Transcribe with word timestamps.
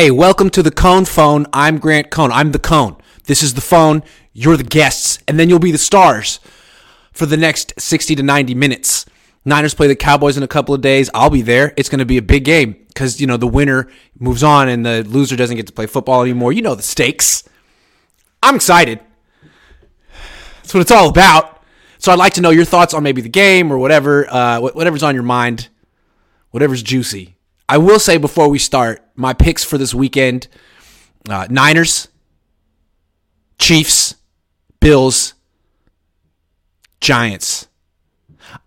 Hey, 0.00 0.10
welcome 0.10 0.48
to 0.48 0.62
the 0.62 0.70
Cohn 0.70 1.04
Phone. 1.04 1.44
I'm 1.52 1.76
Grant 1.76 2.10
Cohn. 2.10 2.32
I'm 2.32 2.52
the 2.52 2.58
Cohn. 2.58 2.96
This 3.24 3.42
is 3.42 3.52
the 3.52 3.60
phone. 3.60 4.02
You're 4.32 4.56
the 4.56 4.64
guests, 4.64 5.18
and 5.28 5.38
then 5.38 5.50
you'll 5.50 5.58
be 5.58 5.72
the 5.72 5.76
stars 5.76 6.40
for 7.12 7.26
the 7.26 7.36
next 7.36 7.78
60 7.78 8.14
to 8.14 8.22
90 8.22 8.54
minutes. 8.54 9.04
Niners 9.44 9.74
play 9.74 9.88
the 9.88 9.94
Cowboys 9.94 10.38
in 10.38 10.42
a 10.42 10.48
couple 10.48 10.74
of 10.74 10.80
days. 10.80 11.10
I'll 11.12 11.28
be 11.28 11.42
there. 11.42 11.74
It's 11.76 11.90
going 11.90 11.98
to 11.98 12.06
be 12.06 12.16
a 12.16 12.22
big 12.22 12.46
game 12.46 12.82
because, 12.88 13.20
you 13.20 13.26
know, 13.26 13.36
the 13.36 13.46
winner 13.46 13.90
moves 14.18 14.42
on 14.42 14.70
and 14.70 14.86
the 14.86 15.04
loser 15.04 15.36
doesn't 15.36 15.56
get 15.56 15.66
to 15.66 15.72
play 15.74 15.84
football 15.84 16.22
anymore. 16.22 16.54
You 16.54 16.62
know 16.62 16.74
the 16.74 16.82
stakes. 16.82 17.46
I'm 18.42 18.54
excited. 18.54 19.00
That's 20.62 20.72
what 20.72 20.80
it's 20.80 20.92
all 20.92 21.10
about. 21.10 21.62
So 21.98 22.10
I'd 22.10 22.18
like 22.18 22.32
to 22.34 22.40
know 22.40 22.48
your 22.48 22.64
thoughts 22.64 22.94
on 22.94 23.02
maybe 23.02 23.20
the 23.20 23.28
game 23.28 23.70
or 23.70 23.76
whatever, 23.76 24.26
uh, 24.32 24.60
whatever's 24.60 25.02
on 25.02 25.14
your 25.14 25.24
mind, 25.24 25.68
whatever's 26.52 26.82
juicy. 26.82 27.36
I 27.70 27.78
will 27.78 28.00
say 28.00 28.16
before 28.16 28.48
we 28.48 28.58
start, 28.58 29.00
my 29.14 29.32
picks 29.32 29.62
for 29.62 29.78
this 29.78 29.94
weekend 29.94 30.48
uh, 31.28 31.46
Niners, 31.48 32.08
Chiefs, 33.60 34.16
Bills, 34.80 35.34
Giants. 37.00 37.68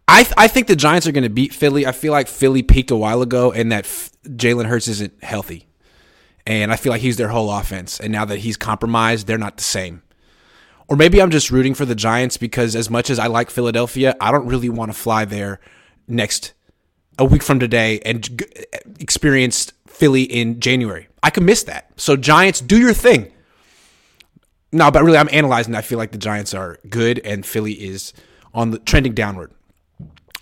I, 0.08 0.24
th- 0.24 0.34
I 0.38 0.48
think 0.48 0.68
the 0.68 0.78
Giants 0.78 1.06
are 1.06 1.12
going 1.12 1.26
to 1.26 1.30
beat 1.30 1.54
Philly. 1.54 1.86
I 1.86 1.92
feel 1.92 2.14
like 2.14 2.30
Philly 2.30 2.64
peaked 2.64 2.92
a 2.92 2.96
while 2.96 3.22
ago 3.22 3.52
and 3.52 3.74
that 3.74 3.84
F- 3.84 4.12
Jalen 4.26 4.68
Hurts 4.68 4.88
isn't 4.88 5.22
healthy. 5.22 5.68
And 6.48 6.72
I 6.72 6.78
feel 6.78 6.92
like 6.92 7.02
he's 7.02 7.18
their 7.18 7.28
whole 7.28 7.52
offense. 7.52 8.00
And 8.00 8.14
now 8.14 8.24
that 8.24 8.40
he's 8.40 8.56
compromised, 8.56 9.28
they're 9.28 9.38
not 9.38 9.58
the 9.58 9.64
same. 9.64 10.02
Or 10.88 10.96
maybe 10.96 11.22
I'm 11.22 11.32
just 11.32 11.52
rooting 11.52 11.74
for 11.74 11.84
the 11.84 11.96
Giants 11.96 12.38
because 12.38 12.74
as 12.74 12.90
much 12.90 13.10
as 13.10 13.20
I 13.20 13.28
like 13.28 13.50
Philadelphia, 13.50 14.16
I 14.22 14.32
don't 14.32 14.48
really 14.48 14.70
want 14.70 14.94
to 14.94 14.98
fly 14.98 15.26
there 15.26 15.60
next 16.08 16.54
a 17.20 17.26
week 17.26 17.44
from 17.44 17.60
today 17.60 18.00
and 18.06 18.38
g- 18.38 18.46
experience 19.00 19.72
Philly 19.88 20.24
in 20.24 20.60
January. 20.60 21.08
I 21.22 21.30
could 21.30 21.44
miss 21.44 21.64
that. 21.64 21.90
So 21.98 22.16
Giants, 22.16 22.60
do 22.62 22.78
your 22.78 22.94
thing. 22.94 23.32
No, 24.72 24.90
but 24.90 25.04
really, 25.04 25.18
I'm 25.18 25.30
analyzing. 25.32 25.76
I 25.76 25.82
feel 25.82 26.00
like 26.00 26.12
the 26.12 26.18
Giants 26.18 26.54
are 26.54 26.80
good 26.90 27.20
and 27.20 27.46
Philly 27.46 27.74
is 27.74 28.12
on 28.54 28.72
the 28.72 28.80
trending 28.80 29.14
downward. 29.14 29.52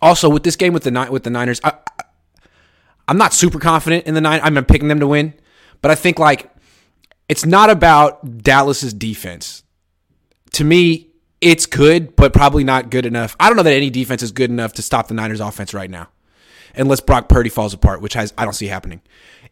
Also, 0.02 0.30
with 0.30 0.44
this 0.44 0.56
game 0.56 0.74
with 0.74 0.84
the 0.84 1.08
with 1.12 1.24
the 1.24 1.30
Niners, 1.30 1.60
I, 1.64 1.74
I'm 3.08 3.18
not 3.18 3.34
super 3.34 3.60
confident 3.60 4.06
in 4.06 4.14
the 4.14 4.22
nine. 4.22 4.40
I'm 4.42 4.64
picking 4.66 4.88
them 4.88 5.00
to 5.02 5.08
win, 5.08 5.34
but 5.82 5.92
I 5.92 5.96
think 5.96 6.18
like 6.18 6.50
it's 7.28 7.46
not 7.46 7.70
about 7.70 8.40
Dallas's 8.42 8.94
defense. 8.94 9.64
To 10.54 10.64
me, 10.64 11.10
it's 11.42 11.66
good, 11.66 12.16
but 12.16 12.34
probably 12.34 12.64
not 12.64 12.90
good 12.90 13.06
enough. 13.06 13.36
I 13.40 13.48
don't 13.48 13.58
know 13.58 13.64
that 13.64 13.74
any 13.74 13.90
defense 13.90 14.24
is 14.24 14.32
good 14.32 14.50
enough 14.50 14.74
to 14.74 14.82
stop 14.82 15.08
the 15.08 15.14
Niners 15.14 15.40
offense 15.40 15.74
right 15.74 15.90
now. 15.90 16.08
Unless 16.76 17.02
Brock 17.02 17.30
Purdy 17.30 17.50
falls 17.50 17.74
apart, 17.74 18.02
which 18.02 18.14
has 18.14 18.34
I 18.38 18.44
don't 18.44 18.54
see 18.54 18.68
happening. 18.68 19.02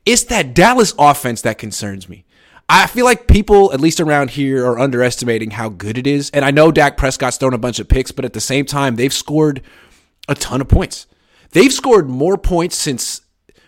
It's 0.05 0.23
that 0.25 0.53
Dallas 0.53 0.93
offense 0.97 1.41
that 1.41 1.57
concerns 1.57 2.07
me. 2.07 2.25
I 2.71 2.85
feel 2.85 3.03
like 3.03 3.27
people, 3.27 3.73
at 3.73 3.81
least 3.81 3.99
around 3.99 4.31
here, 4.31 4.63
are 4.65 4.79
underestimating 4.79 5.51
how 5.51 5.69
good 5.69 5.97
it 5.97 6.05
is. 6.05 6.29
And 6.29 6.45
I 6.45 6.51
know 6.51 6.71
Dak 6.71 6.97
Prescott's 6.97 7.37
thrown 7.37 7.55
a 7.55 7.57
bunch 7.57 7.79
of 7.79 7.87
picks, 7.87 8.11
but 8.11 8.25
at 8.25 8.33
the 8.33 8.39
same 8.39 8.65
time, 8.65 8.95
they've 8.95 9.13
scored 9.13 9.63
a 10.27 10.35
ton 10.35 10.61
of 10.61 10.67
points. 10.67 11.07
They've 11.51 11.73
scored 11.73 12.07
more 12.07 12.37
points 12.37 12.75
since 12.75 13.21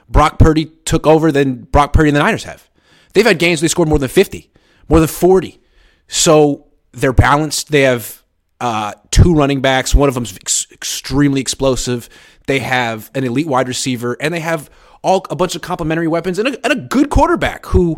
Brock 0.07 0.37
Purdy 0.37 0.65
took 0.85 1.07
over 1.07 1.31
than 1.31 1.63
Brock 1.63 1.93
Purdy 1.93 2.09
and 2.09 2.15
the 2.15 2.21
Niners 2.21 2.43
have. 2.43 2.69
They've 3.13 3.25
had 3.25 3.39
games 3.39 3.59
they 3.59 3.67
scored 3.67 3.89
more 3.89 3.97
than 3.97 4.09
50, 4.09 4.51
more 4.87 4.99
than 4.99 5.07
40. 5.07 5.59
So 6.07 6.67
they're 6.91 7.11
balanced. 7.11 7.71
They 7.71 7.81
have 7.81 8.21
uh, 8.59 8.93
two 9.09 9.33
running 9.33 9.61
backs. 9.61 9.95
One 9.95 10.09
of 10.09 10.15
them's 10.15 10.35
ex- 10.35 10.67
extremely 10.71 11.41
explosive. 11.41 12.07
They 12.47 12.59
have 12.59 13.11
an 13.15 13.23
elite 13.23 13.47
wide 13.47 13.67
receiver, 13.67 14.17
and 14.19 14.33
they 14.33 14.39
have 14.39 14.69
all 15.03 15.25
a 15.29 15.35
bunch 15.35 15.55
of 15.55 15.61
complementary 15.61 16.07
weapons 16.07 16.39
and 16.39 16.47
a, 16.49 16.65
and 16.65 16.73
a 16.73 16.75
good 16.75 17.09
quarterback 17.09 17.65
who 17.67 17.97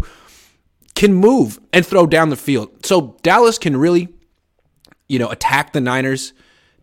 can 0.96 1.14
move 1.14 1.60
and 1.72 1.86
throw 1.86 2.06
down 2.06 2.30
the 2.30 2.36
field. 2.36 2.86
So 2.86 3.18
Dallas 3.24 3.58
can 3.58 3.78
really, 3.78 4.10
you 5.08 5.20
know, 5.20 5.30
attack 5.30 5.74
the 5.74 5.82
Niners 5.82 6.34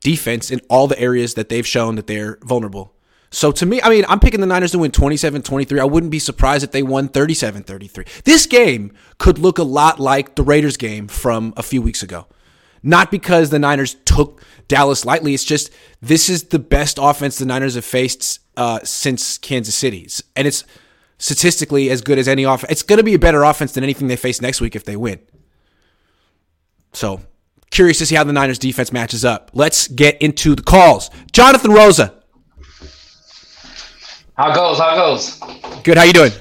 defense 0.01 0.51
in 0.51 0.61
all 0.69 0.87
the 0.87 0.99
areas 0.99 1.35
that 1.35 1.49
they've 1.49 1.67
shown 1.67 1.95
that 1.97 2.07
they're 2.07 2.39
vulnerable. 2.43 2.95
So 3.33 3.53
to 3.53 3.67
me, 3.67 3.81
I 3.81 3.89
mean, 3.91 4.05
I'm 4.09 4.19
picking 4.19 4.41
the 4.41 4.47
Niners 4.47 4.73
to 4.73 4.79
win 4.79 4.91
27-23. 4.91 5.79
I 5.79 5.85
wouldn't 5.85 6.11
be 6.11 6.19
surprised 6.19 6.65
if 6.65 6.73
they 6.73 6.83
won 6.83 7.09
37-33. 7.09 8.25
This 8.25 8.47
game 8.47 8.93
could 9.19 9.39
look 9.39 9.59
a 9.59 9.63
lot 9.63 10.01
like 10.01 10.35
the 10.35 10.43
Raiders 10.43 10.77
game 10.77 11.07
from 11.07 11.55
a 11.57 11.63
few 11.63 11.81
weeks 11.81 12.03
ago. 12.03 12.27
Not 12.83 13.11
because 13.11 13.51
the 13.51 13.59
Niners 13.59 13.95
took 14.05 14.43
Dallas 14.69 15.05
lightly. 15.05 15.35
It's 15.35 15.45
just 15.45 15.71
this 16.01 16.29
is 16.29 16.45
the 16.45 16.59
best 16.59 16.99
offense 17.01 17.39
the 17.39 17.45
Niners 17.45 17.75
have 17.75 17.85
faced 17.85 18.41
uh, 18.57 18.81
since 18.85 19.37
Kansas 19.39 19.75
City's, 19.75 20.23
and 20.37 20.47
it's 20.47 20.65
statistically 21.19 21.91
as 21.91 22.01
good 22.01 22.19
as 22.19 22.29
any 22.29 22.45
offense. 22.45 22.73
It's 22.73 22.83
going 22.83 22.99
to 22.99 23.05
be 23.05 23.15
a 23.15 23.19
better 23.19 23.43
offense 23.43 23.73
than 23.73 23.85
anything 23.85 24.09
they 24.09 24.17
face 24.17 24.41
next 24.41 24.61
week 24.61 24.75
if 24.75 24.85
they 24.85 24.97
win. 24.97 25.21
So 26.93 27.21
curious 27.71 27.99
to 27.99 28.07
see 28.07 28.15
how 28.15 28.25
the 28.25 28.33
Niners 28.33 28.59
defense 28.59 28.93
matches 28.93 29.25
up. 29.25 29.51
Let's 29.53 29.87
get 29.89 30.21
into 30.23 30.55
the 30.55 30.63
calls. 30.63 31.11
Jonathan 31.33 31.73
Rosa. 31.73 32.15
How 34.37 34.55
goes? 34.55 34.79
How 34.79 34.95
goes? 34.95 35.39
Good. 35.83 35.99
How 35.99 36.05
you 36.05 36.15
doing? 36.15 36.33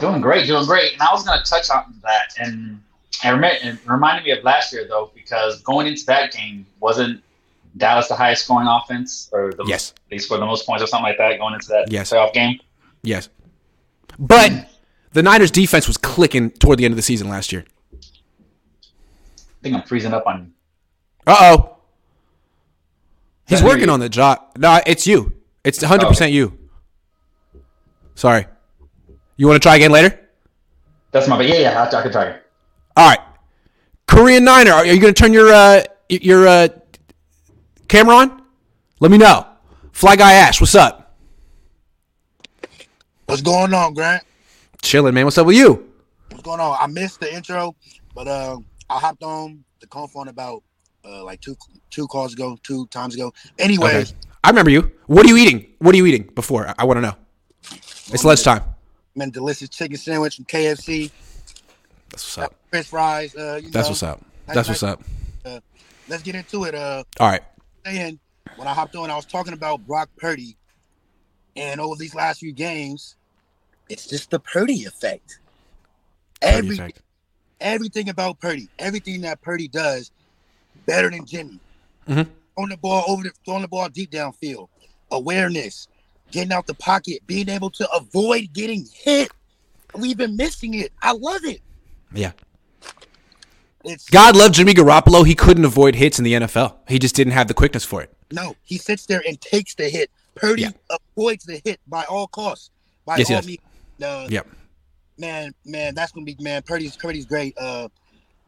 Doing 0.00 0.20
great. 0.20 0.46
Doing 0.46 0.64
great. 0.64 0.94
And 0.94 1.02
I 1.02 1.12
was 1.12 1.24
going 1.24 1.38
to 1.38 1.44
touch 1.44 1.68
on 1.70 1.94
that, 2.02 2.32
and 2.38 2.80
it 3.24 3.78
reminded 3.86 4.24
me 4.24 4.30
of 4.32 4.44
last 4.44 4.72
year 4.72 4.86
though, 4.88 5.10
because 5.14 5.60
going 5.62 5.86
into 5.86 6.04
that 6.06 6.32
game 6.32 6.66
wasn't 6.80 7.22
Dallas 7.76 8.08
the 8.08 8.14
highest 8.14 8.44
scoring 8.44 8.68
offense, 8.68 9.28
or 9.32 9.52
the 9.52 9.64
yes, 9.66 9.94
they 10.10 10.18
scored 10.18 10.40
the 10.40 10.46
most 10.46 10.66
points 10.66 10.82
or 10.82 10.86
something 10.86 11.04
like 11.04 11.18
that 11.18 11.38
going 11.38 11.54
into 11.54 11.68
that 11.68 11.90
yes. 11.90 12.10
playoff 12.10 12.32
game. 12.32 12.58
Yes, 13.02 13.28
but 14.18 14.70
the 15.12 15.22
Niners 15.22 15.50
defense 15.50 15.86
was 15.86 15.96
clicking 15.96 16.50
toward 16.50 16.78
the 16.78 16.84
end 16.84 16.92
of 16.92 16.96
the 16.96 17.02
season 17.02 17.28
last 17.28 17.52
year. 17.52 17.64
I 17.94 19.62
think 19.62 19.76
I'm 19.76 19.82
freezing 19.82 20.14
up 20.14 20.26
on. 20.26 20.52
Uh 21.26 21.36
oh. 21.40 21.74
He's 23.46 23.62
working 23.62 23.88
on 23.88 23.98
the 24.00 24.08
job. 24.08 24.40
No, 24.58 24.80
it's 24.86 25.06
you. 25.06 25.32
It's 25.64 25.80
100 25.80 26.04
oh. 26.04 26.08
percent 26.08 26.32
you. 26.32 26.58
Sorry. 28.14 28.46
You 29.36 29.46
want 29.46 29.62
to 29.62 29.66
try 29.66 29.76
again 29.76 29.90
later? 29.90 30.18
That's 31.12 31.28
my. 31.28 31.40
Yeah, 31.40 31.54
yeah. 31.54 31.82
I, 31.82 31.98
I 31.98 32.02
can 32.02 32.12
try 32.12 32.24
again. 32.24 32.40
All 32.98 33.08
right. 33.08 33.20
Korean 34.08 34.42
Niner, 34.42 34.72
are 34.72 34.84
you 34.84 35.00
going 35.00 35.14
to 35.14 35.22
turn 35.22 35.32
your 35.32 35.52
uh, 35.52 35.84
your 36.08 36.48
uh, 36.48 36.68
camera 37.86 38.16
on? 38.16 38.42
Let 38.98 39.12
me 39.12 39.18
know. 39.18 39.46
Fly 39.92 40.16
Guy 40.16 40.32
Ash, 40.32 40.60
what's 40.60 40.74
up? 40.74 41.16
What's 43.26 43.40
going 43.40 43.72
on, 43.72 43.94
Grant? 43.94 44.24
Chilling, 44.82 45.14
man. 45.14 45.26
What's 45.26 45.38
up 45.38 45.46
with 45.46 45.54
you? 45.54 45.88
What's 46.30 46.42
going 46.42 46.58
on? 46.58 46.76
I 46.80 46.88
missed 46.88 47.20
the 47.20 47.32
intro, 47.32 47.76
but 48.16 48.26
uh, 48.26 48.58
I 48.90 48.98
hopped 48.98 49.22
on 49.22 49.62
the 49.78 49.86
Cohn 49.86 50.08
phone 50.08 50.26
about 50.26 50.64
uh, 51.04 51.22
like 51.22 51.40
two 51.40 51.54
two 51.90 52.08
calls 52.08 52.32
ago, 52.32 52.58
two 52.64 52.88
times 52.88 53.14
ago. 53.14 53.32
Anyways, 53.60 54.10
okay. 54.10 54.20
I 54.42 54.48
remember 54.48 54.72
you. 54.72 54.90
What 55.06 55.24
are 55.24 55.28
you 55.28 55.36
eating? 55.36 55.68
What 55.78 55.94
are 55.94 55.98
you 55.98 56.06
eating 56.06 56.32
before? 56.34 56.66
I, 56.66 56.74
I 56.80 56.84
want 56.84 56.96
to 56.96 57.02
know. 57.02 57.14
It's 58.10 58.24
lunchtime. 58.24 58.64
Man, 59.14 59.30
delicious 59.30 59.68
chicken 59.68 59.96
sandwich 59.96 60.34
from 60.34 60.46
KFC. 60.46 61.12
That's 62.10 62.36
what's 62.36 62.38
up. 62.38 62.57
French 62.70 62.86
fries. 62.86 63.34
Uh, 63.34 63.60
That's 63.62 63.74
know, 63.74 63.90
what's 63.90 64.02
up. 64.02 64.20
That's 64.46 64.68
what's 64.68 64.82
up. 64.82 65.02
Uh, 65.44 65.60
let's 66.08 66.22
get 66.22 66.34
into 66.34 66.64
it. 66.64 66.74
Uh, 66.74 67.04
All 67.20 67.28
right. 67.28 67.42
And 67.84 68.18
when 68.56 68.68
I 68.68 68.74
hopped 68.74 68.96
on, 68.96 69.10
I 69.10 69.16
was 69.16 69.24
talking 69.26 69.52
about 69.52 69.86
Brock 69.86 70.10
Purdy, 70.16 70.56
and 71.56 71.80
over 71.80 71.96
these 71.96 72.14
last 72.14 72.40
few 72.40 72.52
games, 72.52 73.16
it's 73.88 74.06
just 74.06 74.30
the 74.30 74.38
Purdy 74.38 74.84
effect. 74.84 75.40
Purdy 76.40 76.56
everything, 76.56 76.80
effect. 76.80 77.02
everything 77.60 78.08
about 78.08 78.40
Purdy, 78.40 78.68
everything 78.78 79.22
that 79.22 79.40
Purdy 79.40 79.68
does, 79.68 80.10
better 80.86 81.10
than 81.10 81.24
Jimmy. 81.24 81.60
Mm-hmm. 82.08 82.30
Throwing 82.54 82.70
the 82.70 82.76
ball 82.76 83.04
over, 83.08 83.22
the, 83.22 83.30
throwing 83.44 83.62
the 83.62 83.68
ball 83.68 83.88
deep 83.88 84.10
downfield, 84.10 84.68
awareness, 85.10 85.88
getting 86.30 86.52
out 86.52 86.66
the 86.66 86.74
pocket, 86.74 87.20
being 87.26 87.48
able 87.48 87.70
to 87.70 87.90
avoid 87.92 88.52
getting 88.52 88.86
hit. 88.92 89.30
We've 89.94 90.16
been 90.16 90.36
missing 90.36 90.74
it. 90.74 90.92
I 91.02 91.12
love 91.12 91.44
it. 91.44 91.60
Yeah. 92.12 92.32
It's, 93.84 94.08
God 94.10 94.36
loved 94.36 94.54
Jimmy 94.54 94.74
Garoppolo. 94.74 95.26
He 95.26 95.34
couldn't 95.34 95.64
avoid 95.64 95.94
hits 95.94 96.18
in 96.18 96.24
the 96.24 96.34
NFL. 96.34 96.76
He 96.88 96.98
just 96.98 97.14
didn't 97.14 97.32
have 97.32 97.48
the 97.48 97.54
quickness 97.54 97.84
for 97.84 98.02
it. 98.02 98.12
No, 98.32 98.54
he 98.64 98.76
sits 98.76 99.06
there 99.06 99.22
and 99.26 99.40
takes 99.40 99.74
the 99.74 99.88
hit. 99.88 100.10
Purdy 100.34 100.62
yeah. 100.62 100.70
avoids 101.16 101.44
the 101.44 101.60
hit 101.64 101.80
by 101.86 102.04
all 102.04 102.26
costs. 102.26 102.70
By 103.04 103.16
yes, 103.16 103.30
all 103.30 103.36
yes. 103.36 103.46
means. 103.46 103.58
Uh, 104.02 104.26
yep. 104.30 104.46
Man, 105.16 105.52
man, 105.64 105.94
that's 105.94 106.12
gonna 106.12 106.24
be 106.24 106.36
man. 106.40 106.62
Purdy's 106.62 106.96
Purdy's 106.96 107.26
great. 107.26 107.56
Uh, 107.58 107.88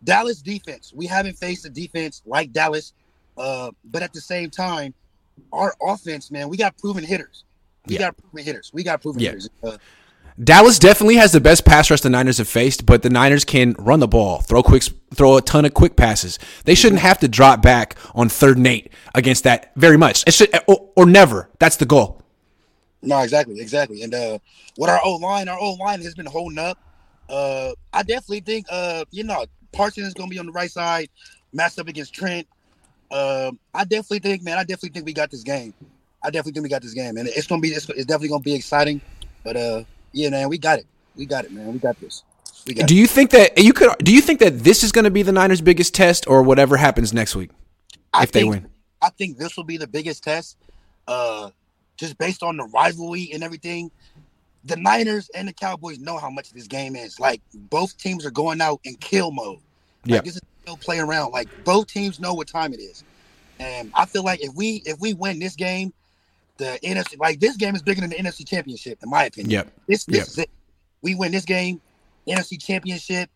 Dallas 0.04 0.40
defense. 0.40 0.92
We 0.94 1.06
haven't 1.06 1.36
faced 1.36 1.64
a 1.66 1.70
defense 1.70 2.22
like 2.26 2.52
Dallas, 2.52 2.92
uh, 3.36 3.70
but 3.84 4.02
at 4.02 4.12
the 4.12 4.20
same 4.20 4.50
time, 4.50 4.94
our 5.52 5.74
offense, 5.82 6.30
man, 6.30 6.48
we 6.48 6.56
got 6.56 6.76
proven 6.78 7.04
hitters. 7.04 7.44
We 7.86 7.94
Yeah. 7.94 8.00
got 8.00 8.16
proven 8.16 8.44
hitters. 8.44 8.70
We 8.72 8.82
got 8.82 9.02
proven 9.02 9.20
Yeah. 9.20 9.30
hitters. 9.30 9.48
Uh, 9.62 9.78
Dallas 10.42 10.78
definitely 10.78 11.16
has 11.16 11.32
the 11.32 11.40
best 11.40 11.66
pass 11.66 11.90
rush 11.90 12.00
the 12.00 12.08
Niners 12.08 12.38
have 12.38 12.48
faced, 12.48 12.86
but 12.86 13.02
the 13.02 13.10
Niners 13.10 13.44
can 13.44 13.74
run 13.78 14.00
the 14.00 14.08
ball, 14.08 14.40
throw 14.40 14.62
quick, 14.62 14.84
throw 15.14 15.36
a 15.36 15.42
ton 15.42 15.66
of 15.66 15.74
quick 15.74 15.96
passes. 15.96 16.38
They 16.64 16.74
shouldn't 16.74 17.02
have 17.02 17.18
to 17.18 17.28
drop 17.28 17.60
back 17.60 17.96
on 18.14 18.30
third 18.30 18.56
and 18.56 18.66
eight 18.66 18.90
against 19.14 19.44
that 19.44 19.72
very 19.76 19.98
much. 19.98 20.24
It 20.26 20.32
should 20.32 20.48
or, 20.66 20.88
or 20.96 21.04
never. 21.04 21.50
That's 21.58 21.76
the 21.76 21.84
goal. 21.84 22.22
No, 23.02 23.18
exactly, 23.20 23.60
exactly. 23.60 24.02
And 24.02 24.14
uh 24.14 24.38
what 24.76 24.88
our 24.88 25.00
old 25.04 25.20
line, 25.20 25.48
our 25.48 25.58
old 25.58 25.78
line 25.78 26.00
has 26.00 26.14
been 26.14 26.26
holding 26.26 26.58
up. 26.58 26.78
Uh, 27.28 27.72
I 27.92 28.02
definitely 28.02 28.40
think 28.40 28.66
uh, 28.70 29.04
you 29.10 29.24
know, 29.24 29.44
Parsons 29.72 30.08
is 30.08 30.14
gonna 30.14 30.30
be 30.30 30.38
on 30.38 30.46
the 30.46 30.52
right 30.52 30.70
side, 30.70 31.10
matched 31.52 31.78
up 31.78 31.88
against 31.88 32.14
Trent. 32.14 32.46
Um, 33.10 33.58
I 33.74 33.84
definitely 33.84 34.20
think, 34.20 34.42
man, 34.42 34.56
I 34.56 34.62
definitely 34.62 34.90
think 34.90 35.04
we 35.04 35.12
got 35.12 35.30
this 35.30 35.42
game. 35.42 35.74
I 36.22 36.30
definitely 36.30 36.52
think 36.52 36.62
we 36.62 36.68
got 36.70 36.82
this 36.82 36.94
game, 36.94 37.18
and 37.18 37.28
it's 37.28 37.46
gonna 37.46 37.60
be 37.60 37.68
it's, 37.68 37.88
it's 37.90 38.06
definitely 38.06 38.28
gonna 38.28 38.42
be 38.42 38.54
exciting. 38.54 39.00
But 39.44 39.56
uh, 39.56 39.84
yeah, 40.12 40.30
man, 40.30 40.48
we 40.48 40.58
got 40.58 40.78
it. 40.78 40.86
We 41.16 41.26
got 41.26 41.44
it, 41.44 41.52
man. 41.52 41.72
We 41.72 41.78
got 41.78 41.98
this. 42.00 42.22
We 42.66 42.74
got 42.74 42.86
do 42.88 42.94
you 42.94 43.06
think 43.06 43.30
that 43.30 43.58
you 43.58 43.72
could? 43.72 43.96
Do 43.98 44.12
you 44.12 44.20
think 44.20 44.40
that 44.40 44.60
this 44.60 44.82
is 44.82 44.92
going 44.92 45.04
to 45.04 45.10
be 45.10 45.22
the 45.22 45.32
Niners' 45.32 45.60
biggest 45.60 45.94
test, 45.94 46.26
or 46.28 46.42
whatever 46.42 46.76
happens 46.76 47.12
next 47.12 47.34
week 47.34 47.50
I 48.12 48.24
if 48.24 48.32
they 48.32 48.40
think, 48.40 48.50
win? 48.52 48.66
I 49.02 49.10
think 49.10 49.38
this 49.38 49.56
will 49.56 49.64
be 49.64 49.76
the 49.76 49.86
biggest 49.86 50.22
test, 50.22 50.56
uh, 51.08 51.50
just 51.96 52.18
based 52.18 52.42
on 52.42 52.56
the 52.56 52.64
rivalry 52.64 53.30
and 53.32 53.42
everything. 53.42 53.90
The 54.64 54.76
Niners 54.76 55.30
and 55.34 55.48
the 55.48 55.54
Cowboys 55.54 55.98
know 55.98 56.18
how 56.18 56.28
much 56.28 56.52
this 56.52 56.66
game 56.66 56.94
is. 56.94 57.18
Like 57.18 57.40
both 57.54 57.96
teams 57.96 58.26
are 58.26 58.30
going 58.30 58.60
out 58.60 58.80
in 58.84 58.94
kill 58.96 59.30
mode. 59.30 59.60
Like, 60.04 60.16
Yeah. 60.16 60.20
this 60.20 60.36
is 60.36 60.42
no 60.66 60.76
play 60.76 60.98
around. 60.98 61.32
Like 61.32 61.48
both 61.64 61.86
teams 61.86 62.20
know 62.20 62.34
what 62.34 62.46
time 62.46 62.74
it 62.74 62.80
is, 62.80 63.04
and 63.58 63.90
I 63.94 64.04
feel 64.04 64.22
like 64.22 64.42
if 64.44 64.54
we 64.54 64.82
if 64.84 65.00
we 65.00 65.14
win 65.14 65.38
this 65.38 65.56
game, 65.56 65.94
the 66.60 66.78
NFC 66.84 67.18
like 67.18 67.40
this 67.40 67.56
game 67.56 67.74
is 67.74 67.82
bigger 67.82 68.00
than 68.02 68.10
the 68.10 68.16
NFC 68.16 68.46
Championship 68.46 68.98
in 69.02 69.10
my 69.10 69.24
opinion. 69.24 69.50
Yep. 69.50 69.72
This 69.88 70.04
this 70.04 70.16
Yep. 70.18 70.26
is 70.28 70.38
it. 70.38 70.50
We 71.02 71.14
win 71.14 71.32
this 71.32 71.44
game, 71.44 71.80
NFC 72.28 72.60
Championship. 72.60 73.30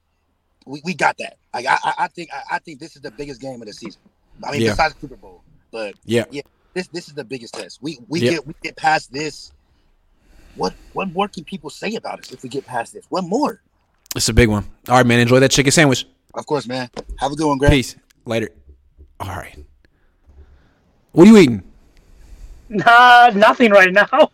We, 0.66 0.80
we 0.84 0.94
got 0.94 1.16
that. 1.18 1.38
Like 1.52 1.66
I 1.66 1.78
I, 1.98 2.08
think 2.08 2.30
I, 2.32 2.56
I 2.56 2.58
think 2.58 2.78
this 2.80 2.94
is 2.96 3.02
the 3.02 3.10
biggest 3.10 3.40
game 3.40 3.60
of 3.60 3.66
the 3.66 3.72
season. 3.72 4.00
I 4.44 4.52
mean, 4.52 4.62
Yeah. 4.62 4.70
besides 4.70 4.94
the 4.94 5.00
Super 5.00 5.16
Bowl, 5.16 5.42
but 5.72 5.94
Yeah. 6.04 6.24
this 6.74 6.86
this 6.88 7.08
is 7.08 7.14
the 7.14 7.24
biggest 7.24 7.54
test. 7.54 7.78
We 7.82 7.98
we 8.08 8.20
Yep. 8.20 8.30
get 8.32 8.46
we 8.46 8.54
get 8.62 8.76
past 8.76 9.12
this. 9.12 9.52
What 10.56 10.74
what 10.92 11.10
more 11.12 11.26
can 11.28 11.44
people 11.44 11.70
say 11.70 11.94
about 11.96 12.20
us 12.20 12.30
if 12.32 12.42
we 12.42 12.48
get 12.48 12.64
past 12.66 12.92
this? 12.92 13.04
What 13.08 13.24
more? 13.24 13.60
It's 14.14 14.28
a 14.28 14.32
big 14.32 14.48
one. 14.48 14.64
All 14.88 14.96
right, 14.96 15.06
man. 15.06 15.18
Enjoy 15.18 15.40
that 15.40 15.50
chicken 15.50 15.72
sandwich. 15.72 16.06
Of 16.34 16.46
course, 16.46 16.66
man. 16.66 16.88
Have 17.18 17.32
a 17.32 17.36
good 17.36 17.46
one, 17.48 17.58
Greg. 17.58 17.72
Peace. 17.72 17.96
Later. 18.24 18.50
All 19.20 19.28
right. 19.28 19.58
What 21.12 21.26
are 21.26 21.30
you 21.30 21.36
eating? 21.38 21.62
Uh, 22.84 23.32
nothing 23.34 23.70
right 23.70 23.92
now. 23.92 24.30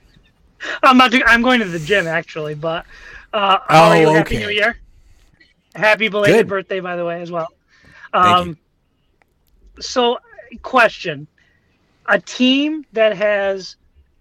I'm 0.82 0.96
not. 0.96 1.10
Do- 1.10 1.22
I'm 1.26 1.42
going 1.42 1.60
to 1.60 1.66
the 1.66 1.78
gym 1.78 2.06
actually, 2.06 2.54
but 2.54 2.86
uh, 3.32 3.58
Oh, 3.68 3.92
you? 3.94 4.08
Happy. 4.08 4.38
New 4.38 4.48
Year! 4.48 4.76
Happy 5.74 6.08
belated 6.08 6.38
Good. 6.38 6.48
birthday, 6.48 6.80
by 6.80 6.96
the 6.96 7.04
way, 7.04 7.20
as 7.22 7.30
well. 7.30 7.48
Um, 8.12 8.58
so, 9.80 10.18
question: 10.62 11.26
A 12.06 12.18
team 12.20 12.84
that 12.92 13.16
has 13.16 13.76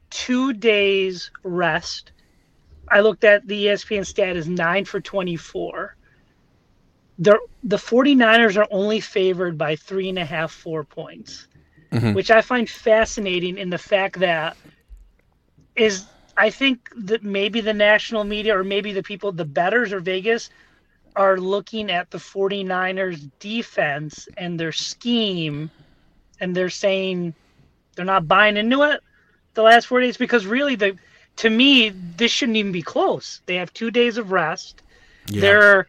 two 0.09 0.53
days 0.53 1.31
rest. 1.43 2.11
I 2.89 2.99
looked 3.01 3.23
at 3.23 3.47
the 3.47 3.67
ESPN 3.67 4.05
stat 4.05 4.35
is 4.35 4.47
nine 4.49 4.85
for 4.85 4.99
24. 4.99 5.95
They're, 7.19 7.39
the 7.63 7.77
49ers 7.77 8.57
are 8.57 8.67
only 8.71 8.99
favored 8.99 9.57
by 9.57 9.75
three 9.75 10.09
and 10.09 10.19
a 10.19 10.25
half, 10.25 10.51
four 10.51 10.83
points 10.83 11.47
Mhm. 11.91 12.13
which 12.13 12.31
I 12.31 12.41
find 12.41 12.69
fascinating 12.69 13.57
in 13.57 13.69
the 13.69 13.77
fact 13.77 14.19
that 14.19 14.57
is 15.75 16.07
I 16.37 16.49
think 16.49 16.79
that 16.95 17.23
maybe 17.23 17.61
the 17.61 17.73
national 17.73 18.23
media 18.23 18.57
or 18.57 18.63
maybe 18.63 18.93
the 18.93 19.03
people 19.03 19.31
the 19.31 19.45
betters 19.45 19.91
or 19.93 19.99
Vegas 19.99 20.49
are 21.15 21.37
looking 21.37 21.89
at 21.91 22.11
the 22.11 22.19
49ers 22.19 23.19
defense 23.39 24.27
and 24.37 24.59
their 24.59 24.71
scheme 24.71 25.71
and 26.39 26.55
they're 26.55 26.69
saying 26.69 27.35
they're 27.95 28.05
not 28.05 28.27
buying 28.27 28.57
into 28.57 28.83
it 28.83 29.01
the 29.53 29.63
last 29.63 29.87
four 29.87 29.99
days 30.01 30.17
because 30.17 30.45
really 30.45 30.75
the 30.75 30.97
to 31.37 31.49
me 31.49 31.89
this 31.89 32.31
shouldn't 32.31 32.57
even 32.57 32.71
be 32.71 32.81
close. 32.83 33.41
They 33.47 33.55
have 33.55 33.73
two 33.73 33.91
days 33.91 34.17
of 34.17 34.31
rest 34.31 34.83
Yeah. 35.29 35.57
their 35.57 35.87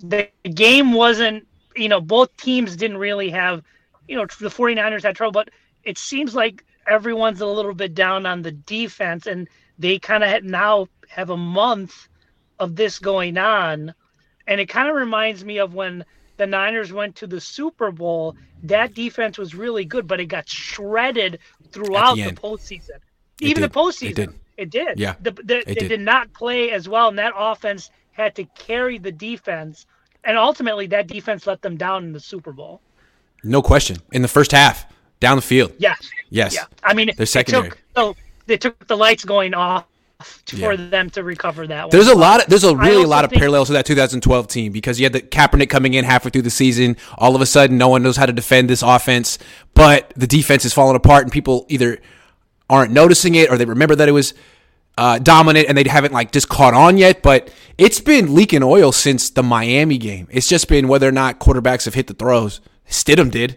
the 0.00 0.22
game 0.26 0.92
wasn't 0.92 1.46
you 1.76 1.88
know 1.88 2.00
both 2.00 2.36
teams 2.36 2.76
didn't 2.76 2.98
really 2.98 3.30
have 3.30 3.62
you 4.10 4.16
know 4.16 4.26
the 4.40 4.48
49ers 4.50 5.04
had 5.04 5.16
trouble 5.16 5.32
but 5.32 5.50
it 5.84 5.96
seems 5.98 6.34
like 6.34 6.64
everyone's 6.86 7.40
a 7.40 7.46
little 7.46 7.74
bit 7.74 7.94
down 7.94 8.26
on 8.26 8.42
the 8.42 8.52
defense 8.52 9.26
and 9.26 9.48
they 9.78 9.98
kind 9.98 10.24
of 10.24 10.44
now 10.44 10.88
have 11.08 11.30
a 11.30 11.36
month 11.36 12.08
of 12.58 12.76
this 12.76 12.98
going 12.98 13.38
on 13.38 13.94
and 14.46 14.60
it 14.60 14.68
kind 14.68 14.88
of 14.88 14.96
reminds 14.96 15.44
me 15.44 15.58
of 15.58 15.74
when 15.74 16.04
the 16.36 16.46
Niners 16.46 16.92
went 16.92 17.16
to 17.16 17.26
the 17.26 17.40
Super 17.40 17.90
Bowl 17.92 18.34
that 18.64 18.94
defense 18.94 19.38
was 19.38 19.54
really 19.54 19.84
good 19.84 20.06
but 20.06 20.20
it 20.20 20.26
got 20.26 20.48
shredded 20.48 21.38
throughout 21.72 22.16
the, 22.16 22.22
end. 22.24 22.40
postseason 22.40 22.98
It 23.40 23.48
even 23.48 23.62
did. 23.62 23.72
the 23.72 23.78
postseason 23.78 24.10
It 24.10 24.14
did. 24.16 24.34
it 24.56 24.70
did. 24.70 24.98
Yeah, 24.98 25.14
The, 25.20 25.30
the, 25.32 25.58
it 25.58 25.66
they 25.66 25.74
did. 25.74 25.88
did. 25.88 26.00
not 26.00 26.32
play 26.34 26.70
as 26.72 26.88
well, 26.88 27.08
and 27.08 27.18
that 27.18 27.32
offense 27.36 27.90
had 28.12 28.34
to 28.36 28.44
carry 28.44 28.98
the 28.98 29.12
defense. 29.12 29.86
And 30.24 30.36
ultimately, 30.36 30.86
that 30.88 31.06
defense 31.06 31.46
let 31.46 31.62
them 31.62 31.76
down 31.78 32.04
in 32.04 32.12
the 32.12 32.20
Super 32.20 32.52
Bowl. 32.52 32.82
No 33.42 33.62
question. 33.62 33.98
In 34.12 34.22
the 34.22 34.28
first 34.28 34.52
half, 34.52 34.86
down 35.20 35.36
the 35.36 35.42
field. 35.42 35.72
Yes. 35.78 35.98
Yes. 36.30 36.54
Yeah. 36.54 36.64
I 36.82 36.94
mean, 36.94 37.10
They're 37.16 37.24
it 37.24 37.26
secondary. 37.26 37.70
Took, 37.70 37.78
so 37.96 38.16
they 38.46 38.56
took 38.56 38.86
the 38.86 38.96
lights 38.96 39.24
going 39.24 39.54
off 39.54 39.86
for 40.46 40.72
Yeah. 40.74 40.88
them 40.90 41.10
to 41.10 41.22
recover 41.22 41.66
that 41.66 41.84
one. 41.84 41.90
There's 41.90 42.08
a 42.08 42.14
lot. 42.14 42.42
Of, 42.42 42.48
there's 42.50 42.64
a 42.64 42.76
really 42.76 42.96
also 42.96 43.08
lot 43.08 43.24
of 43.24 43.30
parallels 43.30 43.68
to 43.68 43.72
that 43.74 43.86
2012 43.86 44.48
team 44.48 44.72
because 44.72 45.00
you 45.00 45.04
had 45.04 45.12
the 45.12 45.22
Kaepernick 45.22 45.70
coming 45.70 45.94
in 45.94 46.04
halfway 46.04 46.30
through 46.30 46.42
the 46.42 46.50
season. 46.50 46.96
All 47.16 47.34
of 47.34 47.40
a 47.40 47.46
sudden, 47.46 47.78
no 47.78 47.88
one 47.88 48.02
knows 48.02 48.16
how 48.16 48.26
to 48.26 48.32
defend 48.32 48.68
this 48.68 48.82
offense, 48.82 49.38
but 49.74 50.12
the 50.16 50.26
defense 50.26 50.64
is 50.64 50.72
falling 50.74 50.96
apart, 50.96 51.24
and 51.24 51.32
people 51.32 51.64
either 51.68 51.98
aren't 52.68 52.92
noticing 52.92 53.34
it 53.34 53.50
or 53.50 53.56
they 53.56 53.64
remember 53.64 53.96
that 53.96 54.08
it 54.08 54.12
was 54.12 54.34
uh, 54.98 55.18
dominant 55.18 55.66
and 55.68 55.76
they 55.78 55.88
haven't 55.88 56.12
like 56.12 56.30
just 56.32 56.48
caught 56.48 56.74
on 56.74 56.98
yet. 56.98 57.22
But 57.22 57.52
it's 57.78 58.00
been 58.00 58.34
leaking 58.34 58.62
oil 58.62 58.92
since 58.92 59.30
the 59.30 59.42
Miami 59.42 59.98
game. 59.98 60.28
It's 60.30 60.46
just 60.48 60.68
been 60.68 60.86
whether 60.86 61.08
or 61.08 61.12
not 61.12 61.40
quarterbacks 61.40 61.86
have 61.86 61.94
hit 61.94 62.06
the 62.06 62.14
throws. 62.14 62.60
Stidham 62.90 63.30
did. 63.30 63.56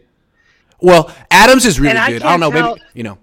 Well, 0.80 1.14
Adams 1.32 1.66
is 1.66 1.80
really 1.80 1.98
I 1.98 2.10
good. 2.10 2.24
I 2.24 2.32
don't 2.32 2.40
know. 2.40 2.52
can't 2.52 2.78
Maybe 2.78 2.88
you 2.94 3.04
know. 3.04 3.18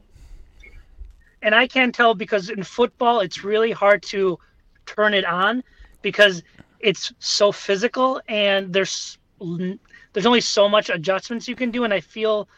and 1.43 1.55
I 1.55 1.67
can't 1.67 1.95
tell 1.95 2.15
because 2.15 2.51
in 2.51 2.63
football 2.63 3.21
it's 3.21 3.45
really 3.45 3.71
hard 3.73 4.03
to 4.05 4.39
turn 4.87 5.15
it 5.15 5.25
on 5.25 5.63
because 6.03 6.43
it's 6.81 7.13
so 7.19 7.53
physical 7.53 8.21
and 8.29 8.73
there's 8.73 9.19
there's 10.13 10.27
only 10.27 10.41
so 10.41 10.69
much 10.69 10.91
adjustments 10.91 11.49
you 11.49 11.55
can 11.55 11.71
do 11.71 11.85
and 11.85 11.95
I 11.95 12.01
feel 12.01 12.49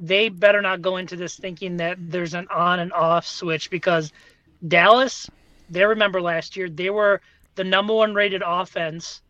they 0.00 0.28
better 0.28 0.62
not 0.62 0.82
go 0.82 0.96
into 0.96 1.16
this 1.16 1.36
thinking 1.36 1.76
that 1.76 1.96
there's 2.10 2.34
an 2.34 2.48
on 2.48 2.80
and 2.80 2.92
off 2.92 3.26
switch 3.26 3.70
because 3.70 4.12
Dallas 4.66 5.28
they 5.68 5.84
remember 5.84 6.20
last 6.20 6.56
year 6.56 6.68
they 6.68 6.90
were 6.90 7.20
the 7.56 7.64
number 7.64 7.92
one 7.92 8.14
rated 8.14 8.42
offense 8.44 9.20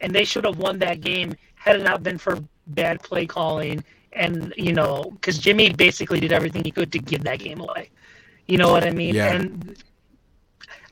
and 0.00 0.14
they 0.14 0.24
should 0.24 0.44
have 0.44 0.58
won 0.58 0.78
that 0.78 1.00
game 1.00 1.34
had 1.54 1.76
it 1.76 1.82
not 1.82 2.02
been 2.02 2.18
for 2.18 2.42
bad 2.74 3.02
play 3.02 3.26
calling 3.26 3.84
and 4.12 4.52
you 4.56 4.72
know 4.72 5.10
because 5.12 5.38
Jimmy 5.38 5.72
basically 5.72 6.20
did 6.20 6.32
everything 6.32 6.64
he 6.64 6.70
could 6.70 6.92
to 6.92 6.98
give 6.98 7.24
that 7.24 7.38
game 7.38 7.60
away. 7.60 7.90
You 8.46 8.58
know 8.58 8.72
what 8.72 8.84
I 8.84 8.90
mean? 8.90 9.14
Yeah. 9.14 9.32
And 9.32 9.76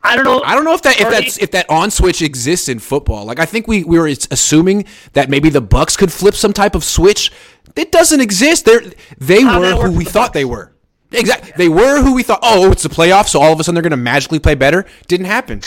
I 0.02 0.14
don't 0.14 0.24
know. 0.24 0.42
I 0.44 0.54
don't 0.54 0.64
know 0.64 0.74
if 0.74 0.82
that 0.82 1.00
if 1.00 1.10
that's 1.10 1.38
if 1.38 1.50
that 1.50 1.68
on 1.68 1.90
switch 1.90 2.22
exists 2.22 2.68
in 2.68 2.78
football. 2.78 3.24
Like 3.24 3.40
I 3.40 3.46
think 3.46 3.66
we 3.66 3.82
we 3.82 3.98
were 3.98 4.06
assuming 4.06 4.84
that 5.14 5.28
maybe 5.28 5.50
the 5.50 5.60
Bucks 5.60 5.96
could 5.96 6.12
flip 6.12 6.34
some 6.34 6.52
type 6.52 6.74
of 6.74 6.84
switch. 6.84 7.32
It 7.74 7.92
doesn't 7.92 8.20
exist. 8.20 8.64
They're, 8.64 8.82
they 9.18 9.44
were 9.44 9.74
who 9.74 9.92
we 9.92 10.04
the 10.04 10.10
thought 10.10 10.28
Bucks? 10.28 10.34
they 10.34 10.44
were. 10.44 10.72
Exactly. 11.12 11.52
They 11.56 11.68
were 11.68 12.02
who 12.02 12.14
we 12.14 12.22
thought. 12.22 12.40
Oh, 12.42 12.70
it's 12.70 12.82
the 12.82 12.88
playoffs, 12.88 13.28
so 13.28 13.40
all 13.40 13.52
of 13.52 13.60
a 13.60 13.64
sudden 13.64 13.74
they're 13.74 13.82
going 13.82 13.90
to 13.90 13.96
magically 13.96 14.38
play 14.38 14.54
better. 14.54 14.84
Didn't 15.06 15.26
happen. 15.26 15.62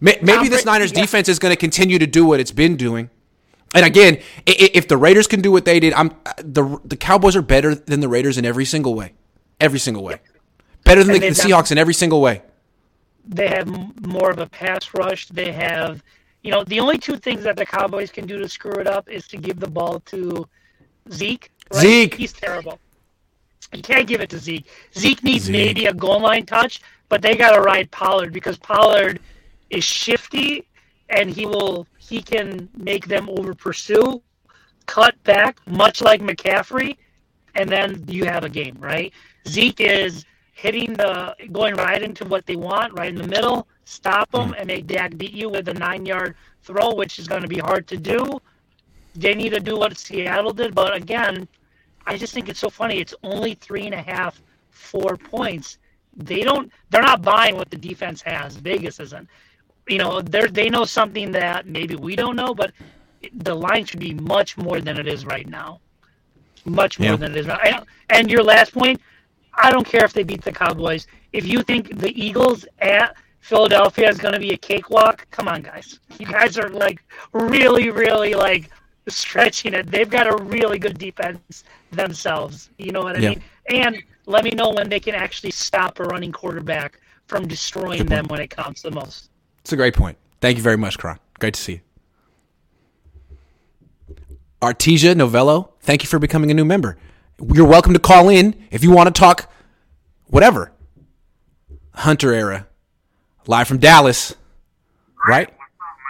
May- 0.00 0.18
Maybe 0.22 0.48
this 0.48 0.64
Niners 0.64 0.92
yeah. 0.92 1.00
defense 1.00 1.28
is 1.28 1.38
going 1.38 1.52
to 1.52 1.56
continue 1.56 1.98
to 1.98 2.06
do 2.06 2.26
what 2.26 2.40
it's 2.40 2.50
been 2.50 2.76
doing. 2.76 3.08
And 3.74 3.86
again, 3.86 4.20
if 4.46 4.88
the 4.88 4.96
Raiders 4.96 5.26
can 5.26 5.40
do 5.40 5.52
what 5.52 5.64
they 5.64 5.80
did, 5.80 5.94
I'm 5.94 6.10
uh, 6.26 6.32
the 6.38 6.80
the 6.84 6.96
Cowboys 6.96 7.36
are 7.36 7.42
better 7.42 7.74
than 7.74 8.00
the 8.00 8.08
Raiders 8.08 8.38
in 8.38 8.44
every 8.44 8.64
single 8.66 8.94
way. 8.94 9.14
Every 9.60 9.78
single 9.78 10.04
way. 10.04 10.18
Better 10.84 11.04
than 11.04 11.14
the, 11.14 11.20
the 11.20 11.28
Seahawks 11.28 11.72
in 11.72 11.78
every 11.78 11.94
single 11.94 12.20
way. 12.20 12.42
they 13.26 13.48
have 13.48 13.68
more 14.06 14.30
of 14.30 14.38
a 14.38 14.46
pass 14.48 14.94
rush. 14.94 15.28
They 15.28 15.52
have, 15.52 16.02
you 16.42 16.50
know, 16.50 16.64
the 16.64 16.80
only 16.80 16.98
two 16.98 17.16
things 17.18 17.44
that 17.44 17.56
the 17.56 17.66
Cowboys 17.66 18.10
can 18.10 18.26
do 18.26 18.38
to 18.38 18.48
screw 18.48 18.74
it 18.80 18.86
up 18.86 19.08
is 19.08 19.28
to 19.28 19.36
give 19.36 19.60
the 19.60 19.68
ball 19.70 20.00
to 20.06 20.48
Zeke. 21.12 21.50
right? 21.72 21.80
Zeke. 21.82 22.14
He's 22.14 22.32
terrible. 22.32 22.78
You 23.72 23.82
can't 23.82 24.06
give 24.06 24.20
it 24.20 24.30
to 24.30 24.38
Zeke. 24.38 24.66
Zeke 24.96 25.22
needs 25.24 25.44
Zeke. 25.46 25.52
maybe 25.52 25.86
a 25.86 25.94
goal 25.94 26.20
line 26.20 26.46
touch, 26.46 26.80
but 27.08 27.22
they 27.22 27.36
got 27.36 27.52
to 27.52 27.60
ride 27.60 27.90
Pollard 27.90 28.32
because 28.32 28.58
Pollard 28.58 29.20
is 29.70 29.84
shifty 29.84 30.66
and 31.10 31.30
he 31.30 31.46
will 31.46 31.86
he 32.12 32.20
can 32.20 32.68
make 32.76 33.06
them 33.06 33.26
over 33.30 33.54
pursue, 33.54 34.20
cut 34.84 35.14
back, 35.24 35.58
much 35.66 36.02
like 36.02 36.20
McCaffrey, 36.20 36.98
and 37.54 37.70
then 37.70 38.04
you 38.06 38.26
have 38.26 38.44
a 38.44 38.50
game, 38.50 38.76
right? 38.78 39.14
Zeke 39.48 39.80
is 39.80 40.26
hitting 40.52 40.92
the 40.92 41.34
going 41.52 41.74
right 41.74 42.02
into 42.02 42.26
what 42.26 42.44
they 42.44 42.54
want, 42.54 42.92
right 42.98 43.08
in 43.08 43.14
the 43.14 43.26
middle, 43.26 43.66
stop 43.86 44.30
them, 44.30 44.50
mm. 44.50 44.58
and 44.58 44.66
make 44.66 44.86
Dak 44.86 45.16
beat 45.16 45.32
you 45.32 45.48
with 45.48 45.66
a 45.68 45.74
nine 45.74 46.04
yard 46.04 46.36
throw, 46.62 46.94
which 46.94 47.18
is 47.18 47.26
going 47.26 47.40
to 47.40 47.48
be 47.48 47.58
hard 47.58 47.86
to 47.88 47.96
do. 47.96 48.38
They 49.14 49.34
need 49.34 49.54
to 49.54 49.60
do 49.60 49.78
what 49.78 49.96
Seattle 49.96 50.52
did, 50.52 50.74
but 50.74 50.94
again, 50.94 51.48
I 52.06 52.18
just 52.18 52.34
think 52.34 52.50
it's 52.50 52.60
so 52.60 52.68
funny. 52.68 53.00
It's 53.00 53.14
only 53.22 53.54
three 53.54 53.86
and 53.86 53.94
a 53.94 54.02
half, 54.02 54.42
four 54.68 55.16
points. 55.16 55.78
They 56.14 56.42
don't. 56.42 56.70
They're 56.90 57.00
not 57.00 57.22
buying 57.22 57.56
what 57.56 57.70
the 57.70 57.78
defense 57.78 58.20
has. 58.20 58.56
Vegas 58.56 59.00
isn't. 59.00 59.28
You 59.88 59.98
know, 59.98 60.20
they 60.20 60.46
they 60.46 60.68
know 60.68 60.84
something 60.84 61.32
that 61.32 61.66
maybe 61.66 61.94
we 61.96 62.16
don't 62.16 62.36
know, 62.36 62.54
but 62.54 62.72
the 63.34 63.54
line 63.54 63.84
should 63.84 64.00
be 64.00 64.14
much 64.14 64.56
more 64.56 64.80
than 64.80 64.98
it 64.98 65.06
is 65.06 65.24
right 65.24 65.48
now. 65.48 65.80
Much 66.64 66.98
more 67.00 67.16
Yeah. 67.16 67.16
than 67.16 67.32
it 67.32 67.36
is 67.36 67.46
right 67.46 67.70
now. 67.72 67.84
And 68.10 68.30
your 68.30 68.42
last 68.42 68.72
point, 68.72 69.00
I 69.62 69.70
don't 69.70 69.86
care 69.86 70.04
if 70.04 70.12
they 70.12 70.22
beat 70.22 70.42
the 70.42 70.52
Cowboys. 70.52 71.06
If 71.32 71.46
you 71.46 71.62
think 71.62 71.98
the 71.98 72.12
Eagles 72.20 72.64
at 72.80 73.16
Philadelphia 73.40 74.08
is 74.08 74.18
going 74.18 74.34
to 74.34 74.40
be 74.40 74.52
a 74.52 74.56
cakewalk, 74.56 75.26
come 75.30 75.48
on, 75.48 75.62
guys. 75.62 75.98
You 76.18 76.26
guys 76.26 76.58
are 76.58 76.68
like 76.70 77.00
really, 77.32 77.90
really 77.90 78.34
like 78.34 78.70
stretching 79.08 79.74
it. 79.74 79.90
They've 79.90 80.10
got 80.10 80.28
a 80.28 80.44
really 80.44 80.78
good 80.78 80.98
defense 80.98 81.64
themselves. 81.90 82.70
You 82.78 82.92
know 82.92 83.02
what 83.02 83.16
I 83.16 83.20
Yeah. 83.20 83.28
mean? 83.28 83.42
And 83.70 84.02
let 84.26 84.44
me 84.44 84.52
know 84.52 84.70
when 84.70 84.88
they 84.88 85.00
can 85.00 85.14
actually 85.14 85.52
stop 85.52 85.98
a 86.00 86.04
running 86.04 86.32
quarterback 86.32 87.00
from 87.26 87.48
destroying 87.48 88.08
them 88.08 88.26
when 88.28 88.40
it 88.40 88.50
counts 88.50 88.82
the 88.82 88.92
most. 88.92 89.31
It's 89.62 89.72
a 89.72 89.76
great 89.76 89.94
point. 89.94 90.18
Thank 90.40 90.56
you 90.56 90.62
very 90.62 90.76
much, 90.76 90.98
Karan. 90.98 91.18
Great 91.38 91.54
to 91.54 91.60
see 91.60 91.72
you. 91.72 91.80
Artesia 94.60 95.16
Novello, 95.16 95.72
thank 95.80 96.02
you 96.02 96.08
for 96.08 96.18
becoming 96.18 96.50
a 96.50 96.54
new 96.54 96.64
member. 96.64 96.96
You're 97.52 97.66
welcome 97.66 97.92
to 97.94 97.98
call 97.98 98.28
in 98.28 98.54
if 98.70 98.84
you 98.84 98.92
want 98.92 99.12
to 99.12 99.18
talk 99.18 99.50
whatever. 100.26 100.72
Hunter 101.94 102.32
era. 102.32 102.66
Live 103.46 103.66
from 103.66 103.78
Dallas. 103.78 104.34
Right? 105.26 105.52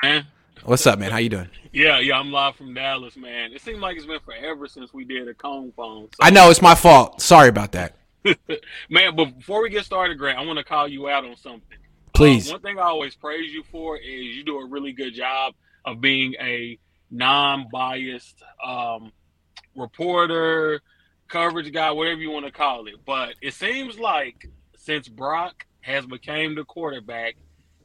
man. 0.03 0.27
What's 0.65 0.87
up, 0.87 0.99
man? 0.99 1.11
How 1.11 1.19
you 1.19 1.29
doing? 1.29 1.49
Yeah, 1.73 1.99
yeah, 1.99 2.19
I'm 2.19 2.31
live 2.31 2.57
from 2.57 2.75
Dallas, 2.75 3.17
man. 3.17 3.53
It 3.53 3.63
seems 3.63 3.79
like 3.79 3.97
it's 3.97 4.07
been 4.07 4.21
forever 4.21 4.69
since 4.69 4.93
we 4.93 5.05
did 5.05 5.27
a 5.29 5.35
Cohn 5.35 5.73
phone. 5.75 6.09
So, 6.15 6.19
I 6.21 6.31
know 6.31 6.51
it's 6.51 6.61
my 6.61 6.75
fault. 6.75 7.21
Sorry 7.23 7.49
about 7.49 7.73
that. 7.73 7.97
man, 8.91 9.17
but 9.17 9.39
before 9.39 9.63
we 9.63 9.71
get 9.71 9.85
started, 9.85 10.19
Grant, 10.19 10.39
I 10.39 10.45
want 10.45 10.59
to 10.59 10.65
call 10.65 10.87
you 10.87 11.09
out 11.09 11.25
on 11.25 11.37
something. 11.37 11.79
Please. 12.15 12.51
Uh, 12.51 12.55
one 12.55 12.63
thing 12.63 12.79
I 12.79 12.83
always 12.83 13.15
praise 13.15 13.53
you 13.53 13.63
for 13.71 13.97
is 13.97 14.37
you 14.37 14.45
do 14.45 14.59
a 14.59 14.67
really 14.67 14.93
good 14.93 15.15
job 15.15 15.55
of 15.85 16.01
being 16.01 16.35
a 16.41 16.79
non-biased 17.11 18.43
um, 18.65 19.13
reporter, 19.75 20.81
coverage 21.29 21.73
guy, 21.73 21.91
whatever 21.91 22.21
you 22.21 22.31
want 22.31 22.47
to 22.47 22.53
call 22.53 22.87
it. 22.87 22.95
But 23.07 23.35
it 23.41 23.55
seems 23.55 23.99
like 23.99 24.49
since 24.77 25.09
Brock 25.09 25.67
has 25.81 26.07
became 26.07 26.55
the 26.55 26.65
quarterback, 26.65 27.35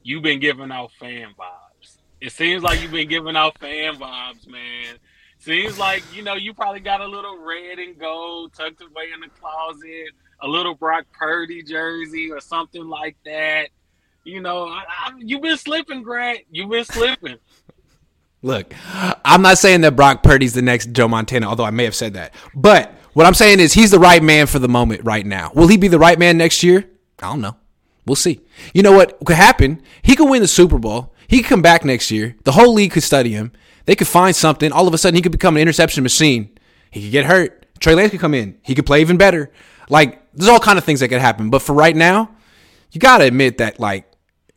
you've 0.02 0.22
been 0.22 0.40
giving 0.40 0.70
out 0.70 0.92
fan 0.92 1.28
vibes. 1.38 1.98
It 2.20 2.32
seems 2.32 2.62
like 2.62 2.82
you've 2.82 2.92
been 2.92 3.08
giving 3.08 3.36
out 3.36 3.58
fan 3.58 3.96
vibes, 3.96 4.46
man. 4.46 4.96
Seems 5.38 5.78
like 5.78 6.02
you 6.12 6.22
know 6.22 6.34
you 6.34 6.52
probably 6.52 6.80
got 6.80 7.00
a 7.00 7.06
little 7.06 7.38
red 7.44 7.78
and 7.78 7.96
gold 7.96 8.52
tucked 8.54 8.82
away 8.82 9.12
in 9.14 9.20
the 9.20 9.28
closet, 9.40 10.10
a 10.40 10.48
little 10.48 10.74
Brock 10.74 11.06
Purdy 11.12 11.62
jersey 11.62 12.32
or 12.32 12.40
something 12.40 12.88
like 12.88 13.16
that. 13.24 13.68
You 14.24 14.40
know, 14.40 14.78
you've 15.18 15.42
been 15.42 15.56
slipping, 15.56 16.02
Grant. 16.02 16.40
You've 16.50 16.70
been 16.70 16.84
slipping. 16.84 17.36
Look, 18.42 18.72
I'm 19.24 19.42
not 19.42 19.58
saying 19.58 19.80
that 19.80 19.96
Brock 19.96 20.22
Purdy's 20.22 20.54
the 20.54 20.62
next 20.62 20.92
Joe 20.92 21.08
Montana, 21.08 21.48
although 21.48 21.64
I 21.64 21.70
may 21.70 21.84
have 21.84 21.94
said 21.94 22.14
that. 22.14 22.34
But 22.54 22.92
what 23.12 23.26
I'm 23.26 23.34
saying 23.34 23.58
is 23.58 23.72
he's 23.72 23.90
the 23.90 23.98
right 23.98 24.22
man 24.22 24.46
for 24.46 24.60
the 24.60 24.68
moment 24.68 25.02
right 25.04 25.26
now. 25.26 25.50
Will 25.54 25.66
he 25.66 25.76
be 25.76 25.88
the 25.88 25.98
right 25.98 26.18
man 26.18 26.38
next 26.38 26.62
year? 26.62 26.88
I 27.20 27.30
don't 27.30 27.40
know. 27.40 27.56
We'll 28.06 28.14
see. 28.16 28.40
You 28.72 28.82
know 28.82 28.92
what 28.92 29.18
could 29.24 29.36
happen? 29.36 29.82
He 30.02 30.14
could 30.14 30.30
win 30.30 30.40
the 30.40 30.48
Super 30.48 30.78
Bowl. 30.78 31.14
He 31.26 31.38
could 31.42 31.48
come 31.48 31.62
back 31.62 31.84
next 31.84 32.10
year. 32.10 32.36
The 32.44 32.52
whole 32.52 32.72
league 32.72 32.92
could 32.92 33.02
study 33.02 33.30
him. 33.30 33.52
They 33.86 33.96
could 33.96 34.06
find 34.06 34.34
something. 34.36 34.70
All 34.70 34.86
of 34.86 34.94
a 34.94 34.98
sudden, 34.98 35.16
he 35.16 35.22
could 35.22 35.32
become 35.32 35.56
an 35.56 35.62
interception 35.62 36.02
machine. 36.02 36.56
He 36.90 37.02
could 37.02 37.12
get 37.12 37.26
hurt. 37.26 37.66
Trey 37.80 37.94
Lance 37.94 38.12
could 38.12 38.20
come 38.20 38.34
in. 38.34 38.58
He 38.62 38.74
could 38.74 38.86
play 38.86 39.00
even 39.00 39.16
better. 39.16 39.50
Like, 39.88 40.22
there's 40.32 40.48
all 40.48 40.60
kind 40.60 40.78
of 40.78 40.84
things 40.84 41.00
that 41.00 41.08
could 41.08 41.20
happen. 41.20 41.50
But 41.50 41.62
for 41.62 41.74
right 41.74 41.94
now, 41.94 42.30
you 42.92 43.00
got 43.00 43.18
to 43.18 43.24
admit 43.24 43.58
that, 43.58 43.78
like, 43.80 44.07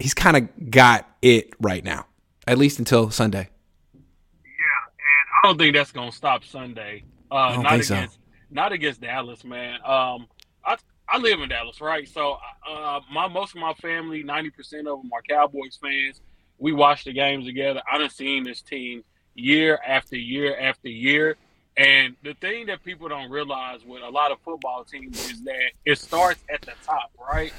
he's 0.02 0.14
kind 0.14 0.38
of 0.38 0.72
got 0.72 1.08
it 1.22 1.54
right 1.60 1.84
now, 1.84 2.06
at 2.48 2.58
least 2.58 2.80
until 2.80 3.10
Sunday. 3.12 3.50
Yeah, 3.94 4.00
and 4.42 5.28
I 5.44 5.48
don't 5.48 5.58
think 5.58 5.76
that's 5.76 5.92
gonna 5.92 6.12
stop 6.12 6.44
Sunday. 6.44 7.04
Uh, 7.30 7.54
don't 7.54 7.64
not 7.64 7.72
think 7.72 7.84
so. 7.84 7.96
against 7.96 8.20
not 8.50 8.72
against 8.72 9.02
Dallas, 9.02 9.44
man. 9.44 9.76
Um, 9.86 10.28
I 10.66 10.78
I 11.08 11.18
live 11.18 11.40
in 11.42 11.50
Dallas, 11.50 11.82
right? 11.82 12.08
So 12.08 12.38
uh, 12.68 13.02
my 13.12 13.28
most 13.28 13.56
of 13.56 13.62
my 13.62 13.74
family, 13.76 14.24
ninety 14.24 14.50
percent 14.50 14.88
of 14.88 15.02
them 15.02 15.12
are 15.14 15.22
Cowboys 15.22 15.78
fans. 15.82 16.22
We 16.58 16.74
watch 16.74 17.06
the 17.06 17.14
games 17.14 17.46
together. 17.46 17.82
I 17.92 17.98
done 17.98 18.10
seen 18.10 18.44
this 18.44 18.62
team 18.62 19.04
year 19.36 19.80
after 19.86 20.16
year 20.16 20.58
after 20.60 20.90
year. 20.90 21.38
And 21.78 22.16
the 22.24 22.34
thing 22.36 22.66
that 22.68 22.84
people 22.84 23.08
don't 23.08 23.32
realize 23.32 23.80
with 23.86 24.04
a 24.04 24.10
lot 24.10 24.32
of 24.32 24.40
football 24.42 24.84
teams 24.84 25.32
is 25.32 25.42
that 25.44 25.72
it 25.86 25.98
starts 25.98 26.44
at 26.54 26.62
the 26.62 26.74
top, 26.86 27.12
right? 27.18 27.54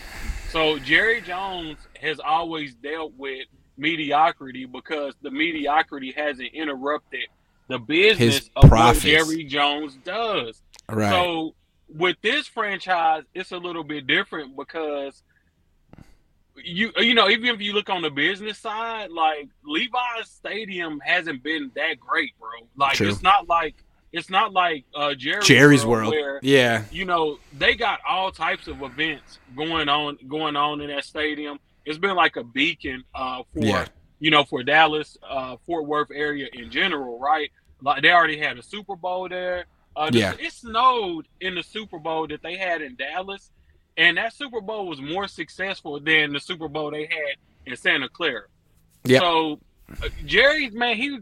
So 0.52 0.78
Jerry 0.78 1.22
Jones 1.22 1.78
has 1.98 2.20
always 2.20 2.74
dealt 2.74 3.14
with 3.16 3.46
mediocrity 3.78 4.66
because 4.66 5.14
the 5.22 5.30
mediocrity 5.30 6.12
hasn't 6.14 6.50
interrupted 6.52 7.26
the 7.68 7.78
business 7.78 8.34
His 8.40 8.50
of 8.56 8.68
profits. 8.68 9.02
what 9.02 9.10
Jerry 9.10 9.44
Jones 9.44 9.96
does. 10.04 10.60
Right. 10.90 11.08
So 11.08 11.54
with 11.88 12.18
this 12.22 12.46
franchise, 12.48 13.22
it's 13.34 13.52
a 13.52 13.56
little 13.56 13.82
bit 13.82 14.06
different 14.06 14.54
because 14.54 15.22
you 16.62 16.92
you 16.98 17.14
know 17.14 17.30
even 17.30 17.46
if 17.54 17.62
you 17.62 17.72
look 17.72 17.88
on 17.88 18.02
the 18.02 18.10
business 18.10 18.58
side, 18.58 19.10
like 19.10 19.48
Levi's 19.64 20.28
Stadium 20.28 21.00
hasn't 21.02 21.42
been 21.42 21.70
that 21.76 21.98
great, 21.98 22.38
bro. 22.38 22.50
Like 22.76 22.96
True. 22.96 23.08
it's 23.08 23.22
not 23.22 23.48
like 23.48 23.76
it's 24.12 24.28
not 24.30 24.52
like 24.52 24.84
uh, 24.94 25.14
Jerry's, 25.14 25.46
Jerry's 25.46 25.86
World, 25.86 26.12
World. 26.12 26.22
where 26.22 26.40
Yeah. 26.42 26.84
you 26.90 27.04
know 27.04 27.38
they 27.56 27.74
got 27.74 28.00
all 28.08 28.30
types 28.30 28.68
of 28.68 28.82
events 28.82 29.38
going 29.56 29.88
on 29.88 30.18
going 30.28 30.56
on 30.56 30.80
in 30.80 30.88
that 30.88 31.04
stadium. 31.04 31.58
It's 31.84 31.98
been 31.98 32.14
like 32.14 32.36
a 32.36 32.44
beacon 32.44 33.04
uh, 33.14 33.42
for 33.52 33.64
Yeah. 33.64 33.86
you 34.20 34.30
know 34.30 34.44
for 34.44 34.62
Dallas, 34.62 35.16
uh, 35.28 35.56
Fort 35.66 35.86
Worth 35.86 36.10
area 36.14 36.48
in 36.52 36.70
general, 36.70 37.18
right? 37.18 37.50
Like 37.80 38.02
they 38.02 38.10
already 38.12 38.38
had 38.38 38.58
a 38.58 38.62
Super 38.62 38.96
Bowl 38.96 39.28
there. 39.28 39.64
Uh, 39.96 40.10
Yeah. 40.12 40.34
it 40.38 40.52
snowed 40.52 41.26
in 41.40 41.54
the 41.54 41.62
Super 41.62 41.98
Bowl 41.98 42.26
that 42.28 42.42
they 42.42 42.56
had 42.56 42.80
in 42.82 42.94
Dallas, 42.96 43.50
and 43.96 44.16
that 44.16 44.32
Super 44.32 44.60
Bowl 44.60 44.86
was 44.86 45.00
more 45.00 45.26
successful 45.28 45.98
than 46.00 46.32
the 46.32 46.40
Super 46.40 46.68
Bowl 46.68 46.90
they 46.90 47.02
had 47.06 47.36
in 47.66 47.76
Santa 47.76 48.08
Clara. 48.08 48.44
Yep. 49.04 49.20
So 49.20 49.60
uh, 50.02 50.08
Jerry's 50.24 50.72
man, 50.72 50.96
he 50.96 51.18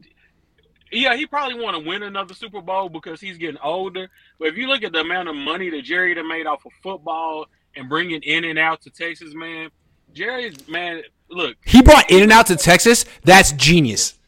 yeah, 0.92 1.14
he 1.16 1.26
probably 1.26 1.60
want 1.62 1.76
to 1.82 1.88
win 1.88 2.02
another 2.02 2.34
Super 2.34 2.60
Bowl 2.60 2.88
because 2.88 3.20
he's 3.20 3.38
getting 3.38 3.60
older. 3.62 4.08
But 4.38 4.48
if 4.48 4.56
you 4.56 4.66
look 4.68 4.82
at 4.82 4.92
the 4.92 5.00
amount 5.00 5.28
of 5.28 5.36
money 5.36 5.70
that 5.70 5.82
Jerry 5.82 6.14
done 6.14 6.28
made 6.28 6.46
off 6.46 6.64
of 6.66 6.72
football 6.82 7.46
and 7.76 7.88
bringing 7.88 8.20
in 8.22 8.44
and 8.44 8.58
out 8.58 8.80
to 8.82 8.90
Texas, 8.90 9.34
man, 9.34 9.70
Jerry's 10.12 10.66
man, 10.68 11.02
look, 11.30 11.56
He 11.64 11.82
brought 11.82 12.10
In 12.10 12.22
and 12.22 12.32
Out 12.32 12.46
to 12.48 12.56
Texas. 12.56 13.04
That's 13.24 13.52
genius. 13.52 14.18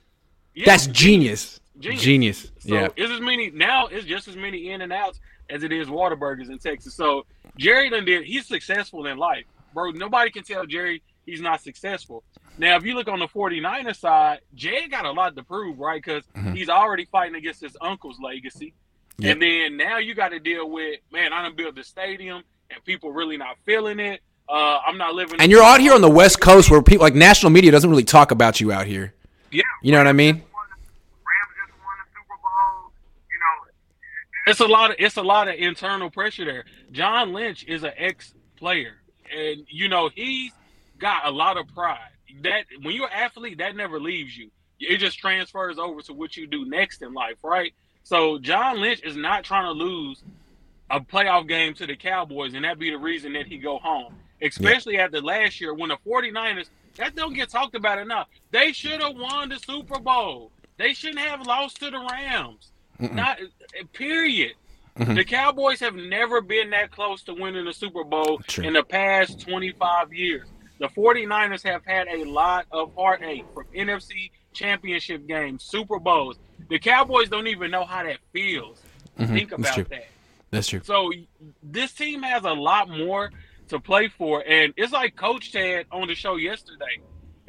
yeah, 0.54 0.64
That's 0.66 0.86
genius. 0.88 1.58
Genius. 1.78 2.02
Genius. 2.02 2.52
So 2.60 2.74
Yeah. 2.74 2.88
it's 2.96 3.10
as 3.10 3.20
many 3.20 3.50
now. 3.50 3.88
It's 3.88 4.06
just 4.06 4.28
as 4.28 4.36
many 4.36 4.70
in 4.70 4.82
and 4.82 4.92
outs 4.92 5.18
as 5.50 5.64
it 5.64 5.72
is 5.72 5.88
Whataburgers 5.88 6.48
in 6.48 6.58
Texas. 6.58 6.94
So 6.94 7.26
Jerry 7.58 7.90
done 7.90 8.04
did. 8.04 8.22
He's 8.24 8.46
successful 8.46 9.06
in 9.06 9.18
life, 9.18 9.44
bro. 9.74 9.90
Nobody 9.90 10.30
can 10.30 10.44
tell 10.44 10.64
Jerry 10.64 11.02
he's 11.26 11.40
not 11.40 11.60
successful. 11.62 12.24
Now, 12.58 12.76
if 12.76 12.84
you 12.84 12.94
look 12.94 13.08
on 13.08 13.18
the 13.18 13.28
49er 13.28 13.96
side, 13.96 14.40
Jay 14.54 14.86
got 14.88 15.04
a 15.04 15.10
lot 15.12 15.34
to 15.36 15.42
prove, 15.42 15.78
right? 15.78 16.02
Because 16.02 16.24
Mhm. 16.36 16.56
he's 16.56 16.68
already 16.68 17.06
fighting 17.06 17.34
against 17.34 17.60
his 17.60 17.76
uncle's 17.80 18.18
legacy. 18.20 18.74
Yep. 19.18 19.32
And 19.32 19.42
then 19.42 19.76
now 19.76 19.98
you 19.98 20.14
got 20.14 20.30
to 20.30 20.38
deal 20.40 20.68
with, 20.70 21.00
man, 21.10 21.32
I 21.32 21.42
done 21.42 21.54
built 21.54 21.74
the 21.76 21.84
stadium 21.84 22.42
and 22.70 22.84
people 22.84 23.12
really 23.12 23.36
not 23.36 23.56
feeling 23.64 24.00
it. 24.00 24.20
Uh, 24.48 24.80
I'm 24.86 24.98
not 24.98 25.14
living. 25.14 25.40
And 25.40 25.50
you're 25.50 25.62
out 25.62 25.80
here 25.80 25.94
on 25.94 26.00
the 26.00 26.10
West 26.10 26.40
Coast 26.40 26.70
where 26.70 26.82
people 26.82 27.04
like 27.04 27.14
national 27.14 27.50
media 27.50 27.70
doesn't 27.70 27.88
really 27.88 28.04
talk 28.04 28.30
about 28.32 28.60
you 28.60 28.72
out 28.72 28.86
here. 28.86 29.14
Yeah. 29.50 29.62
You 29.82 29.92
know 29.92 29.98
what 29.98 30.06
I 30.08 30.12
mean? 30.12 30.34
Rams 30.34 30.44
just 30.44 31.78
won 31.78 31.96
the 31.98 32.10
Super 32.12 32.36
Bowl. 32.42 32.92
You 33.30 33.38
know, 33.38 34.50
It's 34.50 34.60
a 34.60 34.66
lot 34.66 34.90
of 34.90 34.96
it's 34.98 35.16
a 35.16 35.22
lot 35.22 35.48
of 35.48 35.54
internal 35.54 36.10
pressure 36.10 36.44
there. 36.44 36.64
John 36.90 37.32
Lynch 37.32 37.64
is 37.64 37.84
an 37.84 37.92
ex 37.96 38.34
player, 38.56 38.96
and 39.34 39.64
you 39.68 39.88
know 39.88 40.08
he's 40.14 40.52
got 41.02 41.26
a 41.26 41.30
lot 41.30 41.58
of 41.58 41.66
pride. 41.74 41.98
That 42.42 42.64
when 42.80 42.94
you're 42.94 43.08
an 43.08 43.12
athlete, 43.12 43.58
that 43.58 43.76
never 43.76 44.00
leaves 44.00 44.34
you. 44.38 44.50
It 44.80 44.96
just 44.98 45.18
transfers 45.18 45.78
over 45.78 46.00
to 46.02 46.14
what 46.14 46.36
you 46.36 46.46
do 46.46 46.64
next 46.64 47.02
in 47.02 47.12
life, 47.12 47.36
right? 47.42 47.74
So 48.04 48.38
John 48.38 48.80
Lynch 48.80 49.02
is 49.04 49.16
not 49.16 49.44
trying 49.44 49.66
to 49.66 49.72
lose 49.72 50.22
a 50.90 51.00
playoff 51.00 51.46
game 51.46 51.74
to 51.74 51.86
the 51.86 51.96
Cowboys, 51.96 52.54
and 52.54 52.64
that 52.64 52.78
be 52.78 52.90
the 52.90 52.98
reason 52.98 53.34
that 53.34 53.46
he 53.46 53.58
go 53.58 53.78
home. 53.78 54.14
Especially 54.40 54.98
after 54.98 55.20
last 55.20 55.60
year 55.60 55.74
when 55.74 55.90
the 55.90 55.96
49ers 56.06 56.68
that 56.96 57.14
don't 57.16 57.34
get 57.34 57.48
talked 57.48 57.74
about 57.74 57.98
enough. 57.98 58.28
They 58.50 58.72
should 58.72 59.00
have 59.00 59.16
won 59.16 59.48
the 59.48 59.58
Super 59.58 59.98
Bowl. 59.98 60.50
They 60.78 60.92
shouldn't 60.94 61.20
have 61.20 61.46
lost 61.46 61.78
to 61.80 61.90
the 61.90 61.98
Rams. 61.98 62.70
Mm-mm. 63.00 63.14
Not 63.14 63.38
period. 63.92 64.52
Mhm. 64.98 65.14
The 65.14 65.24
Cowboys 65.24 65.80
have 65.80 65.94
never 65.94 66.42
been 66.42 66.68
that 66.70 66.90
close 66.90 67.22
to 67.22 67.32
winning 67.34 67.64
the 67.64 67.72
Super 67.72 68.04
Bowl 68.04 68.38
True. 68.46 68.64
in 68.64 68.74
the 68.74 68.82
past 68.82 69.40
25 69.40 70.12
years. 70.12 70.46
The 70.82 70.88
49ers 70.88 71.62
have 71.62 71.84
had 71.86 72.08
a 72.08 72.24
lot 72.24 72.66
of 72.72 72.92
heartache 72.96 73.44
from 73.54 73.66
NFC 73.72 74.32
championship 74.52 75.28
games, 75.28 75.62
Super 75.62 76.00
Bowls. 76.00 76.40
The 76.68 76.80
Cowboys 76.80 77.28
don't 77.28 77.46
even 77.46 77.70
know 77.70 77.84
how 77.84 78.02
that 78.02 78.16
feels. 78.32 78.82
Mhm. 79.16 79.28
Think 79.28 79.50
That's 79.50 79.60
about 79.62 79.74
true. 79.74 79.84
that. 79.90 80.06
That's 80.50 80.66
true. 80.66 80.80
So 80.82 81.12
this 81.62 81.92
team 81.92 82.24
has 82.24 82.42
a 82.42 82.50
lot 82.50 82.88
more 82.90 83.30
to 83.68 83.78
play 83.78 84.08
for, 84.08 84.42
and 84.44 84.74
it's 84.76 84.92
like 84.92 85.14
Coach 85.14 85.52
said 85.52 85.86
on 85.92 86.08
the 86.08 86.16
show 86.16 86.34
yesterday. 86.34 86.98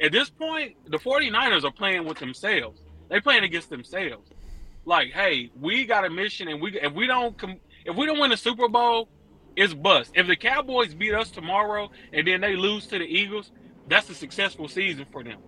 at 0.00 0.12
this 0.12 0.28
point, 0.30 0.76
the 0.90 0.98
49ers 0.98 1.64
are 1.64 1.70
playing 1.72 2.04
with 2.04 2.18
themselves. 2.18 2.80
They're 3.08 3.20
playing 3.20 3.42
against 3.44 3.68
themselves. 3.70 4.28
Like, 4.84 5.12
hey, 5.12 5.50
we 5.60 5.86
got 5.86 6.04
a 6.04 6.10
mission, 6.10 6.46
and 6.48 6.60
we 6.60 6.78
if 6.80 6.92
we 6.92 7.06
don't 7.08 7.34
if 7.84 7.96
we 7.96 8.06
don't 8.06 8.18
win 8.20 8.30
the 8.30 8.36
Super 8.36 8.68
Bowl, 8.68 9.08
it's 9.56 9.74
bust. 9.74 10.12
If 10.14 10.26
the 10.26 10.36
Cowboys 10.36 10.94
beat 10.94 11.14
us 11.14 11.30
tomorrow 11.30 11.90
and 12.12 12.26
then 12.26 12.40
they 12.40 12.56
lose 12.56 12.86
to 12.88 12.98
the 12.98 13.04
Eagles, 13.04 13.50
that's 13.88 14.08
a 14.10 14.14
successful 14.14 14.68
season 14.68 15.06
for 15.10 15.22
them. 15.22 15.38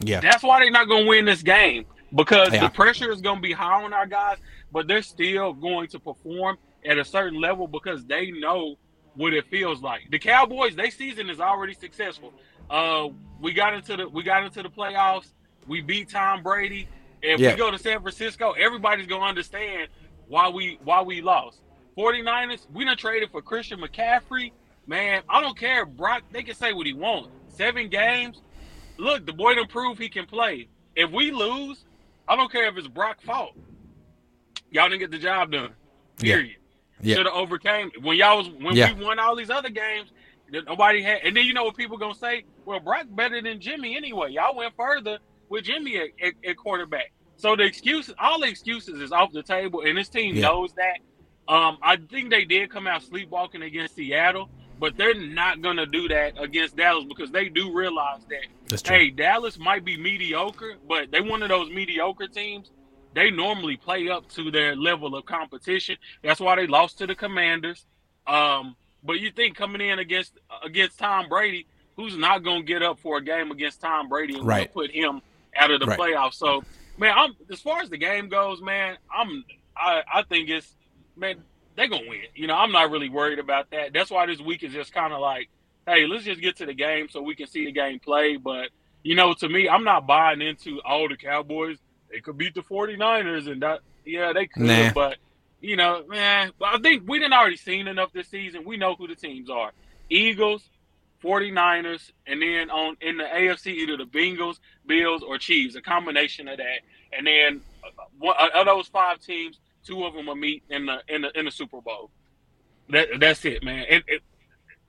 Yeah. 0.00 0.20
That's 0.20 0.42
why 0.42 0.60
they're 0.60 0.70
not 0.70 0.88
going 0.88 1.04
to 1.04 1.08
win 1.08 1.24
this 1.24 1.42
game 1.42 1.86
because 2.14 2.52
Yeah. 2.52 2.60
the 2.60 2.70
pressure 2.70 3.10
is 3.10 3.20
going 3.20 3.36
to 3.36 3.42
be 3.42 3.52
high 3.52 3.82
on 3.82 3.92
our 3.92 4.06
guys, 4.06 4.38
but 4.70 4.86
they're 4.86 5.02
still 5.02 5.52
going 5.52 5.88
to 5.88 5.98
perform 5.98 6.56
at 6.84 6.98
a 6.98 7.04
certain 7.04 7.40
level 7.40 7.66
because 7.66 8.04
they 8.06 8.30
know 8.30 8.76
what 9.14 9.32
it 9.34 9.46
feels 9.46 9.82
like. 9.82 10.02
The 10.10 10.18
Cowboys, 10.18 10.76
their 10.76 10.90
season 10.90 11.28
is 11.28 11.40
already 11.40 11.74
successful. 11.74 12.32
Uh, 12.70 13.08
we 13.40 13.52
got 13.52 13.74
into 13.74 13.96
the 13.96 14.08
we 14.08 14.22
got 14.22 14.44
into 14.44 14.62
the 14.62 14.68
playoffs. 14.68 15.32
We 15.66 15.80
beat 15.80 16.10
Tom 16.10 16.42
Brady. 16.42 16.88
If 17.22 17.40
Yeah. 17.40 17.52
we 17.52 17.56
go 17.56 17.70
to 17.70 17.78
San 17.78 18.00
Francisco, 18.00 18.52
everybody's 18.52 19.06
going 19.06 19.22
to 19.22 19.26
understand 19.26 19.88
why 20.28 20.48
we 20.48 20.78
why 20.84 21.02
we 21.02 21.20
lost. 21.20 21.60
49ers, 21.98 22.66
we 22.72 22.84
done 22.84 22.96
traded 22.96 23.30
for 23.30 23.42
Christian 23.42 23.80
McCaffrey. 23.80 24.52
Man, 24.86 25.22
I 25.28 25.40
don't 25.40 25.58
care. 25.58 25.84
Brock, 25.84 26.22
they 26.30 26.42
can 26.44 26.54
say 26.54 26.72
what 26.72 26.86
he 26.86 26.92
wants. 26.92 27.30
Seven 27.48 27.88
games. 27.88 28.40
Look, 28.98 29.26
the 29.26 29.32
boy 29.32 29.54
done 29.56 29.66
prove 29.66 29.98
he 29.98 30.08
can 30.08 30.24
play. 30.26 30.68
If 30.94 31.10
we 31.10 31.32
lose, 31.32 31.84
I 32.28 32.36
don't 32.36 32.50
care 32.50 32.66
if 32.68 32.76
it's 32.76 32.86
Brock's 32.88 33.24
fault. 33.24 33.54
Y'all 34.70 34.88
didn't 34.88 35.00
get 35.00 35.10
the 35.10 35.18
job 35.18 35.50
done. 35.50 35.70
Yeah. 36.20 36.36
Period. 36.36 36.56
Yeah. 37.00 37.16
Should 37.16 37.26
have 37.26 37.34
overcame 37.34 37.90
when 38.02 38.16
y'all 38.16 38.38
was 38.38 38.48
when 38.50 38.76
Yeah. 38.76 38.92
we 38.92 39.04
won 39.04 39.18
all 39.18 39.34
these 39.36 39.50
other 39.50 39.70
games 39.70 40.10
nobody 40.50 41.02
had. 41.02 41.20
And 41.24 41.36
then 41.36 41.44
you 41.44 41.52
know 41.52 41.64
what 41.64 41.76
people 41.76 41.96
gonna 41.98 42.14
say? 42.14 42.44
Well, 42.64 42.80
Brock 42.80 43.06
better 43.10 43.40
than 43.42 43.60
Jimmy 43.60 43.96
anyway. 43.96 44.30
Y'all 44.32 44.56
went 44.56 44.74
further 44.76 45.18
with 45.48 45.64
Jimmy 45.64 45.96
at, 45.98 46.08
at, 46.22 46.34
at 46.44 46.56
quarterback. 46.56 47.12
So 47.36 47.54
the 47.54 47.64
excuses, 47.64 48.14
all 48.18 48.40
the 48.40 48.48
excuses, 48.48 49.00
is 49.00 49.12
off 49.12 49.32
the 49.32 49.42
table, 49.42 49.82
and 49.82 49.96
this 49.96 50.08
team 50.08 50.34
Yeah. 50.36 50.42
knows 50.42 50.72
that. 50.74 50.98
Um, 51.48 51.78
I 51.82 51.96
think 51.96 52.30
they 52.30 52.44
did 52.44 52.70
come 52.70 52.86
out 52.86 53.02
sleepwalking 53.02 53.62
against 53.62 53.94
Seattle, 53.94 54.50
but 54.78 54.96
they're 54.96 55.14
not 55.14 55.62
gonna 55.62 55.86
do 55.86 56.06
that 56.08 56.34
against 56.38 56.76
Dallas 56.76 57.04
because 57.08 57.30
they 57.30 57.48
do 57.48 57.72
realize 57.74 58.20
that 58.28 58.46
That's 58.68 58.82
true. 58.82 58.96
hey, 58.96 59.10
Dallas 59.10 59.58
might 59.58 59.84
be 59.84 59.96
mediocre, 59.96 60.74
but 60.86 61.10
they 61.10 61.20
one 61.22 61.42
of 61.42 61.48
those 61.48 61.70
mediocre 61.70 62.28
teams. 62.28 62.70
They 63.14 63.30
normally 63.30 63.76
play 63.78 64.08
up 64.10 64.28
to 64.32 64.50
their 64.50 64.76
level 64.76 65.16
of 65.16 65.24
competition. 65.24 65.96
That's 66.22 66.38
why 66.40 66.56
they 66.56 66.66
lost 66.66 66.98
to 66.98 67.06
the 67.06 67.14
Commanders. 67.14 67.86
Um, 68.26 68.76
but 69.02 69.18
you 69.20 69.30
think 69.30 69.56
coming 69.56 69.80
in 69.80 69.98
against 69.98 70.38
against 70.62 70.98
Tom 70.98 71.28
Brady, 71.30 71.66
who's 71.96 72.16
not 72.16 72.44
going 72.44 72.60
to 72.60 72.66
get 72.66 72.82
up 72.82 72.98
for 72.98 73.16
a 73.16 73.24
game 73.24 73.50
against 73.50 73.80
Tom 73.80 74.08
Brady 74.10 74.36
and 74.36 74.46
Right. 74.46 74.72
put 74.72 74.90
him 74.90 75.22
out 75.56 75.70
of 75.70 75.80
the 75.80 75.86
Right. 75.86 75.98
playoffs? 75.98 76.34
So, 76.34 76.62
man, 76.98 77.14
I'm 77.16 77.34
as 77.50 77.60
far 77.62 77.80
as 77.80 77.88
the 77.88 77.96
game 77.96 78.28
goes, 78.28 78.60
man, 78.60 78.98
I'm 79.12 79.44
I, 79.74 80.02
I 80.12 80.22
think 80.22 80.50
it's 80.50 80.74
man 81.18 81.42
they're 81.78 81.88
gonna 81.88 82.08
win. 82.08 82.22
You 82.34 82.48
know, 82.48 82.56
I'm 82.56 82.72
not 82.72 82.90
really 82.90 83.08
worried 83.08 83.38
about 83.38 83.70
that. 83.70 83.92
That's 83.92 84.10
why 84.10 84.26
this 84.26 84.40
week 84.40 84.64
is 84.64 84.72
just 84.72 84.92
kind 84.92 85.12
of 85.12 85.20
like, 85.20 85.48
hey, 85.86 86.06
let's 86.06 86.24
just 86.24 86.40
get 86.40 86.56
to 86.56 86.66
the 86.66 86.74
game 86.74 87.08
so 87.08 87.22
we 87.22 87.36
can 87.36 87.46
see 87.46 87.64
the 87.64 87.72
game 87.72 88.00
play. 88.00 88.36
But 88.36 88.70
you 89.04 89.14
know, 89.14 89.32
to 89.34 89.48
me, 89.48 89.68
I'm 89.68 89.84
not 89.84 90.06
buying 90.06 90.42
into 90.42 90.80
all 90.84 91.08
the 91.08 91.16
Cowboys. 91.16 91.78
They 92.10 92.20
could 92.20 92.36
beat 92.36 92.54
the 92.54 92.62
49ers, 92.62 93.50
and 93.50 93.62
that 93.62 93.80
yeah, 94.04 94.32
they 94.32 94.46
could. 94.46 94.64
Nah. 94.64 94.90
But 94.92 95.18
you 95.60 95.76
know, 95.76 96.04
man, 96.08 96.50
I 96.62 96.78
think 96.78 97.08
we 97.08 97.20
didn't 97.20 97.34
already 97.34 97.56
seen 97.56 97.86
enough 97.86 98.12
this 98.12 98.28
season. 98.28 98.64
We 98.64 98.76
know 98.76 98.96
who 98.96 99.06
the 99.06 99.14
teams 99.14 99.48
are: 99.48 99.70
Eagles, 100.10 100.68
49ers, 101.22 102.10
and 102.26 102.42
then 102.42 102.70
on 102.70 102.96
in 103.00 103.18
the 103.18 103.24
AFC, 103.24 103.68
either 103.68 103.96
the 103.96 104.04
Bengals, 104.04 104.58
Bills, 104.84 105.22
or 105.22 105.38
Chiefs. 105.38 105.76
A 105.76 105.80
combination 105.80 106.48
of 106.48 106.56
that, 106.56 106.80
and 107.16 107.24
then 107.24 107.60
uh, 107.84 108.04
one, 108.18 108.34
of 108.52 108.66
those 108.66 108.88
five 108.88 109.20
teams, 109.20 109.60
two 109.88 110.04
of 110.04 110.14
them 110.14 110.26
will 110.26 110.36
meet 110.36 110.64
in 110.70 110.86
the 110.86 110.98
in 111.08 111.22
the 111.22 111.38
in 111.38 111.46
the 111.46 111.52
Super 111.52 111.80
Bowl. 111.82 112.10
That 112.90 113.08
that's 113.20 113.44
it, 113.44 113.62
man. 113.64 113.86
It, 113.88 114.04
it, 114.08 114.22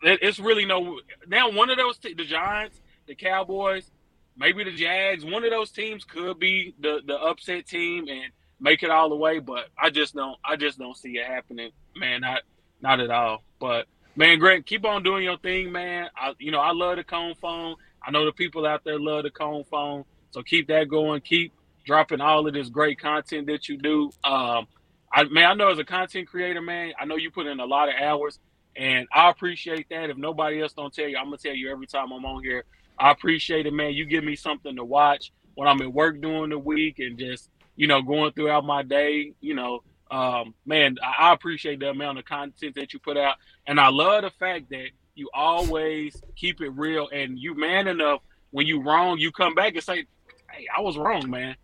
it- 0.03 0.19
it's 0.21 0.39
really 0.39 0.65
no 0.65 0.99
now. 1.27 1.51
One 1.51 1.69
of 1.71 1.77
those, 1.77 1.99
the 1.99 2.15
Giants, 2.15 2.81
the 3.07 3.15
Cowboys, 3.15 3.91
maybe 4.37 4.63
the 4.63 4.71
Jags. 4.73 5.25
One 5.25 5.43
of 5.43 5.51
those 5.51 5.71
teams 5.71 6.05
could 6.05 6.39
be 6.39 6.75
the 6.79 7.01
the 7.05 7.15
upset 7.15 7.67
team 7.67 8.07
and 8.09 8.31
make 8.61 8.83
it 8.83 8.91
all 8.91 9.09
the 9.09 9.17
way. 9.17 9.39
But 9.39 9.67
I 9.77 9.89
just 9.91 10.15
don't. 10.15 10.37
I 10.45 10.55
just 10.57 10.79
don't 10.79 10.97
see 10.97 11.17
it 11.17 11.27
happening, 11.27 11.71
man. 11.97 12.21
Not 12.21 12.43
not 12.81 13.01
at 13.01 13.11
all. 13.11 13.43
But 13.59 13.87
man, 14.15 14.39
Grant, 14.39 14.65
keep 14.67 14.85
on 14.85 15.03
doing 15.03 15.25
your 15.25 15.37
thing, 15.39 15.71
man. 15.73 16.09
I 16.15 16.33
you 16.39 16.51
know 16.51 16.61
I 16.61 16.71
love 16.73 16.97
the 16.97 17.03
Cohn 17.03 17.35
phone. 17.41 17.75
I 18.05 18.11
know 18.11 18.25
the 18.25 18.33
people 18.33 18.67
out 18.67 18.83
there 18.85 18.99
love 18.99 19.23
the 19.23 19.31
Cohn 19.31 19.65
phone. 19.71 20.05
So 20.31 20.43
keep 20.43 20.69
that 20.69 20.87
going. 20.89 21.21
Keep 21.21 21.53
dropping 21.85 22.21
all 22.21 22.47
of 22.47 22.53
this 22.53 22.69
great 22.69 22.99
content 22.99 23.47
that 23.47 23.67
you 23.69 23.77
do. 23.77 24.11
Um, 24.23 24.67
I 25.11 25.23
man, 25.25 25.45
I 25.45 25.53
know 25.53 25.69
as 25.69 25.79
a 25.79 25.83
content 25.83 26.27
creator, 26.27 26.61
man, 26.61 26.93
I 26.99 27.05
know 27.05 27.15
you 27.15 27.31
put 27.31 27.47
in 27.47 27.59
a 27.59 27.65
lot 27.65 27.89
of 27.89 27.95
hours, 27.95 28.39
and 28.75 29.07
I 29.13 29.29
appreciate 29.29 29.87
that. 29.89 30.09
If 30.09 30.17
nobody 30.17 30.61
else 30.61 30.73
don't 30.73 30.93
tell 30.93 31.07
you, 31.07 31.17
I'm 31.17 31.25
gonna 31.25 31.37
tell 31.37 31.53
you 31.53 31.71
every 31.71 31.87
time 31.87 32.11
I'm 32.11 32.25
on 32.25 32.43
here. 32.43 32.63
I 32.97 33.11
appreciate 33.11 33.65
it, 33.65 33.73
man. 33.73 33.93
You 33.93 34.05
give 34.05 34.23
me 34.23 34.35
something 34.35 34.75
to 34.75 34.83
watch 34.83 35.31
when 35.55 35.67
I'm 35.67 35.81
at 35.81 35.91
work 35.91 36.21
during 36.21 36.49
the 36.49 36.59
week 36.59 36.99
and 36.99 37.17
just 37.17 37.49
you 37.75 37.87
know 37.87 38.01
going 38.01 38.33
throughout 38.33 38.65
my 38.65 38.83
day. 38.83 39.33
You 39.41 39.55
know, 39.55 39.83
um, 40.11 40.53
man, 40.65 40.97
I, 41.03 41.33
appreciate 41.33 41.79
the 41.79 41.89
amount 41.89 42.19
of 42.19 42.25
content 42.25 42.75
that 42.75 42.93
you 42.93 42.99
put 42.99 43.17
out, 43.17 43.37
and 43.65 43.79
I 43.79 43.89
love 43.89 44.23
the 44.23 44.31
fact 44.31 44.69
that 44.69 44.89
you 45.15 45.29
always 45.33 46.21
keep 46.35 46.61
it 46.61 46.69
real 46.69 47.09
and 47.11 47.37
you 47.37 47.55
man 47.55 47.87
enough 47.87 48.21
when 48.51 48.65
you 48.67 48.81
wrong, 48.81 49.17
you 49.19 49.31
come 49.31 49.55
back 49.55 49.73
and 49.75 49.83
say, 49.83 50.05
"Hey, 50.51 50.67
I 50.75 50.81
was 50.81 50.97
wrong, 50.97 51.29
man. 51.29 51.55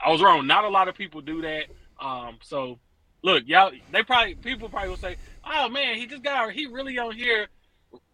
I 0.00 0.10
was 0.10 0.22
wrong." 0.22 0.46
Not 0.46 0.64
a 0.64 0.68
lot 0.68 0.88
of 0.88 0.94
people 0.94 1.20
do 1.20 1.42
that. 1.42 1.64
Um, 2.00 2.38
so 2.42 2.78
look, 3.22 3.44
y'all, 3.46 3.72
they 3.90 4.02
probably 4.02 4.34
people 4.34 4.68
probably 4.68 4.90
will 4.90 4.96
say, 4.96 5.16
"Oh 5.44 5.68
man, 5.68 5.96
he 5.96 6.06
just 6.06 6.22
got 6.22 6.50
he 6.52 6.66
really 6.66 6.98
on 6.98 7.12
here 7.12 7.48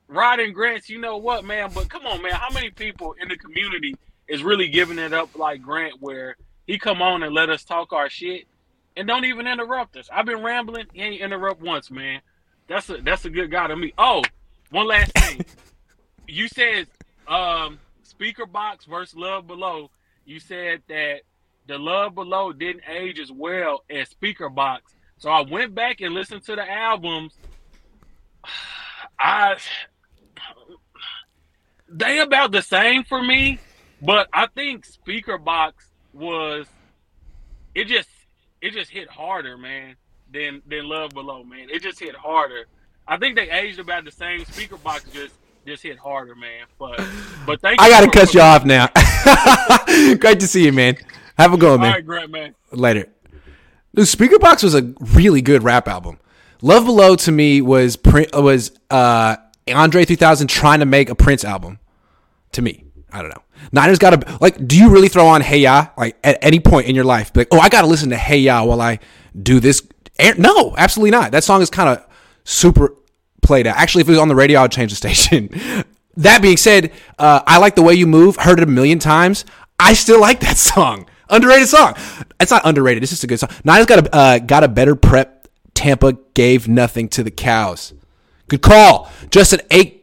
riding 0.07 0.53
grants." 0.53 0.89
You 0.89 0.99
know 0.99 1.17
what, 1.17 1.45
man? 1.45 1.71
But 1.75 1.89
come 1.89 2.07
on, 2.07 2.23
man, 2.23 2.33
how 2.33 2.51
many 2.53 2.71
people 2.71 3.15
in 3.21 3.29
the 3.29 3.37
community 3.37 3.97
is 4.29 4.43
really 4.43 4.69
giving 4.69 4.99
it 4.99 5.13
up 5.13 5.37
like 5.37 5.63
Grant, 5.63 6.01
where 6.01 6.37
he 6.67 6.79
come 6.79 7.03
on 7.03 7.23
and 7.23 7.35
let 7.35 7.49
us 7.49 7.65
talk 7.65 7.93
our 7.93 8.11
shit 8.11 8.47
and 8.97 9.09
don't 9.09 9.25
even 9.25 9.47
interrupt 9.47 9.97
us? 9.97 10.09
I've 10.13 10.27
been 10.27 10.43
rambling, 10.43 10.87
he 10.93 11.03
ain't 11.03 11.21
interrupt 11.21 11.63
once, 11.63 11.91
man. 11.91 12.21
That's 12.69 12.89
a 12.91 12.99
that's 12.99 13.25
a 13.25 13.31
good 13.31 13.51
guy 13.51 13.67
to 13.67 13.77
me. 13.77 13.93
Oh, 13.97 14.23
one 14.71 14.87
last 14.87 15.13
thing, 15.13 15.45
you 16.29 16.49
said 16.49 16.87
um, 17.27 17.79
speaker 18.03 18.47
box 18.47 18.85
versus 18.85 19.17
love 19.17 19.47
below. 19.47 19.91
You 20.27 20.41
said 20.41 20.83
that 20.89 21.21
the 21.67 21.79
love 21.79 22.15
below 22.15 22.53
didn't 22.53 22.83
age 22.89 23.21
as 23.21 23.31
well 23.31 23.85
as 23.89 24.09
speaker 24.09 24.49
box. 24.49 24.95
So 25.19 25.31
I 25.31 25.41
went 25.43 25.75
back 25.75 26.01
and 26.01 26.15
listened 26.15 26.45
to 26.45 26.57
the 26.57 26.71
albums. 26.71 27.33
I 29.21 29.57
they 31.89 32.21
about 32.21 32.53
the 32.53 32.63
same 32.63 33.05
for 33.05 33.23
me, 33.23 33.59
but 34.03 34.29
I 34.33 34.47
think 34.55 34.85
speaker 34.85 35.39
box 35.39 35.87
was 36.13 36.67
it 37.75 37.87
just 37.87 38.09
it 38.61 38.73
just 38.73 38.91
hit 38.91 39.09
harder, 39.09 39.57
man, 39.57 39.97
than 40.33 40.63
than 40.67 40.89
love 40.89 41.11
below, 41.11 41.43
man. 41.45 41.69
It 41.71 41.83
just 41.83 41.99
hit 41.99 42.15
harder. 42.15 42.67
I 43.07 43.17
think 43.17 43.37
they 43.37 43.51
aged 43.51 43.79
about 43.79 44.05
the 44.05 44.11
same. 44.13 44.45
Speaker 44.45 44.77
box 44.77 45.05
just 45.13 45.35
just 45.67 45.83
hit 45.83 45.99
harder, 45.99 46.35
man. 46.35 46.67
But 46.79 47.01
but 47.47 47.61
thank 47.61 47.81
I 47.81 47.89
gotta 47.89 48.07
for- 48.07 48.13
cut 48.13 48.31
for- 48.31 48.37
you 48.37 48.43
off 48.43 48.65
now. 48.65 48.89
Great 50.17 50.41
to 50.41 50.47
see 50.47 50.65
you, 50.67 50.73
man. 50.73 50.97
Have 51.39 51.55
a 51.55 51.57
good 51.57 51.71
one, 51.71 51.81
man. 51.81 51.93
right, 51.95 52.07
Grant, 52.07 52.31
man. 52.31 52.55
later. 52.73 53.07
Dude, 53.99 54.07
Speaker 54.07 54.39
Box 54.39 54.63
was 54.63 54.77
a 54.77 54.95
really 55.01 55.43
good 55.43 55.65
rap 55.65 55.89
album. 55.89 56.21
Love 56.63 56.85
Below 56.85 57.17
to 57.17 57.33
me 57.33 57.61
was 57.61 57.99
was 58.33 58.71
uh, 58.91 59.35
Andre 59.67 60.05
3000 60.05 60.47
trying 60.47 60.79
to 60.79 60.87
make 60.87 61.11
a 61.11 61.17
Prince 61.17 61.45
album. 61.45 61.81
To 62.53 62.63
me, 62.63 62.85
I 63.13 63.23
don't 63.23 63.31
know. 63.31 63.43
Niners 63.73 63.99
got 63.99 64.11
to 64.11 64.39
like. 64.41 64.69
Do 64.69 64.79
you 64.79 64.91
really 64.91 65.09
throw 65.09 65.27
on 65.27 65.41
Hey 65.41 65.59
Ya 65.59 65.89
like 65.97 66.17
at 66.23 66.39
any 66.43 66.61
point 66.61 66.87
in 66.87 66.95
your 66.95 67.07
life? 67.07 67.33
Like, 67.35 67.49
oh, 67.51 67.59
I 67.59 67.69
got 67.69 67.81
to 67.81 67.89
listen 67.89 68.11
to 68.11 68.17
Hey 68.17 68.39
Ya 68.39 68.63
while 68.63 68.81
I 68.81 69.01
do 69.43 69.59
this. 69.59 69.83
No, 70.39 70.77
absolutely 70.79 71.11
not. 71.11 71.33
That 71.33 71.43
song 71.43 71.61
is 71.61 71.69
kind 71.69 71.89
of 71.89 72.07
super 72.45 72.95
played 73.43 73.67
out. 73.67 73.79
Actually, 73.79 74.03
if 74.03 74.09
it 74.09 74.13
was 74.13 74.21
on 74.21 74.29
the 74.29 74.37
radio, 74.37 74.61
I'd 74.61 74.71
change 74.71 74.93
the 74.93 74.97
station. 75.09 75.51
that 76.17 76.41
being 76.41 76.57
said, 76.57 76.93
uh, 77.19 77.41
I 77.45 77.59
like 77.59 77.75
the 77.75 77.83
way 77.83 77.95
you 77.95 78.07
move. 78.07 78.37
Heard 78.37 78.61
it 78.61 78.63
a 78.63 78.71
million 78.71 79.01
times. 79.01 79.45
I 79.77 79.95
still 79.95 80.21
like 80.21 80.39
that 80.39 80.57
song. 80.57 81.09
Underrated 81.31 81.69
song. 81.69 81.95
It's 82.41 82.51
not 82.51 82.63
underrated. 82.65 83.03
It's 83.03 83.11
just 83.11 83.25
a 83.25 83.27
good 83.27 83.39
song. 83.41 83.51
Niners 83.65 83.87
got 83.87 84.07
a 84.07 84.15
uh, 84.15 84.39
got 84.39 84.65
a 84.65 84.69
better 84.69 84.95
prep. 84.95 85.49
Tampa 85.75 86.15
gave 86.35 86.67
nothing 86.69 87.09
to 87.11 87.23
the 87.23 87.31
cows. 87.31 87.93
Good 88.49 88.63
call. 88.63 89.11
Just 89.31 89.53
an 89.53 89.61
eight. 89.71 89.95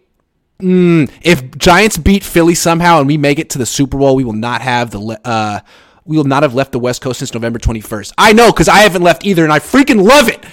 Mm, 0.61 1.11
if 1.21 1.57
Giants 1.57 1.97
beat 1.97 2.23
Philly 2.23 2.55
somehow 2.55 2.99
and 2.99 3.07
we 3.07 3.17
make 3.17 3.39
it 3.39 3.49
to 3.51 3.57
the 3.57 3.65
Super 3.65 3.97
Bowl, 3.97 4.15
we 4.15 4.23
will 4.23 4.31
not 4.33 4.61
have 4.61 4.91
the 4.91 5.19
uh, 5.25 5.59
we 6.05 6.15
will 6.15 6.23
not 6.23 6.43
have 6.43 6.53
left 6.53 6.71
the 6.71 6.79
West 6.79 7.01
Coast 7.01 7.19
since 7.19 7.33
November 7.33 7.59
21st. 7.59 8.13
I 8.17 8.31
know 8.33 8.51
because 8.51 8.69
I 8.69 8.77
haven't 8.79 9.01
left 9.01 9.25
either, 9.25 9.43
and 9.43 9.51
I 9.51 9.59
freaking 9.59 10.07
love 10.07 10.29
it. 10.29 10.43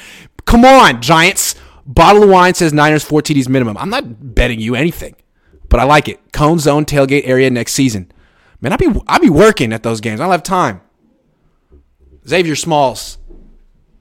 Come 0.44 0.64
on, 0.64 1.00
Giants. 1.02 1.54
Bottle 1.86 2.22
of 2.24 2.30
wine 2.30 2.54
says 2.54 2.72
Niners 2.72 3.04
four 3.04 3.20
TDs 3.22 3.48
minimum. 3.48 3.76
I'm 3.76 3.90
not 3.90 4.34
betting 4.34 4.58
you 4.60 4.74
anything. 4.74 5.14
but 5.68 5.80
I 5.80 5.84
like 5.84 6.08
it. 6.08 6.20
Cohn 6.32 6.58
Zone 6.58 6.84
tailgate 6.84 7.22
area 7.26 7.48
next 7.50 7.72
season. 7.72 8.10
Man, 8.62 8.72
I 8.72 8.76
be 8.76 8.88
I 9.08 9.18
be 9.18 9.28
working 9.28 9.72
at 9.72 9.82
those 9.82 10.00
games. 10.00 10.20
I 10.20 10.24
don't 10.24 10.32
have 10.32 10.42
time. 10.42 10.80
Xavier 12.26 12.54
Smalls. 12.56 13.18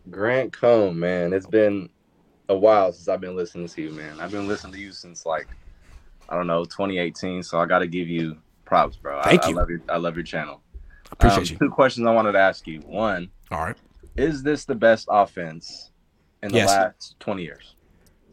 Grant 0.10 0.54
Cohn, 0.54 1.00
man, 1.00 1.34
it's 1.34 1.48
been 1.48 1.90
a 2.50 2.56
while 2.56 2.92
since 2.92 3.08
I've 3.08 3.22
been 3.22 3.36
listening 3.36 3.68
to 3.68 3.82
you, 3.82 3.92
man. 3.92 4.20
I've 4.20 4.32
been 4.32 4.48
listening 4.48 4.74
to 4.74 4.80
you 4.80 4.92
since 4.92 5.26
like 5.26 5.48
I 6.30 6.36
don't 6.36 6.48
know 6.48 6.64
2018, 6.64 7.44
so 7.44 7.60
I 7.60 7.66
got 7.66 7.80
to 7.80 7.88
give 7.88 8.08
you 8.08 8.38
props, 8.66 8.96
bro. 8.96 9.20
I- 9.20 9.24
Thank 9.24 9.46
I, 9.46 9.50
you. 9.50 9.56
love 9.56 9.70
your 9.70 9.82
I 9.90 9.98
love 9.98 10.16
your 10.16 10.24
channel. 10.24 10.62
I 10.76 11.10
appreciate 11.14 11.52
Um, 11.52 11.58
you. 11.62 11.68
Two 11.68 11.74
questions 11.74 12.08
I 12.08 12.14
wanted 12.14 12.34
to 12.34 12.40
ask 12.40 12.68
you. 12.68 12.80
One, 12.82 13.30
All 13.52 13.60
right. 13.64 13.76
is 14.16 14.44
this 14.44 14.66
the 14.66 14.76
best 14.76 15.08
offense 15.10 15.90
in 16.44 16.52
the 16.52 16.60
Yes. 16.60 16.70
last 16.70 17.20
20 17.20 17.44
years? 17.44 17.76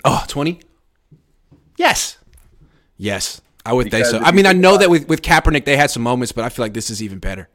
Oh, 0.04 0.24
20? 0.28 0.60
Yes. 1.76 2.18
Yes. 2.96 3.40
I 3.68 3.72
would 3.72 3.90
think 3.90 4.06
so. 4.06 4.18
I 4.18 4.32
mean, 4.32 4.46
I 4.46 4.52
know 4.52 4.76
that 4.78 4.88
with, 4.88 5.08
with 5.08 5.20
Kaepernick, 5.22 5.64
they 5.64 5.76
had 5.76 5.90
some 5.90 6.02
moments, 6.02 6.32
but 6.32 6.44
I 6.44 6.48
feel 6.48 6.64
like 6.64 6.72
this 6.74 6.88
is 6.90 7.02
even 7.02 7.18
better. 7.18 7.48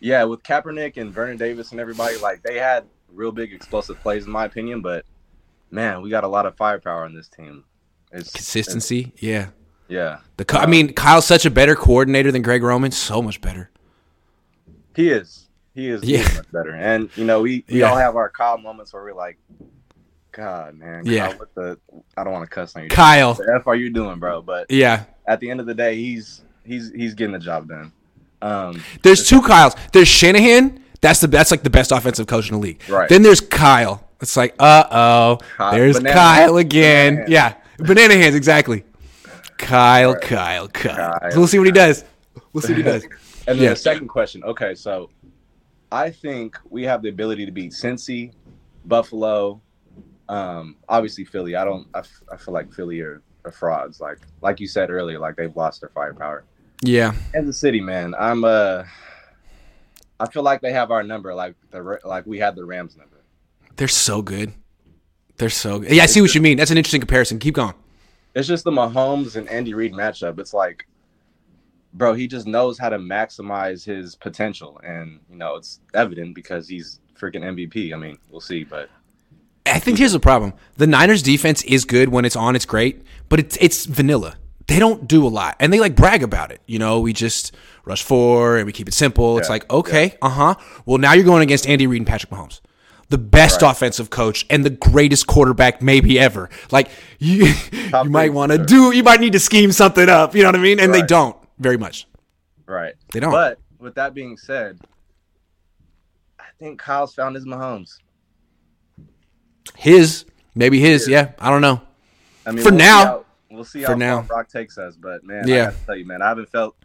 Yeah, 0.00 0.24
with 0.24 0.42
Kaepernick 0.42 0.96
and 0.96 1.12
Vernon 1.12 1.36
Davis 1.36 1.70
and 1.70 1.80
everybody, 1.80 2.16
like 2.18 2.42
they 2.42 2.58
had 2.58 2.84
real 3.12 3.32
big 3.32 3.52
explosive 3.52 3.98
plays, 4.00 4.26
in 4.26 4.32
my 4.32 4.44
opinion. 4.44 4.82
But 4.82 5.04
man, 5.70 6.02
we 6.02 6.10
got 6.10 6.24
a 6.24 6.28
lot 6.28 6.46
of 6.46 6.56
firepower 6.56 7.04
on 7.04 7.14
this 7.14 7.28
team. 7.28 7.64
It's 8.12 8.30
Consistency. 8.32 9.12
Yeah. 9.18 9.30
it's- 9.42 9.52
yeah, 9.88 10.18
The 10.36 10.44
Ky- 10.44 10.56
I 10.58 10.64
uh, 10.64 10.66
mean, 10.66 10.92
Kyle's 10.94 11.26
such 11.26 11.46
a 11.46 11.50
better 11.50 11.76
coordinator 11.76 12.32
than 12.32 12.42
Greg 12.42 12.64
Roman. 12.64 12.90
So 12.90 13.22
much 13.22 13.40
better. 13.40 13.70
he 14.96 15.10
is. 15.10 15.46
He 15.74 15.88
is. 15.88 16.02
Yeah. 16.02 16.22
much 16.34 16.50
better. 16.50 16.74
And 16.74 17.08
you 17.16 17.24
know, 17.24 17.40
we 17.42 17.64
we 17.68 17.80
Yeah. 17.80 17.90
all 17.90 17.96
have 17.96 18.16
our 18.16 18.28
Kyle 18.28 18.58
moments 18.58 18.92
where 18.92 19.04
we're 19.04 19.14
like, 19.14 19.38
God, 20.36 20.74
man, 20.78 21.04
Kyle, 21.04 21.12
Yeah. 21.14 21.34
what 21.36 21.54
the? 21.54 21.78
I 22.16 22.22
don't 22.24 22.32
want 22.32 22.44
to 22.48 22.54
cuss 22.54 22.76
on 22.76 22.82
you. 22.84 22.88
Kyle. 22.90 23.30
What 23.34 23.38
the 23.46 23.54
f 23.54 23.66
are 23.66 23.74
you 23.74 23.90
doing, 23.90 24.18
bro? 24.18 24.42
But 24.42 24.70
Yeah. 24.70 25.04
at 25.26 25.40
the 25.40 25.50
end 25.50 25.60
of 25.60 25.66
the 25.66 25.74
day, 25.74 25.96
he's 25.96 26.42
he's 26.64 26.92
he's 26.92 27.14
getting 27.14 27.32
the 27.32 27.38
job 27.38 27.68
done. 27.68 27.90
Um, 28.42 28.82
There's 29.02 29.26
two 29.26 29.40
Kyles. 29.40 29.74
There's 29.92 30.08
Shanahan. 30.08 30.78
That's 31.00 31.20
the 31.20 31.26
that's 31.26 31.50
like 31.50 31.62
the 31.62 31.70
best 31.70 31.90
offensive 31.90 32.26
coach 32.26 32.50
in 32.50 32.56
the 32.56 32.60
league. 32.60 32.82
Right. 32.88 33.08
Then 33.08 33.22
there's 33.22 33.40
Kyle. 33.40 34.02
It's 34.20 34.36
like, 34.36 34.54
uh 34.58 34.84
oh, 34.90 35.38
there's 35.72 35.96
banana 35.98 36.14
Kyle 36.14 36.36
hands, 36.54 36.58
again. 36.58 37.14
banana. 37.14 37.30
Yeah, 37.30 37.54
banana 37.78 38.14
hands 38.16 38.34
exactly. 38.34 38.84
Kyle, 39.58 40.14
Kyle, 40.16 40.68
Kyle, 40.68 41.18
Kyle, 41.18 41.30
So 41.30 41.38
we'll 41.38 41.48
see 41.48 41.58
what 41.58 41.66
he 41.66 41.72
does. 41.72 42.04
We'll 42.52 42.62
see 42.62 42.72
what 42.74 42.78
he 42.78 42.82
does. 42.82 43.04
And 43.48 43.58
then 43.58 43.64
Yeah. 43.64 43.70
the 43.70 43.76
second 43.76 44.08
question. 44.08 44.42
Okay, 44.42 44.74
so 44.74 45.08
I 45.92 46.10
think 46.10 46.58
we 46.68 46.82
have 46.82 47.00
the 47.00 47.08
ability 47.10 47.46
to 47.46 47.52
beat 47.52 47.70
Cincy, 47.72 48.32
Buffalo, 48.86 49.60
um, 50.28 50.76
obviously 50.88 51.24
Philly. 51.24 51.56
I 51.56 51.64
don't. 51.64 51.86
I, 51.94 52.00
f- 52.00 52.22
I 52.32 52.36
feel 52.36 52.54
like 52.54 52.72
Philly 52.72 53.00
are, 53.00 53.22
are 53.44 53.52
frauds. 53.52 54.00
Like 54.00 54.18
like 54.42 54.60
you 54.60 54.66
said 54.66 54.90
earlier, 54.90 55.18
like 55.18 55.36
they've 55.36 55.54
lost 55.56 55.80
their 55.80 55.90
firepower. 55.90 56.44
Yeah, 56.82 57.14
Kansas 57.32 57.58
City, 57.58 57.80
man. 57.80 58.14
I'm 58.18 58.44
uh. 58.44 58.84
I 60.18 60.28
feel 60.30 60.42
like 60.42 60.62
they 60.62 60.72
have 60.72 60.90
our 60.90 61.02
number, 61.02 61.34
like 61.34 61.54
the 61.70 61.98
like 62.04 62.26
we 62.26 62.38
had 62.38 62.56
the 62.56 62.64
Rams 62.64 62.96
number. 62.96 63.16
they're 63.76 63.86
so 63.88 64.22
good. 64.22 64.52
They're 65.36 65.50
so 65.50 65.80
good. 65.80 65.92
Yeah, 65.92 66.04
I 66.04 66.06
see 66.06 66.22
what 66.22 66.34
you 66.34 66.40
mean. 66.40 66.56
That's 66.56 66.70
an 66.70 66.78
interesting 66.78 67.02
comparison. 67.02 67.38
Keep 67.38 67.54
going. 67.56 67.74
It's 68.34 68.48
just 68.48 68.64
the 68.64 68.70
Mahomes 68.70 69.36
and 69.36 69.46
Andy 69.48 69.74
Reid 69.74 69.92
matchup. 69.92 70.38
It's 70.38 70.54
like, 70.54 70.86
bro, 71.92 72.14
he 72.14 72.26
just 72.26 72.46
knows 72.46 72.78
how 72.78 72.88
to 72.88 72.98
maximize 72.98 73.84
his 73.84 74.14
potential, 74.14 74.80
and 74.82 75.20
you 75.30 75.36
know 75.36 75.56
it's 75.56 75.80
evident 75.94 76.34
because 76.34 76.66
he's 76.68 77.00
freaking 77.18 77.42
MVP. 77.42 77.92
I 77.92 77.96
mean, 77.96 78.18
we'll 78.30 78.40
see, 78.40 78.64
but 78.64 78.88
I 79.66 79.78
think 79.78 79.98
here's 79.98 80.12
the 80.12 80.20
problem. 80.20 80.52
The 80.76 80.86
Niners 80.86 81.22
defense 81.22 81.62
is 81.64 81.84
good 81.84 82.08
when 82.08 82.24
it's 82.24 82.36
on, 82.36 82.54
it's 82.56 82.64
great, 82.66 83.02
but 83.28 83.38
it's 83.40 83.56
it's 83.60 83.84
vanilla. 83.86 84.36
They 84.66 84.78
don't 84.80 85.06
do 85.06 85.24
a 85.26 85.28
lot. 85.28 85.56
And 85.60 85.72
they 85.72 85.78
like 85.80 85.94
brag 85.94 86.22
about 86.24 86.50
it. 86.50 86.60
You 86.66 86.78
know, 86.80 86.98
we 87.00 87.12
just 87.12 87.54
rush 87.84 88.02
four 88.02 88.56
and 88.56 88.66
we 88.66 88.72
keep 88.72 88.88
it 88.88 88.94
simple. 88.94 89.38
It's 89.38 89.48
like, 89.48 89.70
okay, 89.72 90.16
uh-huh. 90.20 90.56
Well, 90.86 90.98
now 90.98 91.12
you're 91.12 91.24
going 91.24 91.42
against 91.42 91.68
Andy 91.68 91.86
Reid 91.86 92.00
and 92.00 92.06
Patrick 92.06 92.32
Mahomes. 92.32 92.60
The 93.08 93.18
best 93.18 93.62
Right. 93.62 93.70
offensive 93.70 94.10
coach 94.10 94.44
and 94.50 94.64
the 94.64 94.70
greatest 94.70 95.28
quarterback 95.28 95.80
maybe 95.80 96.18
ever. 96.18 96.50
Like 96.72 96.88
you 97.20 97.54
Top 97.90 98.06
you 98.06 98.10
might 98.10 98.32
want 98.32 98.50
to 98.50 98.58
do 98.58 98.90
you 98.92 99.04
might 99.04 99.20
need 99.20 99.32
to 99.34 99.38
scheme 99.40 99.70
something 99.70 100.08
up, 100.08 100.34
you 100.34 100.42
know 100.42 100.48
what 100.48 100.56
I 100.56 100.62
mean? 100.62 100.80
And 100.80 100.92
they 100.92 101.02
don't 101.02 101.36
very 101.60 101.76
much. 101.78 102.06
right. 102.66 102.94
They 103.12 103.20
don't. 103.20 103.30
But 103.30 103.60
with 103.78 103.94
that 103.94 104.14
being 104.14 104.36
said, 104.36 104.80
I 106.40 106.44
think 106.58 106.80
Kyle's 106.80 107.14
found 107.14 107.36
his 107.36 107.46
Mahomes. 107.46 107.98
His, 109.74 110.24
maybe 110.54 110.78
his, 110.80 111.08
yeah, 111.08 111.32
I 111.38 111.50
don't 111.50 111.60
know. 111.62 111.80
I 112.46 112.52
mean, 112.52 112.62
For 112.64 112.70
we'll 112.70 112.78
see 112.78 112.84
now. 112.86 113.04
how- 113.04 113.24
we'll 113.50 113.64
see 113.64 113.84
For 113.84 113.96
now. 113.96 114.22
Brock 114.22 114.48
takes 114.48 114.78
us. 114.78 114.96
But 114.96 115.24
man, 115.24 115.46
Yeah. 115.48 115.54
I 115.54 115.64
gotta 115.66 115.76
tell 115.86 115.96
you, 115.96 116.04
man, 116.06 116.22
I 116.22 116.28
haven't 116.28 116.48
felt. 116.50 116.76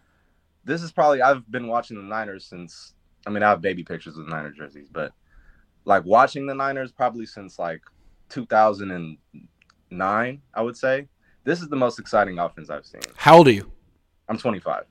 This 0.63 0.81
is 0.83 0.91
probably 0.91 1.21
I've 1.21 1.49
been 1.51 1.67
watching 1.67 1.97
the 1.97 2.03
Niners 2.03 2.45
since. 2.45 2.93
I 3.27 3.29
mean, 3.29 3.43
I 3.43 3.49
have 3.49 3.61
baby 3.61 3.83
pictures 3.83 4.17
of 4.17 4.27
Niner 4.27 4.51
jerseys, 4.51 4.87
but 4.91 5.11
like 5.85 6.03
watching 6.05 6.45
the 6.47 6.55
Niners 6.55 6.91
probably 6.91 7.25
since 7.25 7.59
like 7.59 7.81
2009. 8.29 10.41
I 10.53 10.61
would 10.61 10.77
say 10.77 11.07
this 11.43 11.61
is 11.61 11.67
the 11.69 11.75
most 11.75 11.99
exciting 11.99 12.39
offense 12.39 12.69
I've 12.69 12.85
seen. 12.85 13.01
How 13.15 13.37
old 13.37 13.47
are 13.47 13.51
you? 13.51 13.71
I'm 14.29 14.37
25. 14.37 14.83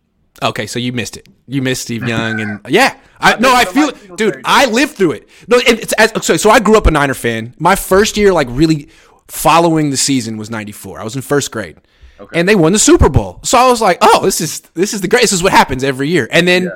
Okay, 0.42 0.66
so 0.66 0.78
you 0.78 0.92
missed 0.92 1.16
it. 1.16 1.28
You 1.46 1.60
missed 1.62 1.82
Steve 1.82 2.02
Young, 2.08 2.40
and 2.40 2.60
yeah, 2.68 2.96
I 3.18 3.36
no, 3.38 3.54
I 3.54 3.64
feel 3.64 3.88
it, 3.90 4.16
dude. 4.16 4.40
I 4.44 4.66
lived 4.66 4.94
through 4.96 5.12
it. 5.12 5.28
No, 5.48 5.58
it's 5.60 5.92
as, 5.94 6.12
so. 6.24 6.36
So 6.36 6.50
I 6.50 6.60
grew 6.60 6.76
up 6.76 6.86
a 6.86 6.90
Niner 6.90 7.14
fan. 7.14 7.54
My 7.58 7.76
first 7.76 8.16
year, 8.16 8.32
like 8.32 8.46
really 8.50 8.88
following 9.28 9.90
the 9.90 9.96
season, 9.96 10.36
was 10.36 10.50
'94. 10.50 11.00
I 11.00 11.04
was 11.04 11.16
in 11.16 11.22
first 11.22 11.50
grade, 11.50 11.78
Okay. 12.18 12.38
and 12.38 12.48
they 12.48 12.54
won 12.54 12.72
the 12.72 12.78
Super 12.78 13.08
Bowl. 13.08 13.40
So 13.42 13.58
I 13.58 13.68
was 13.68 13.80
like, 13.80 13.98
oh, 14.00 14.24
this 14.24 14.40
is 14.40 14.60
this 14.74 14.94
is 14.94 15.00
the 15.02 15.08
great. 15.08 15.22
This 15.22 15.32
is 15.32 15.42
what 15.42 15.52
happens 15.52 15.84
every 15.84 16.08
year. 16.08 16.28
And 16.30 16.46
then, 16.48 16.64
Yeah. 16.64 16.70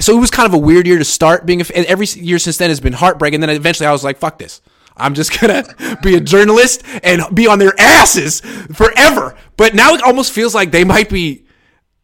so 0.00 0.16
it 0.16 0.20
was 0.20 0.30
kind 0.30 0.46
of 0.46 0.54
a 0.54 0.58
weird 0.58 0.86
year 0.86 0.98
to 0.98 1.04
start 1.04 1.44
being. 1.44 1.60
A, 1.60 1.64
and 1.74 1.84
every 1.86 2.06
year 2.06 2.38
since 2.38 2.56
then 2.56 2.70
has 2.70 2.80
been 2.80 2.92
heartbreaking. 2.94 3.42
And 3.42 3.48
then 3.50 3.56
eventually, 3.56 3.86
I 3.86 3.92
was 3.92 4.04
like, 4.04 4.18
fuck 4.18 4.38
this. 4.38 4.62
I'm 4.96 5.14
just 5.14 5.38
gonna 5.40 5.64
be 6.02 6.14
a 6.16 6.20
journalist 6.20 6.82
and 7.02 7.22
be 7.34 7.46
on 7.46 7.58
their 7.58 7.74
asses 7.78 8.40
forever. 8.74 9.34
But 9.56 9.74
now 9.74 9.94
it 9.94 10.02
almost 10.02 10.32
feels 10.32 10.54
like 10.54 10.70
they 10.70 10.84
might 10.84 11.08
be 11.08 11.41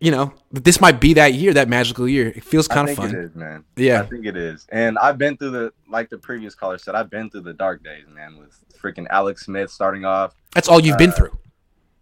you 0.01 0.11
know, 0.11 0.33
this 0.53 0.81
might 0.81 1.01
be 1.01 1.15
that 1.15 1.35
year, 1.35 1.53
that 1.55 1.69
magical 1.69 2.09
year. 2.09 2.29
It 2.29 2.45
feels 2.45 2.69
kind 2.69 2.89
of 2.89 2.97
think 2.97 3.11
fun. 3.11 3.19
it 3.19 3.25
is, 3.25 3.35
man. 3.35 3.65
Yeah. 3.77 4.03
I 4.03 4.07
think 4.07 4.27
it 4.27 4.37
is. 4.37 4.67
And 4.71 4.99
I've 4.99 5.19
been 5.19 5.37
through 5.37 5.51
the 5.51 5.73
like 5.89 6.09
the 6.09 6.19
previous 6.19 6.55
caller 6.55 6.79
said, 6.79 6.95
I've 6.95 7.11
been 7.11 7.31
through 7.31 7.43
the 7.43 7.55
dark 7.55 7.83
days, 7.83 8.05
man, 8.09 8.39
with 8.39 8.57
freaking 8.81 9.07
Alex 9.11 9.45
Smith 9.47 9.71
starting 9.71 10.05
off. 10.05 10.35
That's 10.55 10.69
all 10.69 10.81
you've 10.81 10.99
been 10.99 11.11
Uh, 11.11 11.15
through. 11.15 11.39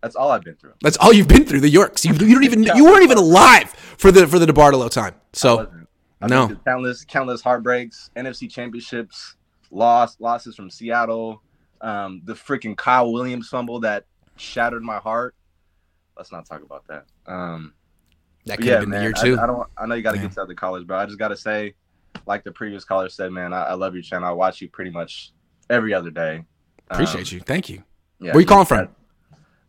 That's 0.03 0.15
all 0.15 0.31
I've 0.31 0.45
been 0.45 0.57
through. 0.57 0.75
That's 0.83 0.99
all 0.99 1.13
you've 1.13 1.27
been 1.27 1.45
through. 1.45 1.61
The 1.61 1.71
Yorks. 1.71 2.05
You, 2.05 2.13
you 2.13 2.35
don't 2.35 2.45
even. 2.45 2.63
You 2.63 2.85
weren't 2.85 3.03
even 3.03 3.19
alive 3.19 3.71
for 3.99 4.13
the 4.13 4.27
for 4.27 4.39
the 4.39 4.47
DeBartolo 4.47 4.91
time. 4.91 5.15
So 5.33 5.57
wasn't. 5.57 5.89
I've 6.21 6.31
no. 6.31 6.55
countless 6.67 7.05
countless 7.05 7.41
heartbreaks, 7.43 8.11
NFC 8.15 8.51
championships, 8.51 9.37
loss 9.71 10.17
losses 10.21 10.55
from 10.55 10.71
Seattle, 10.71 11.43
um, 11.81 12.21
the 12.25 12.35
freaking 12.35 12.77
Kyle 12.77 13.13
Williams 13.13 13.49
fumble 13.49 13.81
that 13.81 14.05
shattered 14.37 14.83
my 14.83 14.99
heart. 14.99 15.35
Let's 16.17 16.33
not 16.33 16.47
talk 16.47 16.63
about 16.63 16.87
that. 16.89 17.05
Um, 17.27 17.75
that 18.47 18.57
could 18.59 18.67
yeah, 18.67 18.73
have 18.75 18.81
been 18.83 18.91
man, 18.91 19.01
the 19.01 19.05
year 19.07 19.15
I- 19.17 19.23
too. 19.23 19.39
I, 19.41 19.47
don't. 19.47 19.69
I 19.77 19.87
know 19.87 19.95
you 19.95 20.03
got 20.03 20.13
to 20.13 20.19
get 20.19 20.33
to 20.33 20.43
other 20.43 20.55
callers, 20.55 20.85
bro. 20.85 20.99
I 20.99 21.07
just 21.07 21.19
got 21.19 21.29
to 21.29 21.37
say, 21.37 21.75
like 22.27 22.45
the 22.45 22.53
previous 22.53 22.85
caller 22.85 23.09
said, 23.09 23.31
man, 23.33 23.53
I, 23.53 23.63
I 23.65 23.75
love 23.75 23.95
your 23.95 24.03
channel. 24.03 24.29
I 24.29 24.33
watch 24.33 24.61
you 24.61 24.69
pretty 24.69 24.91
much 24.91 25.33
every 25.71 25.93
other 25.95 26.11
day. 26.11 26.37
Um, 26.39 26.45
Appreciate 26.91 27.33
you. 27.33 27.41
Thank 27.41 27.69
you. 27.69 27.83
Yeah, 28.21 28.33
Where 28.33 28.41
you 28.41 28.47
calling 28.47 28.67
from? 28.67 28.89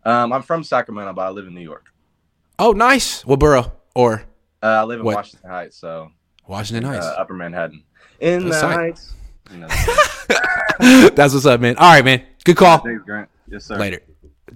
Um, 0.05 0.31
I'm 0.31 0.41
from 0.41 0.63
Sacramento, 0.63 1.11
but 1.13 1.21
I 1.23 1.29
live 1.31 1.47
in 1.47 1.53
New 1.53 1.61
York. 1.61 1.87
Oh, 2.59 2.71
nice. 2.71 3.25
What 3.25 3.39
borough 3.39 3.73
or 3.93 4.23
Uh, 4.63 4.67
I 4.67 4.83
live 4.83 4.99
in 5.01 5.05
What? 5.05 5.15
Washington 5.15 5.49
Heights, 5.49 5.77
so 5.77 6.09
Washington 6.47 6.83
Heights? 6.89 7.05
uh, 7.05 7.15
Upper 7.17 7.33
Manhattan. 7.33 7.83
In 8.19 8.45
the 8.45 8.49
That's. 8.51 8.61
Heights. 8.63 9.13
You 9.51 9.59
know, 9.59 9.67
That's 11.15 11.33
what's 11.33 11.45
up, 11.45 11.61
man. 11.61 11.77
All 11.77 11.89
right, 11.91 12.03
man. 12.03 12.21
Good 12.43 12.57
call. 12.57 12.79
thanks, 12.79 13.01
Grant. 13.05 13.29
Yes, 13.49 13.63
sir. 13.65 13.77
Later. 13.77 14.01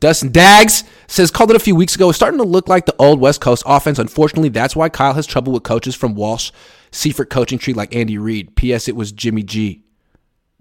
Dustin 0.01 0.31
Dags 0.31 0.83
says 1.07 1.31
called 1.31 1.51
it 1.51 1.55
a 1.55 1.59
few 1.59 1.75
weeks 1.75 1.95
ago. 1.95 2.09
It's 2.09 2.17
starting 2.17 2.39
to 2.39 2.45
look 2.45 2.67
like 2.67 2.85
the 2.85 2.95
old 2.97 3.19
West 3.19 3.39
Coast 3.39 3.63
offense. 3.65 3.99
Unfortunately, 3.99 4.49
that's 4.49 4.75
why 4.75 4.89
Kyle 4.89 5.13
has 5.13 5.25
trouble 5.25 5.53
with 5.53 5.63
coaches 5.63 5.95
from 5.95 6.15
Walsh 6.15 6.51
Seifert 6.91 7.29
coaching 7.29 7.59
tree 7.59 7.73
like 7.73 7.95
Andy 7.95 8.17
Reid. 8.17 8.55
P.S. 8.55 8.87
It 8.87 8.95
was 8.95 9.11
Jimmy 9.11 9.43
G. 9.43 9.83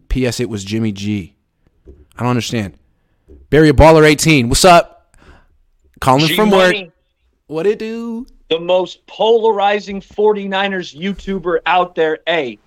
P.S. 0.08 0.40
It 0.40 0.50
was 0.50 0.62
Jimmy 0.62 0.92
G. 0.92 1.34
I 2.16 2.22
don't 2.22 2.30
understand. 2.30 2.78
Bay 3.48 3.58
Area 3.58 3.72
Baller 3.72 4.06
eighteen. 4.06 4.48
What's 4.48 4.64
up? 4.64 5.16
Calling 6.00 6.34
from 6.34 6.50
work. 6.50 6.76
What 7.46 7.66
it 7.66 7.78
do? 7.78 8.26
The 8.48 8.60
most 8.60 9.06
polarizing 9.06 10.00
49ers 10.00 10.96
YouTuber 10.96 11.60
out 11.66 11.94
there. 11.94 12.18
A, 12.28 12.58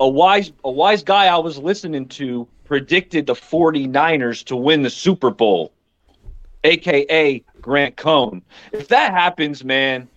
a 0.00 0.08
wise 0.08 0.52
a 0.64 0.70
wise 0.70 1.02
guy 1.02 1.26
I 1.26 1.38
was 1.38 1.58
listening 1.58 2.08
to 2.08 2.46
predicted 2.64 3.26
the 3.26 3.34
49ers 3.34 4.44
to 4.44 4.56
win 4.56 4.82
the 4.82 4.90
Super 4.90 5.30
Bowl, 5.30 5.72
aka 6.64 7.42
Grant 7.60 7.96
Cohn. 7.96 8.42
If 8.72 8.88
that 8.88 9.12
happens, 9.12 9.64
man, 9.64 10.08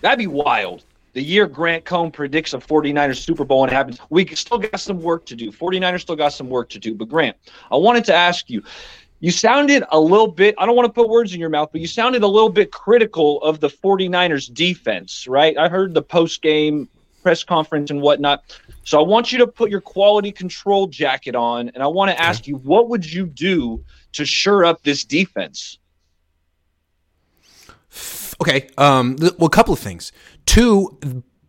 that'd 0.00 0.18
be 0.18 0.26
wild. 0.26 0.84
The 1.14 1.22
year 1.22 1.46
Grant 1.46 1.84
Cohn 1.84 2.10
predicts 2.10 2.54
a 2.54 2.58
49ers 2.58 3.18
Super 3.18 3.44
Bowl 3.44 3.64
and 3.64 3.72
it 3.72 3.74
happens, 3.74 3.98
we 4.08 4.26
still 4.34 4.58
got 4.58 4.80
some 4.80 5.02
work 5.02 5.26
to 5.26 5.36
do. 5.36 5.52
49ers 5.52 6.00
still 6.00 6.16
got 6.16 6.32
some 6.32 6.48
work 6.48 6.70
to 6.70 6.78
do. 6.78 6.94
But 6.94 7.08
Grant, 7.08 7.36
I 7.70 7.76
wanted 7.76 8.04
to 8.06 8.14
ask 8.14 8.48
you, 8.48 8.62
you 9.20 9.30
sounded 9.30 9.84
a 9.92 10.00
little 10.00 10.26
bit, 10.26 10.54
I 10.58 10.66
don't 10.66 10.74
want 10.74 10.86
to 10.86 10.92
put 10.92 11.08
words 11.08 11.34
in 11.34 11.38
your 11.38 11.50
mouth, 11.50 11.68
but 11.70 11.80
you 11.80 11.86
sounded 11.86 12.22
a 12.22 12.26
little 12.26 12.48
bit 12.48 12.72
critical 12.72 13.40
of 13.42 13.60
the 13.60 13.68
49ers 13.68 14.52
defense, 14.52 15.28
right? 15.28 15.56
I 15.56 15.68
heard 15.68 15.94
the 15.94 16.02
post 16.02 16.42
game 16.42 16.88
press 17.22 17.44
conference 17.44 17.90
and 17.90 18.00
whatnot. 18.00 18.58
So 18.84 18.98
I 18.98 19.06
want 19.06 19.32
you 19.32 19.38
to 19.38 19.46
put 19.46 19.70
your 19.70 19.80
quality 19.80 20.32
control 20.32 20.86
jacket 20.86 21.34
on, 21.34 21.68
and 21.70 21.82
I 21.82 21.86
want 21.86 22.10
to 22.10 22.20
ask 22.20 22.46
you, 22.46 22.56
what 22.56 22.88
would 22.88 23.10
you 23.10 23.26
do 23.26 23.84
to 24.12 24.24
shore 24.24 24.64
up 24.64 24.82
this 24.82 25.04
defense? 25.04 25.78
Okay. 28.40 28.68
Um. 28.76 29.16
Well, 29.38 29.46
a 29.46 29.50
couple 29.50 29.72
of 29.72 29.80
things. 29.80 30.12
Two, 30.46 30.98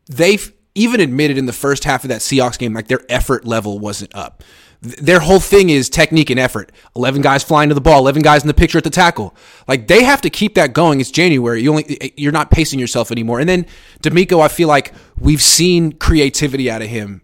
they've 0.06 0.54
even 0.76 1.00
admitted 1.00 1.38
in 1.38 1.46
the 1.46 1.54
first 1.54 1.84
half 1.84 2.04
of 2.04 2.10
that 2.10 2.22
Seahawks 2.22 2.58
game, 2.58 2.74
like 2.74 2.88
their 2.88 3.02
effort 3.10 3.46
level 3.46 3.80
wasn't 3.80 4.14
up. 4.16 4.44
Th- 4.84 4.96
Their 4.98 5.20
whole 5.22 5.40
thing 5.40 5.70
is 5.70 5.90
technique 5.90 6.30
and 6.30 6.40
effort. 6.40 6.72
Eleven 6.96 7.22
guys 7.22 7.44
flying 7.44 7.70
to 7.70 7.76
the 7.76 7.82
ball, 7.82 8.00
eleven 8.00 8.22
guys 8.22 8.42
in 8.44 8.48
the 8.48 8.54
picture 8.54 8.78
at 8.78 8.84
the 8.84 8.90
tackle. 8.90 9.36
Like 9.68 9.88
they 9.88 10.04
have 10.04 10.22
to 10.22 10.30
keep 10.30 10.56
that 10.56 10.74
going. 10.74 11.00
It's 11.02 11.12
January. 11.12 11.62
You 11.64 11.72
only 11.72 11.98
eh, 12.02 12.10
you're 12.18 12.32
not 12.32 12.52
pacing 12.52 12.80
yourself 12.80 13.12
anymore. 13.12 13.40
And 13.40 13.50
then 13.50 13.66
DeMeco, 14.02 14.42
I 14.42 14.48
feel 14.48 14.68
like 14.68 14.94
we've 15.18 15.42
seen 15.42 15.94
creativity 15.94 16.70
out 16.70 16.82
of 16.82 16.90
him 16.90 17.22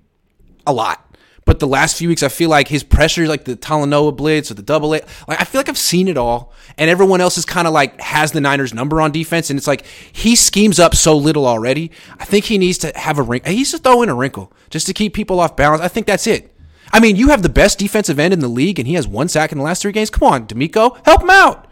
a 0.65 0.73
lot. 0.73 1.05
But 1.45 1.57
the 1.59 1.67
last 1.67 1.97
few 1.97 2.09
weeks, 2.09 2.21
I 2.21 2.27
feel 2.29 2.47
like 2.47 2.67
his 2.67 2.83
pressure, 2.83 3.27
like 3.27 3.45
the 3.45 3.55
Talanoa 3.55 4.15
blitz 4.15 4.51
or 4.51 4.53
the 4.53 4.61
double 4.61 4.93
A, 4.93 5.01
like 5.27 5.41
I 5.41 5.45
feel 5.45 5.57
like 5.57 5.67
I've 5.69 5.79
seen 5.79 6.07
it 6.07 6.15
all, 6.15 6.53
and 6.77 6.91
everyone 6.91 7.21
else 7.21 7.39
is 7.39 7.45
kind 7.45 7.67
of 7.67 7.73
like 7.73 7.99
has 7.99 8.33
the 8.33 8.39
Niners 8.39 8.71
number 8.71 9.01
on 9.01 9.11
defense, 9.11 9.49
and 9.49 9.57
it's 9.57 9.65
like 9.65 9.83
he 10.11 10.35
schemes 10.35 10.79
up 10.79 10.93
so 10.93 11.17
little 11.17 11.47
already. 11.47 11.89
I 12.19 12.25
think 12.25 12.45
he 12.45 12.59
needs 12.59 12.77
to 12.79 12.91
have 12.95 13.17
a 13.17 13.23
wrinkle. 13.23 13.49
He 13.49 13.57
needs 13.57 13.71
to 13.71 13.79
throw 13.79 14.03
in 14.03 14.09
a 14.09 14.13
wrinkle 14.15 14.53
just 14.69 14.85
to 14.87 14.93
keep 14.93 15.15
people 15.15 15.39
off 15.39 15.55
balance. 15.55 15.81
I 15.81 15.87
think 15.87 16.05
that's 16.05 16.27
it. 16.27 16.55
I 16.91 16.99
mean, 16.99 17.15
you 17.15 17.29
have 17.29 17.43
the 17.43 17.49
best 17.49 17.79
defensive 17.79 18.19
end 18.19 18.33
in 18.33 18.39
the 18.39 18.47
league, 18.47 18.79
and 18.79 18.87
he 18.87 18.95
has 18.95 19.07
one 19.07 19.27
sack 19.27 19.51
in 19.51 19.57
the 19.57 19.63
last 19.63 19.81
three 19.81 19.91
games. 19.91 20.09
Come 20.09 20.27
on, 20.27 20.47
DeMeco, 20.47 21.05
help 21.05 21.21
him 21.21 21.29
out. 21.29 21.67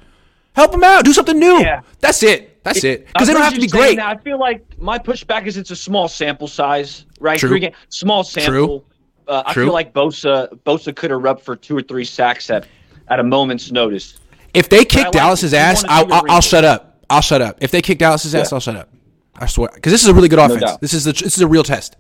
Help 0.53 0.73
him 0.73 0.83
out. 0.83 1.05
Do 1.05 1.13
something 1.13 1.37
new. 1.37 1.59
Yeah. 1.59 1.81
That's 1.99 2.23
it. 2.23 2.63
That's 2.63 2.83
it. 2.83 3.07
Because 3.07 3.27
they 3.27 3.33
don't 3.33 3.43
have 3.43 3.53
to 3.53 3.61
be 3.61 3.67
great. 3.67 3.97
that. 3.97 4.17
I 4.17 4.19
feel 4.21 4.39
like 4.39 4.65
my 4.79 4.97
pushback 4.99 5.45
is 5.45 5.55
it's 5.55 5.71
a 5.71 5.75
small 5.75 6.07
sample 6.07 6.47
size, 6.47 7.05
right? 7.19 7.39
True. 7.39 7.49
Three 7.49 7.59
game- 7.59 7.73
small 7.89 8.23
sample. 8.23 8.83
Uh, 9.27 9.43
I 9.45 9.53
True. 9.53 9.65
feel 9.65 9.73
like 9.73 9.93
Bosa 9.93 10.47
Bosa 10.65 10.95
could 10.95 11.11
erupt 11.11 11.43
for 11.43 11.55
two 11.55 11.77
or 11.77 11.81
three 11.81 12.05
sacks 12.05 12.49
at, 12.49 12.65
at 13.09 13.19
a 13.19 13.23
moment's 13.23 13.71
notice. 13.71 14.17
If 14.53 14.69
they 14.69 14.79
I 14.79 14.83
kick 14.85 15.03
like 15.03 15.11
Dallas's. 15.11 15.53
Ass, 15.53 15.83
I'll, 15.87 16.11
I'll, 16.11 16.23
I'll 16.31 16.41
shut 16.41 16.63
up. 16.63 16.97
I'll 17.09 17.21
shut 17.21 17.41
up. 17.41 17.57
If 17.61 17.71
they 17.71 17.81
kick 17.81 17.99
Dallas's 17.99 18.33
ass, 18.33 18.51
I'll 18.51 18.59
shut 18.59 18.75
up. 18.75 18.89
I 19.35 19.45
swear, 19.45 19.69
because 19.73 19.91
this 19.91 20.01
is 20.01 20.07
a 20.07 20.13
really 20.13 20.29
good 20.29 20.39
offense. 20.39 20.61
doubt. 20.61 20.81
this 20.81 20.93
is 20.93 21.03
the, 21.03 21.13
this 21.13 21.35
is 21.35 21.41
a 21.41 21.47
real 21.47 21.63
test. 21.63 21.95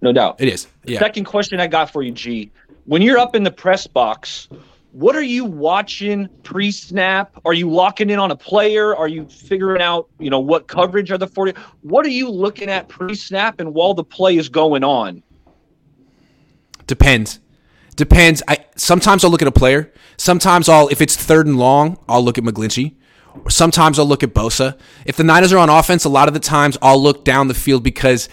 No 0.00 0.12
doubt. 0.12 0.40
It 0.40 0.48
is. 0.48 0.66
Yeah. 0.84 0.98
Second 0.98 1.24
question 1.24 1.60
I 1.60 1.66
got 1.66 1.90
for 1.90 2.02
you, 2.02 2.12
G. 2.12 2.50
When 2.84 3.02
you're 3.02 3.18
up 3.18 3.34
in 3.34 3.42
the 3.42 3.50
press 3.50 3.86
box, 3.86 4.48
what 4.92 5.16
are 5.16 5.22
you 5.22 5.44
watching 5.44 6.28
pre-snap? 6.42 7.38
Are 7.44 7.52
you 7.52 7.70
locking 7.70 8.08
in 8.10 8.18
on 8.18 8.30
a 8.30 8.36
player? 8.36 8.96
Are 8.96 9.08
you 9.08 9.26
figuring 9.26 9.82
out, 9.82 10.08
you 10.18 10.30
know, 10.30 10.40
what 10.40 10.68
coverage 10.68 11.10
are 11.10 11.18
the 11.18 11.26
40? 11.26 11.52
What 11.82 12.06
are 12.06 12.10
you 12.10 12.30
looking 12.30 12.68
at 12.68 12.88
pre-snap 12.88 13.60
and 13.60 13.74
while 13.74 13.94
the 13.94 14.04
play 14.04 14.36
is 14.36 14.48
going 14.48 14.84
on? 14.84 15.22
Depends. 16.86 17.40
Depends. 17.96 18.42
I 18.46 18.58
sometimes 18.76 19.24
I'll 19.24 19.30
look 19.30 19.42
at 19.42 19.48
a 19.48 19.52
player. 19.52 19.92
Sometimes 20.16 20.68
I'll 20.68 20.88
if 20.88 21.00
it's 21.00 21.16
third 21.16 21.46
and 21.46 21.58
long, 21.58 21.98
I'll 22.08 22.22
look 22.22 22.38
at 22.38 22.44
McGlinchey. 22.44 22.94
Or 23.44 23.50
sometimes 23.50 23.98
I'll 23.98 24.06
look 24.06 24.22
at 24.22 24.32
Bosa. 24.32 24.78
If 25.04 25.16
the 25.16 25.24
Niners 25.24 25.52
are 25.52 25.58
on 25.58 25.68
offense, 25.68 26.04
a 26.04 26.08
lot 26.08 26.28
of 26.28 26.34
the 26.34 26.40
times 26.40 26.78
I'll 26.80 27.02
look 27.02 27.24
down 27.24 27.48
the 27.48 27.54
field 27.54 27.82
because 27.82 28.28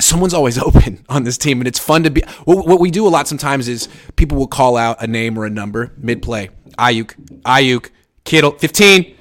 someone's 0.00 0.34
always 0.34 0.58
open 0.62 1.04
on 1.08 1.24
this 1.24 1.38
team, 1.38 1.60
and 1.60 1.68
it's 1.68 1.78
fun 1.78 2.02
to 2.04 2.10
be. 2.10 2.22
What, 2.44 2.66
what 2.66 2.80
we 2.80 2.90
do 2.90 3.06
a 3.06 3.10
lot 3.10 3.28
sometimes 3.28 3.68
is 3.68 3.88
people 4.16 4.38
will 4.38 4.46
call 4.46 4.76
out 4.76 5.02
a 5.02 5.06
name 5.06 5.38
or 5.38 5.44
a 5.46 5.50
number 5.50 5.92
mid 5.96 6.22
play. 6.22 6.50
Aiyuk, 6.78 7.14
Aiyuk, 7.42 7.90
Kittle, 8.24 8.52
fifteen. 8.52 9.16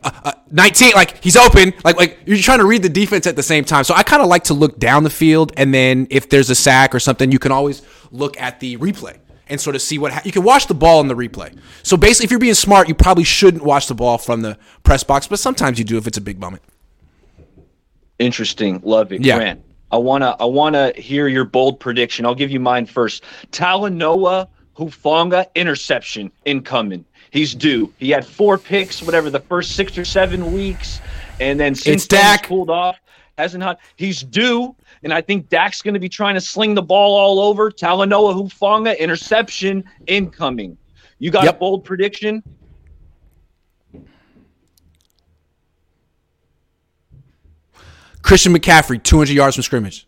Uh, 0.00 0.10
uh, 0.22 0.32
19 0.52 0.92
like 0.94 1.22
he's 1.24 1.36
open 1.36 1.74
like 1.82 1.96
like 1.96 2.20
you're 2.24 2.38
trying 2.38 2.60
to 2.60 2.64
read 2.64 2.84
the 2.84 2.88
defense 2.88 3.26
at 3.26 3.34
the 3.34 3.42
same 3.42 3.64
time 3.64 3.82
so 3.82 3.92
i 3.94 4.02
kind 4.04 4.22
of 4.22 4.28
like 4.28 4.44
to 4.44 4.54
look 4.54 4.78
down 4.78 5.02
the 5.02 5.10
field 5.10 5.50
and 5.56 5.74
then 5.74 6.06
if 6.08 6.28
there's 6.28 6.50
a 6.50 6.54
sack 6.54 6.94
or 6.94 7.00
something 7.00 7.32
you 7.32 7.38
can 7.40 7.50
always 7.50 7.82
look 8.12 8.40
at 8.40 8.60
the 8.60 8.76
replay 8.76 9.18
and 9.48 9.60
sort 9.60 9.74
of 9.74 9.82
see 9.82 9.98
what 9.98 10.12
ha- 10.12 10.22
you 10.24 10.30
can 10.30 10.44
watch 10.44 10.68
the 10.68 10.74
ball 10.74 11.00
in 11.00 11.08
the 11.08 11.16
replay 11.16 11.52
so 11.82 11.96
basically 11.96 12.26
if 12.26 12.30
you're 12.30 12.38
being 12.38 12.54
smart 12.54 12.86
you 12.86 12.94
probably 12.94 13.24
shouldn't 13.24 13.64
watch 13.64 13.88
the 13.88 13.94
ball 13.94 14.18
from 14.18 14.40
the 14.42 14.56
press 14.84 15.02
box 15.02 15.26
but 15.26 15.40
sometimes 15.40 15.80
you 15.80 15.84
do 15.84 15.98
if 15.98 16.06
it's 16.06 16.16
a 16.16 16.20
big 16.20 16.38
moment 16.38 16.62
Interesting. 18.18 18.80
Love 18.82 19.12
it. 19.12 19.22
Yeah. 19.24 19.36
Grant. 19.36 19.64
I 19.90 19.96
wanna 19.96 20.36
I 20.38 20.44
wanna 20.44 20.92
hear 20.96 21.28
your 21.28 21.44
bold 21.44 21.80
prediction. 21.80 22.26
I'll 22.26 22.34
give 22.34 22.50
you 22.50 22.60
mine 22.60 22.86
first. 22.86 23.24
Talanoa 23.52 24.48
Hufanga 24.76 25.46
interception 25.54 26.30
incoming. 26.44 27.04
He's 27.30 27.54
due. 27.54 27.92
He 27.98 28.10
had 28.10 28.24
four 28.26 28.58
picks, 28.58 29.02
whatever, 29.02 29.28
the 29.30 29.40
first 29.40 29.72
six 29.76 29.98
or 29.98 30.04
seven 30.04 30.52
weeks, 30.52 31.00
and 31.40 31.58
then 31.60 31.74
since 31.74 32.04
It's 32.04 32.06
then 32.06 32.20
he's 32.32 32.40
Dak. 32.40 32.48
pulled 32.48 32.70
off. 32.70 32.96
Hasn't 33.36 33.62
had. 33.62 33.78
He's 33.96 34.22
due, 34.22 34.74
and 35.04 35.12
I 35.12 35.20
think 35.20 35.48
Dak's 35.48 35.80
going 35.82 35.94
to 35.94 36.00
be 36.00 36.08
trying 36.08 36.34
to 36.34 36.40
sling 36.40 36.74
the 36.74 36.82
ball 36.82 37.16
all 37.16 37.38
over. 37.40 37.70
Talanoa 37.70 38.34
Hufanga 38.34 38.98
interception 38.98 39.84
incoming. 40.06 40.76
You 41.20 41.30
got 41.30 41.44
Yep. 41.44 41.56
a 41.56 41.58
bold 41.58 41.84
prediction? 41.84 42.42
Christian 48.28 48.52
mccaffrey 48.54 49.02
200 49.02 49.32
yards 49.32 49.56
from 49.56 49.62
scrimmage 49.62 50.06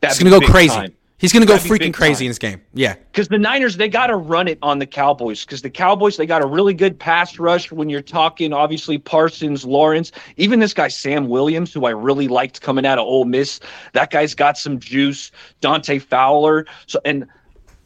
That'd 0.00 0.16
he's 0.18 0.30
gonna 0.30 0.40
go 0.40 0.46
crazy 0.46 0.74
time. 0.74 0.94
he's 1.18 1.32
gonna 1.32 1.46
go 1.46 1.56
freaking 1.56 1.94
crazy 1.94 2.26
in 2.26 2.30
this 2.30 2.38
game 2.38 2.60
yeah 2.74 2.94
because 2.94 3.28
the 3.28 3.38
Niners 3.38 3.76
they 3.76 3.88
got 3.88 4.08
to 4.08 4.16
run 4.16 4.48
it 4.48 4.58
on 4.60 4.78
the 4.78 4.86
Cowboys 4.86 5.44
because 5.44 5.62
the 5.62 5.70
Cowboys 5.70 6.16
they 6.16 6.26
got 6.26 6.42
a 6.42 6.46
really 6.46 6.74
good 6.74 6.98
pass 6.98 7.38
rush 7.38 7.72
when 7.72 7.88
you're 7.88 8.02
talking 8.02 8.52
obviously 8.52 8.98
Parsons, 8.98 9.64
Lawrence, 9.64 10.12
even 10.36 10.60
this 10.60 10.74
guy 10.74 10.88
Sam 10.88 11.28
Williams 11.28 11.72
who 11.72 11.86
I 11.86 11.90
really 11.90 12.28
liked 12.28 12.60
coming 12.60 12.84
out 12.84 12.98
of 12.98 13.06
Ole 13.06 13.24
Miss. 13.24 13.60
That 13.94 14.10
guy's 14.10 14.34
got 14.34 14.58
some 14.58 14.78
juice. 14.78 15.30
Dante 15.60 15.98
Fowler. 15.98 16.66
So 16.86 17.00
and 17.04 17.26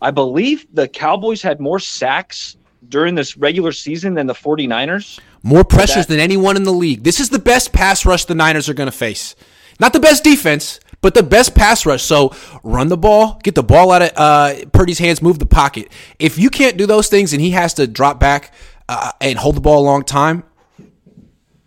I 0.03 0.11
believe 0.11 0.67
the 0.73 0.89
Cowboys 0.89 1.43
had 1.43 1.61
more 1.61 1.79
sacks 1.79 2.57
during 2.89 3.15
this 3.15 3.37
regular 3.37 3.73
season 3.73 4.15
than 4.15 4.27
the 4.27 4.35
49ers. 4.35 5.21
More 5.43 5.65
pressures 5.65 6.07
that- 6.07 6.09
than 6.09 6.21
anyone 6.21 6.57
in 6.57 6.65
the 6.65 6.73
league. 6.73 7.05
This 7.05 7.21
is 7.21 7.31
the 7.31 7.39
best 7.39 7.73
pass 7.73 8.05
rush 8.05 8.25
the 8.25 8.35
Niners 8.35 8.69
are 8.69 8.75
going 8.75 8.91
to 8.91 8.97
face. 8.97 9.35
Not 9.81 9.93
the 9.93 10.01
best 10.01 10.25
defense, 10.25 10.81
but 11.01 11.15
the 11.15 11.23
best 11.23 11.55
pass 11.55 11.87
rush. 11.87 12.03
So 12.03 12.35
run 12.63 12.89
the 12.89 12.97
ball, 12.97 13.39
get 13.45 13.55
the 13.55 13.63
ball 13.63 13.93
out 13.93 14.03
of 14.03 14.11
uh, 14.17 14.55
Purdy's 14.73 14.99
hands, 14.99 15.23
move 15.23 15.39
the 15.39 15.47
pocket. 15.47 15.93
If 16.19 16.39
you 16.39 16.51
can't 16.51 16.77
do 16.77 16.87
those 16.87 17.09
things 17.09 17.33
and 17.33 17.41
he 17.41 17.51
has 17.51 17.75
to 17.75 17.87
drop 17.87 18.19
back 18.19 18.53
uh, 18.89 19.13
and 19.21 19.39
hold 19.39 19.55
the 19.55 19.61
ball 19.61 19.81
a 19.81 19.87
long 19.87 20.03
time, 20.03 20.43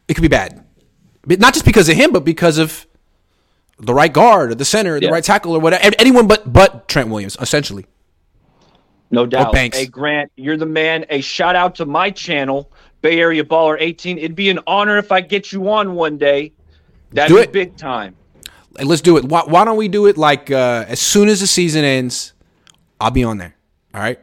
it 0.08 0.16
could 0.16 0.22
be 0.22 0.28
bad. 0.28 0.66
But 1.26 1.40
not 1.40 1.54
just 1.54 1.66
because 1.66 1.88
of 1.88 1.96
him, 1.96 2.12
but 2.12 2.26
because 2.26 2.58
of 2.58 2.86
the 3.78 3.94
right 3.94 4.12
guard 4.12 4.52
or 4.52 4.56
the 4.56 4.66
center 4.66 4.96
or 4.96 5.00
the 5.00 5.10
right 5.10 5.24
tackle 5.24 5.54
or 5.56 5.60
whatever. 5.60 5.96
Anyone 5.98 6.28
but 6.28 6.52
but 6.52 6.88
Trent 6.88 7.10
Williams, 7.10 7.38
essentially. 7.40 7.86
No 9.10 9.26
doubt. 9.26 9.56
Hey, 9.56 9.88
Grant, 9.88 10.32
you're 10.36 10.58
the 10.58 10.66
man. 10.66 11.06
A 11.10 11.22
shout 11.22 11.56
out 11.56 11.76
to 11.76 11.86
my 11.86 12.12
channel, 12.12 12.72
Bay 13.02 13.20
Area 13.20 13.44
Baller 13.44 13.78
18. 13.80 14.18
It'd 14.18 14.36
be 14.36 14.50
an 14.50 14.60
honor 14.68 14.98
if 14.98 15.12
I 15.12 15.22
get 15.22 15.52
you 15.52 15.70
on 15.70 15.96
one 15.96 16.18
day. 16.18 16.52
That'd 17.12 17.30
Do 17.30 17.36
be 17.38 17.44
it. 17.44 17.52
big 17.52 17.78
time. 17.78 18.16
Let's 18.82 19.02
do 19.02 19.18
it. 19.18 19.26
Why, 19.26 19.42
why 19.46 19.66
don't 19.66 19.76
we 19.78 19.88
do 19.88 20.06
it 20.08 20.18
like 20.18 20.50
uh, 20.50 20.86
as 20.88 21.00
soon 21.00 21.28
as 21.28 21.42
the 21.42 21.48
season 21.48 21.84
ends? 21.84 22.34
I'll 23.00 23.12
be 23.12 23.24
on 23.24 23.38
there. 23.38 23.56
All 23.94 24.02
right. 24.02 24.18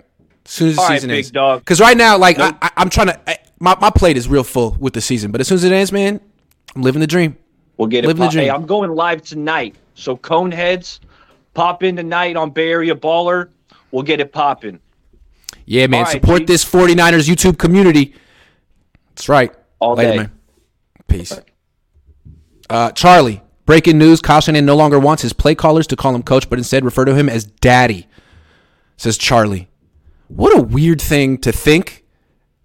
As 0.47 0.51
soon 0.53 0.69
as 0.71 0.77
the 0.77 0.81
All 0.83 0.89
right, 0.89 0.95
season 0.97 1.09
big 1.11 1.17
ends. 1.19 1.31
dog. 1.31 1.61
Because 1.61 1.81
right 1.81 1.97
now, 1.97 2.17
like 2.17 2.39
Nope. 2.39 2.57
I, 2.63 2.71
I'm 2.77 2.89
trying 2.89 3.09
to, 3.09 3.21
I, 3.31 3.39
my 3.59 3.77
my 3.81 3.91
plate 3.91 4.17
is 4.17 4.29
real 4.29 4.45
full 4.45 4.77
with 4.81 4.95
the 4.95 5.01
season. 5.03 5.31
But 5.33 5.41
as 5.43 5.49
soon 5.49 5.57
as 5.57 5.65
it 5.65 5.73
ends, 5.73 5.93
man, 5.93 6.21
I'm 6.75 6.83
living 6.83 7.01
the 7.01 7.07
dream. 7.07 7.37
We'll 7.77 7.89
get 7.89 8.05
it. 8.05 8.07
Living 8.07 8.21
the 8.23 8.27
pop- 8.29 8.35
Hey, 8.35 8.41
dream. 8.47 8.55
I'm 8.55 8.65
going 8.67 8.91
live 8.95 9.21
tonight. 9.23 9.75
So 9.95 10.17
Coneheads, 10.17 11.01
pop 11.53 11.83
in 11.83 11.97
tonight 11.97 12.37
on 12.37 12.51
Bay 12.51 12.71
Area 12.71 12.95
Baller. 12.95 13.49
We'll 13.91 14.03
get 14.05 14.21
it 14.21 14.33
popping. 14.33 14.79
Yeah, 15.67 15.87
man. 15.89 15.99
All 16.01 16.05
right, 16.05 16.13
support 16.13 16.39
G. 16.41 16.45
this 16.47 16.65
49ers 16.65 17.29
YouTube 17.29 17.59
community. 17.59 18.15
That's 19.19 19.29
right. 19.29 19.53
All 19.81 19.97
Later, 19.97 20.11
day. 20.13 20.17
man. 20.17 20.33
Peace. 21.09 21.41
Uh, 22.71 22.93
Charlie, 22.93 23.43
breaking 23.67 23.99
news. 23.99 24.21
Kyle 24.21 24.41
Shanahan 24.41 24.65
no 24.65 24.77
longer 24.77 25.01
wants 25.01 25.23
his 25.23 25.33
play 25.33 25.57
callers 25.57 25.89
to 25.89 25.97
call 25.97 26.15
him 26.15 26.23
coach, 26.23 26.49
but 26.49 26.57
instead 26.57 26.85
refer 26.85 27.05
to 27.05 27.17
him 27.17 27.29
as 27.29 27.43
daddy, 27.43 28.07
says 28.97 29.19
Charlie. 29.19 29.69
What 30.29 30.57
a 30.57 30.63
weird 30.63 31.03
thing 31.03 31.39
to 31.39 31.51
think, 31.51 32.05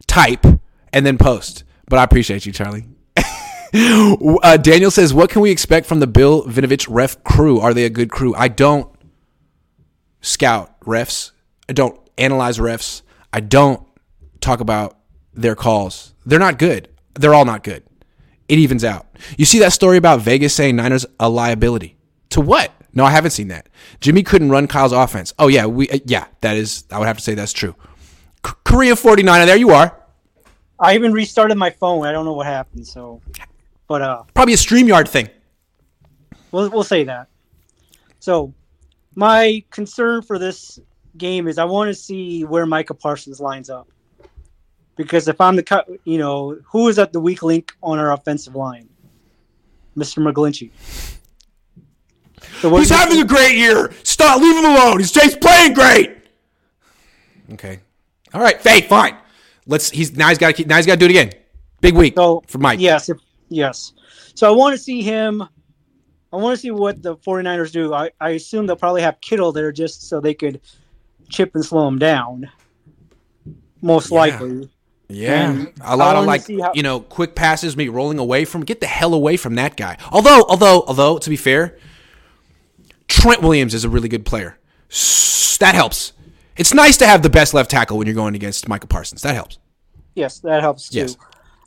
type, 0.06 0.46
and 0.92 1.04
then 1.04 1.18
post. 1.18 1.64
But 1.90 1.98
I 1.98 2.04
appreciate 2.04 2.46
you, 2.46 2.52
Charlie. 2.52 2.86
uh, 3.18 4.58
Daniel 4.58 4.92
says, 4.92 5.12
What 5.12 5.32
can 5.32 5.42
we 5.42 5.50
expect 5.50 5.88
from 5.88 6.02
the 6.02 6.08
Bill 6.08 6.44
Vinovich 6.44 6.86
ref 6.88 7.24
crew? 7.24 7.62
Are 7.62 7.74
they 7.74 7.86
a 7.86 7.90
good 7.90 8.12
crew? 8.12 8.36
I 8.36 8.48
don't 8.48 8.94
scout 10.22 10.80
refs. 10.82 11.32
I 11.68 11.74
don't 11.74 12.00
analyze 12.16 12.60
refs. 12.60 13.02
I 13.32 13.40
don't 13.40 13.84
talk 14.40 14.60
about 14.60 15.00
their 15.34 15.56
calls. 15.56 16.13
They're 16.26 16.40
not 16.40 16.58
good. 16.60 16.90
They're 17.16 17.34
all 17.34 17.46
not 17.46 17.64
good. 17.64 17.84
It 18.48 18.60
evens 18.60 18.84
out. 18.84 19.08
You 19.38 19.46
see 19.46 19.60
that 19.60 19.74
story 19.74 19.98
about 19.98 20.22
Vegas 20.22 20.54
saying 20.54 20.76
Niners 20.76 21.06
a 21.20 21.30
liability. 21.30 21.98
To 22.32 22.42
what? 22.42 22.72
No, 22.94 23.06
I 23.06 23.12
haven't 23.12 23.32
seen 23.32 23.48
that. 23.48 23.70
Jimmy 24.02 24.22
couldn't 24.24 24.50
run 24.50 24.68
Kyle's 24.68 24.92
offense. 24.92 25.34
Oh 25.40 25.48
yeah, 25.48 25.66
we 25.66 25.90
uh, 25.90 26.00
yeah, 26.06 26.28
that 26.42 26.56
is 26.58 26.84
I 26.92 27.00
would 27.00 27.08
have 27.08 27.18
to 27.18 27.24
say 27.24 27.34
that's 27.34 27.54
true. 27.54 27.76
K- 28.46 28.52
Korean 28.66 28.96
49er, 28.96 29.46
there 29.46 29.56
you 29.58 29.72
are. 29.72 29.98
I 30.80 30.96
even 30.96 31.14
restarted 31.14 31.58
my 31.58 31.70
phone. 31.70 32.06
I 32.06 32.12
don't 32.12 32.26
know 32.26 32.34
what 32.34 32.46
happened. 32.46 32.86
So, 32.86 33.22
but 33.88 34.02
uh, 34.02 34.24
Probably 34.34 34.54
a 34.54 34.58
StreamYard 34.58 35.08
thing. 35.08 35.30
we'll 36.52 36.70
we'll 36.70 36.84
say 36.84 37.04
that. 37.06 37.28
So, 38.20 38.54
my 39.16 39.64
concern 39.72 40.22
for 40.22 40.38
this 40.38 40.80
game 41.18 41.48
is 41.48 41.58
I 41.58 41.66
want 41.66 41.90
to 41.90 41.96
see 41.96 42.44
where 42.44 42.66
Micah 42.66 42.94
Parsons 42.94 43.40
lines 43.40 43.70
up. 43.70 43.88
Because 44.96 45.28
if 45.28 45.42
I'm 45.42 45.56
the 45.56 45.64
cut, 45.64 45.90
you 46.04 46.18
know, 46.18 46.58
who 46.66 46.88
is 46.88 47.00
at 47.00 47.14
the 47.14 47.20
weak 47.20 47.42
link 47.44 47.72
on 47.82 47.98
our 48.00 48.14
offensive 48.14 48.56
line? 48.56 48.88
Mr. 49.98 50.20
McGlinchey. 50.24 50.72
So 52.62 52.76
He's 52.78 52.90
do 52.90 52.94
you- 52.94 53.00
having 53.00 53.22
a 53.22 53.26
great 53.26 53.56
year. 53.58 53.92
Stop. 54.04 54.42
Leave 54.42 54.56
him 54.58 54.66
alone. 54.66 55.00
He's 55.00 55.12
Jake's 55.12 55.36
playing 55.36 55.74
great. 55.74 56.18
Okay. 57.54 57.80
All 58.34 58.42
right. 58.42 58.60
Hey, 58.62 58.82
fine. 58.82 59.16
Let's. 59.68 59.90
He's 59.90 60.16
now. 60.16 60.30
He's 60.30 60.38
got 60.38 60.48
to 60.48 60.54
keep. 60.54 60.68
Now 60.68 60.78
he's 60.78 60.86
got 60.86 60.94
to 60.94 61.00
do 61.00 61.06
it 61.06 61.12
again. 61.12 61.32
Big 61.82 61.96
week 61.96 62.16
So 62.16 62.44
for 62.48 62.58
Mike. 62.60 62.80
Yes, 62.80 63.10
if, 63.10 63.18
yes. 63.50 63.94
So 64.36 64.48
I 64.48 64.56
want 64.56 64.74
to 64.76 64.82
see 64.82 65.02
him. 65.02 65.42
I 65.42 66.36
want 66.38 66.56
to 66.56 66.62
see 66.62 66.72
what 66.72 67.04
the 67.04 67.16
49ers 67.18 67.72
do. 67.72 67.94
I, 67.94 68.10
I 68.20 68.32
assume 68.32 68.66
they'll 68.66 68.76
probably 68.76 69.04
have 69.04 69.22
Kittle 69.22 69.52
there 69.52 69.72
just 69.72 70.08
so 70.10 70.20
they 70.20 70.34
could 70.34 70.62
chip 71.30 71.54
and 71.54 71.64
slow 71.64 71.88
him 71.88 72.00
down. 72.00 72.50
Most 73.82 74.10
Yeah. 74.12 74.18
likely. 74.18 74.70
Yeah, 75.10 75.50
And 75.52 75.74
a 75.82 75.96
lot 75.98 76.16
of 76.16 76.26
like 76.26 76.48
how- 76.50 76.72
you 76.74 76.82
know 76.82 77.02
quick 77.02 77.36
passes, 77.36 77.76
me 77.78 77.88
rolling 77.90 78.20
away 78.20 78.46
from. 78.46 78.62
Get 78.64 78.80
the 78.80 78.88
hell 78.88 79.14
away 79.14 79.38
from 79.38 79.56
that 79.56 79.76
guy. 79.76 79.98
Although, 80.12 80.44
although, 80.48 80.84
although, 80.88 81.18
to 81.20 81.30
be 81.30 81.36
fair, 81.36 81.78
Trent 83.08 83.42
Williams 83.42 83.74
is 83.74 83.84
a 83.84 83.90
really 83.90 84.10
good 84.10 84.26
player. 84.26 84.58
S- 84.90 85.58
That 85.60 85.76
helps. 85.76 86.14
It's 86.58 86.74
nice 86.74 86.98
to 86.98 87.08
have 87.08 87.22
the 87.22 87.30
best 87.30 87.54
left 87.54 87.70
tackle 87.72 87.98
when 87.98 88.08
you're 88.08 88.16
going 88.16 88.36
against 88.36 88.68
Micah 88.68 88.88
Parsons. 88.88 89.22
That 89.24 89.36
helps. 89.36 89.58
Yes, 90.16 90.40
that 90.40 90.62
helps 90.62 90.90
too. 90.90 91.00
Yes. 91.00 91.18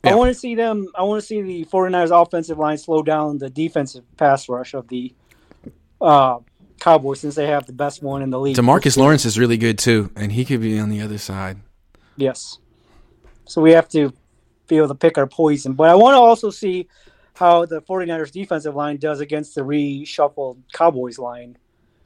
I 0.03 0.15
want 0.15 0.29
to 0.33 0.39
see 0.39 0.55
them. 0.55 0.87
I 0.95 1.03
want 1.03 1.19
to 1.21 1.25
see 1.27 1.41
the 1.41 1.65
49ers 1.65 2.11
offensive 2.11 2.57
line 2.57 2.77
slow 2.77 3.01
down 3.03 3.37
the 3.39 3.49
defensive 3.49 4.03
pass 4.17 4.47
rush 4.47 4.73
of 4.73 4.87
the 4.87 5.13
uh, 5.99 6.37
Cowboys 6.79 7.19
since 7.19 7.35
they 7.35 7.47
have 7.47 7.65
the 7.65 7.73
best 7.73 8.01
one 8.01 8.21
in 8.21 8.29
the 8.29 8.39
league. 8.39 8.55
DeMarcus 8.55 8.95
Lawrence 8.97 9.25
is 9.25 9.37
really 9.37 9.57
good 9.57 9.77
too, 9.77 10.11
and 10.15 10.31
he 10.31 10.45
could 10.45 10.61
be 10.61 10.79
on 10.79 10.89
the 10.89 11.01
other 11.01 11.17
side. 11.17 11.57
Yes. 12.15 12.59
So 13.47 13.61
we 13.61 13.71
have 13.71 13.87
to 13.89 14.13
be 14.67 14.77
able 14.77 14.89
to 14.89 14.95
pick 14.95 15.17
our 15.17 15.27
poison. 15.27 15.73
But 15.73 15.89
I 15.89 15.95
want 15.95 16.13
to 16.15 16.19
also 16.19 16.49
see 16.49 16.87
how 17.35 17.65
the 17.65 17.81
49ers 17.81 18.31
defensive 18.31 18.75
line 18.75 18.97
does 18.97 19.19
against 19.19 19.55
the 19.55 19.61
reshuffled 19.61 20.57
Cowboys 20.73 21.17
line. 21.19 21.57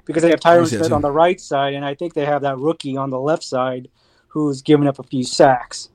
Because 0.06 0.24
they 0.24 0.30
have 0.32 0.40
Tyron 0.40 0.68
Smith 0.68 0.92
on 0.92 1.02
the 1.02 1.12
right 1.12 1.40
side, 1.40 1.74
and 1.76 1.86
I 1.86 1.94
think 1.94 2.14
they 2.16 2.26
have 2.26 2.42
that 2.42 2.58
rookie 2.58 2.98
on 2.98 3.12
the 3.12 3.20
left 3.20 3.44
side 3.44 3.88
who's 4.30 4.62
given 4.62 4.88
up 4.88 4.98
a 5.00 5.04
few 5.04 5.24
sacks. 5.24 5.90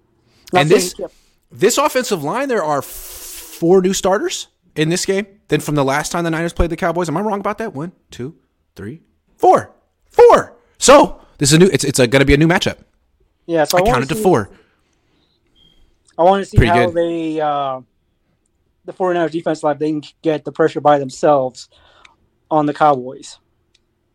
Not 0.53 0.63
And 0.63 0.71
this- 0.71 0.95
saying- 0.97 1.11
This 1.51 1.79
offensive 1.79 2.25
line, 2.25 2.49
there 2.49 2.63
are 2.65 2.83
four 2.83 3.81
new 3.81 3.93
starters 3.93 4.49
in 4.75 4.89
this 4.89 5.07
game 5.07 5.27
than 5.49 5.61
from 5.61 5.75
the 5.77 5.85
last 5.85 6.11
time 6.13 6.25
the 6.25 6.31
Niners 6.31 6.53
played 6.53 6.71
the 6.71 6.77
Cowboys. 6.77 7.09
Am 7.09 7.17
I 7.17 7.21
wrong 7.21 7.39
about 7.41 7.59
that? 7.59 7.73
One, 7.73 7.93
two, 8.11 8.35
three, 8.75 9.03
four, 9.37 9.71
four. 10.11 10.57
So 10.79 11.21
this 11.39 11.51
is 11.51 11.55
a 11.55 11.59
new. 11.59 11.67
It's 11.73 11.85
it's 11.85 11.99
going 11.99 12.11
to 12.11 12.25
be 12.25 12.35
a 12.35 12.37
new 12.37 12.49
matchup. 12.49 12.79
yeah, 13.47 13.63
so 13.65 13.79
I 13.79 13.83
I, 13.83 13.85
counted 13.87 14.09
to 14.09 14.15
to 14.15 14.15
see, 14.17 14.23
four. 14.25 14.51
I 16.19 16.23
want 16.23 16.43
to 16.45 16.47
see 16.51 16.57
Pretty 16.57 16.71
how 16.71 16.87
good. 16.87 16.95
they 16.95 17.41
uh, 17.41 17.81
the 18.85 18.93
49ers 18.93 19.31
defense 19.33 19.63
line 19.63 19.79
they 19.79 19.91
can 19.91 20.03
get 20.23 20.45
the 20.45 20.53
pressure 20.53 20.81
by 20.81 20.99
themselves 20.99 21.69
on 22.51 22.67
the 22.67 22.75
Cowboys. 22.75 23.39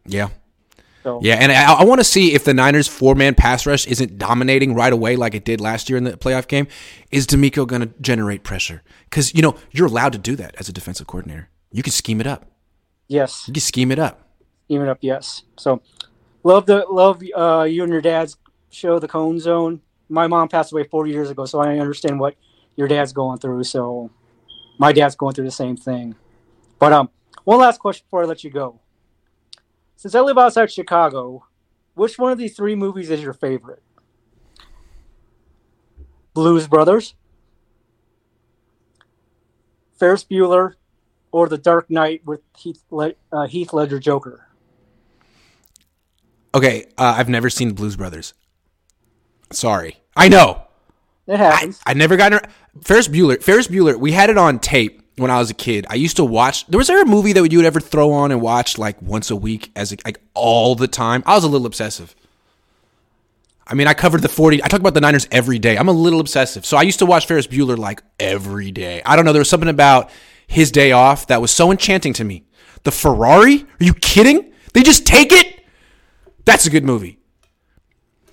Yeah. 0.06 0.30
So 1.04 1.20
Yeah, 1.24 1.36
and 1.36 1.52
I, 1.52 1.82
I 1.82 1.84
want 1.84 2.00
to 2.00 2.04
see 2.04 2.34
if 2.34 2.44
the 2.44 2.54
Niners 2.54 2.88
four 2.88 3.16
man 3.16 3.36
pass 3.36 3.66
rush 3.66 3.88
isn't 3.88 4.18
dominating 4.18 4.74
right 4.76 4.94
away 4.94 5.16
like 5.16 5.34
it 5.36 5.46
did 5.46 5.60
last 5.62 5.90
year 5.90 5.98
in 5.98 6.04
the 6.04 6.14
playoff 6.14 6.48
game. 6.48 6.68
Is 7.12 7.28
DeMeco 7.28 7.66
going 7.68 7.82
to 7.82 7.90
generate 8.02 8.44
pressure? 8.44 8.84
Because 9.10 9.34
you 9.34 9.42
know 9.42 9.56
you're 9.72 9.88
allowed 9.88 10.14
to 10.14 10.20
do 10.20 10.36
that 10.38 10.56
as 10.60 10.70
a 10.70 10.74
defensive 10.74 11.08
coordinator. 11.08 11.50
You 11.72 11.84
can 11.84 11.92
scheme 11.94 12.20
it 12.22 12.28
up. 12.28 12.46
yes. 13.08 13.46
You 13.48 13.54
can 13.54 13.62
scheme 13.62 13.92
it 13.92 14.00
up. 14.00 14.28
Scheme 14.66 14.82
it 14.84 14.88
up 14.88 15.00
yes 15.02 15.44
so 15.58 15.82
love 16.46 16.66
the 16.66 16.86
love 16.90 17.22
uh 17.36 17.64
you 17.64 17.84
and 17.84 17.92
your 17.92 18.02
dad's 18.02 18.38
show 18.70 19.00
the 19.00 19.08
Cohn 19.08 19.38
Zone 19.38 19.82
my 20.12 20.28
mom 20.28 20.48
passed 20.48 20.72
away 20.72 20.84
four 20.84 21.08
years 21.08 21.30
ago 21.30 21.46
so 21.46 21.60
i 21.60 21.80
understand 21.80 22.20
what 22.20 22.36
your 22.76 22.88
dad's 22.88 23.14
going 23.14 23.38
through 23.40 23.64
so 23.64 24.10
my 24.78 24.92
dad's 24.92 25.16
going 25.16 25.34
through 25.34 25.46
the 25.46 25.52
same 25.52 25.78
thing. 25.78 26.16
But 26.80 26.94
um 26.94 27.10
one 27.44 27.60
last 27.60 27.80
question 27.80 28.06
before 28.08 28.24
i 28.24 28.26
let 28.26 28.44
you 28.44 28.50
go. 28.50 28.80
Since 29.96 30.16
i 30.16 30.20
live 30.20 30.38
outside 30.38 30.72
chicago 30.72 31.46
which 31.94 32.18
one 32.18 32.32
of 32.32 32.38
these 32.38 32.56
three 32.56 32.76
movies 32.76 33.10
is 33.10 33.22
your 33.22 33.34
favorite? 33.34 33.82
Blues 36.34 36.68
brothers 36.68 37.16
ferris 39.98 40.24
bueller 40.24 40.74
or 41.32 41.48
the 41.48 41.58
dark 41.58 41.90
knight 41.90 42.26
with 42.26 42.42
heath, 42.58 42.84
Le- 42.90 43.14
uh, 43.32 43.46
heath 43.48 43.72
ledger 43.72 44.00
joker? 44.00 44.48
Okay, 46.54 46.86
uh, 46.98 47.16
I've 47.18 47.30
never 47.30 47.50
seen 47.50 47.74
Blues 47.74 47.96
Brothers. 47.96 48.34
Sorry, 49.52 50.01
I 50.16 50.30
know. 50.30 50.64
It 51.28 51.34
I, 51.34 51.38
happens. 51.38 51.82
I 51.86 51.94
never 51.94 52.18
got 52.18 52.34
ar- 52.34 52.44
Ferris 52.84 53.08
Bueller. 53.08 53.42
Ferris 53.42 53.68
Bueller. 53.68 53.98
We 53.98 54.12
had 54.12 54.30
it 54.30 54.38
on 54.38 54.60
tape 54.60 55.02
when 55.18 55.32
I 55.32 55.40
was 55.40 55.50
a 55.50 55.54
kid. 55.54 55.86
I 55.90 55.96
used 55.96 56.18
to 56.18 56.26
watch. 56.26 56.66
There 56.68 56.78
was 56.78 56.88
there 56.88 57.02
a 57.02 57.06
movie 57.06 57.34
that 57.34 57.52
you 57.52 57.58
would 57.60 57.66
ever 57.66 57.80
throw 57.80 58.12
on 58.12 58.32
and 58.32 58.42
watch 58.42 58.78
like 58.78 59.02
once 59.02 59.32
a 59.32 59.36
week 59.36 59.72
as 59.76 59.94
a, 59.94 59.98
like 60.06 60.20
all 60.34 60.76
the 60.76 60.88
time. 60.88 61.24
I 61.26 61.36
was 61.36 61.44
a 61.44 61.48
little 61.48 61.68
obsessive. 61.68 62.16
I 63.68 63.74
mean, 63.74 63.88
I 63.88 63.94
covered 63.94 64.22
the 64.22 64.30
forty. 64.30 64.62
I 64.64 64.68
talk 64.68 64.80
about 64.82 64.96
the 64.96 65.02
Niners 65.02 65.28
every 65.32 65.60
day. 65.60 65.78
I'm 65.78 65.88
a 65.88 65.94
little 65.94 66.20
obsessive, 66.20 66.66
so 66.66 66.76
I 66.76 66.82
used 66.82 67.00
to 67.00 67.06
watch 67.06 67.26
Ferris 67.26 67.48
Bueller 67.48 67.78
like 67.78 68.02
every 68.20 68.72
day. 68.72 69.02
I 69.06 69.16
don't 69.16 69.24
know. 69.24 69.32
There 69.32 69.40
was 69.40 69.50
something 69.50 69.70
about 69.70 70.10
his 70.48 70.72
day 70.72 70.92
off 70.92 71.28
that 71.28 71.40
was 71.40 71.52
so 71.52 71.72
enchanting 71.72 72.12
to 72.14 72.24
me. 72.26 72.44
The 72.84 72.92
Ferrari? 72.92 73.62
Are 73.62 73.84
you 73.84 73.94
kidding? 73.94 74.52
They 74.74 74.84
just 74.84 75.06
take 75.06 75.32
it. 75.32 75.64
That's 76.44 76.66
a 76.66 76.70
good 76.70 76.84
movie. 76.84 77.20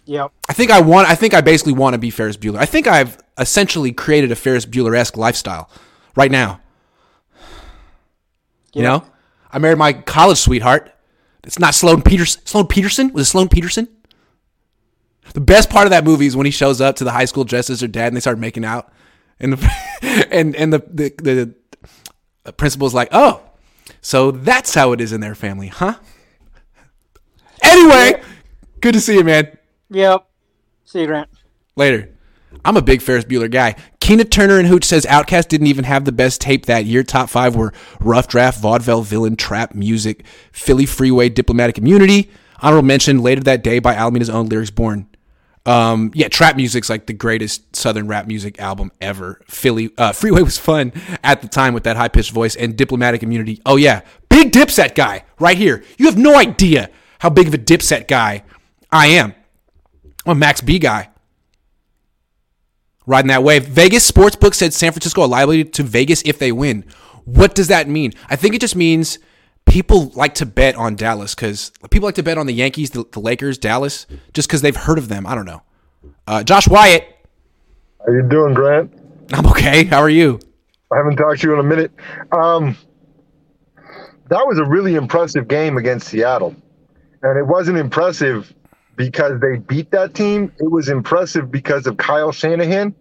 Yep. 0.08 0.32
I 0.48 0.54
think 0.54 0.70
I 0.70 0.80
want. 0.80 1.06
I 1.06 1.14
think 1.14 1.34
I 1.34 1.42
basically 1.42 1.74
want 1.74 1.92
to 1.92 1.98
be 1.98 2.08
Ferris 2.08 2.38
Bueller. 2.38 2.56
I 2.56 2.64
think 2.64 2.86
I've 2.86 3.18
essentially 3.36 3.92
created 3.92 4.32
a 4.32 4.36
Ferris 4.36 4.64
Bueller 4.64 4.96
esque 4.96 5.18
lifestyle 5.18 5.68
right 6.16 6.30
now. 6.30 6.60
You 8.72 8.82
Yeah. 8.82 8.88
know, 8.88 9.04
I 9.52 9.58
married 9.58 9.76
my 9.76 9.92
college 9.92 10.38
sweetheart. 10.38 10.90
It's 11.44 11.58
not 11.58 11.74
Sloan 11.74 12.00
Peterson. 12.00 12.40
Sloan 12.46 12.66
Peterson 12.68 13.12
was 13.12 13.26
it 13.28 13.30
Sloan 13.30 13.48
Peterson? 13.48 13.86
The 15.34 15.40
best 15.42 15.68
part 15.68 15.86
of 15.86 15.90
that 15.90 16.04
movie 16.04 16.24
is 16.26 16.34
when 16.34 16.46
he 16.46 16.52
shows 16.52 16.80
up 16.80 16.96
to 16.96 17.04
the 17.04 17.10
high 17.12 17.26
school 17.26 17.44
dressed 17.44 17.68
as 17.68 17.82
her 17.82 17.86
dad 17.86 18.06
and 18.08 18.16
they 18.16 18.20
start 18.20 18.38
making 18.38 18.64
out, 18.64 18.90
and 19.38 19.52
the 19.52 20.26
and 20.30 20.56
and 20.56 20.72
the 20.72 20.78
the, 20.90 21.54
the 22.44 22.52
principal's 22.54 22.94
like, 22.94 23.10
oh, 23.12 23.42
so 24.00 24.30
that's 24.30 24.74
how 24.74 24.92
it 24.92 25.02
is 25.02 25.12
in 25.12 25.20
their 25.20 25.34
family, 25.34 25.66
huh? 25.68 25.96
Anyway, 27.62 28.22
good 28.80 28.94
to 28.94 29.00
see 29.02 29.16
you, 29.16 29.24
man. 29.24 29.52
Yep. 29.90 30.26
See 30.84 31.00
you, 31.00 31.06
Grant. 31.06 31.28
Later. 31.76 32.10
I'm 32.64 32.76
a 32.76 32.82
big 32.82 33.02
Ferris 33.02 33.24
Bueller 33.24 33.50
guy. 33.50 33.76
Keena 34.00 34.24
Turner 34.24 34.58
and 34.58 34.66
Hooch 34.66 34.84
says 34.84 35.04
OutKast 35.04 35.48
didn't 35.48 35.66
even 35.66 35.84
have 35.84 36.04
the 36.04 36.12
best 36.12 36.40
tape 36.40 36.66
that 36.66 36.86
year. 36.86 37.02
Top 37.02 37.28
five 37.28 37.54
were 37.54 37.72
Rough 38.00 38.26
Draft, 38.26 38.60
Vaudeville 38.60 39.02
Villain, 39.02 39.36
Trap 39.36 39.74
Music, 39.74 40.24
Philly 40.50 40.86
Freeway, 40.86 41.28
Diplomatic 41.28 41.78
Immunity. 41.78 42.30
Honorable 42.60 42.86
mention 42.86 43.22
later 43.22 43.42
that 43.42 43.62
day 43.62 43.78
by 43.78 43.94
Alameda's 43.94 44.30
own 44.30 44.48
Lyrics 44.48 44.70
Born. 44.70 45.06
Um, 45.66 46.10
yeah, 46.14 46.28
Trap 46.28 46.56
Music's 46.56 46.88
like 46.88 47.06
the 47.06 47.12
greatest 47.12 47.76
Southern 47.76 48.08
rap 48.08 48.26
music 48.26 48.58
album 48.58 48.90
ever. 49.02 49.42
Philly 49.46 49.90
uh, 49.98 50.12
Freeway 50.14 50.42
was 50.42 50.56
fun 50.56 50.92
at 51.22 51.42
the 51.42 51.48
time 51.48 51.74
with 51.74 51.84
that 51.84 51.96
high 51.96 52.08
pitched 52.08 52.32
voice 52.32 52.56
and 52.56 52.76
Diplomatic 52.76 53.22
Immunity. 53.22 53.60
Oh 53.66 53.76
yeah, 53.76 54.00
big 54.30 54.50
Dipset 54.50 54.94
guy 54.94 55.24
right 55.38 55.58
here. 55.58 55.84
You 55.98 56.06
have 56.06 56.16
no 56.16 56.36
idea 56.36 56.90
how 57.18 57.28
big 57.28 57.48
of 57.48 57.54
a 57.54 57.58
Dipset 57.58 58.08
guy 58.08 58.44
I 58.90 59.08
am. 59.08 59.34
I'm 60.28 60.36
a 60.36 60.40
Max 60.40 60.60
B 60.60 60.78
guy 60.78 61.08
riding 63.06 63.28
that 63.28 63.42
wave. 63.42 63.64
Vegas 63.64 64.08
Sportsbook 64.10 64.52
said 64.52 64.74
San 64.74 64.92
Francisco 64.92 65.22
are 65.22 65.28
liable 65.28 65.64
to 65.64 65.82
Vegas 65.82 66.20
if 66.26 66.38
they 66.38 66.52
win. 66.52 66.84
What 67.24 67.54
does 67.54 67.68
that 67.68 67.88
mean? 67.88 68.12
I 68.28 68.36
think 68.36 68.54
it 68.54 68.60
just 68.60 68.76
means 68.76 69.18
people 69.64 70.12
like 70.14 70.34
to 70.34 70.44
bet 70.44 70.74
on 70.76 70.96
Dallas 70.96 71.34
because 71.34 71.72
people 71.90 72.06
like 72.06 72.16
to 72.16 72.22
bet 72.22 72.36
on 72.36 72.44
the 72.44 72.52
Yankees, 72.52 72.90
the, 72.90 73.06
the 73.10 73.20
Lakers, 73.20 73.56
Dallas, 73.56 74.06
just 74.34 74.48
because 74.48 74.60
they've 74.60 74.76
heard 74.76 74.98
of 74.98 75.08
them. 75.08 75.26
I 75.26 75.34
don't 75.34 75.46
know. 75.46 75.62
Uh, 76.26 76.42
Josh 76.42 76.68
Wyatt, 76.68 77.08
How 78.06 78.12
you 78.12 78.28
doing, 78.28 78.52
Grant? 78.52 78.92
I'm 79.32 79.46
okay. 79.46 79.84
How 79.84 80.00
are 80.00 80.10
you? 80.10 80.40
I 80.92 80.98
haven't 80.98 81.16
talked 81.16 81.40
to 81.40 81.46
you 81.46 81.54
in 81.54 81.60
a 81.60 81.62
minute. 81.62 81.90
Um, 82.32 82.76
that 84.28 84.46
was 84.46 84.58
a 84.58 84.64
really 84.66 84.94
impressive 84.94 85.48
game 85.48 85.78
against 85.78 86.08
Seattle, 86.08 86.54
and 87.22 87.38
it 87.38 87.46
wasn't 87.46 87.78
impressive 87.78 88.52
because 88.98 89.40
they 89.40 89.56
beat 89.56 89.92
that 89.92 90.12
team. 90.12 90.52
It 90.58 90.70
was 90.70 90.90
impressive 90.90 91.50
because 91.50 91.86
of 91.86 91.96
Kyle 91.96 92.32
Shanahan. 92.32 92.94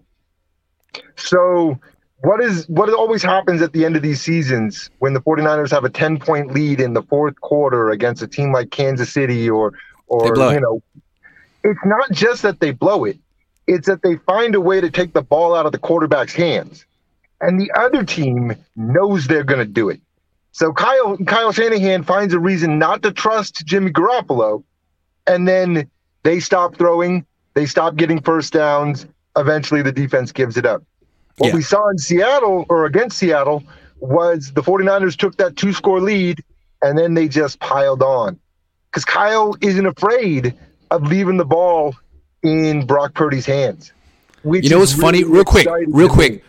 So, 1.18 1.78
what 2.22 2.40
is 2.40 2.70
what 2.70 2.90
always 2.94 3.24
happens 3.24 3.62
at 3.62 3.74
the 3.74 3.84
end 3.84 3.98
of 3.98 4.04
these 4.04 4.22
seasons 4.22 4.90
when 5.00 5.14
the 5.14 5.20
49ers 5.20 5.72
have 5.72 5.84
a 5.84 5.90
10 5.90 6.20
point 6.20 6.54
lead 6.54 6.80
in 6.80 6.94
the 6.94 7.02
fourth 7.04 7.40
quarter 7.42 7.90
against 7.90 8.22
a 8.22 8.28
team 8.28 8.54
like 8.54 8.72
Kansas 8.72 9.12
City 9.12 9.50
or 9.50 9.74
or 10.08 10.38
you 10.54 10.62
know 10.62 10.82
it's 11.64 11.80
not 11.84 12.12
just 12.12 12.44
that 12.44 12.60
they 12.60 12.72
blow 12.72 13.04
it. 13.04 13.18
It's 13.66 13.88
that 13.88 14.02
they 14.02 14.16
find 14.18 14.56
a 14.56 14.62
way 14.62 14.80
to 14.80 14.90
take 14.90 15.14
the 15.14 15.22
ball 15.22 15.54
out 15.54 15.66
of 15.66 15.74
the 15.74 15.80
quarterback's 15.80 16.34
hands, 16.34 16.86
and 17.42 17.60
the 17.60 17.72
other 17.78 18.04
team 18.04 18.56
knows 18.76 19.28
they're 19.28 19.44
going 19.44 19.60
to 19.60 19.66
do 19.66 19.90
it. 19.90 20.00
So 20.52 20.72
Kyle 20.74 21.18
Kyle 21.26 21.52
Shanahan 21.52 22.04
finds 22.04 22.34
a 22.34 22.40
reason 22.40 22.80
not 22.80 23.02
to 23.02 23.12
trust 23.12 23.66
Jimmy 23.66 23.92
Garoppolo, 23.92 24.64
and 25.28 25.48
then 25.48 25.90
they 26.24 26.40
stop 26.40 26.76
throwing, 26.78 27.26
they 27.54 27.66
stop 27.66 27.96
getting 27.96 28.22
first 28.22 28.54
downs. 28.54 29.06
Eventually, 29.36 29.82
the 29.82 29.92
defense 29.92 30.32
gives 30.32 30.58
it 30.58 30.66
up. 30.66 30.84
What 31.38 31.50
Yeah. 31.50 31.56
we 31.56 31.62
saw 31.62 31.88
in 31.90 31.98
Seattle 31.98 32.66
or 32.70 32.86
against 32.86 33.18
Seattle 33.18 33.64
was 34.00 34.52
the 34.54 34.62
49ers 34.64 35.16
took 35.16 35.38
that 35.38 35.56
two 35.56 35.74
score 35.74 36.00
lead 36.02 36.44
and 36.82 36.98
then 36.98 37.14
they 37.14 37.28
just 37.28 37.60
piled 37.60 38.02
on. 38.02 38.40
Because 38.92 39.06
Kyle 39.06 39.56
isn't 39.62 39.86
afraid 39.86 40.54
of 40.90 41.04
leaving 41.04 41.38
the 41.38 41.46
ball 41.46 41.96
in 42.44 42.86
Brock 42.86 43.14
Purdy's 43.14 43.46
hands. 43.46 43.92
which 44.44 44.64
You 44.64 44.70
know 44.70 44.80
what's 44.80 44.94
funny? 44.94 45.24
Real 45.24 45.44
quick, 45.44 45.68
real 45.88 46.10
quick. 46.10 46.44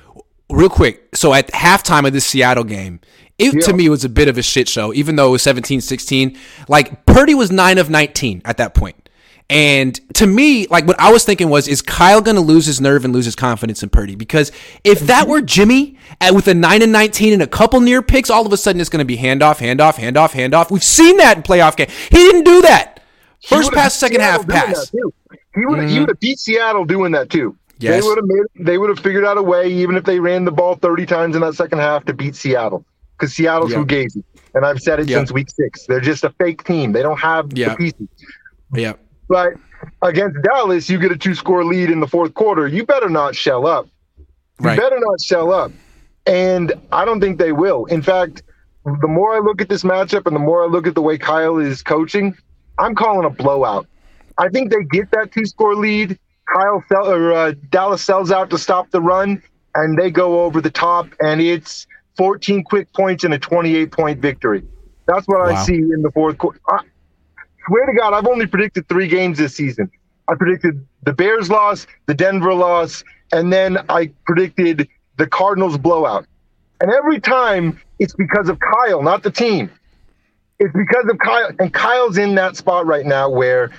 Real 0.50 0.68
quick. 0.68 1.14
So 1.14 1.34
at 1.34 1.48
halftime 1.48 2.06
of 2.06 2.12
this 2.12 2.26
Seattle 2.26 2.64
game, 2.64 3.00
it 3.38 3.62
to 3.66 3.72
me 3.72 3.88
was 3.88 4.04
a 4.04 4.08
bit 4.08 4.28
of 4.28 4.36
a 4.36 4.42
shit 4.42 4.68
show, 4.68 4.92
even 4.92 5.16
though 5.16 5.28
it 5.28 5.32
was 5.32 5.42
17 5.42 5.80
16. 5.80 6.36
Like, 6.68 7.06
Purdy 7.06 7.34
was 7.34 7.52
9 7.52 7.78
of 7.78 7.88
19 7.88 8.42
at 8.44 8.56
that 8.56 8.74
point. 8.74 9.08
And 9.50 9.98
to 10.14 10.26
me, 10.26 10.66
like 10.66 10.86
what 10.86 11.00
I 11.00 11.10
was 11.10 11.24
thinking 11.24 11.48
was, 11.48 11.68
is 11.68 11.80
Kyle 11.80 12.20
going 12.20 12.34
to 12.34 12.42
lose 12.42 12.66
his 12.66 12.82
nerve 12.82 13.04
and 13.04 13.14
lose 13.14 13.24
his 13.24 13.34
confidence 13.34 13.82
in 13.82 13.88
Purdy? 13.88 14.14
Because 14.14 14.52
if 14.84 15.00
that 15.00 15.26
were 15.26 15.40
Jimmy 15.40 15.96
at, 16.20 16.34
with 16.34 16.48
a 16.48 16.54
9 16.54 16.82
and 16.82 16.92
19 16.92 17.32
and 17.32 17.42
a 17.42 17.46
couple 17.46 17.80
near 17.80 18.02
picks, 18.02 18.28
all 18.28 18.44
of 18.44 18.52
a 18.52 18.58
sudden 18.58 18.78
it's 18.78 18.90
going 18.90 18.98
to 18.98 19.06
be 19.06 19.16
handoff, 19.16 19.58
handoff, 19.58 19.94
handoff, 19.94 20.32
handoff. 20.32 20.70
We've 20.70 20.84
seen 20.84 21.16
that 21.16 21.38
in 21.38 21.42
playoff 21.44 21.76
game. 21.76 21.88
He 22.10 22.16
didn't 22.16 22.44
do 22.44 22.62
that. 22.62 23.02
First 23.42 23.72
pass, 23.72 23.94
second 23.94 24.20
half 24.20 24.42
Seattle 24.42 24.74
pass. 24.74 24.90
He 24.90 25.64
would 25.64 25.78
have 25.78 25.88
mm-hmm. 25.88 26.12
beat 26.20 26.38
Seattle 26.38 26.84
doing 26.84 27.12
that 27.12 27.30
too. 27.30 27.56
Yes. 27.78 28.02
They 28.02 28.08
would 28.08 28.18
have 28.18 28.26
made 28.26 28.66
they 28.66 28.78
would 28.78 28.88
have 28.90 28.98
figured 29.00 29.24
out 29.24 29.38
a 29.38 29.42
way, 29.42 29.68
even 29.68 29.96
if 29.96 30.04
they 30.04 30.18
ran 30.20 30.44
the 30.44 30.50
ball 30.50 30.74
30 30.76 31.06
times 31.06 31.34
in 31.36 31.42
that 31.42 31.54
second 31.54 31.78
half, 31.78 32.04
to 32.06 32.12
beat 32.12 32.34
Seattle. 32.34 32.84
Because 33.16 33.34
Seattle's 33.34 33.72
Yeah. 33.72 33.78
fugazi. 33.78 34.22
And 34.54 34.64
I've 34.64 34.80
said 34.80 35.00
it 35.00 35.08
Yeah. 35.08 35.18
since 35.18 35.32
week 35.32 35.48
six. 35.50 35.86
They're 35.86 36.00
just 36.00 36.24
a 36.24 36.30
fake 36.30 36.64
team. 36.64 36.92
They 36.92 37.02
don't 37.02 37.18
have 37.18 37.52
Yeah. 37.56 37.70
the 37.70 37.76
pieces. 37.76 38.08
Yeah. 38.74 38.94
But 39.28 39.54
against 40.02 40.36
Dallas, 40.42 40.88
you 40.90 40.98
get 40.98 41.12
a 41.12 41.16
two 41.16 41.34
score 41.34 41.64
lead 41.64 41.90
in 41.90 42.00
the 42.00 42.06
fourth 42.08 42.34
quarter. 42.34 42.66
You 42.66 42.84
better 42.84 43.08
not 43.08 43.34
shell 43.36 43.66
up. 43.66 43.86
You 44.18 44.24
Right. 44.60 44.78
better 44.78 44.98
not 44.98 45.20
shell 45.20 45.52
up. 45.52 45.70
And 46.26 46.72
I 46.90 47.04
don't 47.04 47.20
think 47.20 47.38
they 47.38 47.52
will. 47.52 47.84
In 47.86 48.02
fact, 48.02 48.42
the 48.84 49.08
more 49.08 49.34
I 49.34 49.38
look 49.38 49.60
at 49.60 49.68
this 49.68 49.82
matchup 49.84 50.26
and 50.26 50.34
the 50.34 50.40
more 50.40 50.64
I 50.64 50.66
look 50.66 50.86
at 50.86 50.94
the 50.94 51.02
way 51.02 51.16
Kyle 51.18 51.58
is 51.58 51.82
coaching, 51.82 52.34
I'm 52.78 52.94
calling 52.94 53.24
a 53.24 53.30
blowout. 53.30 53.86
I 54.38 54.48
think 54.48 54.70
they 54.70 54.82
get 54.84 55.10
that 55.12 55.32
two 55.32 55.44
score 55.46 55.74
lead. 55.74 56.18
Kyle 56.52 56.82
sell, 56.88 57.10
or 57.10 57.32
uh, 57.32 57.52
Dallas 57.70 58.02
sells 58.02 58.30
out 58.30 58.50
to 58.50 58.58
stop 58.58 58.90
the 58.90 59.00
run, 59.00 59.42
and 59.74 59.98
they 59.98 60.10
go 60.10 60.42
over 60.42 60.60
the 60.60 60.70
top, 60.70 61.08
and 61.20 61.40
it's 61.40 61.86
14 62.16 62.64
quick 62.64 62.92
points 62.92 63.24
and 63.24 63.34
a 63.34 63.38
28 63.38 63.92
point 63.92 64.20
victory. 64.20 64.62
That's 65.06 65.26
what 65.26 65.40
I 65.40 65.64
see 65.64 65.76
in 65.76 66.02
the 66.02 66.10
fourth 66.10 66.36
quarter. 66.36 66.60
I 66.68 66.80
swear 67.66 67.86
to 67.86 67.94
God, 67.94 68.12
I've 68.12 68.26
only 68.26 68.46
predicted 68.46 68.88
three 68.88 69.08
games 69.08 69.38
this 69.38 69.54
season. 69.54 69.90
I 70.28 70.34
predicted 70.34 70.86
the 71.04 71.14
Bears 71.14 71.48
loss, 71.48 71.86
the 72.06 72.14
Denver 72.14 72.52
loss, 72.52 73.02
and 73.32 73.52
then 73.52 73.78
I 73.88 74.10
predicted 74.26 74.88
the 75.16 75.26
Cardinals 75.26 75.78
blowout. 75.78 76.26
And 76.80 76.90
every 76.92 77.20
time 77.20 77.80
it's 77.98 78.14
because 78.14 78.48
of 78.48 78.58
Kyle, 78.60 79.02
not 79.02 79.22
the 79.22 79.30
team. 79.30 79.70
It's 80.58 80.74
because 80.74 81.06
of 81.10 81.18
Kyle. 81.18 81.50
And 81.58 81.72
Kyle's 81.72 82.18
in 82.18 82.34
that 82.34 82.56
spot 82.56 82.86
right 82.86 83.06
now 83.06 83.30
where, 83.30 83.70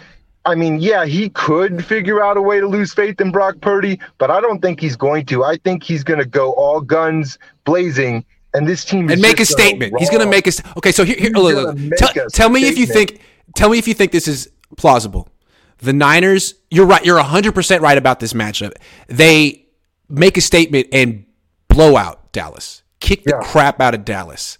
I 0.49 0.55
mean, 0.55 0.79
yeah, 0.79 1.05
he 1.05 1.29
could 1.29 1.85
figure 1.85 2.23
out 2.23 2.35
a 2.35 2.41
way 2.41 2.59
to 2.59 2.67
lose 2.67 2.93
faith 2.93 3.21
in 3.21 3.31
Brock 3.31 3.55
Purdy, 3.61 3.99
but 4.17 4.31
I 4.31 4.41
don't 4.41 4.61
think 4.61 4.81
he's 4.81 4.95
going 4.95 5.25
to. 5.27 5.43
I 5.43 5.57
think 5.57 5.83
he's 5.83 6.03
going 6.03 6.19
to 6.19 6.25
go 6.25 6.53
all 6.53 6.81
guns 6.81 7.37
blazing. 7.63 8.25
And 8.53 8.67
this 8.67 8.83
team 8.83 9.09
is 9.09 9.13
and 9.13 9.21
make 9.21 9.39
a 9.39 9.45
statement. 9.45 9.93
He's 9.99 10.09
going 10.09 10.23
to 10.23 10.29
make 10.29 10.47
a 10.47 10.51
st- 10.51 10.75
okay. 10.77 10.91
So 10.91 11.05
here, 11.05 11.15
here 11.17 11.31
oh, 11.35 11.47
He's 11.47 11.55
look, 11.55 11.77
look, 11.77 11.97
tell, 11.97 12.29
tell 12.29 12.49
me 12.49 12.67
if 12.67 12.77
you 12.77 12.87
think. 12.87 13.21
Tell 13.55 13.69
me 13.69 13.77
if 13.77 13.87
you 13.87 13.93
think 13.93 14.11
this 14.11 14.27
is 14.27 14.49
plausible. 14.75 15.29
The 15.77 15.93
Niners. 15.93 16.55
You're 16.71 16.87
right. 16.87 17.05
You're 17.05 17.17
100 17.17 17.53
percent 17.53 17.83
right 17.83 17.97
about 17.97 18.19
this 18.19 18.33
matchup. 18.33 18.73
They 19.07 19.65
make 20.09 20.35
a 20.37 20.41
statement 20.41 20.87
and 20.91 21.25
blow 21.67 21.95
out 21.95 22.31
Dallas, 22.31 22.83
kick 22.99 23.23
the 23.23 23.37
Yeah. 23.39 23.47
crap 23.47 23.79
out 23.79 23.93
of 23.93 24.03
Dallas, 24.03 24.57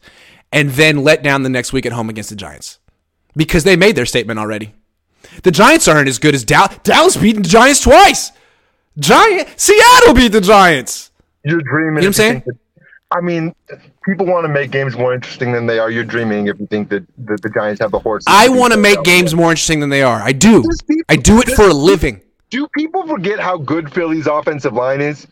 and 0.52 0.72
then 0.72 1.04
let 1.04 1.24
down 1.24 1.44
the 1.44 1.50
next 1.50 1.74
week 1.74 1.86
at 1.86 1.92
home 1.92 2.10
against 2.10 2.30
the 2.30 2.36
Giants 2.36 2.80
because 3.36 3.64
they 3.64 3.76
made 3.76 3.96
their 3.96 4.06
statement 4.06 4.40
already. 4.40 4.74
The 5.44 5.52
Giants 5.52 5.88
aren't 5.88 6.10
as 6.10 6.20
good 6.20 6.36
as 6.36 6.44
Dallas. 6.44 6.78
Dallas 6.84 7.18
beating 7.18 7.42
the 7.44 7.50
Giants 7.50 7.82
twice. 7.82 8.32
Giant 8.98 9.48
Seattle 9.60 10.14
beat 10.14 10.32
the 10.32 10.42
Giants. 10.42 11.12
You're 11.46 11.62
dreaming. 11.62 11.88
You 11.88 11.92
know 11.92 11.96
what 12.02 12.06
I'm 12.08 12.14
saying? 12.14 12.44
that- 12.46 12.56
I 13.12 13.22
mean, 13.22 13.56
people 14.06 14.28
want 14.28 14.44
to 14.46 14.50
make 14.50 14.70
games 14.70 14.96
more 14.96 15.16
interesting 15.16 15.52
than 15.52 15.66
they 15.66 15.80
are. 15.80 15.90
You're 15.90 16.04
dreaming 16.04 16.46
if 16.48 16.60
you 16.60 16.68
think 16.68 16.90
that, 16.90 17.04
that 17.26 17.42
the 17.42 17.50
Giants 17.50 17.82
have 17.82 17.90
the 17.90 17.98
horse. 17.98 18.24
I 18.28 18.50
want 18.50 18.72
to 18.74 18.78
make 18.80 19.02
games 19.04 19.34
more 19.34 19.50
interesting 19.50 19.80
than 19.80 19.90
they 19.90 20.04
are. 20.04 20.22
I 20.22 20.32
do. 20.32 20.62
People- 20.88 21.04
I 21.10 21.16
do 21.16 21.42
it 21.42 21.48
for 21.50 21.64
a 21.70 21.74
living. 21.74 22.22
Do 22.52 22.68
people 22.78 23.08
forget 23.08 23.40
how 23.40 23.58
good 23.58 23.92
Philly's 23.92 24.28
offensive 24.28 24.74
line 24.74 25.02
is? 25.02 25.26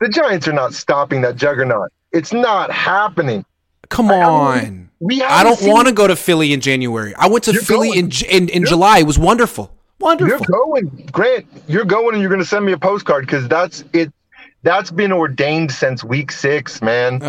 The 0.00 0.08
Giants 0.08 0.46
are 0.46 0.52
not 0.52 0.74
stopping 0.74 1.20
that 1.22 1.34
juggernaut. 1.34 1.90
It's 2.12 2.32
not 2.32 2.70
happening. 2.70 3.44
Come 3.88 4.12
on. 4.12 4.87
We 5.00 5.22
I 5.22 5.42
don't 5.44 5.60
want 5.62 5.88
to 5.88 5.94
go 5.94 6.06
to 6.06 6.16
Philly 6.16 6.52
in 6.52 6.60
January. 6.60 7.14
I 7.16 7.28
went 7.28 7.44
to 7.44 7.52
You're 7.52 7.62
Philly 7.62 7.88
going. 7.88 8.10
in, 8.10 8.26
in 8.30 8.48
in 8.48 8.64
July. 8.66 8.98
It 8.98 9.06
was 9.06 9.18
wonderful. 9.18 9.70
Wonderful. 10.00 10.46
You're 10.48 10.64
going, 10.66 11.08
Grant. 11.12 11.46
You're 11.66 11.84
going, 11.84 12.14
and 12.14 12.20
you're 12.20 12.30
going 12.30 12.40
to 12.40 12.46
send 12.46 12.64
me 12.64 12.72
a 12.72 12.78
postcard 12.78 13.26
because 13.26 13.48
that's 13.48 13.84
it. 13.92 14.12
That's 14.64 14.90
been 14.90 15.12
ordained 15.12 15.70
since 15.70 16.02
week 16.02 16.32
six, 16.32 16.82
man. 16.82 17.20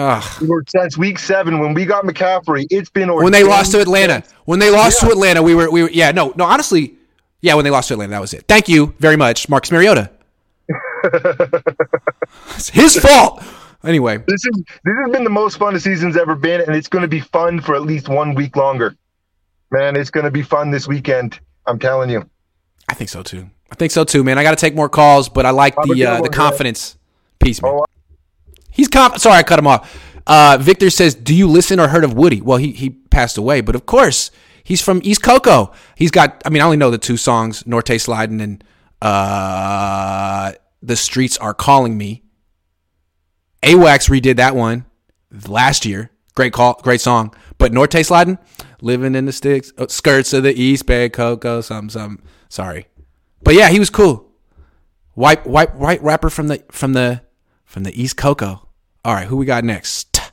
Since 0.68 0.98
week 0.98 1.20
seven 1.20 1.60
when 1.60 1.74
we 1.76 1.86
got 1.86 2.04
McCaffrey. 2.04 2.66
It's 2.72 2.90
been 2.90 3.10
ordained 3.10 3.24
When 3.26 3.34
they 3.34 3.44
lost 3.44 3.72
to 3.74 3.82
Atlanta. 3.82 4.24
When 4.46 4.58
they 4.60 4.72
lost 4.72 5.02
Yeah. 5.02 5.10
to 5.10 5.14
Atlanta, 5.14 5.44
we 5.44 5.54
were 5.54 5.70
we 5.70 5.84
were 5.84 5.92
yeah, 5.92 6.12
no, 6.12 6.34
no, 6.36 6.46
honestly, 6.46 6.96
yeah, 7.42 7.54
when 7.54 7.66
they 7.66 7.72
lost 7.72 7.88
to 7.90 7.94
Atlanta, 7.94 8.12
that 8.12 8.22
was 8.22 8.34
it. 8.34 8.46
Thank 8.48 8.68
you 8.68 8.96
very 9.00 9.16
much, 9.16 9.48
Marcus 9.48 9.72
Mariota. 9.72 10.10
it's 12.56 12.70
his 12.70 12.98
fault. 12.98 13.44
Anyway, 13.84 14.18
This 14.28 14.46
is 14.46 14.64
this 14.84 14.94
has 15.04 15.12
been 15.12 15.24
the 15.24 15.30
most 15.30 15.58
fun 15.58 15.74
the 15.74 15.80
season's 15.80 16.18
ever 16.18 16.36
been, 16.36 16.62
and 16.62 16.76
it's 16.76 16.90
going 16.90 17.02
to 17.04 17.08
be 17.08 17.22
fun 17.22 17.62
for 17.62 17.76
at 17.76 17.84
least 17.84 18.10
one 18.10 18.36
week 18.36 18.56
longer. 18.58 18.96
Man, 19.72 19.96
it's 19.96 20.10
going 20.10 20.26
to 20.26 20.32
be 20.32 20.42
fun 20.42 20.72
this 20.72 20.88
weekend. 20.88 21.40
I'm 21.66 21.80
telling 21.80 22.10
you. 22.10 22.28
I 22.90 22.94
think 22.96 23.10
so 23.10 23.24
too. 23.24 23.50
I 23.72 23.76
think 23.76 23.92
so 23.92 24.04
too, 24.04 24.24
man. 24.24 24.38
I 24.38 24.44
got 24.44 24.52
to 24.52 24.58
take 24.58 24.76
more 24.76 24.90
calls, 24.90 25.30
but 25.30 25.46
I 25.46 25.52
like 25.52 25.76
the 25.76 26.06
uh, 26.06 26.22
the 26.22 26.30
confidence 26.30 26.98
piece, 27.40 27.62
man. 27.62 27.72
Oh, 27.74 27.86
He's 28.72 28.88
conf- 28.88 29.18
sorry, 29.18 29.38
I 29.38 29.44
cut 29.44 29.60
him 29.60 29.68
off. 29.68 29.98
Uh, 30.28 30.58
Victor 30.60 30.90
says, 30.90 31.16
"Do 31.16 31.34
you 31.34 31.48
listen 31.48 31.80
or 31.80 31.88
heard 31.88 32.04
of 32.04 32.14
Woody?" 32.14 32.42
Well, 32.42 32.58
he 32.58 32.72
he 32.72 32.90
passed 32.90 33.38
away, 33.38 33.62
but 33.62 33.76
of 33.76 33.86
course, 33.86 34.32
he's 34.64 34.82
from 34.82 35.00
East 35.04 35.22
Coco. 35.24 35.72
He's 35.96 36.12
got. 36.12 36.42
I 36.46 36.50
mean, 36.50 36.62
I 36.62 36.66
only 36.66 36.78
know 36.78 36.92
the 36.92 36.98
two 36.98 37.18
songs, 37.18 37.66
Norte 37.66 38.00
Sliding 38.02 38.42
and 38.42 38.64
uh, 39.02 40.52
"The 40.82 40.96
Streets 40.96 41.38
Are 41.38 41.54
Calling 41.54 41.98
Me." 41.98 42.24
AWAX 43.64 44.10
redid 44.10 44.38
that 44.38 44.56
one 44.56 44.86
last 45.48 45.86
year. 45.86 46.12
Great 46.36 46.54
call, 46.54 46.80
great 46.84 47.02
song. 47.02 47.34
But 47.58 47.74
Norte 47.74 48.06
Sliding, 48.06 48.38
living 48.82 49.16
in 49.16 49.26
the 49.26 49.32
sticks, 49.32 49.74
uh, 49.78 49.88
skirts 49.88 50.32
of 50.34 50.44
the 50.44 50.54
East 50.54 50.86
Bay, 50.86 51.10
Coco, 51.10 51.62
something, 51.62 51.90
something. 51.90 52.26
Sorry, 52.48 52.88
but 53.44 53.56
yeah, 53.56 53.70
he 53.70 53.80
was 53.80 53.90
cool. 53.90 54.26
White, 55.14 55.46
white, 55.46 55.76
white 55.76 56.02
rapper 56.02 56.30
from 56.30 56.48
the 56.48 56.64
from 56.72 56.94
the 56.94 57.22
from 57.66 57.84
the 57.84 58.02
East 58.02 58.16
Coco. 58.16 58.68
All 59.04 59.14
right, 59.14 59.28
who 59.28 59.38
we 59.38 59.46
got 59.46 59.64
next? 59.64 60.16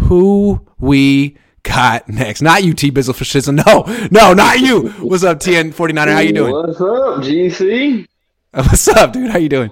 Who 0.00 0.66
we 0.78 1.36
got 1.62 2.08
next? 2.08 2.40
Not 2.40 2.64
you, 2.64 2.72
T 2.72 2.90
Bizzle 2.90 3.14
for 3.14 3.24
shizzle. 3.24 3.54
No, 3.66 4.08
no, 4.10 4.32
not 4.32 4.58
you. 4.58 4.88
What's 4.92 5.24
up, 5.24 5.38
TN 5.40 5.74
49er? 5.74 6.12
How 6.12 6.20
you 6.20 6.32
doing? 6.32 6.52
What's 6.52 6.80
up, 6.80 7.22
GC? 7.22 8.06
What's 8.52 8.88
up, 8.88 9.12
dude? 9.12 9.30
How 9.30 9.38
you 9.38 9.50
doing? 9.50 9.70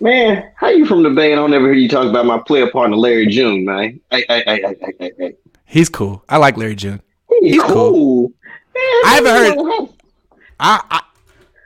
Man, 0.00 0.50
how 0.56 0.68
you 0.68 0.86
from 0.86 1.02
the 1.02 1.10
Bay 1.10 1.30
and 1.32 1.40
I 1.40 1.42
don't 1.42 1.50
never 1.50 1.66
hear 1.66 1.74
you 1.74 1.88
talk 1.88 2.06
about 2.06 2.26
my 2.26 2.38
player 2.38 2.70
partner 2.70 2.96
Larry 2.96 3.26
June, 3.26 3.64
man. 3.64 4.00
Hey, 4.10 4.24
hey, 4.28 4.42
hey, 4.46 4.62
hey, 4.80 4.92
hey, 4.98 5.12
hey. 5.18 5.34
He's 5.64 5.88
cool. 5.88 6.22
I 6.28 6.36
like 6.38 6.56
Larry 6.56 6.74
June. 6.74 7.00
He's, 7.40 7.54
He's 7.54 7.62
cool. 7.62 7.72
cool. 7.92 8.22
Man, 8.74 8.82
I 9.04 9.12
haven't 9.14 9.34
heard- 9.58 9.88
I, 10.60 10.80
I 10.90 11.00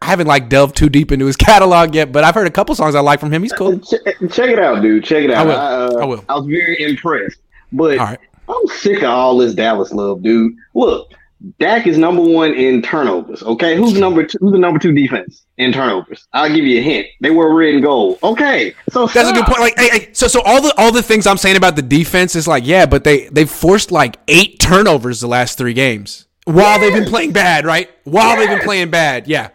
I 0.00 0.06
haven't 0.06 0.28
like 0.28 0.48
delved 0.48 0.76
too 0.76 0.88
deep 0.88 1.10
into 1.10 1.26
his 1.26 1.36
catalog 1.48 1.94
yet, 1.94 2.12
but 2.12 2.22
I've 2.24 2.34
heard 2.34 2.46
a 2.46 2.50
couple 2.50 2.74
songs 2.74 2.94
I 2.94 3.00
like 3.00 3.18
from 3.20 3.32
him. 3.32 3.42
He's 3.42 3.52
cool. 3.52 3.78
Check, 3.80 4.00
check 4.30 4.50
it 4.50 4.58
out, 4.58 4.80
dude. 4.80 5.04
Check 5.04 5.24
it 5.24 5.30
out. 5.30 5.46
I 5.46 5.48
will. 5.48 5.98
uh, 5.98 6.02
I 6.02 6.04
will. 6.06 6.24
I 6.28 6.34
was 6.36 6.46
very 6.46 6.80
impressed. 6.82 7.38
But 7.72 7.98
right. 7.98 8.18
I'm 8.48 8.66
sick 8.68 8.98
of 8.98 9.10
all 9.10 9.36
this 9.36 9.54
Dallas 9.54 9.92
love, 9.92 10.22
dude. 10.22 10.54
Look, 10.74 11.12
Dak 11.60 11.86
is 11.86 11.96
number 11.98 12.22
one 12.22 12.52
in 12.54 12.82
turnovers. 12.82 13.42
Okay, 13.42 13.76
who's 13.76 13.94
number 13.94 14.24
two? 14.24 14.38
Who's 14.40 14.52
the 14.52 14.58
number 14.58 14.78
two 14.80 14.92
defense 14.92 15.46
in 15.56 15.72
turnovers? 15.72 16.26
I'll 16.32 16.48
give 16.52 16.64
you 16.64 16.80
a 16.80 16.82
hint. 16.82 17.06
They 17.20 17.30
were 17.30 17.54
red 17.54 17.74
and 17.74 17.82
gold. 17.82 18.18
Okay, 18.22 18.74
so 18.90 19.06
That's 19.06 19.30
a 19.30 19.32
good 19.32 19.44
point. 19.46 19.60
Like, 19.60 19.78
hey, 19.78 19.88
hey, 19.90 20.08
so 20.12 20.26
so 20.26 20.42
all 20.42 20.60
the 20.60 20.74
all 20.76 20.90
the 20.90 21.02
things 21.02 21.26
I'm 21.26 21.36
saying 21.36 21.56
about 21.56 21.76
the 21.76 21.82
defense 21.82 22.34
is 22.34 22.48
like, 22.48 22.66
yeah, 22.66 22.86
but 22.86 23.04
they 23.04 23.28
they've 23.28 23.50
forced 23.50 23.92
like 23.92 24.16
eight 24.26 24.58
turnovers 24.58 25.20
the 25.20 25.28
last 25.28 25.58
three 25.58 25.74
games 25.74 26.26
while 26.44 26.80
they've 26.80 26.92
been 26.92 27.08
playing 27.08 27.32
bad, 27.32 27.64
right? 27.64 27.88
While 28.04 28.36
they've 28.36 28.48
been 28.48 28.64
playing 28.64 28.90
bad, 28.90 29.28
yeah, 29.28 29.50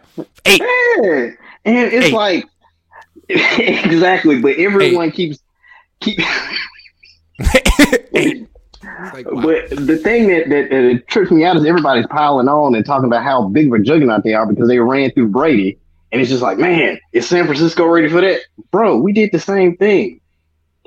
eight. 0.46 0.62
Yeah. 0.62 1.30
And 1.66 1.92
it's 1.92 2.06
Eight. 2.06 2.12
like, 2.12 2.44
exactly, 3.28 4.40
but 4.40 4.56
everyone 4.56 5.10
keeps 5.10 5.38
keep. 6.00 6.18
Like, 9.12 9.30
wow. 9.30 9.42
But 9.42 9.70
the 9.70 9.96
thing 9.96 10.28
that, 10.28 10.48
that, 10.48 10.70
that 10.70 11.04
trips 11.08 11.30
me 11.30 11.44
out 11.44 11.56
is 11.56 11.64
everybody's 11.64 12.06
piling 12.06 12.48
on 12.48 12.74
and 12.74 12.84
talking 12.84 13.06
about 13.06 13.22
how 13.22 13.48
big 13.48 13.68
of 13.68 13.72
a 13.72 13.78
juggernaut 13.78 14.24
they 14.24 14.34
are 14.34 14.46
because 14.46 14.68
they 14.68 14.78
ran 14.78 15.10
through 15.12 15.28
Brady. 15.28 15.78
And 16.12 16.20
it's 16.20 16.30
just 16.30 16.42
like, 16.42 16.58
man, 16.58 16.98
is 17.12 17.28
San 17.28 17.44
Francisco 17.46 17.86
ready 17.86 18.08
for 18.08 18.20
that? 18.20 18.42
Bro, 18.70 18.98
we 18.98 19.12
did 19.12 19.32
the 19.32 19.40
same 19.40 19.76
thing 19.76 20.20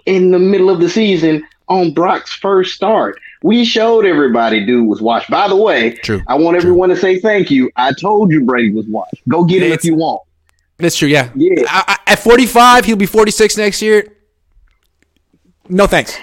in 0.06 0.32
the 0.32 0.40
middle 0.40 0.70
of 0.70 0.80
the 0.80 0.90
season 0.90 1.46
on 1.68 1.94
Brock's 1.94 2.34
first 2.34 2.74
start. 2.74 3.20
We 3.44 3.66
showed 3.66 4.06
everybody 4.06 4.66
dude 4.66 4.88
was 4.88 5.02
washed. 5.02 5.30
By 5.30 5.48
the 5.48 5.56
way, 5.56 5.96
True. 5.96 6.22
I 6.28 6.36
want 6.36 6.58
everyone 6.58 6.90
to 6.90 6.96
say 6.96 7.20
thank 7.20 7.52
you. 7.52 7.70
I 7.76 7.94
told 7.94 8.32
you 8.32 8.46
Brady 8.46 8.72
was 8.72 8.86
washed. 8.88 9.22
Go 9.28 9.44
get 9.44 9.64
him 9.64 9.72
if 9.74 9.84
you 9.84 9.96
want. 9.96 10.22
That's 10.78 10.96
true. 10.96 11.10
Yeah. 11.10 11.30
Yeah. 11.36 11.64
I, 11.68 11.98
I, 12.08 12.12
at 12.14 12.20
45, 12.20 12.86
he'll 12.86 12.96
be 12.96 13.06
46 13.06 13.58
next 13.58 13.82
year. 13.82 14.14
No 15.70 15.88
thanks. 15.88 16.18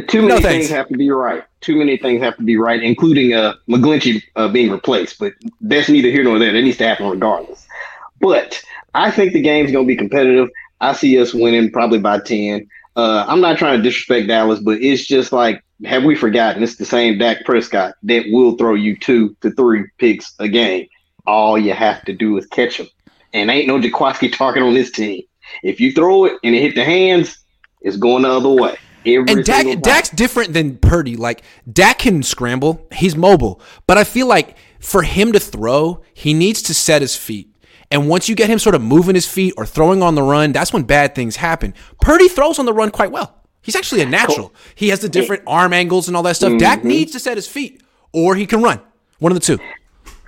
Too 0.00 0.22
many 0.22 0.34
No, 0.34 0.40
things 0.40 0.68
have 0.70 0.88
to 0.88 0.96
be 0.96 1.10
right. 1.10 1.44
Too 1.60 1.76
many 1.76 1.96
things 1.96 2.22
have 2.22 2.36
to 2.36 2.42
be 2.42 2.56
right, 2.56 2.82
including 2.82 3.32
uh, 3.34 3.54
McGlinchey 3.68 4.22
uh, 4.36 4.48
being 4.48 4.70
replaced. 4.70 5.18
But 5.18 5.34
that's 5.60 5.88
neither 5.88 6.10
here 6.10 6.24
nor 6.24 6.38
there. 6.38 6.52
That 6.52 6.62
needs 6.62 6.78
to 6.78 6.86
happen 6.86 7.08
regardless. 7.08 7.66
But 8.20 8.62
I 8.94 9.10
think 9.10 9.32
the 9.32 9.40
game's 9.40 9.70
going 9.72 9.86
to 9.86 9.88
be 9.88 9.96
competitive. 9.96 10.48
I 10.80 10.92
see 10.92 11.18
us 11.20 11.32
winning 11.32 11.70
probably 11.70 11.98
by 11.98 12.20
10. 12.20 12.68
Uh, 12.96 13.24
I'm 13.26 13.40
not 13.40 13.58
trying 13.58 13.78
to 13.78 13.82
disrespect 13.82 14.28
Dallas, 14.28 14.60
but 14.60 14.80
it's 14.80 15.06
just 15.06 15.32
like, 15.32 15.62
have 15.84 16.04
we 16.04 16.14
forgotten? 16.14 16.62
It's 16.62 16.76
the 16.76 16.84
same 16.84 17.18
Dak 17.18 17.44
Prescott 17.44 17.94
that 18.04 18.24
will 18.28 18.56
throw 18.56 18.74
you 18.74 18.96
two 18.96 19.36
to 19.40 19.50
three 19.52 19.84
picks 19.98 20.34
a 20.38 20.48
game. 20.48 20.86
All 21.26 21.58
you 21.58 21.72
have 21.72 22.04
to 22.04 22.12
do 22.12 22.36
is 22.36 22.46
catch 22.46 22.78
him. 22.78 22.86
And 23.32 23.50
ain't 23.50 23.66
no 23.66 23.80
Jaquiski 23.80 24.32
target 24.36 24.62
on 24.62 24.74
this 24.74 24.90
team. 24.90 25.22
If 25.62 25.80
you 25.80 25.92
throw 25.92 26.24
it 26.24 26.34
and 26.42 26.54
it 26.54 26.62
hit 26.62 26.74
the 26.74 26.84
hands, 26.84 27.38
it's 27.80 27.96
going 27.96 28.22
the 28.22 28.30
other 28.30 28.48
way. 28.48 28.76
Every 29.06 29.32
And 29.32 29.44
Dak. 29.44 29.80
Dak's 29.82 30.08
different 30.10 30.52
than 30.52 30.78
Purdy. 30.78 31.16
Like 31.16 31.42
Dak 31.70 31.98
can 32.00 32.22
scramble, 32.22 32.86
he's 32.92 33.16
mobile, 33.16 33.60
but 33.86 33.98
I 33.98 34.04
feel 34.04 34.26
like 34.26 34.56
for 34.80 35.02
him 35.02 35.32
to 35.32 35.40
throw, 35.40 36.02
he 36.12 36.34
needs 36.34 36.62
to 36.62 36.74
set 36.74 37.02
his 37.02 37.16
feet. 37.16 37.50
And 37.90 38.08
once 38.08 38.28
you 38.28 38.34
get 38.34 38.48
him 38.50 38.58
sort 38.58 38.74
of 38.74 38.82
moving 38.82 39.14
his 39.14 39.26
feet 39.26 39.54
or 39.56 39.66
throwing 39.66 40.02
on 40.02 40.14
the 40.14 40.22
run, 40.22 40.52
that's 40.52 40.72
when 40.72 40.82
bad 40.84 41.14
things 41.14 41.36
happen. 41.36 41.74
Purdy 42.00 42.28
throws 42.28 42.58
on 42.58 42.66
the 42.66 42.72
run 42.72 42.90
quite 42.90 43.12
well. 43.12 43.42
He's 43.62 43.76
actually 43.76 44.00
a 44.02 44.06
natural. 44.06 44.52
He 44.74 44.88
has 44.88 45.00
the 45.00 45.08
different 45.08 45.42
arm 45.46 45.72
angles 45.72 46.08
and 46.08 46.16
all 46.16 46.22
that 46.24 46.36
stuff. 46.36 46.58
Dak 46.58 46.80
Mm-hmm. 46.80 46.88
needs 46.88 47.12
to 47.12 47.20
set 47.20 47.36
his 47.36 47.46
feet, 47.46 47.82
or 48.12 48.34
he 48.34 48.46
can 48.46 48.62
run. 48.62 48.80
One 49.20 49.32
of 49.32 49.36
the 49.38 49.44
two. 49.44 49.58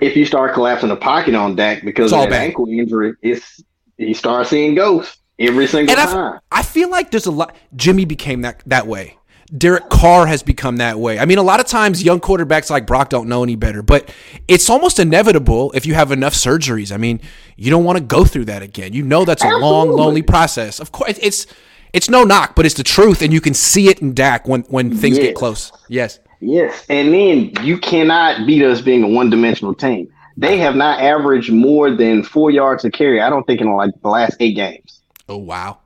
if 0.01 0.17
you 0.17 0.25
start 0.25 0.55
collapsing 0.55 0.89
the 0.91 0.97
pocket 0.97 1.35
on 1.35 1.57
Dak 1.57 1.83
because 1.85 2.07
It's 2.07 2.13
of 2.13 2.19
all 2.19 2.25
that 2.27 2.31
bad. 2.31 2.43
ankle 2.43 2.69
injury, 2.69 3.15
it's 3.23 3.63
he 3.99 4.15
starts 4.15 4.51
seeing 4.51 4.75
ghosts 4.75 5.19
every 5.39 5.67
single 5.67 5.97
And 5.97 6.09
time. 6.09 6.41
I, 6.51 6.61
I 6.61 6.63
feel 6.63 6.91
like 6.91 7.11
there's 7.11 7.27
a 7.27 7.31
lot. 7.31 7.55
Jimmy 7.75 8.05
became 8.05 8.43
that 8.43 8.63
that 8.67 8.87
way. 8.87 9.19
Derek 9.57 9.89
Carr 9.91 10.27
has 10.27 10.43
become 10.43 10.79
that 10.79 10.99
way. 10.99 11.19
I 11.19 11.25
mean, 11.25 11.39
a 11.39 11.43
lot 11.43 11.61
of 11.61 11.67
times 11.67 12.03
young 12.03 12.21
quarterbacks 12.21 12.69
like 12.69 12.87
Brock 12.87 13.11
don't 13.11 13.29
know 13.29 13.45
any 13.45 13.55
better, 13.55 13.81
but 13.81 14.13
it's 14.49 14.69
almost 14.69 14.99
inevitable 14.99 15.71
if 15.73 15.87
you 15.87 15.95
have 15.95 16.11
enough 16.11 16.35
surgeries. 16.35 16.91
I 16.91 16.97
mean, 16.97 17.21
you 17.57 17.71
don't 17.71 17.85
want 17.85 17.97
to 17.97 18.03
go 18.03 18.25
through 18.25 18.47
that 18.47 18.63
again. 18.63 18.93
You 18.93 19.03
know 19.03 19.25
that's 19.25 19.45
a 19.45 19.49
long, 19.59 19.91
lonely 19.91 20.23
process. 20.23 20.81
Of 20.81 20.91
course, 20.93 21.19
it's 21.23 21.47
it's 21.93 22.11
no 22.11 22.25
knock, 22.25 22.57
but 22.57 22.67
it's 22.67 22.75
the 22.75 22.83
truth, 22.83 23.23
and 23.23 23.33
you 23.33 23.41
can 23.41 23.55
see 23.55 23.89
it 23.89 24.01
in 24.01 24.15
Dak 24.15 24.49
when 24.49 24.63
when 24.63 24.95
things 24.97 25.19
get 25.19 25.37
close. 25.37 25.71
Yes. 25.89 26.19
Yes, 26.41 26.85
and 26.91 27.15
then 27.15 27.53
you 27.63 27.79
cannot 27.79 28.47
beat 28.47 28.63
us 28.63 28.83
being 28.83 29.03
a 29.03 29.09
one-dimensional 29.09 29.75
team. 29.75 30.13
They 30.37 30.59
have 30.59 30.77
not 30.77 31.01
averaged 31.01 31.51
more 31.51 31.91
than 31.91 32.23
four 32.23 32.51
yards 32.51 32.85
a 32.85 32.91
carry. 32.91 33.23
I 33.23 33.31
don't 33.31 33.47
think 33.47 33.63
in 33.63 33.73
like 33.73 33.93
the 34.03 34.09
last 34.09 34.37
eight 34.41 34.55
games. 34.55 35.01
Oh 35.29 35.37
wow. 35.39 35.79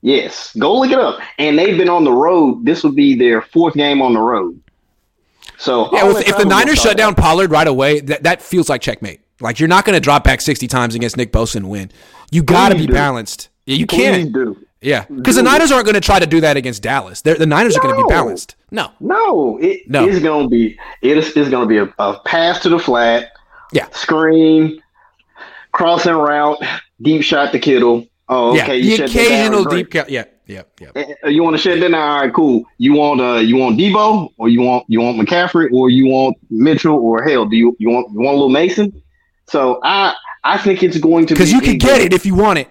Yes, 0.00 0.54
go 0.56 0.78
look 0.78 0.90
it 0.92 0.98
up. 0.98 1.20
And 1.38 1.58
they've 1.58 1.76
been 1.76 1.88
on 1.88 2.04
the 2.04 2.12
road. 2.12 2.64
This 2.64 2.84
would 2.84 2.94
be 2.94 3.14
their 3.16 3.42
fourth 3.42 3.74
game 3.74 4.00
on 4.00 4.12
the 4.14 4.20
road. 4.20 4.60
So 5.56 5.92
Yeah, 5.92 6.08
if, 6.16 6.28
if 6.28 6.36
the 6.36 6.44
Niners 6.44 6.80
shut 6.80 6.96
down 6.96 7.16
Pollard 7.16 7.50
right 7.50 7.66
away, 7.66 7.98
that, 8.00 8.22
that 8.22 8.40
feels 8.40 8.68
like 8.68 8.80
checkmate. 8.80 9.20
Like 9.40 9.58
you're 9.58 9.68
not 9.68 9.84
going 9.84 9.94
to 9.94 10.00
drop 10.00 10.22
back 10.22 10.40
60 10.40 10.68
times 10.68 10.94
against 10.94 11.16
Nick 11.16 11.32
Bosa 11.32 11.56
and 11.56 11.68
win. 11.68 11.90
You 12.30 12.42
got 12.44 12.68
to 12.68 12.76
be 12.76 12.86
do. 12.86 12.92
balanced. 12.92 13.48
Yeah, 13.66 13.76
you 13.76 13.86
can't. 13.86 14.32
do. 14.32 14.64
Yeah, 14.80 15.04
because 15.12 15.34
the 15.34 15.42
Niners 15.42 15.72
aren't 15.72 15.86
going 15.86 15.96
to 15.96 16.00
try 16.00 16.20
to 16.20 16.26
do 16.26 16.40
that 16.42 16.56
against 16.56 16.84
Dallas. 16.84 17.20
They're, 17.22 17.34
the 17.34 17.46
Niners 17.46 17.76
are 17.76 17.80
going 17.80 17.96
to 17.96 18.00
be 18.04 18.08
balanced. 18.08 18.54
No. 18.70 18.92
No, 19.00 19.58
it 19.60 19.88
No. 19.90 20.06
is 20.06 20.20
going 20.22 20.44
to 20.44 20.48
be 20.48 20.78
it 21.02 21.18
is 21.18 21.36
it's 21.36 21.48
going 21.50 21.64
to 21.64 21.66
be 21.66 21.78
a, 21.78 21.92
a 21.98 22.20
pass 22.20 22.60
to 22.60 22.68
the 22.68 22.78
flat, 22.78 23.32
Yeah. 23.72 23.88
screen, 23.90 24.80
crossing 25.72 26.14
route, 26.14 26.58
deep 27.02 27.22
shot 27.24 27.50
to 27.50 27.58
Kittle. 27.58 28.06
Oh, 28.28 28.58
okay. 28.60 28.76
You 28.78 28.96
the 28.96 29.04
occasional 29.04 29.64
deep. 29.64 29.90
cut. 29.90 30.10
yeah. 30.10 30.24
Yeah. 30.46 30.62
Yeah. 30.80 30.90
Uh, 31.24 31.28
You 31.28 31.42
want 31.42 31.56
to 31.56 31.62
shut 31.62 31.78
that 31.80 31.90
down? 31.90 31.94
All 31.94 32.20
right, 32.22 32.32
cool. 32.32 32.64
You 32.78 32.94
want 32.94 33.20
uh 33.20 33.36
you 33.36 33.56
want 33.56 33.78
Deebo 33.78 34.30
or 34.38 34.48
you 34.48 34.62
want 34.62 34.84
you 34.88 35.00
want 35.00 35.18
McCaffrey 35.18 35.70
or 35.72 35.90
you 35.90 36.06
want 36.06 36.36
Mitchell 36.50 36.96
or 36.96 37.22
hell 37.22 37.44
do 37.46 37.56
you 37.56 37.76
you 37.78 37.90
want 37.90 38.10
you 38.12 38.20
want 38.20 38.34
a 38.34 38.38
little 38.38 38.48
Mason? 38.48 39.02
So 39.46 39.80
I 39.82 40.14
I 40.44 40.58
think 40.58 40.82
it's 40.82 40.98
going 40.98 41.26
to 41.26 41.34
Because 41.34 41.50
be 41.50 41.56
you 41.56 41.60
can 41.60 41.78
get 41.78 42.00
it 42.00 42.12
if 42.12 42.24
you 42.24 42.34
want 42.34 42.58
it. 42.58 42.68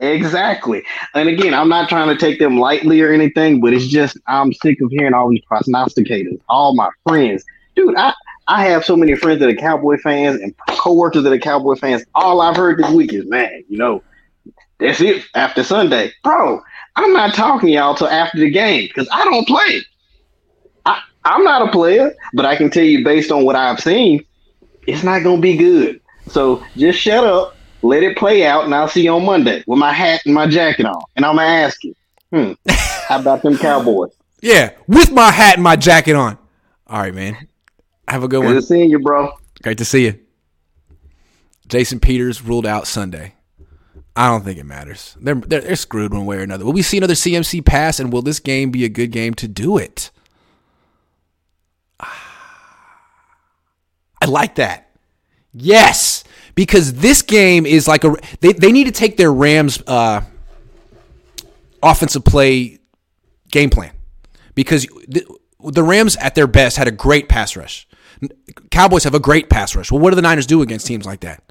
Exactly. 0.00 0.84
And 1.14 1.28
again, 1.28 1.54
I'm 1.54 1.68
not 1.68 1.88
trying 1.88 2.08
to 2.08 2.16
take 2.16 2.38
them 2.38 2.56
lightly 2.58 3.00
or 3.00 3.12
anything, 3.12 3.60
but 3.60 3.72
it's 3.72 3.86
just 3.86 4.16
I'm 4.28 4.52
sick 4.52 4.80
of 4.80 4.90
hearing 4.90 5.12
all 5.12 5.28
these 5.28 5.42
prognosticators. 5.50 6.40
All 6.48 6.74
my 6.74 6.88
friends, 7.06 7.44
dude, 7.74 7.96
I 7.96 8.14
I 8.46 8.64
have 8.66 8.84
so 8.84 8.96
many 8.96 9.16
friends 9.16 9.40
that 9.40 9.48
are 9.48 9.54
Cowboy 9.54 9.98
fans 9.98 10.40
and 10.40 10.54
coworkers 10.68 11.24
that 11.24 11.32
are 11.32 11.38
Cowboy 11.38 11.74
fans. 11.74 12.04
All 12.14 12.40
I've 12.40 12.56
heard 12.56 12.78
this 12.78 12.90
week 12.90 13.12
is, 13.12 13.26
man, 13.26 13.64
you 13.68 13.76
know, 13.76 14.02
that's 14.78 15.00
it 15.00 15.24
after 15.34 15.62
Sunday, 15.62 16.12
bro. 16.22 16.60
I'm 16.96 17.12
not 17.12 17.34
talking 17.34 17.68
to 17.68 17.72
y'all 17.74 17.94
till 17.94 18.08
after 18.08 18.38
the 18.38 18.50
game 18.50 18.86
because 18.88 19.08
I 19.12 19.24
don't 19.24 19.46
play. 19.46 19.82
I 20.86 21.00
I'm 21.24 21.44
not 21.44 21.68
a 21.68 21.70
player, 21.72 22.14
but 22.34 22.44
I 22.44 22.56
can 22.56 22.70
tell 22.70 22.84
you 22.84 23.04
based 23.04 23.30
on 23.30 23.44
what 23.44 23.56
I've 23.56 23.80
seen, 23.80 24.24
it's 24.86 25.02
not 25.02 25.22
gonna 25.22 25.40
be 25.40 25.56
good. 25.56 26.00
So 26.28 26.62
just 26.76 26.98
shut 26.98 27.24
up, 27.24 27.56
let 27.82 28.02
it 28.02 28.16
play 28.16 28.46
out, 28.46 28.64
and 28.64 28.74
I'll 28.74 28.88
see 28.88 29.02
you 29.02 29.12
on 29.12 29.24
Monday 29.24 29.62
with 29.66 29.78
my 29.78 29.92
hat 29.92 30.22
and 30.24 30.34
my 30.34 30.46
jacket 30.46 30.86
on. 30.86 31.02
And 31.16 31.24
I'm 31.24 31.36
gonna 31.36 31.48
ask 31.48 31.82
you, 31.84 31.94
hmm, 32.32 32.52
how 33.08 33.20
about 33.20 33.42
them 33.42 33.56
Cowboys? 33.58 34.12
Yeah. 34.40 34.70
With 34.86 35.10
my 35.10 35.30
hat 35.30 35.54
and 35.54 35.64
my 35.64 35.76
jacket 35.76 36.14
on. 36.14 36.38
All 36.86 37.00
right, 37.00 37.14
man. 37.14 37.36
Have 38.06 38.22
a 38.22 38.28
good 38.28 38.42
Good 38.42 38.54
one. 38.54 38.62
seeing 38.62 38.90
you, 38.90 38.98
bro. 38.98 39.32
Great 39.62 39.78
to 39.78 39.84
see 39.84 40.06
you. 40.06 40.18
Jason 41.66 42.00
Peters 42.00 42.42
ruled 42.42 42.66
out 42.66 42.86
Sunday. 42.86 43.34
I 44.18 44.26
don't 44.26 44.42
think 44.42 44.58
it 44.58 44.66
matters. 44.66 45.16
They're, 45.20 45.36
they're 45.36 45.60
they're 45.60 45.76
screwed 45.76 46.12
one 46.12 46.26
way 46.26 46.38
or 46.38 46.40
another. 46.40 46.64
Will 46.64 46.72
we 46.72 46.82
see 46.82 46.98
another 46.98 47.14
CMC 47.14 47.64
pass, 47.64 48.00
and 48.00 48.12
will 48.12 48.20
this 48.20 48.40
game 48.40 48.72
be 48.72 48.84
a 48.84 48.88
good 48.88 49.12
game 49.12 49.32
to 49.34 49.46
do 49.46 49.78
it? 49.78 50.10
I 52.00 52.08
like 54.26 54.56
that. 54.56 54.90
Yes, 55.54 56.24
because 56.56 56.94
this 56.94 57.22
game 57.22 57.64
is 57.64 57.86
like 57.86 58.02
a 58.02 58.16
they 58.40 58.54
they 58.54 58.72
need 58.72 58.84
to 58.84 58.90
take 58.90 59.16
their 59.16 59.32
Rams 59.32 59.80
uh, 59.86 60.22
offensive 61.80 62.24
play 62.24 62.80
game 63.52 63.70
plan 63.70 63.92
because 64.56 64.84
the, 65.06 65.24
the 65.60 65.84
Rams 65.84 66.16
at 66.16 66.34
their 66.34 66.48
best 66.48 66.76
had 66.76 66.88
a 66.88 66.92
great 66.92 67.28
pass 67.28 67.54
rush. 67.54 67.86
Cowboys 68.72 69.04
have 69.04 69.14
a 69.14 69.20
great 69.20 69.48
pass 69.48 69.76
rush. 69.76 69.92
Well, 69.92 70.00
what 70.00 70.10
do 70.10 70.16
the 70.16 70.22
Niners 70.22 70.46
do 70.46 70.60
against 70.60 70.88
teams 70.88 71.06
like 71.06 71.20
that? 71.20 71.47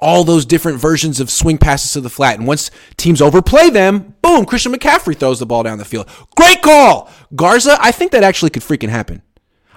All 0.00 0.22
those 0.22 0.46
different 0.46 0.78
versions 0.78 1.18
of 1.18 1.28
swing 1.28 1.58
passes 1.58 1.92
to 1.92 2.00
the 2.00 2.10
flat. 2.10 2.38
And 2.38 2.46
once 2.46 2.70
teams 2.96 3.20
overplay 3.20 3.68
them, 3.68 4.14
boom, 4.22 4.44
Christian 4.44 4.72
McCaffrey 4.72 5.16
throws 5.16 5.40
the 5.40 5.46
ball 5.46 5.64
down 5.64 5.78
the 5.78 5.84
field. 5.84 6.08
Great 6.36 6.62
call. 6.62 7.10
Garza, 7.34 7.76
I 7.80 7.90
think 7.90 8.12
that 8.12 8.22
actually 8.22 8.50
could 8.50 8.62
freaking 8.62 8.90
happen. 8.90 9.22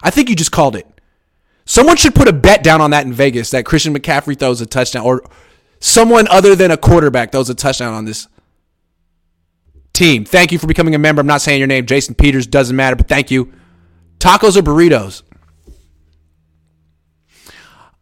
I 0.03 0.11
think 0.11 0.29
you 0.29 0.35
just 0.35 0.51
called 0.51 0.75
it. 0.75 0.87
Someone 1.65 1.95
should 1.95 2.15
put 2.15 2.27
a 2.27 2.33
bet 2.33 2.63
down 2.63 2.81
on 2.81 2.91
that 2.91 3.05
in 3.05 3.13
Vegas 3.13 3.51
that 3.51 3.65
Christian 3.65 3.95
McCaffrey 3.95 4.37
throws 4.37 4.61
a 4.61 4.65
touchdown 4.65 5.05
or 5.05 5.23
someone 5.79 6.27
other 6.27 6.55
than 6.55 6.69
a 6.69 6.77
quarterback 6.77 7.31
throws 7.31 7.49
a 7.49 7.55
touchdown 7.55 7.93
on 7.93 8.05
this 8.05 8.27
team. 9.93 10.25
Thank 10.25 10.51
you 10.51 10.59
for 10.59 10.67
becoming 10.67 10.95
a 10.95 10.99
member. 10.99 11.19
I'm 11.19 11.27
not 11.27 11.41
saying 11.41 11.59
your 11.59 11.67
name. 11.67 11.85
Jason 11.85 12.15
Peters 12.15 12.47
doesn't 12.47 12.75
matter, 12.75 12.95
but 12.95 13.07
thank 13.07 13.31
you. 13.31 13.51
Tacos 14.19 14.55
or 14.55 14.61
burritos? 14.61 15.23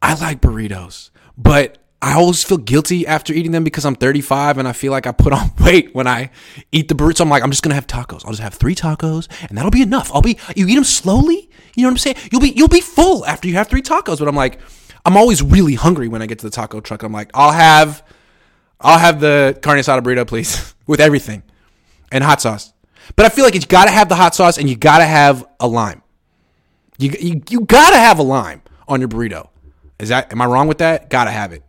I 0.01 0.13
like 0.15 0.41
burritos, 0.41 1.09
but 1.38 1.78
I 2.02 2.14
always 2.14 2.43
feel 2.43 2.58
guilty 2.58 3.06
after 3.06 3.34
eating 3.34 3.52
them 3.52 3.66
because 3.66 3.86
I'm 3.86 3.95
35 3.95 4.58
and 4.58 4.68
I 4.68 4.72
feel 4.72 4.91
like 4.91 5.06
I 5.06 5.12
put 5.12 5.34
on 5.34 5.52
weight 5.60 5.93
when 5.93 6.08
I 6.08 6.30
eat 6.72 6.88
the 6.88 6.95
burritos. 6.95 7.20
I'm 7.20 7.30
like, 7.30 7.43
I'm 7.43 7.52
just 7.52 7.62
gonna 7.62 7.76
have 7.76 7.88
tacos. 7.88 8.24
I'll 8.24 8.32
just 8.32 8.41
have 8.41 8.54
three 8.54 8.76
tacos 8.76 9.28
and 9.50 9.58
that'll 9.58 9.72
be 9.72 9.82
enough. 9.82 10.10
I'll 10.14 10.22
be. 10.22 10.39
You 10.56 10.68
eat 10.68 10.76
them 10.76 10.86
slowly. 10.86 11.50
You 11.76 11.84
know 11.84 11.89
what 11.89 11.93
I'm 11.93 11.97
saying? 11.97 12.16
You'll 12.32 12.41
be 12.41 12.52
you'll 12.52 12.70
be 12.70 12.82
full 12.82 13.26
after 13.26 13.47
you 13.47 13.56
have 13.56 13.68
three 13.68 13.82
tacos. 13.82 14.20
But 14.20 14.28
I'm 14.30 14.36
like, 14.36 14.60
I'm 15.06 15.18
always 15.18 15.41
really 15.41 15.76
hungry 15.76 16.08
when 16.08 16.22
I 16.22 16.26
get 16.26 16.39
to 16.39 16.45
the 16.45 16.52
taco 16.52 16.80
truck. 16.80 17.04
I'm 17.04 17.12
like, 17.12 17.32
I'll 17.34 17.52
have, 17.52 18.04
I'll 18.80 19.00
have 19.00 19.20
the 19.20 19.58
carne 19.62 19.80
asada 19.80 20.02
burrito, 20.02 20.28
please, 20.28 20.74
with 20.88 21.00
everything, 21.00 21.43
and 22.12 22.24
hot 22.24 22.41
sauce. 22.41 22.74
But 23.16 23.26
I 23.26 23.30
feel 23.30 23.43
like 23.43 23.56
you 23.56 23.62
gotta 23.62 23.91
have 23.91 24.08
the 24.08 24.16
hot 24.16 24.36
sauce 24.36 24.58
and 24.58 24.70
you 24.70 24.76
gotta 24.76 25.06
have 25.06 25.45
a 25.60 25.68
lime. 25.68 26.02
You 26.97 27.14
you, 27.20 27.41
you 27.50 27.62
gotta 27.62 27.97
have 27.97 28.20
a 28.20 28.24
lime 28.24 28.62
on 28.88 29.00
your 29.02 29.10
burrito. 29.10 29.50
Is 30.00 30.10
that 30.10 30.32
am 30.32 30.41
I 30.41 30.45
wrong 30.45 30.68
with 30.68 30.78
that? 30.80 31.10
Gotta 31.10 31.32
have 31.32 31.52
it. 31.54 31.64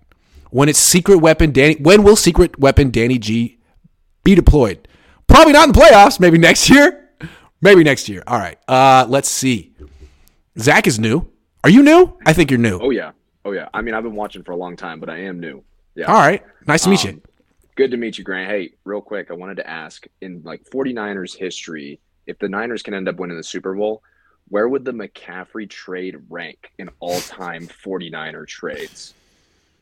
When 0.51 0.68
it's 0.68 0.78
secret 0.78 1.18
weapon 1.18 1.53
Danny 1.53 1.76
when 1.76 2.03
will 2.03 2.16
secret 2.16 2.59
weapon 2.59 2.90
Danny 2.90 3.18
G 3.18 3.59
be 4.24 4.34
deployed. 4.34 4.86
Probably 5.26 5.53
not 5.53 5.68
in 5.68 5.72
the 5.72 5.80
playoffs. 5.80 6.18
Maybe 6.18 6.38
next 6.38 6.68
year. 6.68 7.09
Maybe 7.61 7.84
next 7.84 8.09
year. 8.09 8.22
All 8.26 8.38
right. 8.38 8.59
Uh, 8.66 9.07
let's 9.09 9.28
see. 9.28 9.72
Zach 10.59 10.86
is 10.86 10.98
new. 10.98 11.28
Are 11.62 11.70
you 11.70 11.82
new? 11.82 12.16
I 12.26 12.32
think 12.32 12.51
you're 12.51 12.59
new. 12.59 12.78
Oh 12.80 12.90
yeah, 12.90 13.12
oh 13.44 13.53
yeah. 13.53 13.68
I 13.74 13.82
mean, 13.82 13.94
I've 13.94 14.03
been 14.03 14.14
watching 14.14 14.42
for 14.42 14.53
a 14.53 14.57
long 14.57 14.76
time, 14.76 14.98
but 14.98 15.11
I 15.11 15.18
am 15.24 15.40
new. 15.40 15.62
Yeah. 15.94 16.07
All 16.07 16.18
right. 16.18 16.42
Nice 16.66 16.84
to 16.84 16.90
meet 16.90 17.05
you. 17.05 17.11
Um, 17.11 17.22
Good 17.76 17.90
to 17.92 17.96
meet 17.96 18.18
you, 18.18 18.24
Grant. 18.24 18.51
Hey, 18.51 18.72
real 18.84 19.01
quick, 19.01 19.30
I 19.30 19.34
wanted 19.34 19.57
to 19.57 19.68
ask 19.68 20.07
in 20.20 20.42
like 20.44 20.64
49ers 20.70 21.36
history, 21.36 22.01
if 22.26 22.38
the 22.38 22.48
Niners 22.48 22.82
can 22.82 22.94
end 22.94 23.09
up 23.09 23.16
winning 23.16 23.36
the 23.36 23.42
Super 23.42 23.74
Bowl, 23.74 24.03
where 24.48 24.68
would 24.68 24.84
the 24.84 24.92
McCaffrey 24.92 25.68
trade 25.68 26.16
rank 26.28 26.72
in 26.78 26.90
all-time 26.98 27.68
49er 27.68 28.46
trades? 28.46 29.14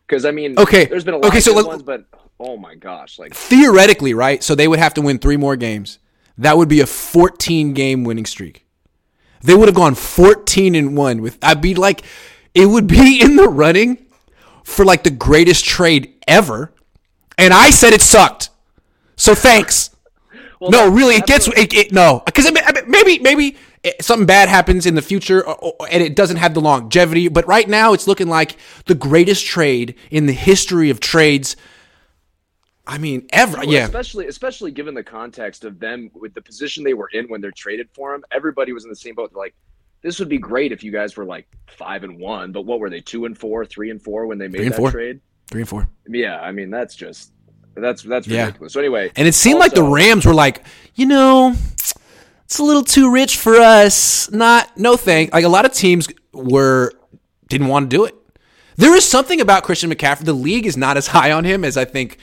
Because 0.08 0.24
I 0.24 0.30
mean, 0.30 0.58
Okay, 0.58 0.86
there's 0.86 1.04
been 1.04 1.14
a 1.14 1.18
lot 1.18 1.26
okay, 1.28 1.38
of 1.38 1.44
so 1.44 1.54
let- 1.54 1.66
ones, 1.66 1.82
but 1.82 2.04
oh 2.40 2.56
my 2.56 2.74
gosh, 2.74 3.18
like 3.18 3.34
Theoretically, 3.34 4.14
right? 4.14 4.42
So 4.42 4.54
they 4.54 4.66
would 4.66 4.78
have 4.78 4.94
to 4.94 5.02
win 5.02 5.18
three 5.18 5.36
more 5.36 5.54
games. 5.56 5.98
That 6.38 6.56
would 6.56 6.68
be 6.68 6.80
a 6.80 6.86
14 6.86 7.74
game 7.74 8.04
winning 8.04 8.24
streak. 8.26 8.64
They 9.42 9.54
would 9.54 9.68
have 9.68 9.74
gone 9.74 9.94
14 9.94 10.74
and 10.74 10.96
1 10.96 11.20
with 11.22 11.38
I'd 11.42 11.60
be 11.60 11.74
like 11.74 12.02
it 12.54 12.66
would 12.66 12.86
be 12.86 13.20
in 13.22 13.36
the 13.36 13.48
running 13.48 14.06
for 14.64 14.84
like 14.84 15.02
the 15.02 15.10
greatest 15.10 15.64
trade 15.64 16.14
ever. 16.26 16.72
And 17.36 17.52
I 17.54 17.70
said 17.70 17.92
it 17.92 18.00
sucked. 18.02 18.50
So 19.16 19.34
thanks. 19.34 19.90
no, 20.60 20.88
really, 20.90 21.14
it 21.16 21.26
gets 21.26 21.48
it, 21.48 21.72
it, 21.74 21.92
no 21.92 22.22
because 22.24 22.50
maybe 22.86 23.18
maybe 23.18 23.48
it- 23.48 23.56
something 24.00 24.26
bad 24.26 24.48
happens 24.48 24.86
in 24.86 24.94
the 24.94 25.02
future 25.02 25.44
and 25.90 26.02
it 26.02 26.14
doesn't 26.16 26.36
have 26.38 26.54
the 26.54 26.60
longevity. 26.60 27.28
But 27.28 27.46
right 27.46 27.68
now, 27.68 27.92
it's 27.92 28.06
looking 28.06 28.28
like 28.28 28.56
the 28.86 28.94
greatest 28.94 29.46
trade 29.46 29.94
in 30.10 30.26
the 30.26 30.32
history 30.32 30.90
of 30.90 31.00
trades. 31.00 31.56
I 32.86 32.96
mean, 32.98 33.26
ever. 33.30 33.62
Yeah, 33.64 33.84
especially 33.84 34.26
especially 34.28 34.70
given 34.70 34.94
the 34.94 35.02
context 35.04 35.64
of 35.64 35.78
them 35.78 36.10
with 36.14 36.32
the 36.34 36.40
position 36.40 36.84
they 36.84 36.94
were 36.94 37.08
in 37.12 37.26
when 37.28 37.40
they're 37.40 37.50
traded 37.50 37.88
for 37.92 38.14
him. 38.14 38.24
Everybody 38.30 38.72
was 38.72 38.84
in 38.84 38.90
the 38.90 38.96
same 38.96 39.14
boat. 39.14 39.30
They're 39.32 39.42
like, 39.42 39.54
this 40.02 40.18
would 40.20 40.28
be 40.30 40.38
great 40.38 40.72
if 40.72 40.82
you 40.82 40.90
guys 40.90 41.16
were 41.16 41.26
like 41.26 41.46
five 41.76 42.02
and 42.02 42.18
one, 42.18 42.50
but 42.52 42.62
what 42.62 42.80
were 42.80 42.88
they? 42.88 43.00
Two 43.00 43.26
and 43.26 43.36
four, 43.36 43.66
three 43.66 43.90
and 43.90 44.00
four 44.02 44.26
when 44.26 44.38
they 44.38 44.48
made 44.48 44.58
Three 44.58 44.66
and 44.66 44.72
that 44.74 44.78
four. 44.78 44.90
trade? 44.90 45.20
three 45.50 45.60
and 45.62 45.68
four. 45.68 45.88
Yeah, 46.08 46.40
I 46.40 46.52
mean 46.52 46.70
that's 46.70 46.94
just 46.94 47.32
that's 47.74 48.02
that's 48.02 48.26
Yeah. 48.26 48.46
ridiculous. 48.46 48.72
So 48.72 48.80
anyway, 48.80 49.12
And 49.16 49.28
it 49.28 49.34
seemed 49.34 49.60
like 49.60 49.72
the 49.74 49.82
Rams 49.82 50.24
were 50.24 50.34
like, 50.34 50.64
you 50.94 51.04
know, 51.06 51.54
it's 52.48 52.58
a 52.58 52.62
little 52.62 52.82
too 52.82 53.12
rich 53.12 53.36
for 53.36 53.56
us. 53.56 54.30
Not 54.30 54.74
no 54.78 54.96
thank. 54.96 55.34
Like 55.34 55.44
a 55.44 55.50
lot 55.50 55.66
of 55.66 55.72
teams 55.74 56.08
were 56.32 56.92
didn't 57.48 57.68
want 57.68 57.90
to 57.90 57.94
do 57.96 58.04
it. 58.06 58.14
There 58.76 58.96
is 58.96 59.06
something 59.06 59.38
about 59.38 59.64
Christian 59.64 59.90
McCaffrey. 59.90 60.24
The 60.24 60.32
league 60.32 60.64
is 60.64 60.74
not 60.74 60.96
as 60.96 61.06
high 61.08 61.30
on 61.30 61.44
him 61.44 61.62
as 61.62 61.76
I 61.76 61.84
think 61.84 62.16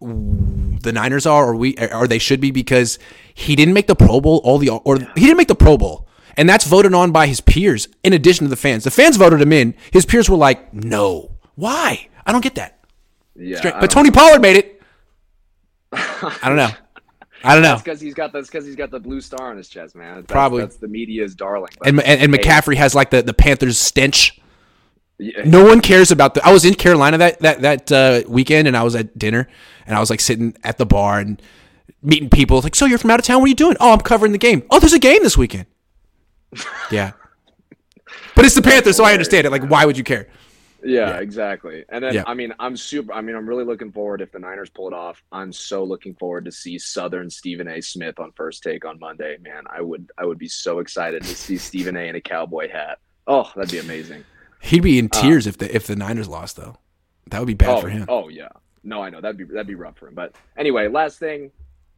the 0.00 0.92
Niners 0.92 1.26
are, 1.26 1.46
or 1.50 1.56
we, 1.56 1.76
or 1.76 2.06
they 2.06 2.18
should 2.20 2.40
be, 2.40 2.52
because 2.52 3.00
he 3.34 3.56
didn't 3.56 3.74
make 3.74 3.88
the 3.88 3.96
Pro 3.96 4.20
Bowl. 4.20 4.40
All 4.44 4.58
the, 4.58 4.68
or 4.70 4.98
he 4.98 5.04
didn't 5.26 5.36
make 5.38 5.48
the 5.48 5.54
Pro 5.56 5.76
Bowl, 5.76 6.06
and 6.36 6.48
that's 6.48 6.64
voted 6.66 6.94
on 6.94 7.10
by 7.10 7.26
his 7.26 7.40
peers. 7.40 7.88
In 8.04 8.12
addition 8.12 8.46
to 8.46 8.50
the 8.50 8.56
fans, 8.56 8.84
the 8.84 8.90
fans 8.92 9.16
voted 9.16 9.40
him 9.40 9.52
in. 9.52 9.74
His 9.92 10.06
peers 10.06 10.30
were 10.30 10.36
like, 10.36 10.72
"No, 10.72 11.32
why? 11.56 12.08
I 12.24 12.30
don't 12.30 12.42
get 12.42 12.54
that." 12.56 12.78
Yeah, 13.34 13.58
Straight- 13.58 13.74
but 13.80 13.90
Tony 13.90 14.12
Pollard 14.12 14.40
made 14.40 14.56
it. 14.56 14.82
I 15.92 16.38
don't 16.44 16.56
know. 16.56 16.70
I 17.44 17.54
don't 17.54 17.62
know. 17.62 17.76
Because 17.76 18.00
he's 18.00 18.14
got 18.14 18.32
that's 18.32 18.48
because 18.48 18.66
he's 18.66 18.76
got 18.76 18.90
the 18.90 19.00
blue 19.00 19.20
star 19.20 19.50
on 19.50 19.56
his 19.56 19.68
chest, 19.68 19.94
man. 19.94 20.16
That's, 20.16 20.26
Probably. 20.26 20.60
that's 20.60 20.76
the 20.76 20.88
media's 20.88 21.34
darling. 21.34 21.72
And, 21.84 22.00
and, 22.00 22.20
and 22.20 22.32
McCaffrey 22.32 22.76
has 22.76 22.94
like 22.94 23.10
the, 23.10 23.22
the 23.22 23.34
Panthers 23.34 23.78
stench. 23.78 24.40
yeah, 25.18 25.42
No 25.44 25.64
one 25.64 25.80
cares 25.80 26.10
about 26.10 26.34
the. 26.34 26.46
I 26.46 26.52
was 26.52 26.64
in 26.64 26.74
Carolina 26.74 27.18
that 27.18 27.40
that 27.40 27.60
that 27.62 27.92
uh, 27.92 28.22
weekend, 28.28 28.68
and 28.68 28.76
I 28.76 28.82
was 28.82 28.94
at 28.94 29.18
dinner, 29.18 29.48
and 29.86 29.96
I 29.96 30.00
was 30.00 30.10
like 30.10 30.20
sitting 30.20 30.56
at 30.62 30.78
the 30.78 30.86
bar 30.86 31.18
and 31.18 31.40
meeting 32.02 32.30
people. 32.30 32.60
Like, 32.60 32.74
so 32.74 32.86
you're 32.86 32.98
from 32.98 33.10
out 33.10 33.20
of 33.20 33.26
town? 33.26 33.40
What 33.40 33.46
are 33.46 33.48
you 33.48 33.54
doing? 33.54 33.76
Oh, 33.80 33.92
I'm 33.92 34.00
covering 34.00 34.32
the 34.32 34.38
game. 34.38 34.64
Oh, 34.70 34.78
there's 34.78 34.92
a 34.92 34.98
game 34.98 35.22
this 35.22 35.36
weekend. 35.36 35.66
yeah, 36.90 37.12
but 38.34 38.44
it's 38.44 38.54
the 38.54 38.62
Panthers, 38.62 38.96
so 38.96 39.04
I 39.04 39.12
understand 39.12 39.46
it. 39.46 39.50
Like, 39.50 39.64
why 39.64 39.84
would 39.84 39.96
you 39.96 40.04
care? 40.04 40.28
Yeah, 40.84 41.10
Yeah. 41.10 41.18
exactly. 41.20 41.84
And 41.88 42.02
then 42.04 42.14
Yeah. 42.14 42.24
I 42.26 42.34
mean, 42.34 42.52
I'm 42.58 42.76
super. 42.76 43.12
I 43.12 43.20
mean, 43.20 43.36
I'm 43.36 43.48
really 43.48 43.64
looking 43.64 43.92
forward 43.92 44.20
if 44.20 44.32
the 44.32 44.38
Niners 44.38 44.70
pull 44.70 44.88
it 44.88 44.94
off. 44.94 45.22
I'm 45.32 45.52
so 45.52 45.84
looking 45.84 46.14
forward 46.14 46.44
to 46.46 46.52
see 46.52 46.78
Southern 46.78 47.30
Stephen 47.30 47.68
A. 47.68 47.80
Smith 47.80 48.18
on 48.18 48.32
First 48.32 48.62
Take 48.62 48.84
on 48.84 48.98
Monday. 48.98 49.36
Man, 49.40 49.64
I 49.68 49.80
would 49.80 50.10
I 50.18 50.24
would 50.26 50.38
be 50.38 50.48
so 50.48 50.78
excited 50.80 51.22
to 51.22 51.34
see 51.36 51.56
Stephen 51.56 51.96
A. 51.96 52.08
in 52.08 52.16
a 52.16 52.20
cowboy 52.20 52.68
hat. 52.70 52.98
Oh, 53.26 53.50
that'd 53.54 53.70
be 53.70 53.78
amazing. 53.78 54.24
He'd 54.60 54.82
be 54.82 54.98
in 54.98 55.06
Uh, 55.12 55.20
tears 55.20 55.46
if 55.46 55.58
the 55.58 55.74
if 55.74 55.86
the 55.86 55.96
Niners 55.96 56.28
lost, 56.28 56.56
though. 56.56 56.76
That 57.30 57.38
would 57.38 57.46
be 57.46 57.54
bad 57.54 57.70
oh, 57.78 57.80
for 57.80 57.88
him. 57.88 58.04
Oh 58.08 58.28
yeah. 58.28 58.48
No, 58.84 59.00
I 59.02 59.10
know 59.10 59.20
that'd 59.20 59.36
be 59.36 59.44
that'd 59.44 59.66
be 59.66 59.74
rough 59.76 59.96
for 59.98 60.08
him. 60.08 60.14
But 60.14 60.34
anyway, 60.56 60.88
last 60.88 61.18
thing, 61.20 61.52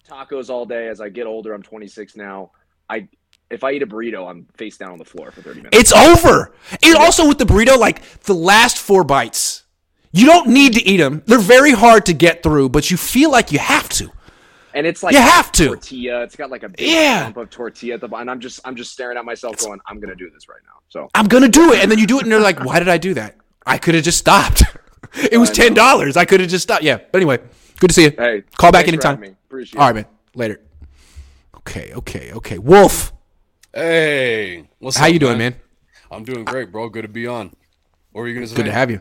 tacos 0.08 0.50
all 0.50 0.66
day. 0.66 0.88
As 0.88 1.00
I 1.00 1.08
get 1.08 1.26
older, 1.26 1.54
I'm 1.54 1.62
26 1.62 2.16
now. 2.16 2.50
I 2.90 3.08
if 3.50 3.62
I 3.64 3.72
eat 3.72 3.82
a 3.82 3.86
burrito, 3.86 4.28
I'm 4.28 4.46
face 4.56 4.76
down 4.78 4.90
on 4.92 4.98
the 4.98 5.04
floor 5.04 5.30
for 5.30 5.42
30 5.42 5.62
minutes. 5.62 5.76
It's 5.78 5.92
over. 5.92 6.52
And 6.82 6.96
also 6.96 7.28
with 7.28 7.38
the 7.38 7.44
burrito, 7.44 7.78
like 7.78 8.02
the 8.20 8.34
last 8.34 8.78
four 8.78 9.04
bites, 9.04 9.64
you 10.12 10.26
don't 10.26 10.48
need 10.48 10.72
to 10.74 10.82
eat 10.82 10.96
them. 10.98 11.22
They're 11.26 11.38
very 11.38 11.72
hard 11.72 12.06
to 12.06 12.12
get 12.12 12.42
through, 12.42 12.70
but 12.70 12.90
you 12.90 12.96
feel 12.96 13.30
like 13.30 13.52
you 13.52 13.58
have 13.58 13.88
to. 13.90 14.10
and 14.76 14.86
it's 14.88 15.04
like 15.04 15.12
You 15.14 15.20
have 15.20 15.52
to. 15.52 15.66
tortilla. 15.68 16.22
It's 16.22 16.34
got 16.34 16.50
like 16.50 16.64
a 16.64 16.68
big 16.68 16.80
Yeah. 16.88 17.22
lump 17.24 17.36
of 17.36 17.48
tortilla 17.50 17.94
at 17.94 18.00
the 18.00 18.08
bottom. 18.08 18.28
I'm 18.28 18.40
just 18.40 18.58
I'm 18.64 18.74
just 18.74 18.92
staring 18.92 19.16
at 19.16 19.24
myself, 19.24 19.56
going, 19.58 19.78
I'm 19.86 20.00
gonna 20.00 20.16
do 20.16 20.28
this 20.30 20.48
right 20.48 20.58
now. 20.66 20.80
So 20.88 21.08
I'm 21.14 21.26
gonna 21.26 21.48
do 21.48 21.72
it, 21.72 21.80
and 21.80 21.88
then 21.90 21.98
you 22.00 22.06
do 22.08 22.18
it, 22.18 22.22
and 22.22 22.30
you're 22.30 22.40
like, 22.40 22.64
why 22.64 22.80
did 22.80 22.88
I 22.88 22.98
do 22.98 23.14
that? 23.14 23.36
I 23.64 23.78
could 23.78 23.94
have 23.94 24.02
just 24.02 24.18
stopped. 24.18 24.64
it 25.30 25.38
was 25.38 25.50
ten 25.50 25.74
dollars. 25.74 26.16
I 26.16 26.24
could 26.24 26.40
have 26.40 26.48
just 26.50 26.64
stopped. 26.64 26.82
Yeah. 26.82 26.96
But 27.12 27.18
anyway, 27.18 27.38
good 27.78 27.86
to 27.88 27.94
see 27.94 28.02
you. 28.04 28.12
Hey, 28.18 28.42
call 28.56 28.72
back 28.72 28.88
anytime. 28.88 29.22
All 29.52 29.58
right, 29.78 29.94
man. 29.94 30.06
Later. 30.34 30.60
Okay. 31.58 31.92
Okay. 31.94 32.32
Okay. 32.32 32.58
Wolf, 32.58 33.12
Hey, 33.74 34.68
what's 34.78 34.96
how 34.96 35.06
up, 35.06 35.12
you 35.12 35.18
doing, 35.18 35.36
man? 35.36 35.56
I'm 36.08 36.22
doing 36.22 36.44
great, 36.44 36.70
bro. 36.70 36.88
Good 36.88 37.02
to 37.02 37.08
be 37.08 37.26
on. 37.26 37.52
What 38.12 38.20
were 38.20 38.28
you 38.28 38.34
gonna 38.34 38.46
say? 38.46 38.54
Good 38.54 38.66
to 38.66 38.72
have 38.72 38.88
you. 38.88 39.00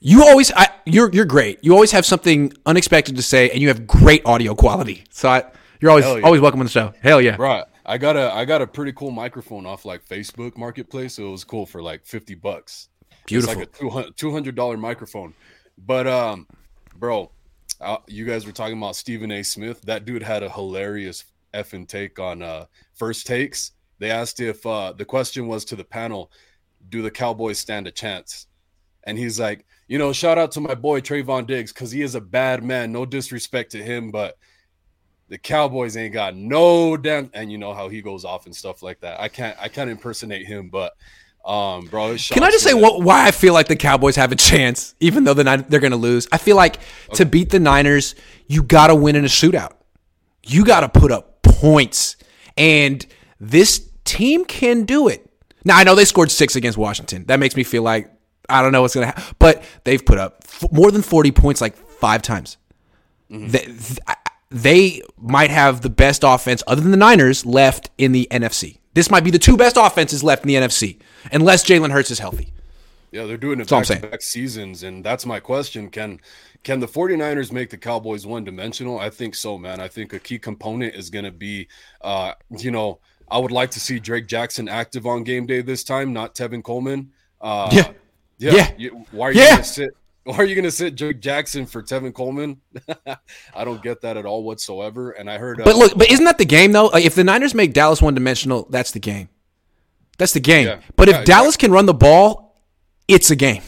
You 0.00 0.24
always, 0.24 0.50
I, 0.50 0.68
you're 0.86 1.10
you're 1.12 1.26
great. 1.26 1.58
You 1.62 1.74
always 1.74 1.90
have 1.90 2.06
something 2.06 2.50
unexpected 2.64 3.16
to 3.16 3.22
say, 3.22 3.50
and 3.50 3.60
you 3.60 3.68
have 3.68 3.86
great 3.86 4.22
audio 4.24 4.54
quality. 4.54 5.04
So 5.10 5.28
I, 5.28 5.44
you're 5.78 5.90
always 5.90 6.06
yeah. 6.06 6.22
always 6.22 6.40
welcome 6.40 6.60
on 6.60 6.64
the 6.64 6.72
show. 6.72 6.94
Hell 7.02 7.20
yeah. 7.20 7.36
Right. 7.38 7.64
I 7.84 7.98
got 7.98 8.16
a 8.16 8.32
I 8.32 8.46
got 8.46 8.62
a 8.62 8.66
pretty 8.66 8.92
cool 8.92 9.10
microphone 9.10 9.66
off 9.66 9.84
like 9.84 10.02
Facebook 10.06 10.56
Marketplace. 10.56 11.16
So 11.16 11.28
it 11.28 11.30
was 11.30 11.44
cool 11.44 11.66
for 11.66 11.82
like 11.82 12.06
50 12.06 12.34
bucks. 12.36 12.88
Beautiful. 13.26 13.60
It's 13.60 13.82
like 13.82 14.06
a 14.06 14.10
200 14.10 14.54
$200 14.56 14.78
microphone. 14.78 15.34
But 15.76 16.06
um 16.06 16.46
bro, 16.96 17.30
uh, 17.78 17.98
you 18.06 18.24
guys 18.24 18.46
were 18.46 18.52
talking 18.52 18.78
about 18.78 18.96
Stephen 18.96 19.30
A. 19.32 19.42
Smith. 19.42 19.82
That 19.82 20.06
dude 20.06 20.22
had 20.22 20.42
a 20.42 20.48
hilarious 20.48 21.24
effing 21.52 21.86
take 21.86 22.18
on 22.18 22.40
uh 22.40 22.64
first 22.94 23.26
takes. 23.26 23.72
They 23.98 24.10
asked 24.10 24.40
if 24.40 24.64
uh 24.66 24.92
the 24.92 25.04
question 25.04 25.46
was 25.46 25.64
to 25.66 25.76
the 25.76 25.84
panel, 25.84 26.30
do 26.88 27.02
the 27.02 27.10
Cowboys 27.10 27.58
stand 27.58 27.86
a 27.86 27.90
chance? 27.90 28.46
And 29.04 29.18
he's 29.18 29.38
like, 29.38 29.66
you 29.86 29.98
know, 29.98 30.12
shout 30.12 30.38
out 30.38 30.52
to 30.52 30.60
my 30.60 30.74
boy 30.74 31.00
Trevon 31.00 31.46
Diggs 31.46 31.72
because 31.72 31.90
he 31.90 32.02
is 32.02 32.14
a 32.14 32.20
bad 32.20 32.64
man. 32.64 32.92
No 32.92 33.04
disrespect 33.04 33.72
to 33.72 33.82
him, 33.82 34.10
but 34.10 34.38
the 35.28 35.38
Cowboys 35.38 35.96
ain't 35.96 36.14
got 36.14 36.36
no 36.36 36.96
damn 36.96 37.30
and 37.34 37.50
you 37.50 37.58
know 37.58 37.74
how 37.74 37.88
he 37.88 38.02
goes 38.02 38.24
off 38.24 38.46
and 38.46 38.54
stuff 38.54 38.82
like 38.82 39.00
that. 39.00 39.20
I 39.20 39.28
can't 39.28 39.56
I 39.60 39.68
can't 39.68 39.90
impersonate 39.90 40.46
him, 40.46 40.70
but 40.70 40.94
um 41.44 41.86
bro, 41.86 42.16
Can 42.30 42.42
I 42.42 42.50
just 42.50 42.64
say 42.64 42.72
what, 42.74 43.02
why 43.02 43.26
I 43.26 43.30
feel 43.30 43.52
like 43.52 43.68
the 43.68 43.76
Cowboys 43.76 44.16
have 44.16 44.32
a 44.32 44.36
chance, 44.36 44.94
even 45.00 45.24
though 45.24 45.34
the 45.34 45.44
Nin- 45.44 45.66
they're 45.68 45.80
going 45.80 45.90
to 45.90 45.96
lose? 45.96 46.26
I 46.32 46.38
feel 46.38 46.56
like 46.56 46.78
to 47.14 47.26
beat 47.26 47.50
the 47.50 47.60
Niners, 47.60 48.14
you 48.46 48.62
got 48.62 48.86
to 48.86 48.94
win 48.94 49.14
in 49.14 49.24
a 49.24 49.28
shootout. 49.28 49.72
You 50.42 50.64
got 50.64 50.80
to 50.80 50.88
put 50.88 51.12
up 51.12 51.42
points, 51.42 52.16
and 52.56 53.04
this 53.50 53.90
team 54.04 54.44
can 54.44 54.84
do 54.84 55.08
it. 55.08 55.28
Now 55.64 55.76
I 55.76 55.84
know 55.84 55.94
they 55.94 56.04
scored 56.04 56.30
six 56.30 56.56
against 56.56 56.78
Washington. 56.78 57.24
That 57.26 57.40
makes 57.40 57.56
me 57.56 57.64
feel 57.64 57.82
like 57.82 58.10
I 58.48 58.62
don't 58.62 58.72
know 58.72 58.82
what's 58.82 58.94
going 58.94 59.06
to 59.10 59.14
happen, 59.14 59.36
but 59.38 59.64
they've 59.84 60.04
put 60.04 60.18
up 60.18 60.42
f- 60.44 60.70
more 60.72 60.90
than 60.90 61.02
forty 61.02 61.32
points 61.32 61.60
like 61.60 61.76
five 61.76 62.22
times. 62.22 62.56
They, 63.30 63.58
th- 63.58 63.98
they 64.50 65.02
might 65.18 65.50
have 65.50 65.80
the 65.80 65.90
best 65.90 66.22
offense 66.24 66.62
other 66.66 66.80
than 66.80 66.90
the 66.90 66.96
Niners 66.96 67.44
left 67.44 67.90
in 67.98 68.12
the 68.12 68.28
NFC. 68.30 68.78
This 68.92 69.10
might 69.10 69.24
be 69.24 69.30
the 69.30 69.38
two 69.38 69.56
best 69.56 69.76
offenses 69.76 70.22
left 70.22 70.44
in 70.44 70.48
the 70.48 70.54
NFC, 70.54 71.00
unless 71.32 71.64
Jalen 71.64 71.90
Hurts 71.90 72.12
is 72.12 72.20
healthy. 72.20 72.52
Yeah, 73.10 73.26
they're 73.26 73.36
doing 73.36 73.60
it 73.60 73.68
back 73.68 73.86
to 73.86 74.00
back 74.00 74.22
seasons, 74.22 74.82
and 74.82 75.04
that's 75.04 75.24
my 75.24 75.40
question. 75.40 75.88
Can 75.88 76.20
can 76.64 76.80
the 76.80 76.88
49ers 76.88 77.52
make 77.52 77.70
the 77.70 77.76
Cowboys 77.76 78.26
one 78.26 78.44
dimensional? 78.44 78.98
I 78.98 79.10
think 79.10 79.34
so, 79.34 79.56
man. 79.56 79.80
I 79.80 79.88
think 79.88 80.12
a 80.12 80.18
key 80.18 80.38
component 80.38 80.94
is 80.94 81.10
gonna 81.10 81.30
be 81.30 81.68
uh, 82.00 82.32
you 82.50 82.70
know, 82.70 83.00
I 83.30 83.38
would 83.38 83.50
like 83.52 83.70
to 83.72 83.80
see 83.80 83.98
Drake 83.98 84.26
Jackson 84.26 84.68
active 84.68 85.06
on 85.06 85.24
game 85.24 85.46
day 85.46 85.62
this 85.62 85.82
time, 85.84 86.12
not 86.12 86.34
Tevin 86.34 86.62
Coleman. 86.62 87.10
Uh 87.40 87.68
Yeah. 87.72 87.90
yeah. 88.38 88.52
Yeah. 88.54 88.70
You- 88.76 89.04
why 89.10 89.28
are 89.28 89.32
you 89.32 89.40
Yeah. 89.40 89.50
gonna 89.50 89.64
sit 89.64 89.90
why 90.24 90.36
are 90.36 90.44
you 90.44 90.54
gonna 90.54 90.70
sit 90.70 90.94
Drake 90.96 91.20
Jackson 91.20 91.66
for 91.66 91.82
Tevin 91.82 92.14
Coleman? 92.14 92.58
I 93.54 93.64
don't 93.64 93.82
get 93.82 94.00
that 94.02 94.16
at 94.16 94.24
all 94.24 94.42
whatsoever. 94.42 95.10
And 95.10 95.28
I 95.30 95.36
heard 95.38 95.60
uh, 95.60 95.64
But 95.64 95.76
look, 95.76 95.96
but 95.98 96.10
isn't 96.10 96.24
that 96.24 96.38
the 96.38 96.44
game 96.46 96.72
though? 96.72 96.86
Like 96.86 97.04
if 97.04 97.14
the 97.14 97.24
Niners 97.24 97.54
make 97.54 97.72
Dallas 97.74 98.00
one 98.00 98.14
dimensional, 98.14 98.66
that's 98.70 98.92
the 98.92 99.00
game. 99.00 99.28
That's 100.16 100.32
the 100.32 100.40
game. 100.40 100.66
Yeah. 100.66 100.80
But 100.96 101.08
if 101.08 101.24
Dallas 101.24 101.56
can 101.56 101.72
run 101.72 101.86
the 101.86 101.94
ball, 101.94 102.62
it's 103.08 103.30
a 103.30 103.36
game. 103.36 103.62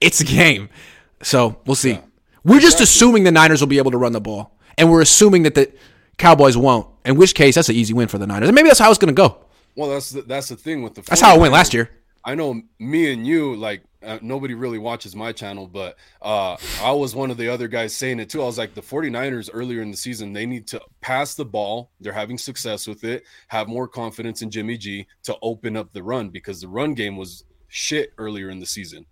It's 0.00 0.20
a 0.20 0.24
game. 0.24 0.68
So 1.22 1.60
we'll 1.64 1.76
see. 1.76 1.98
We're 2.44 2.60
just 2.60 2.80
assuming 2.80 3.24
the 3.24 3.30
Niners 3.32 3.60
will 3.60 3.68
be 3.68 3.78
able 3.78 3.90
to 3.92 3.98
run 3.98 4.12
the 4.12 4.20
ball. 4.20 4.56
and 4.78 4.90
we're 4.90 5.02
assuming 5.02 5.42
that 5.44 5.54
the 5.54 5.70
Cowboys 6.18 6.56
won't. 6.56 6.86
In 7.04 7.16
which 7.16 7.34
case, 7.34 7.54
that's 7.54 7.68
an 7.68 7.74
easy 7.76 7.94
win 7.94 8.08
for 8.08 8.18
the 8.18 8.26
Niners, 8.26 8.48
and 8.48 8.54
maybe 8.54 8.68
that's 8.68 8.78
how 8.78 8.90
it's 8.90 8.98
going 8.98 9.14
to 9.14 9.18
go. 9.18 9.38
Well, 9.74 9.90
that's 9.90 10.10
the, 10.10 10.22
that's 10.22 10.48
the 10.48 10.56
thing 10.56 10.82
with 10.82 10.94
the. 10.94 11.02
That's 11.02 11.20
how 11.20 11.34
it 11.34 11.40
went 11.40 11.52
49ers. 11.52 11.54
last 11.54 11.74
year. 11.74 11.90
I 12.24 12.34
know 12.34 12.60
me 12.78 13.12
and 13.12 13.26
you 13.26 13.56
like 13.56 13.82
uh, 14.02 14.18
nobody 14.22 14.54
really 14.54 14.78
watches 14.78 15.16
my 15.16 15.32
channel, 15.32 15.66
but 15.66 15.96
uh, 16.22 16.56
I 16.82 16.92
was 16.92 17.14
one 17.14 17.30
of 17.30 17.36
the 17.36 17.48
other 17.48 17.68
guys 17.68 17.94
saying 17.94 18.20
it 18.20 18.30
too. 18.30 18.42
I 18.42 18.46
was 18.46 18.58
like, 18.58 18.74
the 18.74 18.82
49ers 18.82 19.50
earlier 19.52 19.82
in 19.82 19.90
the 19.90 19.96
season, 19.96 20.32
they 20.32 20.46
need 20.46 20.66
to 20.68 20.80
pass 21.00 21.34
the 21.34 21.44
ball. 21.44 21.90
They're 22.00 22.12
having 22.12 22.38
success 22.38 22.86
with 22.86 23.04
it, 23.04 23.24
have 23.48 23.68
more 23.68 23.88
confidence 23.88 24.42
in 24.42 24.50
Jimmy 24.50 24.76
G 24.76 25.06
to 25.24 25.36
open 25.42 25.76
up 25.76 25.92
the 25.92 26.02
run 26.02 26.28
because 26.28 26.60
the 26.60 26.68
run 26.68 26.94
game 26.94 27.16
was 27.16 27.44
shit 27.68 28.12
earlier 28.18 28.50
in 28.50 28.58
the 28.58 28.66
season. 28.66 29.06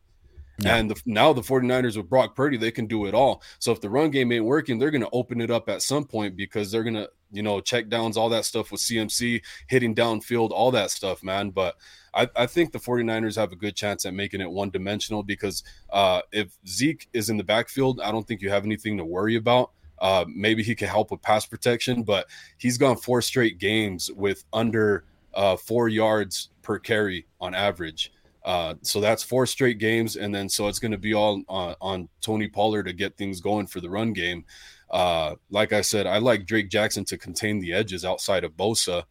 Yeah. 0.61 0.77
And 0.77 0.91
the, 0.91 1.01
now 1.07 1.33
the 1.33 1.41
49ers 1.41 1.97
with 1.97 2.09
Brock 2.09 2.35
Purdy, 2.35 2.57
they 2.57 2.73
can 2.73 2.87
do 2.87 3.07
it 3.07 3.15
all. 3.15 3.43
So 3.61 3.71
if 3.71 3.81
the 3.81 3.89
run 3.89 4.11
game 4.11 4.33
ain't 4.33 4.45
working, 4.45 4.79
they're 4.79 4.91
going 4.91 5.03
to 5.03 5.11
open 5.13 5.41
it 5.41 5.53
up 5.53 5.69
at 5.69 5.83
some 5.83 6.05
point 6.05 6.37
because 6.37 6.73
they're 6.73 6.83
going 6.83 6.95
to, 6.95 7.09
you 7.31 7.43
know, 7.43 7.61
check 7.61 7.89
downs, 7.89 8.17
all 8.17 8.29
that 8.31 8.45
stuff 8.45 8.73
with 8.73 8.81
CMC, 8.81 9.43
hitting 9.69 9.95
downfield, 9.95 10.51
all 10.51 10.73
that 10.73 10.91
stuff, 10.91 11.23
man. 11.23 11.51
But 11.51 11.77
I, 12.13 12.29
I 12.35 12.47
think 12.47 12.73
the 12.73 12.81
49ers 12.81 13.37
have 13.37 13.53
a 13.53 13.57
good 13.57 13.77
chance 13.77 14.05
at 14.05 14.15
making 14.15 14.41
it 14.41 14.51
one 14.51 14.71
dimensional 14.71 15.23
because 15.23 15.63
uh, 15.91 16.23
if 16.33 16.57
Zeke 16.67 17.09
is 17.13 17.31
in 17.31 17.37
the 17.37 17.45
backfield, 17.45 18.01
I 18.01 18.11
don't 18.11 18.27
think 18.27 18.41
you 18.41 18.51
have 18.51 18.65
anything 18.65 18.97
to 18.97 19.05
worry 19.05 19.37
about. 19.37 19.71
Uh, 20.01 20.25
maybe 20.29 20.63
he 20.65 20.75
can 20.75 20.89
help 20.89 21.13
with 21.13 21.23
pass 21.23 21.47
protection, 21.47 22.03
but 22.03 22.27
he's 22.57 22.79
gone 22.79 22.97
four 22.97 23.23
straight 23.23 23.59
games 23.59 24.11
with 24.13 24.45
under 24.53 25.05
uh, 25.35 25.57
four 25.57 25.89
yards 25.89 26.51
per 26.63 26.79
carry 26.79 27.27
on 27.41 27.55
average. 27.55 28.13
Uh, 28.49 28.75
so 28.81 28.99
that's 28.99 29.23
four 29.23 29.45
straight 29.45 29.77
games, 29.77 30.17
and 30.17 30.35
then 30.35 30.49
so 30.49 30.69
it's 30.69 30.79
going 30.79 30.91
to 30.91 30.97
be 30.97 31.13
all 31.13 31.43
on, 31.51 31.75
on 31.83 32.09
Tony 32.23 32.49
Pollard 32.49 32.85
to 32.85 32.95
get 32.95 33.15
things 33.19 33.43
going 33.43 33.67
for 33.67 33.83
the 33.83 33.91
run 33.91 34.15
game. 34.15 34.43
Uh, 34.91 35.35
like 35.51 35.75
I 35.75 35.83
said, 35.83 36.07
I 36.07 36.17
like 36.17 36.47
Drake 36.47 36.71
Jackson 36.71 37.05
to 37.05 37.19
contain 37.19 37.61
the 37.61 37.75
edges 37.75 38.07
outside 38.07 38.45
of 38.45 38.57
Bosa, 38.57 39.05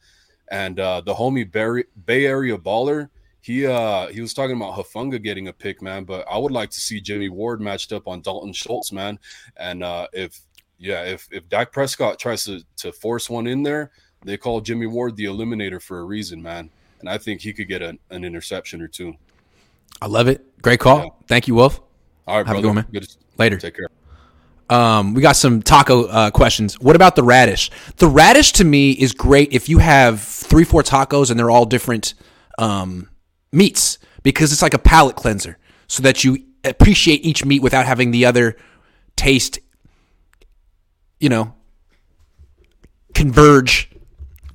and 0.50 0.80
uh, 0.80 1.02
the 1.02 1.14
homie 1.14 1.50
Bay, 1.52 1.84
Bay 2.08 2.26
Area 2.26 2.58
baller. 2.58 3.10
He 3.42 3.68
uh 3.68 4.08
he 4.08 4.22
was 4.22 4.34
talking 4.34 4.56
about 4.56 4.74
Hufanga 4.74 5.22
getting 5.22 5.50
a 5.50 5.54
pick, 5.54 5.84
man. 5.84 6.04
But 6.04 6.26
I 6.28 6.40
would 6.40 6.52
like 6.52 6.72
to 6.72 6.80
see 6.80 7.00
Jimmy 7.00 7.30
Ward 7.30 7.62
matched 7.62 7.94
up 7.94 8.08
on 8.08 8.22
Dalton 8.22 8.54
Schultz, 8.54 8.92
man. 8.92 9.20
And 9.56 9.84
uh, 9.84 10.08
if 10.14 10.42
yeah, 10.80 11.04
if 11.04 11.30
if 11.32 11.48
Dak 11.48 11.72
Prescott 11.72 12.18
tries 12.18 12.44
to 12.46 12.64
to 12.78 12.92
force 12.92 13.30
one 13.30 13.46
in 13.46 13.62
there, 13.62 13.92
they 14.26 14.36
call 14.36 14.62
Jimmy 14.62 14.88
Ward 14.88 15.16
the 15.16 15.26
eliminator 15.26 15.80
for 15.80 16.00
a 16.00 16.06
reason, 16.06 16.42
man. 16.42 16.72
And 17.02 17.08
I 17.08 17.20
think 17.20 17.42
he 17.42 17.54
could 17.54 17.68
get 17.68 17.84
an, 17.84 18.00
an 18.10 18.26
interception 18.26 18.82
or 18.82 18.88
two. 18.88 19.14
I 20.02 20.08
love 20.08 20.28
it. 20.28 20.62
Great 20.62 20.80
call. 20.80 21.24
Thank 21.28 21.48
you, 21.48 21.56
Wolf. 21.56 21.80
All 22.28 22.38
right, 22.38 22.48
Have 22.48 22.58
a 22.58 22.62
brother. 22.62 22.62
good 22.62 22.68
one, 22.68 22.76
man. 22.76 22.86
Good 22.92 23.08
Later. 23.38 23.58
Take 23.58 23.76
care. 23.76 23.88
Um, 24.70 25.14
we 25.14 25.22
got 25.22 25.38
some 25.38 25.62
taco 25.62 26.06
uh, 26.08 26.32
questions. 26.32 26.80
What 26.80 26.96
about 26.96 27.16
the 27.16 27.24
radish? 27.24 27.72
The 27.98 28.08
radish 28.08 28.52
to 28.54 28.66
me 28.66 28.92
is 28.92 29.14
great 29.14 29.54
if 29.54 29.70
you 29.70 29.78
have 29.78 30.22
three, 30.22 30.66
four 30.66 30.84
tacos 30.84 31.32
and 31.32 31.40
they're 31.40 31.50
all 31.50 31.66
different 31.66 32.16
um, 32.58 33.10
meats 33.52 33.98
because 34.24 34.52
it's 34.52 34.62
like 34.62 34.74
a 34.74 34.80
palate 34.80 35.16
cleanser 35.16 35.58
so 35.88 36.04
that 36.04 36.24
you 36.26 36.38
appreciate 36.66 37.24
each 37.26 37.46
meat 37.46 37.62
without 37.62 37.86
having 37.86 38.12
the 38.12 38.26
other 38.26 38.58
taste, 39.16 39.60
you 41.20 41.30
know, 41.30 41.54
converge. 43.14 43.87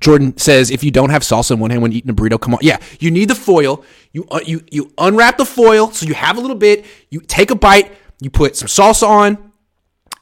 Jordan 0.02 0.36
says 0.36 0.70
if 0.70 0.84
you 0.84 0.90
don't 0.90 1.10
have 1.10 1.22
salsa 1.22 1.52
in 1.52 1.60
one 1.60 1.70
hand 1.70 1.82
when 1.82 1.92
eating 1.92 2.10
a 2.10 2.14
burrito, 2.14 2.40
come 2.40 2.54
on. 2.54 2.60
Yeah, 2.62 2.78
you 3.00 3.10
need 3.10 3.30
the 3.30 3.34
foil. 3.34 3.84
You 4.12 4.26
uh, 4.30 4.40
you 4.44 4.62
you 4.70 4.92
unwrap 4.98 5.38
the 5.38 5.44
foil 5.44 5.90
so 5.90 6.06
you 6.06 6.14
have 6.14 6.36
a 6.36 6.40
little 6.40 6.56
bit. 6.56 6.84
You 7.10 7.20
take 7.20 7.50
a 7.50 7.54
bite. 7.54 7.92
You 8.20 8.30
put 8.30 8.56
some 8.56 8.68
salsa 8.68 9.08
on 9.08 9.52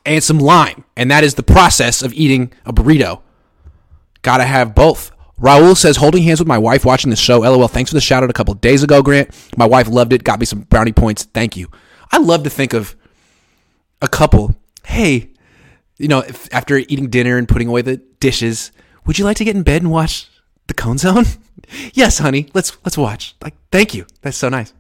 and 0.06 0.22
some 0.22 0.38
lime, 0.38 0.84
and 0.96 1.10
that 1.10 1.24
is 1.24 1.34
the 1.34 1.42
process 1.42 2.02
of 2.02 2.12
eating 2.14 2.52
a 2.64 2.72
burrito. 2.72 3.20
Gotta 4.22 4.44
have 4.44 4.74
both. 4.74 5.12
Raul 5.40 5.74
says 5.74 5.96
holding 5.96 6.22
hands 6.22 6.38
with 6.38 6.48
my 6.48 6.58
wife 6.58 6.84
watching 6.84 7.10
the 7.10 7.16
show. 7.16 7.40
LOL. 7.40 7.66
Thanks 7.68 7.90
for 7.90 7.94
the 7.94 8.00
shout 8.00 8.22
out 8.22 8.28
a 8.28 8.34
couple 8.34 8.52
days 8.54 8.82
ago, 8.82 9.02
Grant. 9.02 9.30
My 9.56 9.66
wife 9.66 9.88
loved 9.88 10.12
it. 10.12 10.22
Got 10.22 10.38
me 10.38 10.46
some 10.46 10.60
brownie 10.60 10.92
points. 10.92 11.24
Thank 11.24 11.56
you. 11.56 11.68
I 12.12 12.18
love 12.18 12.42
to 12.42 12.50
think 12.50 12.74
of 12.74 12.94
a 14.02 14.08
couple. 14.08 14.54
Hey, 14.84 15.30
you 15.96 16.08
know, 16.08 16.20
if, 16.20 16.52
after 16.52 16.76
eating 16.76 17.08
dinner 17.08 17.38
and 17.38 17.48
putting 17.48 17.68
away 17.68 17.80
the 17.82 17.96
dishes, 17.96 18.72
would 19.06 19.18
you 19.18 19.24
like 19.24 19.36
to 19.38 19.44
get 19.44 19.56
in 19.56 19.62
bed 19.62 19.82
and 19.82 19.90
watch 19.90 20.28
the 20.66 20.74
Cohn 20.74 20.98
Zone? 20.98 21.24
yes, 21.92 22.18
honey. 22.18 22.48
Let's 22.54 22.76
let's 22.84 22.98
watch. 22.98 23.34
Like, 23.42 23.54
thank 23.70 23.94
you. 23.94 24.06
That's 24.22 24.36
so 24.36 24.48
nice. 24.48 24.72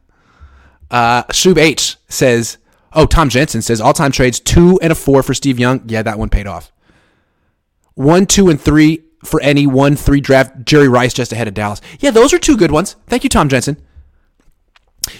Uh, 0.90 1.22
Shub 1.24 1.58
H 1.58 1.96
says, 2.08 2.58
"Oh, 2.92 3.06
Tom 3.06 3.28
Jensen 3.28 3.62
says 3.62 3.80
all-time 3.80 4.12
trades 4.12 4.40
two 4.40 4.78
and 4.82 4.92
a 4.92 4.94
four 4.94 5.22
for 5.22 5.34
Steve 5.34 5.58
Young. 5.58 5.82
Yeah, 5.86 6.02
that 6.02 6.18
one 6.18 6.28
paid 6.28 6.46
off. 6.46 6.72
One, 7.94 8.26
two, 8.26 8.48
and 8.48 8.60
three 8.60 9.04
for 9.24 9.40
any 9.40 9.66
one, 9.66 9.96
three 9.96 10.20
draft. 10.20 10.64
Jerry 10.64 10.88
Rice 10.88 11.12
just 11.12 11.32
ahead 11.32 11.48
of 11.48 11.54
Dallas. 11.54 11.80
Yeah, 12.00 12.10
those 12.10 12.32
are 12.32 12.38
two 12.38 12.56
good 12.56 12.70
ones. 12.70 12.96
Thank 13.06 13.24
you, 13.24 13.30
Tom 13.30 13.48
Jensen. 13.48 13.76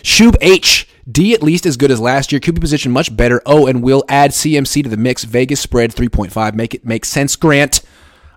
Shub 0.03 0.37
H. 0.41 0.87
D 1.11 1.35
at 1.35 1.43
least 1.43 1.67
as 1.67 1.77
good 1.77 1.91
as 1.91 2.01
last 2.01 2.31
year. 2.31 2.41
QB 2.41 2.61
position 2.61 2.93
much 2.93 3.15
better. 3.17 3.43
Oh, 3.45 3.67
and 3.67 3.83
we'll 3.83 4.05
add 4.09 4.31
CMC 4.31 4.85
to 4.85 4.89
the 4.89 4.97
mix. 4.97 5.25
Vegas 5.25 5.61
spread 5.61 5.93
3.5. 5.93 6.55
Make 6.55 6.75
it 6.75 6.85
make 6.85 7.05
sense, 7.05 7.37
Grant. 7.37 7.81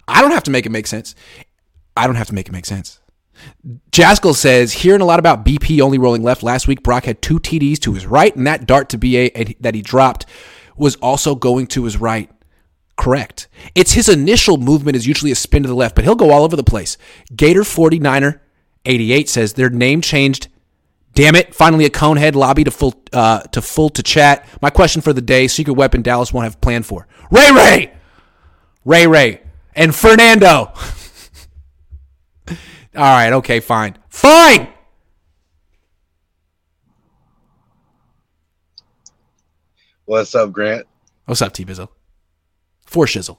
I 0.07 0.21
don't 0.21 0.31
have 0.31 0.43
to 0.43 0.51
make 0.51 0.65
it 0.65 0.71
make 0.71 0.87
sense. 0.87 1.15
I 1.95 2.07
don't 2.07 2.15
have 2.15 2.27
to 2.27 2.35
make 2.35 2.47
it 2.47 2.51
make 2.51 2.65
sense. 2.65 2.99
Jaskell 3.91 4.35
says, 4.35 4.71
hearing 4.73 5.01
a 5.01 5.05
lot 5.05 5.19
about 5.19 5.45
BP 5.45 5.81
only 5.81 5.97
rolling 5.97 6.23
left. 6.23 6.43
Last 6.43 6.67
week, 6.67 6.83
Brock 6.83 7.05
had 7.05 7.21
two 7.21 7.39
TDs 7.39 7.79
to 7.79 7.93
his 7.93 8.05
right, 8.05 8.35
and 8.35 8.47
that 8.47 8.65
dart 8.65 8.89
to 8.89 8.97
BA 8.97 9.55
that 9.59 9.75
he 9.75 9.81
dropped 9.81 10.25
was 10.77 10.95
also 10.97 11.35
going 11.35 11.67
to 11.67 11.83
his 11.83 11.97
right. 11.97 12.29
Correct. 12.95 13.47
It's 13.73 13.93
his 13.93 14.07
initial 14.07 14.57
movement 14.57 14.95
is 14.95 15.07
usually 15.07 15.31
a 15.31 15.35
spin 15.35 15.63
to 15.63 15.69
the 15.69 15.75
left, 15.75 15.95
but 15.95 16.03
he'll 16.03 16.15
go 16.15 16.31
all 16.31 16.43
over 16.43 16.55
the 16.55 16.63
place. 16.63 16.97
Gator 17.35 17.61
49er 17.61 18.39
88 18.85 19.29
says 19.29 19.53
their 19.53 19.69
name 19.69 20.01
changed. 20.01 20.47
Damn 21.15 21.35
it! 21.35 21.53
Finally, 21.53 21.85
a 21.85 21.91
conehead 21.91 22.33
lobby 22.33 22.63
to 22.63 22.71
full 22.71 22.95
uh, 23.13 23.41
to 23.41 23.61
full 23.61 23.89
to 23.89 24.01
chat. 24.01 24.47
My 24.63 24.71
question 24.71 25.01
for 25.01 25.13
the 25.13 25.21
day: 25.21 25.47
Secret 25.47 25.73
weapon 25.73 26.01
Dallas 26.01 26.33
won't 26.33 26.45
have 26.45 26.59
planned 26.59 26.87
for. 26.87 27.07
Ray 27.29 27.51
Ray, 27.51 27.93
Ray 28.83 29.05
Ray, 29.05 29.41
and 29.75 29.93
Fernando. 29.95 30.49
all 32.47 32.55
right. 32.95 33.33
Okay. 33.33 33.59
Fine. 33.59 33.97
Fine. 34.09 34.69
What's 40.05 40.35
up, 40.35 40.51
Grant? 40.51 40.85
What's 41.25 41.41
up, 41.41 41.53
T 41.53 41.65
Bizzle? 41.65 41.87
For 42.85 43.05
shizzle. 43.05 43.37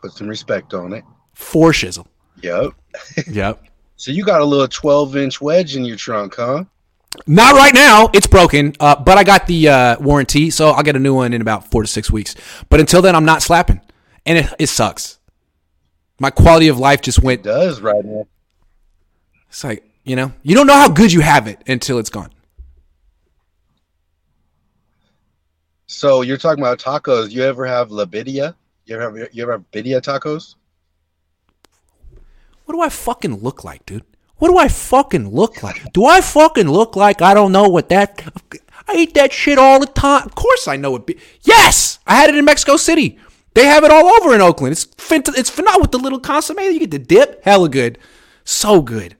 Put 0.00 0.12
some 0.12 0.28
respect 0.28 0.72
on 0.72 0.92
it. 0.92 1.04
For 1.34 1.72
shizzle. 1.72 2.06
Yep. 2.42 2.72
Yep. 3.26 3.64
So 4.00 4.12
you 4.12 4.24
got 4.24 4.40
a 4.40 4.44
little 4.44 4.68
12 4.68 5.16
inch 5.16 5.40
wedge 5.40 5.74
in 5.74 5.84
your 5.84 5.96
trunk, 5.96 6.36
huh? 6.36 6.62
Not 7.26 7.54
right 7.54 7.74
now. 7.74 8.10
It's 8.12 8.26
broken, 8.26 8.74
uh, 8.80 8.96
but 8.96 9.16
I 9.18 9.24
got 9.24 9.46
the 9.46 9.68
uh, 9.68 9.96
warranty, 10.00 10.50
so 10.50 10.70
I'll 10.70 10.82
get 10.82 10.96
a 10.96 11.00
new 11.00 11.14
one 11.14 11.32
in 11.32 11.40
about 11.40 11.70
four 11.70 11.82
to 11.82 11.88
six 11.88 12.10
weeks. 12.10 12.34
But 12.68 12.80
until 12.80 13.00
then, 13.02 13.16
I'm 13.16 13.24
not 13.24 13.42
slapping, 13.42 13.80
and 14.26 14.38
it, 14.38 14.54
it 14.58 14.66
sucks. 14.68 15.18
My 16.20 16.30
quality 16.30 16.68
of 16.68 16.78
life 16.78 17.00
just 17.00 17.22
went. 17.22 17.40
It 17.40 17.44
does 17.44 17.80
right 17.80 18.04
now. 18.04 18.26
It's 19.48 19.64
like 19.64 19.84
you 20.04 20.16
know, 20.16 20.32
you 20.42 20.54
don't 20.54 20.66
know 20.66 20.74
how 20.74 20.88
good 20.88 21.12
you 21.12 21.20
have 21.20 21.46
it 21.46 21.62
until 21.66 21.98
it's 21.98 22.10
gone. 22.10 22.30
So 25.86 26.22
you're 26.22 26.38
talking 26.38 26.62
about 26.62 26.78
tacos. 26.78 27.30
You 27.30 27.42
ever 27.42 27.66
have 27.66 27.90
la 27.90 28.04
birria? 28.04 28.54
You 28.86 28.96
ever 28.96 29.20
have 29.20 29.28
you 29.32 29.42
ever 29.42 29.52
have 29.52 29.70
birria 29.70 30.00
tacos? 30.00 30.54
What 32.64 32.74
do 32.74 32.80
I 32.80 32.88
fucking 32.88 33.42
look 33.42 33.64
like, 33.64 33.84
dude? 33.86 34.04
What 34.38 34.48
do 34.48 34.58
I 34.58 34.68
fucking 34.68 35.30
look 35.34 35.62
like? 35.62 35.92
Do 35.92 36.04
I 36.06 36.20
fucking 36.20 36.68
look 36.70 36.94
like 36.96 37.20
I 37.22 37.34
don't 37.34 37.52
know 37.52 37.68
what 37.68 37.88
that? 37.88 38.22
I 38.86 38.94
eat 38.94 39.14
that 39.14 39.32
shit 39.32 39.58
all 39.58 39.80
the 39.80 39.86
time. 39.86 40.24
Of 40.26 40.34
course 40.34 40.68
I 40.68 40.76
know 40.76 40.94
it. 40.96 41.06
Be- 41.06 41.18
yes, 41.42 41.98
I 42.06 42.14
had 42.14 42.30
it 42.30 42.36
in 42.36 42.44
Mexico 42.44 42.76
City. 42.76 43.18
They 43.54 43.66
have 43.66 43.82
it 43.84 43.90
all 43.90 44.06
over 44.06 44.34
in 44.34 44.40
Oakland. 44.40 44.72
It's 44.72 44.84
fint- 44.96 45.28
it's 45.36 45.50
phenomenal 45.50 45.82
with 45.82 45.90
the 45.90 45.98
little 45.98 46.20
consomme. 46.20 46.60
You 46.60 46.78
get 46.78 46.90
the 46.92 46.98
dip, 46.98 47.42
hella 47.44 47.68
good, 47.68 47.98
so 48.44 48.80
good, 48.80 49.16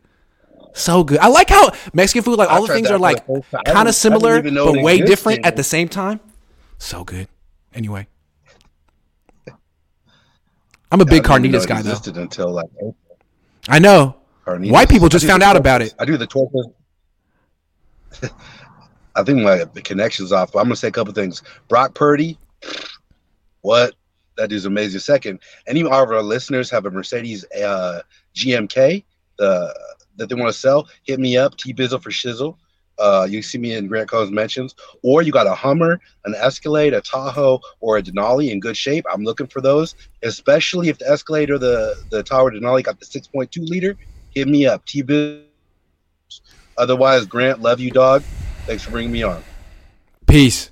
so 0.75 1.03
good. 1.03 1.19
I 1.19 1.27
like 1.27 1.51
how 1.51 1.73
Mexican 1.93 2.23
food, 2.23 2.39
like 2.39 2.49
all 2.49 2.65
the 2.65 2.73
things 2.73 2.91
are 2.91 2.99
like 2.99 3.27
the 3.27 3.35
first 3.35 3.51
time. 3.51 3.63
I 3.67 3.73
kind 3.73 3.89
of 3.89 3.95
similar 3.97 4.41
but 4.43 4.83
way 4.83 5.01
different 5.01 5.45
at 5.45 5.57
the 5.57 5.65
same 5.65 5.89
time. 5.89 6.21
So 6.79 7.03
good. 7.03 7.27
Anyway, 7.75 8.07
I'm 10.93 11.01
a 11.01 11.05
big 11.05 11.27
I 11.29 11.39
didn't 11.39 11.47
even 11.47 11.51
know 11.53 11.59
carnitas 11.59 11.67
guy 11.67 11.83
though. 11.83 11.91
existed 11.91 12.17
Until 12.17 12.53
like 12.53 12.69
I 13.69 13.81
know. 13.81 14.15
Carnitas. 14.49 14.71
White 14.71 14.89
people 14.89 15.09
just 15.09 15.27
found 15.27 15.43
out 15.43 15.57
tortas. 15.57 15.61
about 15.61 15.83
it. 15.83 15.95
I 15.99 16.05
do 16.05 16.17
the 16.17 16.27
tortas. 16.27 16.73
I 19.15 19.23
think 19.23 19.43
my 19.43 19.65
the 19.65 19.83
connection's 19.83 20.33
off. 20.33 20.53
But 20.53 20.61
I'm 20.61 20.67
gonna 20.67 20.77
say 20.77 20.89
a 20.89 20.93
couple 20.93 21.13
things. 21.13 21.43
Brock 21.69 21.95
Purdy, 21.95 22.39
what? 23.63 23.95
That 24.37 24.51
dude's 24.51 24.67
amazing. 24.67 25.01
Second, 25.01 25.41
any 25.67 25.81
of 25.81 25.91
our 25.91 26.23
listeners 26.23 26.71
have 26.71 26.87
a 26.87 26.91
Mercedes 26.91 27.45
uh, 27.53 28.03
GMK 28.35 29.05
the 29.39 29.75
that 30.17 30.29
they 30.29 30.35
want 30.35 30.53
to 30.53 30.59
sell, 30.59 30.89
hit 31.05 31.21
me 31.21 31.37
up. 31.37 31.57
T 31.57 31.73
Bizzle 31.73 32.03
for 32.03 32.11
Shizzle. 32.11 32.57
Uh, 32.99 33.27
you 33.31 33.41
see 33.43 33.59
me 33.59 33.75
in 33.75 33.87
Grant 33.87 34.11
Cohn's 34.11 34.33
mentions, 34.33 34.75
or 35.05 35.23
you 35.23 35.31
got 35.31 35.47
a 35.47 35.55
Hummer, 35.55 36.01
an 36.25 36.35
Escalade, 36.35 36.93
a 36.93 37.01
Tahoe, 37.01 37.61
or 37.79 37.97
a 37.97 38.03
Denali 38.03 38.51
in 38.51 38.59
good 38.59 38.77
shape. 38.77 39.07
I'm 39.13 39.23
looking 39.23 39.47
for 39.47 39.61
those, 39.61 39.95
especially 40.25 40.89
if 40.89 40.99
the 40.99 41.09
Escalade 41.09 41.51
or 41.51 41.59
the 41.59 41.95
the 42.11 42.25
Tahoe 42.25 42.51
Denali 42.51 42.83
got 42.83 42.99
the 42.99 43.07
6.2 43.07 43.69
liter. 43.69 43.97
Hit 44.35 44.49
me 44.49 44.67
up, 44.67 44.85
T. 44.85 45.03
Biz. 45.03 45.43
Otherwise, 46.77 47.27
Grant, 47.27 47.61
love 47.61 47.81
you, 47.81 47.91
dog. 47.91 48.23
Thanks 48.67 48.85
for 48.85 48.91
bringing 48.91 49.13
me 49.13 49.23
on. 49.23 49.43
Peace. 50.27 50.71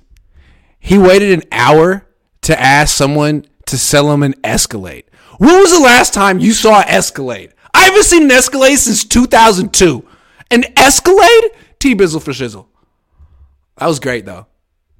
He 0.79 0.97
waited 0.97 1.31
an 1.31 1.43
hour 1.51 2.05
to 2.43 2.59
ask 2.59 2.95
someone 2.95 3.45
to 3.65 3.77
sell 3.77 4.11
him 4.13 4.23
an 4.23 4.35
Escalade. 4.43 5.05
When 5.37 5.59
was 5.59 5.71
the 5.71 5.79
last 5.83 6.13
time 6.13 6.39
you 6.39 6.53
saw 6.53 6.79
an 6.79 6.87
Escalade? 6.87 7.53
I 7.73 7.81
haven't 7.81 8.03
seen 8.03 8.23
an 8.23 8.31
Escalade 8.31 8.77
since 8.77 9.03
2002. 9.03 10.07
An 10.51 10.63
Escalade? 10.77 11.51
T 11.79 11.95
Bizzle 11.95 12.21
for 12.21 12.31
shizzle. 12.31 12.67
That 13.77 13.87
was 13.87 13.99
great 13.99 14.25
though. 14.25 14.47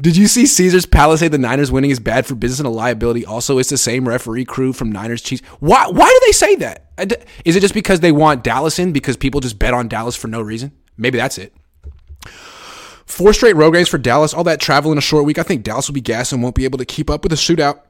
Did 0.00 0.16
you 0.16 0.26
see 0.26 0.46
Caesar's 0.46 0.86
Palace 0.86 1.20
say 1.20 1.28
the 1.28 1.38
Niners 1.38 1.72
winning 1.72 1.90
is 1.90 2.00
bad 2.00 2.26
for 2.26 2.34
business 2.34 2.60
and 2.60 2.66
a 2.66 2.70
liability? 2.70 3.24
Also, 3.24 3.58
it's 3.58 3.70
the 3.70 3.78
same 3.78 4.08
referee 4.08 4.44
crew 4.44 4.72
from 4.72 4.90
Niners 4.90 5.22
Chiefs. 5.22 5.42
Why? 5.60 5.86
Why 5.88 6.08
do 6.08 6.20
they 6.26 6.32
say 6.32 6.56
that? 6.56 6.90
Is 7.44 7.56
it 7.56 7.60
just 7.60 7.74
because 7.74 8.00
they 8.00 8.12
want 8.12 8.44
Dallas 8.44 8.78
in 8.78 8.92
because 8.92 9.16
people 9.16 9.40
just 9.40 9.58
bet 9.58 9.74
on 9.74 9.88
Dallas 9.88 10.16
for 10.16 10.28
no 10.28 10.40
reason? 10.40 10.72
Maybe 10.96 11.18
that's 11.18 11.38
it. 11.38 11.54
Four 13.06 13.32
straight 13.32 13.56
road 13.56 13.72
games 13.72 13.88
for 13.88 13.98
Dallas. 13.98 14.34
All 14.34 14.44
that 14.44 14.60
travel 14.60 14.92
in 14.92 14.98
a 14.98 15.02
short 15.02 15.24
week. 15.24 15.38
I 15.38 15.42
think 15.42 15.62
Dallas 15.62 15.88
will 15.88 15.94
be 15.94 16.00
gassed 16.00 16.32
and 16.32 16.42
won't 16.42 16.54
be 16.54 16.64
able 16.64 16.78
to 16.78 16.84
keep 16.84 17.08
up 17.08 17.22
with 17.22 17.30
the 17.30 17.36
shootout. 17.36 17.80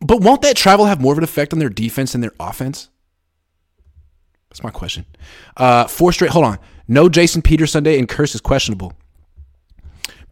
But 0.00 0.20
won't 0.20 0.42
that 0.42 0.56
travel 0.56 0.86
have 0.86 1.00
more 1.00 1.12
of 1.12 1.18
an 1.18 1.24
effect 1.24 1.52
on 1.52 1.58
their 1.58 1.68
defense 1.68 2.12
than 2.12 2.20
their 2.20 2.32
offense? 2.40 2.88
That's 4.48 4.62
my 4.62 4.70
question. 4.70 5.04
Uh, 5.56 5.86
four 5.86 6.12
straight. 6.12 6.30
Hold 6.30 6.44
on. 6.44 6.58
No 6.88 7.08
Jason 7.08 7.42
Peters 7.42 7.70
Sunday 7.70 7.98
and 7.98 8.08
Curse 8.08 8.34
is 8.34 8.40
questionable. 8.40 8.94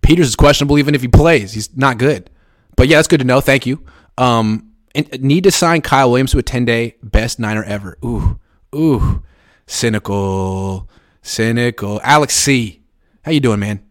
Peters 0.07 0.28
is 0.28 0.36
questionable 0.36 0.78
even 0.78 0.94
if 0.94 1.02
he 1.02 1.09
plays. 1.09 1.52
He's 1.52 1.76
not 1.76 1.98
good. 1.98 2.30
But 2.76 2.86
yeah, 2.88 2.96
that's 2.98 3.09
good 3.09 3.18
to 3.18 3.26
know. 3.26 3.40
Thank 3.40 3.66
you. 3.66 3.84
Um, 4.16 4.70
and 4.94 5.20
need 5.20 5.44
to 5.44 5.50
sign 5.50 5.82
Kyle 5.82 6.11
Williams 6.11 6.30
to 6.30 6.38
a 6.38 6.42
10 6.42 6.64
day 6.64 6.94
best 7.02 7.40
Niner 7.40 7.64
ever. 7.64 7.98
Ooh, 8.04 8.38
ooh, 8.74 9.22
cynical, 9.66 10.88
cynical. 11.22 12.00
Alex 12.04 12.34
C. 12.34 12.82
How 13.24 13.32
you 13.32 13.40
doing, 13.40 13.59
man? 13.59 13.82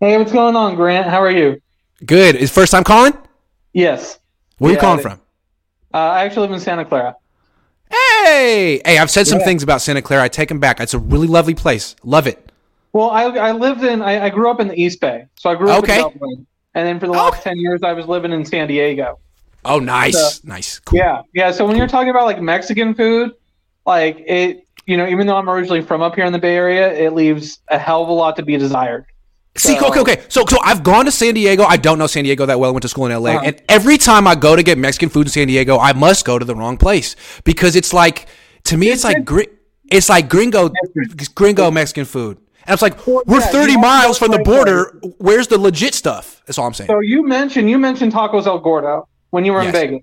Hey, 0.00 0.16
what's 0.16 0.32
going 0.32 0.54
on, 0.54 0.76
Grant? 0.76 1.06
How 1.08 1.20
are 1.20 1.30
you? 1.30 1.60
Good. 2.06 2.36
Is 2.36 2.50
first 2.52 2.70
time 2.70 2.84
calling? 2.84 3.14
Yes. 3.72 4.18
Where 4.58 4.70
are 4.70 4.74
you 4.74 4.80
calling 4.80 5.00
it- 5.00 5.02
from? 5.02 5.20
Uh, 5.92 5.96
I 5.98 6.24
actually 6.24 6.42
live 6.48 6.52
in 6.52 6.60
Santa 6.60 6.84
Clara. 6.84 7.16
Hey, 7.90 8.80
hey, 8.84 8.98
I've 8.98 9.10
said 9.10 9.26
some 9.26 9.38
Yeah. 9.40 9.44
things 9.44 9.62
about 9.62 9.80
Santa 9.80 10.02
Clara. 10.02 10.24
I 10.24 10.28
take 10.28 10.48
them 10.48 10.58
back. 10.58 10.80
It's 10.80 10.94
a 10.94 10.98
really 10.98 11.26
lovely 11.28 11.54
place. 11.54 11.94
Love 12.02 12.26
it. 12.26 12.50
Well, 12.94 13.10
I, 13.10 13.24
I 13.24 13.52
lived 13.52 13.82
in, 13.82 14.00
I, 14.02 14.26
I 14.26 14.30
grew 14.30 14.48
up 14.50 14.60
in 14.60 14.68
the 14.68 14.80
East 14.80 15.00
Bay. 15.00 15.26
So 15.34 15.50
I 15.50 15.56
grew 15.56 15.68
up 15.70 15.82
Okay. 15.82 15.96
in 15.96 16.02
Dublin. 16.02 16.46
And 16.74 16.86
then 16.86 16.98
for 17.00 17.06
the 17.06 17.12
last 17.12 17.42
10 17.42 17.58
years, 17.58 17.82
I 17.82 17.92
was 17.92 18.06
living 18.06 18.32
in 18.32 18.44
San 18.44 18.68
Diego. 18.68 19.18
Oh, 19.64 19.78
nice, 19.80 20.16
So- 20.38 20.40
nice. 20.48 20.80
Yeah. 20.92 21.22
Yeah. 21.34 21.50
So 21.50 21.66
when 21.66 21.76
you're 21.76 21.86
talking 21.88 22.10
about 22.10 22.24
like 22.24 22.40
Mexican 22.40 22.94
food, 22.94 23.32
like 23.84 24.22
it, 24.26 24.66
you 24.86 24.96
know, 24.96 25.06
even 25.08 25.26
though 25.26 25.36
I'm 25.36 25.50
originally 25.50 25.82
from 25.82 26.02
up 26.02 26.14
here 26.14 26.24
in 26.24 26.32
the 26.32 26.38
Bay 26.38 26.54
Area, 26.56 26.92
it 26.92 27.12
leaves 27.14 27.58
a 27.68 27.78
hell 27.78 28.02
of 28.02 28.08
a 28.08 28.12
lot 28.12 28.36
to 28.36 28.42
be 28.44 28.56
desired. 28.56 29.06
See, 29.56 29.78
okay, 29.78 30.00
okay. 30.00 30.22
So, 30.28 30.44
so 30.48 30.58
I've 30.62 30.82
gone 30.82 31.04
to 31.04 31.10
San 31.12 31.34
Diego. 31.34 31.62
I 31.64 31.76
don't 31.76 31.98
know 31.98 32.06
San 32.08 32.24
Diego 32.24 32.44
that 32.46 32.58
well. 32.60 32.70
I 32.70 32.72
went 32.72 32.82
to 32.82 32.88
school 32.88 33.06
in 33.06 33.12
LA, 33.12 33.30
Uh-huh. 33.36 33.42
and 33.46 33.62
every 33.68 33.96
time 33.98 34.26
I 34.26 34.34
go 34.34 34.54
to 34.56 34.62
get 34.62 34.78
Mexican 34.78 35.08
food 35.08 35.26
in 35.26 35.30
San 35.32 35.46
Diego, 35.48 35.78
I 35.78 35.92
must 35.94 36.24
go 36.24 36.38
to 36.38 36.44
the 36.44 36.54
wrong 36.56 36.76
place 36.76 37.14
because 37.44 37.74
it's 37.76 37.92
like 37.92 38.26
to 38.64 38.76
me, 38.76 38.88
it's 38.90 39.04
like 39.04 39.24
gri- 39.24 39.48
it's 39.90 40.08
like 40.08 40.28
gringo, 40.28 40.70
gringo 41.36 41.70
Mexican 41.70 42.04
food, 42.04 42.38
and 42.66 42.72
it's 42.74 42.82
like 42.82 43.06
we're 43.06 43.22
yeah, 43.28 43.40
thirty 43.46 43.72
you 43.72 43.78
have 43.78 43.84
to 43.84 43.88
miles 44.02 44.18
from 44.18 44.30
the 44.30 44.38
border. 44.40 44.98
Where's 45.18 45.48
the 45.48 45.58
legit 45.58 45.94
stuff? 45.94 46.42
That's 46.46 46.58
all 46.58 46.66
I'm 46.66 46.74
saying. 46.74 46.88
So 46.88 47.00
you 47.00 47.26
mentioned 47.26 47.68
you 47.70 47.78
mentioned 47.78 48.12
tacos 48.12 48.46
El 48.46 48.58
Gordo 48.58 49.08
when 49.30 49.44
you 49.44 49.52
were 49.52 49.60
in 49.60 49.66
Yes. 49.66 49.74
Vegas. 49.74 50.02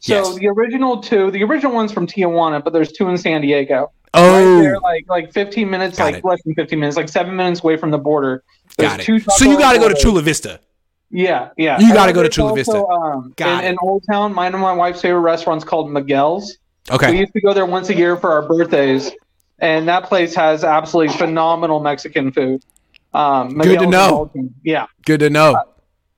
So 0.00 0.14
Yes. 0.14 0.34
the 0.36 0.46
original 0.48 1.00
two, 1.02 1.30
the 1.30 1.42
original 1.42 1.72
one's 1.72 1.90
from 1.92 2.06
Tijuana, 2.06 2.62
but 2.62 2.72
there's 2.72 2.92
two 2.92 3.08
in 3.08 3.18
San 3.18 3.40
Diego. 3.40 3.90
Oh. 4.14 4.56
right 4.56 4.62
there, 4.62 4.78
like 4.80 5.04
like 5.08 5.32
15 5.32 5.68
minutes, 5.68 5.98
Got 5.98 6.04
like 6.04 6.14
it. 6.16 6.24
less 6.24 6.42
than 6.44 6.54
15 6.54 6.78
minutes, 6.80 6.96
like 6.96 7.08
seven 7.08 7.36
minutes 7.36 7.62
away 7.62 7.76
from 7.76 7.90
the 7.90 7.98
border. 7.98 8.42
There's 8.76 8.90
Got 8.92 9.00
it. 9.00 9.04
two 9.04 9.18
So 9.20 9.44
you 9.44 9.58
got 9.58 9.72
to 9.74 9.78
go 9.78 9.88
to 9.88 9.94
Chula 9.94 10.22
Vista. 10.22 10.60
Yeah, 11.10 11.48
yeah. 11.56 11.80
You 11.80 11.94
gotta 11.94 12.12
go 12.12 12.22
to 12.22 12.28
Chula 12.28 12.50
also, 12.50 12.56
Vista. 12.56 12.84
Um, 12.84 13.32
Got 13.36 13.64
in, 13.64 13.72
in 13.72 13.76
Old 13.82 14.04
Town, 14.10 14.34
mine 14.34 14.52
and 14.52 14.60
my 14.60 14.72
wife's 14.74 15.00
favorite 15.00 15.20
restaurant's 15.20 15.64
called 15.64 15.90
Miguel's. 15.90 16.58
Okay. 16.90 17.10
We 17.12 17.18
used 17.20 17.32
to 17.32 17.40
go 17.40 17.54
there 17.54 17.64
once 17.66 17.88
a 17.88 17.94
year 17.94 18.16
for 18.18 18.30
our 18.30 18.42
birthdays, 18.46 19.10
and 19.58 19.88
that 19.88 20.04
place 20.04 20.34
has 20.34 20.64
absolutely 20.64 21.16
phenomenal 21.16 21.80
Mexican 21.80 22.32
food. 22.32 22.62
Um, 23.14 23.58
Good 23.58 23.80
to 23.80 23.86
know. 23.86 24.30
Yeah. 24.62 24.86
Good 25.04 25.20
to 25.20 25.30
know. 25.30 25.62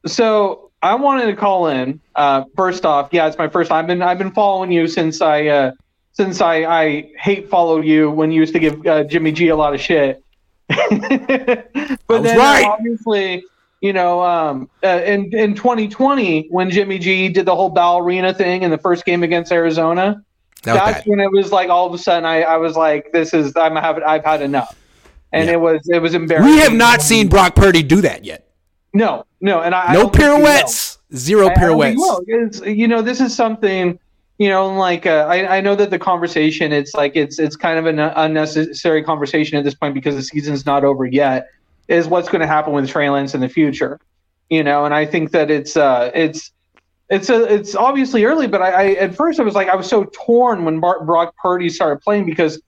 So 0.07 0.71
I 0.83 0.95
wanted 0.95 1.27
to 1.27 1.37
call 1.37 1.69
in. 1.69 2.01
Uh, 2.15 2.45
first 2.57 2.85
off, 2.85 3.11
yeah, 3.13 3.27
it's 3.27 3.39
my 3.39 3.49
first 3.49 3.71
time. 3.71 3.85
I've 3.85 3.87
been 3.87 4.03
I've 4.03 4.19
been 4.19 4.33
following 4.33 4.73
you 4.73 4.87
since 4.87 5.21
I 5.21 5.47
uh, 5.47 5.73
since 6.13 6.41
I, 6.41 6.65
I 6.65 7.13
hate 7.19 7.49
followed 7.49 7.85
you 7.85 8.11
when 8.11 8.33
you 8.33 8.41
used 8.41 8.53
to 8.55 8.59
give 8.59 8.87
uh, 8.87 9.05
Jimmy 9.05 9.33
G 9.33 9.49
a 9.49 9.57
lot 9.57 9.75
of 9.75 9.81
shit. 9.81 10.23
but 10.69 10.89
then 10.89 12.39
right. 12.39 12.65
obviously, 12.65 13.45
you 13.81 13.93
know, 13.93 14.23
um, 14.23 14.71
uh, 14.83 15.01
in 15.05 15.35
in 15.35 15.55
2020 15.55 16.49
when 16.49 16.71
Jimmy 16.71 16.99
G 16.99 17.29
did 17.29 17.47
the 17.47 17.55
whole 17.55 17.71
ballerina 17.71 18.33
thing 18.33 18.63
in 18.63 18.71
the 18.71 18.79
first 18.79 19.05
game 19.05 19.23
against 19.23 19.53
Arizona, 19.53 20.25
That 20.63 20.75
that's 20.75 20.99
bad. 20.99 21.07
when 21.07 21.21
it 21.21 21.31
was 21.33 21.53
like 21.53 21.69
all 21.71 21.87
of 21.87 21.95
a 21.95 21.99
sudden 21.99 22.25
I, 22.27 22.43
I 22.43 22.57
was 22.57 22.77
like, 22.77 23.13
this 23.13 23.33
is 23.33 23.53
I'm 23.57 23.77
having 23.77 24.03
I've 24.05 24.25
had 24.25 24.43
enough, 24.43 24.77
and 25.33 25.47
Yeah. 25.47 25.55
it 25.55 25.61
was 25.61 25.89
it 25.89 26.01
was 26.01 26.15
embarrassing. 26.15 26.53
We 26.53 26.59
have 26.61 26.73
not 26.75 27.01
seen 27.03 27.29
Brock 27.29 27.55
Purdy 27.57 27.83
do 27.83 28.01
that 28.03 28.25
yet. 28.25 28.47
No, 28.93 29.25
no, 29.41 29.61
and 29.61 29.75
I 29.75 29.87
I 29.87 29.93
No 29.95 30.01
don't 30.03 30.13
think 30.13 30.25
he 30.25 30.29
will. 30.31 30.37
pirouettes. 30.39 30.99
Zero 31.15 31.49
I- 31.49 31.53
I 31.53 31.55
pirouettes. 31.55 32.61
you 32.67 32.87
know, 32.89 33.03
this 33.03 33.21
is 33.21 33.35
something. 33.35 33.99
You 34.39 34.49
know, 34.49 34.73
like 34.75 35.05
uh, 35.05 35.27
I, 35.29 35.59
I 35.59 35.61
know 35.61 35.75
that 35.77 35.91
the 35.91 35.99
conversation, 35.99 36.73
it's 36.73 36.95
like 36.95 37.13
it's 37.15 37.39
it's 37.39 37.57
kind 37.57 37.79
of 37.79 37.85
an 37.87 37.99
unnecessary 37.99 39.03
conversation 39.03 39.59
at 39.59 39.65
this 39.65 39.75
point 39.75 39.93
because 39.93 40.15
the 40.15 40.23
season's 40.23 40.65
not 40.65 40.83
over 40.83 41.05
yet. 41.05 41.49
Is 41.89 42.07
what's 42.07 42.29
going 42.29 42.41
to 42.41 42.47
happen 42.47 42.73
with 42.73 42.89
Trey 42.89 43.11
Lance 43.11 43.35
in 43.35 43.41
the 43.43 43.49
future? 43.51 44.01
You 44.49 44.65
know, 44.65 44.85
and 44.87 44.95
I 44.95 45.05
think 45.05 45.33
that 45.33 45.51
it's 45.51 45.77
uh 45.77 46.11
it's 46.15 46.53
it's 47.11 47.29
a, 47.29 47.53
it's 47.53 47.75
obviously 47.75 48.25
early, 48.25 48.47
but 48.47 48.63
I, 48.63 48.71
I 48.71 48.85
at 48.95 49.15
first 49.15 49.41
I 49.41 49.43
was 49.43 49.55
like 49.55 49.69
I 49.69 49.77
was 49.77 49.89
so 49.89 50.05
torn 50.13 50.65
when 50.65 50.81
Bar- 50.81 51.05
Brock 51.05 51.35
Purdy 51.43 51.69
started 51.69 52.01
playing 52.03 52.25
because 52.27 52.61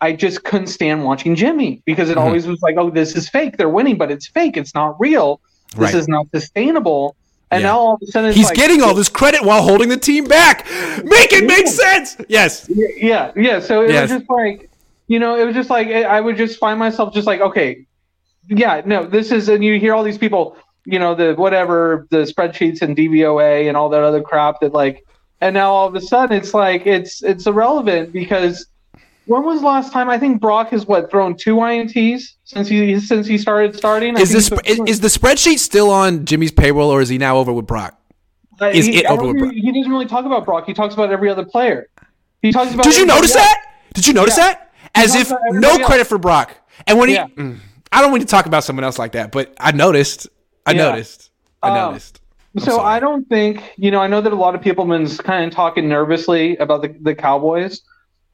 I 0.00 0.12
just 0.12 0.44
couldn't 0.44 0.66
stand 0.66 1.04
watching 1.04 1.34
Jimmy 1.36 1.80
because 1.86 2.10
it 2.10 2.16
Mhm. 2.16 2.22
always 2.22 2.46
was 2.46 2.60
like, 2.60 2.76
oh, 2.76 2.90
this 2.90 3.14
is 3.16 3.28
fake. 3.28 3.56
They're 3.56 3.68
winning, 3.68 3.96
but 3.96 4.10
it's 4.10 4.26
fake. 4.26 4.56
It's 4.56 4.74
not 4.74 4.98
real. 5.00 5.40
This 5.70 5.78
Right. 5.78 5.94
is 5.94 6.08
not 6.08 6.26
sustainable. 6.34 7.16
And 7.50 7.62
Yeah. 7.62 7.68
now 7.68 7.78
all 7.78 7.94
of 7.94 8.02
a 8.02 8.06
sudden, 8.06 8.32
He's 8.32 8.46
like, 8.46 8.56
getting 8.56 8.82
all 8.82 8.94
this 8.94 9.08
credit 9.08 9.44
while 9.44 9.62
holding 9.62 9.88
the 9.88 9.96
team 9.96 10.24
back. 10.24 10.66
Make 11.04 11.32
it 11.32 11.46
make 11.46 11.68
sense. 11.68 12.16
Yes. 12.28 12.68
Yeah, 12.68 13.30
yeah. 13.36 13.60
So 13.60 13.82
it 13.84 13.90
Yes. 13.90 14.10
was 14.10 14.18
just 14.20 14.30
like, 14.30 14.68
you 15.06 15.18
know, 15.20 15.36
it 15.36 15.44
was 15.44 15.54
just 15.54 15.70
like 15.70 15.88
I 15.88 16.20
would 16.20 16.36
just 16.36 16.58
find 16.58 16.78
myself 16.78 17.14
just 17.14 17.26
like, 17.28 17.40
okay, 17.40 17.86
yeah, 18.48 18.82
no, 18.84 19.04
this 19.06 19.30
is, 19.32 19.48
and 19.48 19.64
you 19.64 19.78
hear 19.78 19.94
all 19.94 20.02
these 20.02 20.18
people, 20.18 20.56
you 20.84 20.98
know, 20.98 21.14
the 21.14 21.34
whatever 21.34 22.06
the 22.10 22.18
spreadsheets 22.18 22.82
and 22.82 22.96
DVOA 22.96 23.68
and 23.68 23.76
all 23.76 23.88
that 23.90 24.02
other 24.02 24.22
crap 24.22 24.60
that 24.60 24.72
like, 24.72 25.06
and 25.40 25.54
now 25.54 25.72
all 25.72 25.88
of 25.88 25.94
a 25.94 26.00
sudden 26.00 26.36
it's 26.36 26.54
like 26.54 26.86
it's 26.86 27.22
it's 27.22 27.46
irrelevant 27.46 28.12
because 28.12 28.66
when 29.26 29.42
was 29.42 29.60
the 29.60 29.66
last 29.66 29.92
time 29.92 30.10
I 30.10 30.18
think 30.18 30.40
Brock 30.40 30.70
has 30.70 30.86
what 30.86 31.10
thrown 31.10 31.36
two 31.36 31.56
ints 31.56 32.24
since 32.44 32.68
he 32.68 33.00
since 33.00 33.26
he 33.26 33.38
started 33.38 33.74
starting? 33.74 34.16
I 34.16 34.20
Is 34.20 34.32
this 34.32 34.52
is, 34.66 34.80
is 34.86 35.00
the 35.00 35.08
spreadsheet 35.08 35.58
still 35.58 35.90
on 35.90 36.26
Jimmy's 36.26 36.52
payroll 36.52 36.90
or 36.90 37.00
is 37.00 37.08
he 37.08 37.18
now 37.18 37.38
over 37.38 37.52
with 37.52 37.66
Brock? 37.66 37.98
Uh, 38.60 38.66
Is 38.66 38.86
he, 38.86 38.98
it 38.98 39.06
over 39.06 39.26
with 39.26 39.38
Brock? 39.38 39.52
He 39.52 39.72
doesn't 39.72 39.90
really 39.90 40.06
talk 40.06 40.24
about 40.26 40.44
Brock. 40.44 40.64
He 40.66 40.74
talks 40.74 40.94
about 40.94 41.10
every 41.10 41.28
other 41.28 41.44
player. 41.44 41.88
He 42.40 42.52
talks 42.52 42.72
about. 42.72 42.84
Did 42.84 42.96
you 42.96 43.06
notice 43.06 43.34
else. 43.34 43.44
that? 43.44 43.64
Did 43.94 44.06
you 44.06 44.12
notice 44.12 44.36
Yeah. 44.36 44.48
that? 44.48 44.72
As 44.94 45.14
if 45.14 45.32
no 45.50 45.70
else. 45.70 45.86
credit 45.86 46.06
for 46.06 46.18
Brock. 46.18 46.54
And 46.86 46.98
when 46.98 47.08
he, 47.08 47.14
Yeah. 47.14 47.26
Mm. 47.26 47.58
I 47.90 48.00
don't 48.00 48.10
want 48.10 48.22
to 48.22 48.28
talk 48.28 48.46
about 48.46 48.64
someone 48.64 48.84
else 48.84 48.98
like 48.98 49.12
that, 49.12 49.32
but 49.32 49.54
I 49.58 49.72
noticed. 49.72 50.28
I 50.66 50.72
Yeah. 50.72 50.90
noticed. 50.90 51.30
I 51.62 51.68
Um, 51.70 51.74
noticed. 51.74 52.20
I'm 52.56 52.60
So 52.60 52.76
sorry. 52.76 52.96
I 52.96 53.00
don't 53.00 53.28
think 53.28 53.62
you 53.76 53.90
know. 53.90 54.00
I 54.00 54.06
know 54.06 54.20
that 54.20 54.32
a 54.32 54.36
lot 54.36 54.54
of 54.54 54.60
people 54.62 54.86
have 54.86 54.98
been 55.08 55.16
kind 55.18 55.44
of 55.44 55.50
talking 55.52 55.88
nervously 55.88 56.56
about 56.58 56.82
the, 56.82 56.94
the 57.00 57.14
Cowboys. 57.14 57.82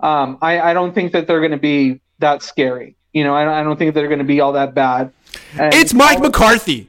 Um, 0.00 0.38
I, 0.42 0.60
I 0.60 0.74
don't 0.74 0.94
think 0.94 1.12
that 1.12 1.26
they're 1.26 1.40
going 1.40 1.50
to 1.52 1.56
be 1.58 2.00
that 2.20 2.42
scary. 2.42 2.96
You 3.12 3.24
know, 3.24 3.34
I, 3.34 3.44
don't- 3.44 3.54
I 3.54 3.62
don't 3.62 3.78
think 3.78 3.94
they're 3.94 4.06
going 4.08 4.18
to 4.20 4.24
be 4.24 4.40
all 4.40 4.52
that 4.52 4.74
bad. 4.74 5.12
And 5.58 5.74
It's 5.74 5.92
Mike 5.92 6.20
McCarthy. 6.20 6.88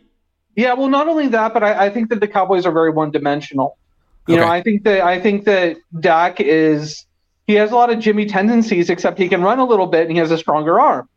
Yeah, 0.55 0.73
well, 0.73 0.89
not 0.89 1.07
only 1.07 1.27
that, 1.29 1.53
but 1.53 1.63
I, 1.63 1.85
I 1.85 1.89
think 1.89 2.09
that 2.09 2.19
the 2.19 2.27
Cowboys 2.27 2.65
are 2.65 2.71
very 2.71 2.89
one 2.91 3.09
dimensional. 3.11 3.77
You 4.27 4.35
know, 4.37 4.47
I 4.47 4.61
think 4.61 4.83
that 4.83 5.01
I 5.01 5.19
think 5.19 5.45
that 5.45 5.77
Dak 5.99 6.39
is 6.39 7.05
he 7.47 7.55
has 7.55 7.71
a 7.71 7.75
lot 7.75 7.89
of 7.91 7.99
Jimmy 7.99 8.25
tendencies, 8.27 8.89
except 8.89 9.17
he 9.17 9.27
can 9.27 9.41
run 9.41 9.59
a 9.59 9.65
little 9.65 9.87
bit 9.87 10.03
and 10.03 10.11
he 10.11 10.17
has 10.19 10.31
a 10.31 10.37
stronger 10.37 10.79
arm. 10.79 11.09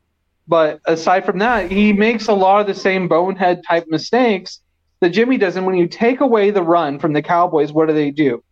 But 0.46 0.80
aside 0.84 1.24
from 1.24 1.38
that, 1.38 1.70
he 1.70 1.92
makes 1.92 2.28
a 2.28 2.34
lot 2.34 2.60
of 2.60 2.66
the 2.66 2.74
same 2.74 3.08
bonehead 3.08 3.62
type 3.68 3.86
mistakes 3.88 4.60
that 5.00 5.10
Jimmy 5.10 5.38
does. 5.38 5.56
And 5.56 5.64
when 5.66 5.76
you 5.76 5.86
take 5.86 6.20
away 6.20 6.50
the 6.50 6.62
run 6.62 6.98
from 6.98 7.12
the 7.12 7.22
Cowboys, 7.22 7.72
what 7.72 7.88
do 7.88 7.94
they 7.94 8.10
do? 8.10 8.42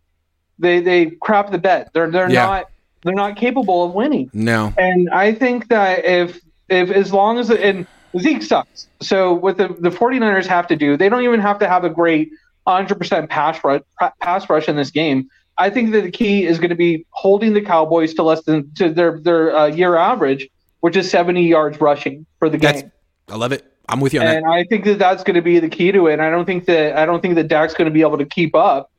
They 0.58 0.80
they 0.80 1.06
crap 1.20 1.50
the 1.50 1.58
bed. 1.58 1.88
They're 1.92 2.10
they're 2.10 2.30
Yeah. 2.30 2.44
not 2.46 2.66
They're 3.04 3.14
not 3.14 3.36
capable 3.36 3.84
of 3.84 3.94
winning. 3.94 4.30
No. 4.32 4.72
And 4.78 5.10
I 5.10 5.34
think 5.34 5.68
that 5.68 6.04
if 6.04 6.40
if 6.68 6.90
as 6.90 7.12
long 7.12 7.38
as 7.38 7.50
and 7.50 7.86
Zeke 8.18 8.42
sucks. 8.42 8.88
So 9.02 9.32
what 9.34 9.56
the 9.56 9.68
the 9.68 9.90
49ers 9.90 10.46
have 10.46 10.66
to 10.68 10.76
do, 10.76 10.96
they 10.96 11.08
don't 11.08 11.22
even 11.24 11.40
have 11.40 11.58
to 11.60 11.68
have 11.68 11.84
a 11.84 11.90
great 11.90 12.30
100% 12.66 13.28
pass 13.28 13.62
rush 13.64 13.80
pass 14.20 14.48
rush 14.48 14.68
in 14.68 14.76
this 14.76 14.90
game. 14.90 15.28
I 15.58 15.68
think 15.68 15.92
that 15.92 16.02
the 16.02 16.10
key 16.10 16.46
is 16.46 16.58
going 16.58 16.70
to 16.70 16.76
be 16.76 17.04
holding 17.10 17.52
the 17.54 17.60
Cowboys 17.60 18.14
to 18.14 18.22
less 18.22 18.42
than 18.44 18.72
to 18.76 18.88
their 18.90 19.20
their 19.20 19.54
uh, 19.54 19.66
year 19.66 19.96
average, 19.96 20.48
which 20.82 20.96
is 20.96 21.08
70 21.10 21.46
yards 21.46 21.80
rushing 21.80 22.26
for 22.40 22.50
the 22.50 22.58
game. 22.58 22.90
I 23.28 23.36
love 23.36 23.52
it. 23.52 23.64
I'm 23.88 24.00
with 24.00 24.12
you 24.12 24.20
on 24.20 24.26
and 24.26 24.44
that. 24.44 24.50
I 24.50 24.64
think 24.64 24.84
that 24.84 24.98
that's 24.98 25.22
going 25.22 25.36
to 25.36 25.42
be 25.42 25.60
the 25.60 25.68
key 25.68 25.92
to 25.92 26.08
it. 26.08 26.14
And 26.14 26.22
I 26.22 26.28
don't 26.28 26.44
think 26.44 26.66
that 26.66 26.98
I 26.98 27.06
don't 27.06 27.20
think 27.20 27.36
that 27.36 27.48
Dak's 27.48 27.72
going 27.72 27.86
to 27.86 27.92
be 27.92 28.00
able 28.00 28.18
to 28.18 28.24
keep 28.24 28.54
up 28.54 28.90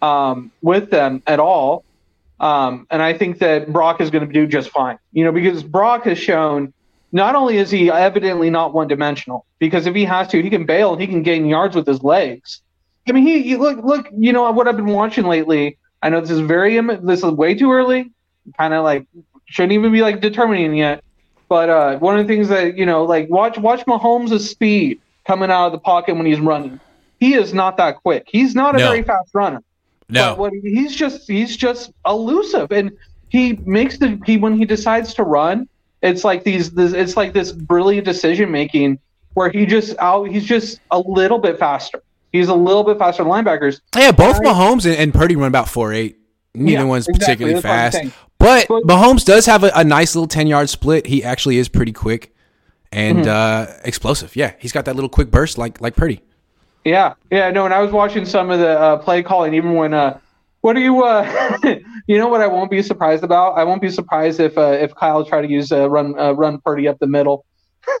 um, 0.00 0.52
with 0.62 0.90
them 0.90 1.22
at 1.26 1.40
all. 1.40 1.84
Um, 2.38 2.86
and 2.90 3.02
I 3.02 3.12
think 3.12 3.38
that 3.40 3.72
Brock 3.72 4.00
is 4.00 4.10
going 4.10 4.26
to 4.26 4.32
do 4.32 4.46
just 4.46 4.70
fine. 4.70 4.98
You 5.12 5.24
know, 5.24 5.32
because 5.32 5.64
Brock 5.64 6.04
has 6.04 6.18
shown 6.18 6.72
not 7.10 7.34
only 7.34 7.56
is 7.56 7.70
he 7.70 7.90
evidently 7.90 8.48
not 8.48 8.72
one 8.72 8.86
dimensional, 8.86 9.46
because 9.58 9.86
if 9.86 9.96
he 9.96 10.04
has 10.04 10.28
to, 10.28 10.40
he 10.40 10.50
can 10.50 10.64
bail 10.64 10.92
and 10.92 11.00
he 11.00 11.08
can 11.08 11.22
gain 11.24 11.46
yards 11.46 11.74
with 11.74 11.86
his 11.86 12.04
legs. 12.04 12.62
I 13.08 13.12
mean, 13.12 13.26
he, 13.26 13.42
he 13.42 13.56
look 13.56 13.82
look. 13.84 14.08
You 14.16 14.32
know 14.32 14.48
what 14.52 14.68
I've 14.68 14.76
been 14.76 14.86
watching 14.86 15.24
lately. 15.24 15.78
I 16.02 16.08
know 16.08 16.20
this 16.20 16.30
is 16.30 16.40
very 16.40 16.80
this 16.98 17.24
is 17.24 17.30
way 17.32 17.54
too 17.54 17.72
early. 17.72 18.12
Kind 18.56 18.74
of 18.74 18.84
like 18.84 19.08
shouldn't 19.46 19.72
even 19.72 19.92
be 19.92 20.02
like 20.02 20.20
determining 20.20 20.74
yet. 20.74 21.02
But 21.48 21.68
uh, 21.70 21.98
one 21.98 22.18
of 22.18 22.26
the 22.26 22.32
things 22.34 22.48
that 22.48 22.76
you 22.76 22.86
know, 22.86 23.04
like 23.04 23.28
watch 23.30 23.58
watch 23.58 23.84
Mahomes' 23.86 24.40
speed 24.48 25.00
coming 25.26 25.50
out 25.50 25.66
of 25.66 25.72
the 25.72 25.78
pocket 25.78 26.16
when 26.16 26.26
he's 26.26 26.40
running. 26.40 26.80
He 27.20 27.34
is 27.34 27.54
not 27.54 27.76
that 27.78 27.96
quick. 28.02 28.24
He's 28.26 28.54
not 28.54 28.74
a 28.74 28.78
No. 28.78 28.88
very 28.90 29.02
fast 29.02 29.30
runner. 29.34 29.62
No. 30.08 30.30
But 30.32 30.38
what 30.38 30.52
he's 30.62 30.94
just 30.94 31.28
he's 31.28 31.56
just 31.56 31.92
elusive, 32.06 32.70
and 32.72 32.92
he 33.28 33.54
makes 33.64 33.98
the 33.98 34.20
he 34.26 34.36
when 34.36 34.56
he 34.56 34.64
decides 34.64 35.14
to 35.14 35.22
run, 35.22 35.68
it's 36.02 36.24
like 36.24 36.44
these 36.44 36.70
this 36.72 36.92
it's 36.92 37.16
like 37.16 37.32
this 37.32 37.52
brilliant 37.52 38.04
decision 38.04 38.50
making 38.50 38.98
where 39.34 39.50
he 39.50 39.66
just 39.66 39.96
out 39.98 40.28
he's 40.28 40.44
just 40.44 40.80
a 40.90 40.98
little 40.98 41.38
bit 41.38 41.58
faster. 41.58 42.02
He's 42.32 42.48
a 42.48 42.54
little 42.54 42.84
bit 42.84 42.98
faster 42.98 43.22
than 43.24 43.32
linebackers. 43.32 43.80
Yeah, 43.96 44.12
both 44.12 44.40
Mahomes 44.42 44.84
and, 44.84 44.94
and 44.96 45.14
Purdy 45.14 45.36
run 45.36 45.48
about 45.48 45.68
four 45.68 45.92
eight. 45.92 46.18
Neither 46.54 46.82
Yeah, 46.82 46.84
one's 46.84 47.06
exactly. 47.08 47.24
particularly 47.24 47.60
That's 47.60 47.96
fast. 47.98 48.14
But 48.38 48.68
Mahomes 48.68 49.24
does 49.24 49.46
have 49.46 49.64
a, 49.64 49.70
a 49.74 49.84
nice 49.84 50.14
little 50.14 50.28
ten 50.28 50.46
yard 50.46 50.68
split. 50.68 51.06
He 51.06 51.24
actually 51.24 51.56
is 51.58 51.68
pretty 51.68 51.92
quick 51.92 52.34
and 52.92 53.24
Mhm. 53.24 53.26
uh, 53.26 53.72
explosive. 53.84 54.36
Yeah, 54.36 54.52
he's 54.58 54.72
got 54.72 54.84
that 54.84 54.94
little 54.94 55.08
quick 55.10 55.30
burst 55.30 55.58
like 55.58 55.80
like 55.80 55.96
Purdy. 55.96 56.20
Yeah, 56.84 57.14
yeah, 57.30 57.50
no. 57.50 57.64
And 57.64 57.74
I 57.74 57.80
was 57.80 57.90
watching 57.92 58.24
some 58.24 58.50
of 58.50 58.60
the 58.60 58.78
uh, 58.78 58.96
play 58.98 59.22
calling, 59.22 59.54
even 59.54 59.74
when 59.74 59.92
uh, 59.94 60.18
what 60.60 60.76
are 60.76 60.80
you? 60.80 61.02
Uh, 61.02 61.24
you 62.06 62.18
know 62.18 62.28
what? 62.28 62.40
I 62.40 62.46
won't 62.46 62.70
be 62.70 62.82
surprised 62.82 63.24
about. 63.24 63.52
I 63.58 63.64
won't 63.64 63.82
be 63.82 63.90
surprised 63.90 64.38
if 64.38 64.56
uh, 64.58 64.70
if 64.80 64.94
Kyle 64.94 65.24
tried 65.24 65.42
to 65.42 65.48
use 65.48 65.72
uh, 65.72 65.88
run 65.90 66.18
uh, 66.18 66.32
run 66.32 66.60
Purdy 66.60 66.86
up 66.88 66.98
the 66.98 67.06
middle. 67.08 67.44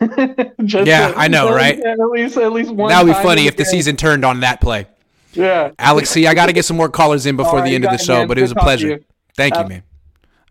Just 0.64 0.86
Yeah, 0.86 1.08
to- 1.12 1.18
I 1.18 1.28
know, 1.28 1.50
right? 1.54 1.78
At 1.80 1.98
least 1.98 2.36
at 2.36 2.52
least 2.52 2.70
one. 2.70 2.90
That 2.90 3.04
would 3.04 3.14
be 3.14 3.22
funny 3.22 3.46
if 3.46 3.56
the 3.56 3.64
game. 3.64 3.70
season 3.70 3.96
turned 3.96 4.24
on 4.24 4.40
that 4.40 4.60
play. 4.60 4.86
Yeah. 5.32 5.70
Alex, 5.78 6.10
see, 6.10 6.26
I 6.26 6.34
got 6.34 6.46
to 6.46 6.52
get 6.52 6.64
some 6.64 6.76
more 6.76 6.88
callers 6.88 7.26
in 7.26 7.36
before 7.36 7.58
right, 7.58 7.64
the 7.68 7.74
end 7.74 7.84
of 7.84 7.90
the 7.90 7.98
show, 7.98 8.18
man. 8.20 8.28
but 8.28 8.38
it 8.38 8.42
was 8.42 8.52
a 8.52 8.54
Good 8.54 8.60
to 8.60 8.64
pleasure. 8.64 8.88
you. 8.88 9.04
Thank 9.36 9.54
you, 9.54 9.60
Uh, 9.62 9.68
man. 9.68 9.82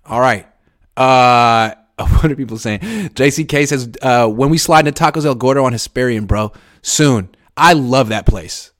All 0.06 0.20
right. 0.20 0.48
Uh, 0.96 1.74
what 1.98 2.32
are 2.32 2.36
people 2.36 2.58
saying? 2.58 2.80
JCK 2.80 3.68
says, 3.68 3.90
uh, 4.02 4.28
when 4.28 4.50
we 4.50 4.58
slide 4.58 4.88
into 4.88 5.04
Tacos 5.04 5.26
El 5.26 5.36
Gordo 5.36 5.64
on 5.66 5.74
Hesperian, 5.74 6.28
bro, 6.28 6.52
soon. 6.82 7.30
I 7.58 7.74
love 7.74 8.10
that 8.10 8.26
place. 8.26 8.72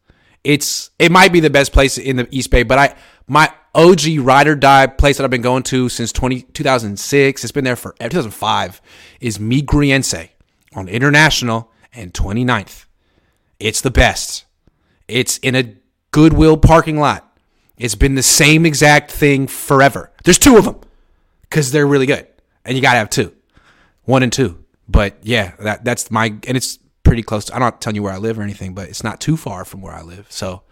It's 0.44 0.92
it 1.00 1.12
might 1.12 1.34
be 1.34 1.40
the 1.40 1.50
best 1.50 1.74
place 1.74 1.98
in 1.98 2.18
the 2.18 2.28
East 2.30 2.52
Bay, 2.52 2.64
but 2.64 2.78
I 2.78 2.96
my 3.28 3.52
OG 3.74 4.02
ride 4.20 4.48
or 4.48 4.56
die 4.56 4.86
place 4.88 5.18
that 5.18 5.24
I've 5.24 5.30
been 5.32 5.42
going 5.42 5.64
to 5.64 5.90
since 5.90 6.12
20, 6.12 6.44
2006, 6.44 7.44
it's 7.44 7.52
been 7.52 7.64
there 7.64 7.76
for 7.76 7.96
2005, 8.00 8.82
is 9.20 9.40
Mi 9.40 9.62
Grullense 9.62 10.30
on 10.76 10.88
International 10.88 11.72
and 11.94 12.14
29th. 12.14 12.86
It's 13.60 13.82
the 13.82 13.92
best. 13.92 14.46
It's 15.08 15.38
in 15.40 15.56
a 15.56 15.76
Goodwill 16.12 16.58
parking 16.58 17.00
lot. 17.00 17.38
It's 17.78 17.96
been 17.96 18.16
the 18.16 18.24
same 18.24 18.66
exact 18.66 19.12
thing 19.12 19.48
forever. 19.48 20.12
There's 20.24 20.38
two 20.38 20.58
of 20.58 20.66
them 20.66 20.80
because 21.50 21.72
they're 21.72 21.88
really 21.88 22.06
good, 22.06 22.28
and 22.64 22.76
you 22.76 22.82
gotta 22.82 23.00
have 23.00 23.10
two, 23.10 23.34
one 24.04 24.24
and 24.24 24.32
two. 24.32 24.64
But 24.88 25.18
yeah, 25.22 25.54
that 25.60 25.84
that's 25.84 26.12
my 26.12 26.26
and 26.48 26.58
it's 26.58 26.80
pretty 27.04 27.24
close. 27.24 27.46
To, 27.46 27.54
I'm 27.54 27.62
not 27.62 27.82
telling 27.82 27.96
you 27.96 28.04
where 28.04 28.14
I 28.14 28.18
live 28.18 28.38
or 28.40 28.44
anything, 28.44 28.74
but 28.74 28.90
it's 28.90 29.04
not 29.04 29.20
too 29.20 29.38
far 29.38 29.66
from 29.66 29.82
where 29.82 29.94
I 29.94 30.02
live. 30.02 30.28
So 30.30 30.64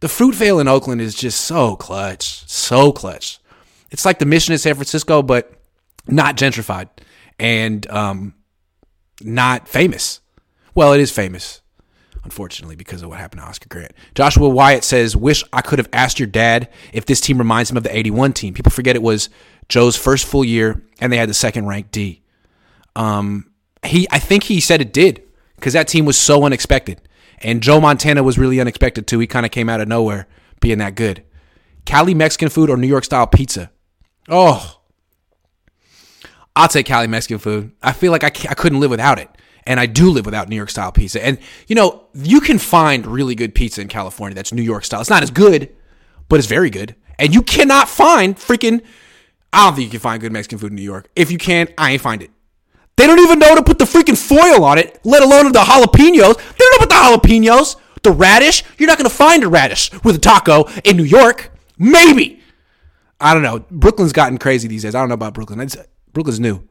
the 0.00 0.08
Fruitvale 0.08 0.60
in 0.60 0.68
Oakland 0.68 1.00
is 1.00 1.14
just 1.14 1.42
so 1.42 1.76
clutch, 1.76 2.48
so 2.48 2.90
clutch. 2.92 3.38
It's 3.90 4.04
like 4.04 4.18
the 4.18 4.26
mission 4.26 4.52
in 4.52 4.58
San 4.58 4.74
Francisco, 4.74 5.22
but 5.22 5.52
not 6.08 6.36
gentrified 6.36 6.88
and 7.38 7.88
um, 7.90 8.34
not 9.20 9.68
famous. 9.68 10.20
Well, 10.74 10.92
it 10.92 11.00
is 11.00 11.12
famous, 11.12 11.60
unfortunately, 12.24 12.76
because 12.76 13.02
of 13.02 13.10
what 13.10 13.18
happened 13.18 13.42
to 13.42 13.46
Oscar 13.46 13.68
Grant. 13.68 13.92
Joshua 14.14 14.48
Wyatt 14.48 14.84
says, 14.84 15.14
Wish 15.14 15.44
I 15.52 15.60
could 15.60 15.78
have 15.78 15.88
asked 15.92 16.18
your 16.18 16.26
dad 16.26 16.68
if 16.92 17.06
this 17.06 17.20
team 17.20 17.38
reminds 17.38 17.70
him 17.70 17.76
of 17.76 17.82
the 17.82 17.96
81 17.96 18.32
team. 18.32 18.54
People 18.54 18.72
forget 18.72 18.96
it 18.96 19.02
was 19.02 19.28
Joe's 19.68 19.96
first 19.96 20.26
full 20.26 20.44
year 20.44 20.82
and 21.00 21.12
they 21.12 21.16
had 21.16 21.28
the 21.28 21.34
second 21.34 21.66
ranked 21.66 21.92
D. 21.92 22.22
Um, 22.94 23.50
he, 23.84 24.06
I 24.10 24.18
think 24.18 24.44
he 24.44 24.60
said 24.60 24.80
it 24.80 24.92
did 24.92 25.22
because 25.56 25.72
that 25.72 25.88
team 25.88 26.04
was 26.04 26.18
so 26.18 26.44
unexpected. 26.44 27.00
And 27.38 27.62
Joe 27.62 27.80
Montana 27.80 28.22
was 28.22 28.38
really 28.38 28.60
unexpected 28.60 29.06
too. 29.06 29.18
He 29.18 29.26
kind 29.26 29.44
of 29.44 29.52
came 29.52 29.68
out 29.68 29.80
of 29.80 29.88
nowhere 29.88 30.28
being 30.60 30.78
that 30.78 30.94
good. 30.94 31.24
Cali 31.84 32.14
Mexican 32.14 32.48
food 32.48 32.70
or 32.70 32.76
New 32.76 32.86
York 32.86 33.04
style 33.04 33.26
pizza? 33.26 33.70
Oh, 34.28 34.80
I'll 36.54 36.68
take 36.68 36.86
Cali 36.86 37.06
Mexican 37.06 37.38
food. 37.38 37.72
I 37.82 37.92
feel 37.92 38.12
like 38.12 38.24
I, 38.24 38.28
I 38.48 38.54
couldn't 38.54 38.80
live 38.80 38.90
without 38.90 39.18
it. 39.18 39.28
And 39.64 39.78
I 39.78 39.86
do 39.86 40.10
live 40.10 40.26
without 40.26 40.48
New 40.48 40.56
York 40.56 40.70
style 40.70 40.92
pizza. 40.92 41.24
And, 41.24 41.38
you 41.68 41.76
know, 41.76 42.04
you 42.14 42.40
can 42.40 42.58
find 42.58 43.06
really 43.06 43.34
good 43.34 43.54
pizza 43.54 43.80
in 43.80 43.88
California 43.88 44.34
that's 44.34 44.52
New 44.52 44.62
York 44.62 44.84
style. 44.84 45.00
It's 45.00 45.10
not 45.10 45.22
as 45.22 45.30
good, 45.30 45.72
but 46.28 46.38
it's 46.38 46.48
very 46.48 46.68
good. 46.68 46.96
And 47.18 47.32
you 47.32 47.42
cannot 47.42 47.88
find 47.88 48.36
freaking, 48.36 48.82
I 49.52 49.66
don't 49.66 49.74
think 49.74 49.86
you 49.86 49.90
can 49.90 50.00
find 50.00 50.20
good 50.20 50.32
Mexican 50.32 50.58
food 50.58 50.70
in 50.70 50.76
New 50.76 50.82
York. 50.82 51.08
If 51.14 51.30
you 51.30 51.38
can, 51.38 51.68
I 51.76 51.92
ain't 51.92 52.00
find 52.00 52.22
it. 52.22 52.30
They 52.96 53.06
don't 53.06 53.18
even 53.18 53.38
know 53.38 53.54
to 53.54 53.62
put 53.62 53.78
the 53.78 53.84
freaking 53.84 54.16
foil 54.16 54.64
on 54.64 54.78
it, 54.78 55.00
let 55.04 55.22
alone 55.22 55.52
the 55.52 55.60
jalapenos. 55.60 56.36
They 56.36 56.58
don't 56.58 56.80
know 56.80 56.84
about 56.84 56.88
the 56.88 57.28
jalapenos. 57.28 57.76
The 58.02 58.10
radish, 58.10 58.64
you're 58.78 58.88
not 58.88 58.98
going 58.98 59.08
to 59.08 59.14
find 59.14 59.44
a 59.44 59.48
radish 59.48 59.92
with 60.02 60.16
a 60.16 60.18
taco 60.18 60.64
in 60.84 60.96
New 60.96 61.04
York. 61.04 61.52
Maybe. 61.78 62.40
I 63.20 63.32
don't 63.32 63.42
know. 63.42 63.64
Brooklyn's 63.70 64.12
gotten 64.12 64.38
crazy 64.38 64.66
these 64.66 64.82
days. 64.82 64.94
I 64.94 65.00
don't 65.00 65.08
know 65.08 65.14
about 65.14 65.34
Brooklyn. 65.34 65.60
It's, 65.60 65.76
Brooklyn's 66.12 66.40
new. 66.40 66.66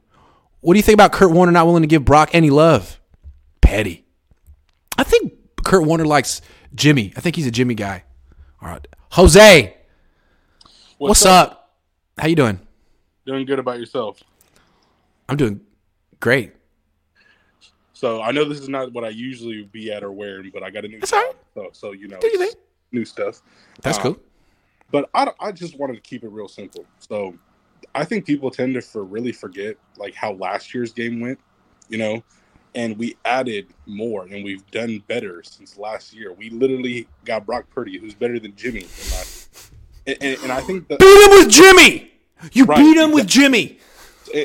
What 0.59 0.73
do 0.73 0.77
you 0.77 0.83
think 0.83 0.95
about 0.95 1.13
Kurt 1.13 1.31
Warner 1.31 1.51
not 1.51 1.65
willing 1.65 1.83
to 1.83 1.87
give 1.87 2.03
Brock 2.03 2.29
any 2.33 2.49
love? 2.49 2.99
Petty. 3.61 4.05
I 4.97 5.03
think 5.03 5.33
Kurt 5.63 5.85
Warner 5.85 6.05
likes 6.05 6.41
Jimmy. 6.75 7.13
I 7.15 7.21
think 7.21 7.35
he's 7.35 7.47
a 7.47 7.51
Jimmy 7.51 7.75
guy. 7.75 8.03
All 8.61 8.67
right. 8.67 8.85
Jose, 9.11 9.75
what's, 10.97 11.25
up? 11.25 11.77
How 12.17 12.27
you 12.27 12.35
doing? 12.35 12.59
Doing 13.31 13.45
good 13.45 13.59
about 13.59 13.79
yourself. 13.79 14.21
I'm 15.29 15.37
doing 15.37 15.61
great. 16.19 16.51
So 17.93 18.21
I 18.21 18.31
know 18.31 18.43
this 18.43 18.59
is 18.59 18.67
not 18.67 18.91
what 18.91 19.05
I 19.05 19.07
usually 19.07 19.63
be 19.71 19.89
at 19.89 20.03
or 20.03 20.11
wearing, 20.11 20.51
but 20.53 20.63
I 20.63 20.69
got 20.69 20.83
a 20.83 20.89
new 20.89 20.99
job, 20.99 21.35
so 21.53 21.69
so 21.71 21.93
you 21.93 22.09
know 22.09 22.17
it's 22.21 22.57
new 22.91 23.05
stuff. 23.05 23.41
That's 23.83 23.97
Um, 23.99 24.03
cool. 24.03 24.17
But 24.91 25.09
I, 25.13 25.31
I 25.39 25.53
just 25.53 25.79
wanted 25.79 25.93
to 25.93 26.01
keep 26.01 26.25
it 26.25 26.27
real 26.29 26.49
simple. 26.49 26.83
So 26.99 27.33
I 27.95 28.03
think 28.03 28.25
people 28.25 28.51
tend 28.51 28.73
to 28.73 28.81
for 28.81 29.05
really 29.05 29.31
forget 29.31 29.77
like 29.95 30.13
how 30.13 30.33
last 30.33 30.73
year's 30.73 30.91
game 30.91 31.21
went, 31.21 31.39
you 31.87 31.99
know, 31.99 32.21
and 32.75 32.97
we 32.97 33.15
added 33.23 33.67
more 33.85 34.23
and 34.25 34.43
we've 34.43 34.69
done 34.71 35.01
better 35.07 35.41
since 35.43 35.77
last 35.77 36.13
year. 36.13 36.33
We 36.33 36.49
literally 36.49 37.07
got 37.23 37.45
Brock 37.45 37.69
Purdy, 37.69 37.97
who's 37.97 38.13
better 38.13 38.39
than 38.39 38.53
Jimmy. 38.57 38.87
And, 40.05 40.17
and, 40.19 40.43
and 40.43 40.51
I 40.51 40.59
think 40.59 40.89
that 40.89 40.99
Beat 40.99 41.23
him 41.23 41.29
with 41.29 41.49
Jimmy. 41.49 42.10
You 42.53 42.65
Right, 42.65 42.77
beat 42.77 42.97
him 42.97 43.11
with 43.11 43.27
Jimmy. 43.27 43.79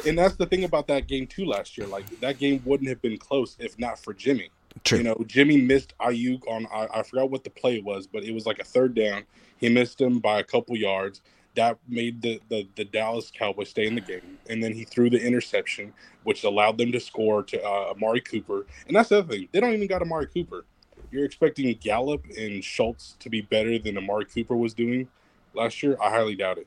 and 0.07 0.19
that's 0.19 0.37
the 0.37 0.47
thing 0.47 0.65
about 0.65 0.87
that 0.89 1.07
game 1.07 1.27
too 1.27 1.45
last 1.45 1.77
year. 1.79 1.87
Like 1.87 2.21
that 2.21 2.39
game 2.39 2.63
wouldn't 2.65 2.89
have 2.89 3.01
been 3.03 3.19
close 3.19 3.57
if 3.59 3.79
not 3.79 3.99
for 3.99 4.15
Jimmy. 4.15 4.51
True. 4.85 4.99
You 4.99 5.05
know, 5.05 5.17
Jimmy 5.27 5.57
missed 5.57 5.95
Aiyuk 6.01 6.43
on 6.49 6.67
I, 6.73 7.01
I 7.01 7.03
forgot 7.03 7.31
what 7.31 7.45
the 7.45 7.51
play 7.51 7.81
was, 7.81 8.07
but 8.07 8.25
it 8.25 8.33
was 8.33 8.47
like 8.47 8.59
a 8.59 8.65
third 8.65 8.95
down. 8.95 9.25
He 9.59 9.69
missed 9.69 10.01
him 10.01 10.19
by 10.19 10.39
a 10.41 10.45
couple 10.45 10.77
yards. 10.77 11.23
That 11.55 11.79
made 11.89 12.21
the, 12.21 12.39
the, 12.51 12.69
the 12.77 12.85
Dallas 12.85 13.33
Cowboys 13.35 13.71
stay 13.71 13.87
in 13.87 13.95
the 13.95 14.03
game. 14.03 14.39
And 14.51 14.63
then 14.63 14.75
he 14.75 14.85
threw 14.85 15.09
the 15.09 15.19
interception, 15.19 15.95
which 16.25 16.45
allowed 16.45 16.77
them 16.77 16.93
to 16.93 17.01
score 17.01 17.43
to 17.45 17.63
uh, 17.65 17.93
Amari 17.93 18.21
Cooper. 18.21 18.67
And 18.87 18.95
that's 18.95 19.09
the 19.09 19.21
other 19.21 19.33
thing. 19.33 19.49
They 19.53 19.61
don't 19.61 19.73
even 19.73 19.87
got 19.87 20.03
Amari 20.03 20.27
Cooper. 20.27 20.67
You're 21.11 21.25
expecting 21.25 21.73
Gallup 21.81 22.25
and 22.37 22.63
Schultz 22.63 23.17
to 23.21 23.31
be 23.31 23.41
better 23.41 23.79
than 23.79 23.97
Amari 23.97 24.27
Cooper 24.27 24.55
was 24.55 24.75
doing 24.75 25.09
last 25.55 25.83
year? 25.83 25.97
I 26.03 26.11
highly 26.11 26.35
doubt 26.35 26.59
it. 26.59 26.67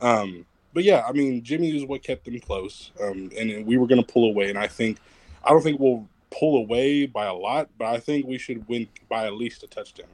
Um, 0.00 0.46
but 0.78 0.84
yeah, 0.84 1.02
I 1.04 1.10
mean, 1.10 1.42
Jimmy 1.42 1.76
is 1.76 1.84
what 1.84 2.04
kept 2.04 2.24
them 2.24 2.38
close, 2.38 2.92
um, 3.02 3.32
and, 3.36 3.66
we 3.66 3.76
were 3.76 3.88
going 3.88 4.00
to 4.00 4.06
pull 4.06 4.30
away. 4.30 4.48
And 4.48 4.56
I 4.56 4.68
think, 4.68 4.98
I 5.42 5.50
don't 5.50 5.60
think 5.60 5.80
we'll 5.80 6.06
pull 6.30 6.58
away 6.58 7.04
by 7.04 7.26
a 7.26 7.34
lot, 7.34 7.68
but 7.76 7.86
I 7.86 7.98
think 7.98 8.28
we 8.28 8.38
should 8.38 8.68
win 8.68 8.86
by 9.08 9.26
at 9.26 9.32
least 9.32 9.64
a 9.64 9.66
touchdown. 9.66 10.06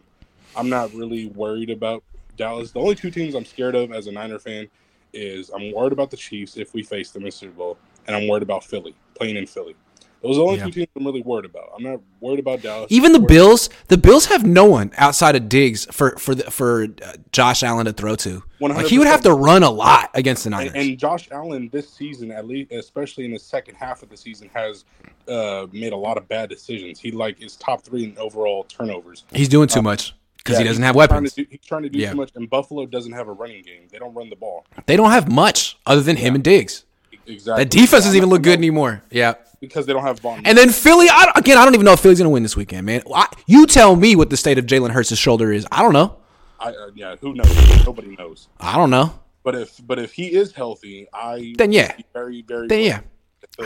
I'm 0.56 0.70
not 0.70 0.90
really 0.94 1.26
worried 1.26 1.68
about 1.68 2.02
Dallas. 2.38 2.70
The 2.70 2.80
only 2.80 2.94
two 2.94 3.10
teams 3.10 3.34
I'm 3.34 3.44
scared 3.44 3.74
of 3.74 3.92
as 3.92 4.06
a 4.06 4.12
Niner 4.12 4.38
fan 4.38 4.66
is 5.12 5.50
I'm 5.50 5.70
worried 5.70 5.92
about 5.92 6.10
the 6.10 6.16
Chiefs 6.16 6.56
if 6.56 6.72
we 6.72 6.82
face 6.82 7.10
them 7.10 7.26
in 7.26 7.30
Super 7.30 7.52
Bowl, 7.52 7.78
and 8.06 8.16
I'm 8.16 8.26
worried 8.26 8.42
about 8.42 8.64
Philly 8.64 8.94
playing 9.16 9.36
in 9.36 9.46
Philly. 9.46 9.76
Those 10.24 10.36
are 10.36 10.40
the 10.40 10.44
only 10.46 10.58
Yeah. 10.58 10.64
two 10.64 10.70
teams 10.72 10.88
I'm 10.96 11.04
really 11.06 11.20
worried 11.22 11.44
about. 11.44 11.70
I'm 11.76 11.82
not 11.84 12.00
worried 12.20 12.38
about 12.40 12.62
Dallas. 12.62 12.90
Even 12.90 13.12
the 13.12 13.20
Bills, 13.20 13.68
the 13.88 13.98
Bills 13.98 14.26
have 14.26 14.44
no 14.44 14.64
one 14.64 14.90
outside 14.96 15.36
of 15.36 15.48
Diggs 15.48 15.84
for 15.92 16.16
for 16.16 16.34
the, 16.34 16.50
for 16.50 16.84
uh, 16.84 17.12
Josh 17.30 17.62
Allen 17.62 17.84
to 17.86 17.92
throw 17.92 18.16
to. 18.16 18.42
Like 18.60 18.86
he 18.86 18.98
would 18.98 19.06
have 19.06 19.20
to 19.22 19.32
run 19.34 19.62
a 19.62 19.70
lot 19.70 20.10
against 20.14 20.44
the 20.44 20.50
Niners. 20.50 20.72
And, 20.74 20.88
and 20.90 20.98
Josh 20.98 21.28
Allen 21.30 21.68
this 21.70 21.88
season, 21.90 22.30
at 22.32 22.46
least, 22.46 22.72
especially 22.72 23.26
in 23.26 23.32
the 23.32 23.38
second 23.38 23.74
half 23.74 24.02
of 24.02 24.08
the 24.08 24.16
season, 24.16 24.48
has 24.54 24.84
uh, 25.28 25.66
made 25.72 25.92
a 25.92 25.96
lot 25.96 26.16
of 26.16 26.26
bad 26.28 26.48
decisions. 26.48 26.98
He 26.98 27.10
like 27.10 27.42
is 27.42 27.56
top 27.56 27.82
three 27.82 28.04
in 28.04 28.16
overall 28.18 28.64
turnovers. 28.64 29.24
He's 29.32 29.48
doing 29.48 29.68
too 29.68 29.80
Uh, 29.80 29.82
much 29.82 30.14
because 30.38 30.56
he 30.58 30.64
doesn't 30.64 30.82
have 30.82 30.94
trying 30.94 31.08
weapons. 31.10 31.34
do- 31.34 31.46
he's 31.50 31.60
trying 31.60 31.82
to 31.82 31.90
do 31.90 31.98
Yeah. 31.98 32.10
too 32.12 32.16
much, 32.16 32.30
and 32.34 32.48
Buffalo 32.48 32.86
doesn't 32.86 33.12
have 33.12 33.28
a 33.28 33.32
running 33.32 33.62
game. 33.62 33.82
They 33.92 33.98
don't 33.98 34.14
run 34.14 34.30
the 34.30 34.36
ball. 34.36 34.64
They 34.86 34.96
don't 34.96 35.10
have 35.10 35.30
much 35.30 35.76
other 35.84 36.00
than 36.00 36.16
him 36.16 36.34
and 36.34 36.42
Diggs. 36.42 36.84
Exactly. 37.26 37.64
That 37.64 37.70
defense 37.70 38.04
doesn't 38.04 38.16
even 38.16 38.28
look 38.28 38.42
good 38.42 38.58
anymore. 38.58 39.02
Yeah. 39.10 39.34
Because 39.66 39.86
they 39.86 39.92
don't 39.92 40.02
have 40.02 40.20
Von. 40.20 40.42
And 40.44 40.56
then 40.56 40.70
Philly, 40.70 41.06
I, 41.10 41.32
again, 41.36 41.58
I 41.58 41.64
don't 41.64 41.74
even 41.74 41.84
know 41.84 41.92
if 41.92 42.00
Philly's 42.00 42.18
going 42.18 42.26
to 42.26 42.30
win 42.32 42.42
this 42.42 42.56
weekend, 42.56 42.86
man. 42.86 43.02
I, 43.14 43.26
you 43.46 43.66
tell 43.66 43.96
me 43.96 44.16
what 44.16 44.30
the 44.30 44.36
state 44.36 44.58
of 44.58 44.66
Jalen 44.66 44.90
Hurts' 44.90 45.16
shoulder 45.16 45.52
is. 45.52 45.66
I 45.72 45.82
don't 45.82 45.92
know. 45.92 46.16
I, 46.60 46.70
uh, 46.70 46.90
yeah, 46.94 47.16
who 47.16 47.34
knows? 47.34 47.84
Nobody 47.86 48.16
knows. 48.16 48.48
I 48.60 48.76
don't 48.76 48.90
know. 48.90 49.18
But 49.42 49.54
if 49.56 49.80
but 49.86 49.98
if 49.98 50.12
he 50.12 50.34
is 50.34 50.52
healthy, 50.52 51.06
I 51.12 51.54
Then 51.58 51.70
yeah. 51.72 51.94
very 52.14 52.40
very 52.42 52.66
Then 52.68 52.78
worried. 52.78 52.86
yeah, 52.86 53.00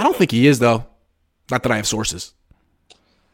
I 0.01 0.03
don't 0.03 0.17
think 0.17 0.33
he 0.33 0.47
is 0.49 0.59
though. 0.59 0.85
Not 1.51 1.63
that 1.63 1.71
I 1.73 1.77
have 1.77 1.87
sources. 1.87 2.35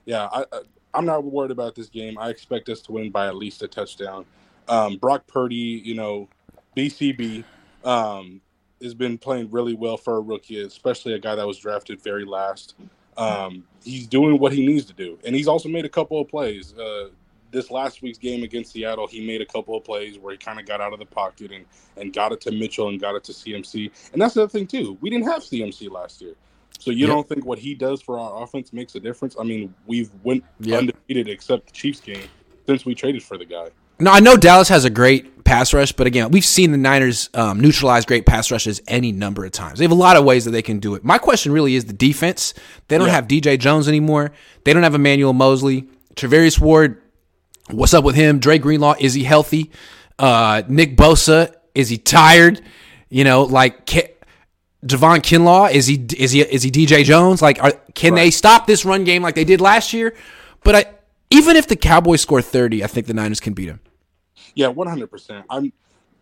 yeah, 0.05 0.29
I, 0.31 0.43
I 0.53 0.61
I'm 0.93 1.07
not 1.07 1.25
worried 1.25 1.51
about 1.51 1.75
this 1.75 1.89
game. 1.89 2.19
I 2.19 2.29
expect 2.29 2.69
us 2.69 2.81
to 2.83 2.93
win 2.93 3.11
by 3.11 3.27
at 3.27 3.35
least 3.37 3.63
a 3.63 3.69
touchdown. 3.69 4.27
Um, 4.69 4.97
Brock 4.99 5.27
Purdy, 5.27 5.83
you 5.85 5.95
know, 5.95 6.29
BCB, 6.77 7.45
um, 7.85 8.41
has 8.85 8.95
been 8.95 9.19
playing 9.19 9.51
really 9.51 9.75
well 9.75 9.97
for 9.97 10.17
a 10.17 10.21
rookie, 10.21 10.61
especially 10.63 11.15
a 11.15 11.19
guy 11.19 11.35
that 11.35 11.47
was 11.47 11.59
drafted 11.59 12.01
very 12.01 12.25
last. 12.25 12.75
Um, 13.17 13.65
he's 13.83 14.07
doing 14.07 14.39
what 14.39 14.53
he 14.53 14.65
needs 14.67 14.85
to 14.87 14.93
do, 14.93 15.19
and 15.25 15.35
he's 15.35 15.49
also 15.49 15.69
made 15.69 15.85
a 15.85 15.89
couple 15.89 16.21
of 16.21 16.29
plays. 16.29 16.75
Uh, 16.75 17.09
this 17.51 17.71
last 17.71 18.03
week's 18.03 18.19
game 18.19 18.43
against 18.43 18.73
Seattle, 18.73 19.07
he 19.07 19.25
made 19.25 19.41
a 19.41 19.47
couple 19.47 19.77
of 19.77 19.85
plays 19.85 20.19
where 20.19 20.33
he 20.33 20.39
kind 20.39 20.59
of 20.59 20.67
got 20.67 20.81
out 20.81 20.93
of 20.93 20.99
the 20.99 21.07
pocket 21.07 21.53
and 21.53 21.65
and 21.97 22.13
got 22.13 22.33
it 22.33 22.41
to 22.43 22.51
Mitchell 22.53 22.89
and 22.89 23.01
got 23.01 23.15
it 23.15 23.23
to 23.25 23.33
CMC. 23.33 23.91
And 24.13 24.21
that's 24.21 24.35
the 24.35 24.43
other 24.43 24.51
thing 24.51 24.67
too. 24.67 24.99
We 25.01 25.11
didn't 25.11 25.27
have 25.29 25.43
CMC 25.43 25.89
last 25.91 26.21
year. 26.21 26.35
So 26.81 26.91
you 26.91 27.07
Yep. 27.07 27.09
don't 27.09 27.29
think 27.29 27.47
what 27.47 27.59
he 27.61 27.75
does 27.75 28.03
for 28.03 28.19
our 28.19 28.43
offense 28.43 28.73
makes 28.73 28.97
a 28.97 29.01
difference? 29.01 29.37
I 29.39 29.45
mean, 29.45 29.73
we've 29.87 30.11
went 30.25 30.43
Yep. 30.61 30.79
undefeated 30.81 31.29
except 31.29 31.67
the 31.67 31.73
Chiefs 31.73 32.01
game 32.01 32.29
since 32.67 32.85
we 32.85 32.95
traded 32.97 33.23
for 33.23 33.39
the 33.39 33.45
guy. 33.45 33.69
No, 34.01 34.11
I 34.11 34.19
know 34.19 34.37
Dallas 34.37 34.69
has 34.69 34.85
a 34.85 34.91
great 34.91 35.34
pass 35.45 35.73
rush, 35.75 35.93
but 35.93 36.07
again, 36.07 36.31
we've 36.31 36.45
seen 36.45 36.73
the 36.73 36.79
Niners 36.79 37.29
um, 37.35 37.61
neutralize 37.61 38.05
great 38.07 38.25
pass 38.27 38.51
rushes 38.51 38.81
any 38.89 39.13
number 39.13 39.45
of 39.45 39.53
times. 39.53 39.79
They 39.79 39.85
have 39.85 39.93
a 39.93 39.95
lot 39.95 40.17
of 40.17 40.25
ways 40.25 40.45
that 40.47 40.51
they 40.53 40.63
can 40.63 40.79
do 40.79 40.95
it. 40.95 41.05
My 41.05 41.19
question 41.19 41.53
really 41.53 41.75
is 41.75 41.85
the 41.85 41.93
defense. 41.93 42.55
They 42.89 42.97
don't 42.99 43.09
Yeah. 43.09 43.15
have 43.15 43.29
DJ 43.29 43.59
Jones 43.59 43.87
anymore. 43.89 44.33
They 44.65 44.73
don't 44.73 44.83
have 44.83 44.95
Emmanuel 44.95 45.33
Moseley. 45.33 45.87
Charvarius 46.17 46.59
Ward, 46.59 47.01
what's 47.71 47.93
up 47.95 48.05
with 48.05 48.15
him? 48.15 48.39
Dre 48.39 48.59
Greenlaw, 48.59 48.95
is 48.99 49.15
he 49.15 49.25
healthy? 49.25 49.71
Uh, 50.19 50.63
Nick 50.69 50.97
Bosa, 50.97 51.55
is 51.75 51.89
he 51.89 51.99
tired? 51.99 52.61
You 53.11 53.25
know, 53.25 53.43
like 53.43 53.85
Ke- 53.87 54.11
Javon 54.87 55.19
Kinlaw, 55.21 55.73
is 55.73 55.87
he 55.87 56.05
is 56.17 56.31
he 56.33 56.41
is 56.43 56.63
he 56.63 56.71
DJ 56.71 57.05
Jones? 57.05 57.41
Like, 57.43 57.63
are, 57.63 57.73
can 57.95 58.15
they 58.15 58.31
stop 58.31 58.67
this 58.67 58.85
run 58.85 59.05
game 59.05 59.23
like 59.23 59.35
they 59.35 59.45
did 59.45 59.61
last 59.61 59.93
year? 59.93 60.15
But 60.63 60.75
I, 60.75 60.85
even 61.31 61.57
if 61.57 61.67
the 61.69 61.77
Cowboys 61.77 62.21
score 62.21 62.43
thirty, 62.43 62.85
I 62.85 62.87
think 62.87 63.07
the 63.07 63.15
Niners 63.15 63.41
can 63.41 63.55
beat 63.55 63.67
them. 63.67 63.81
Yeah, 64.57 64.69
one 64.69 64.89
hundred 64.89 65.09
percent. 65.09 65.47
I'm. 65.51 65.73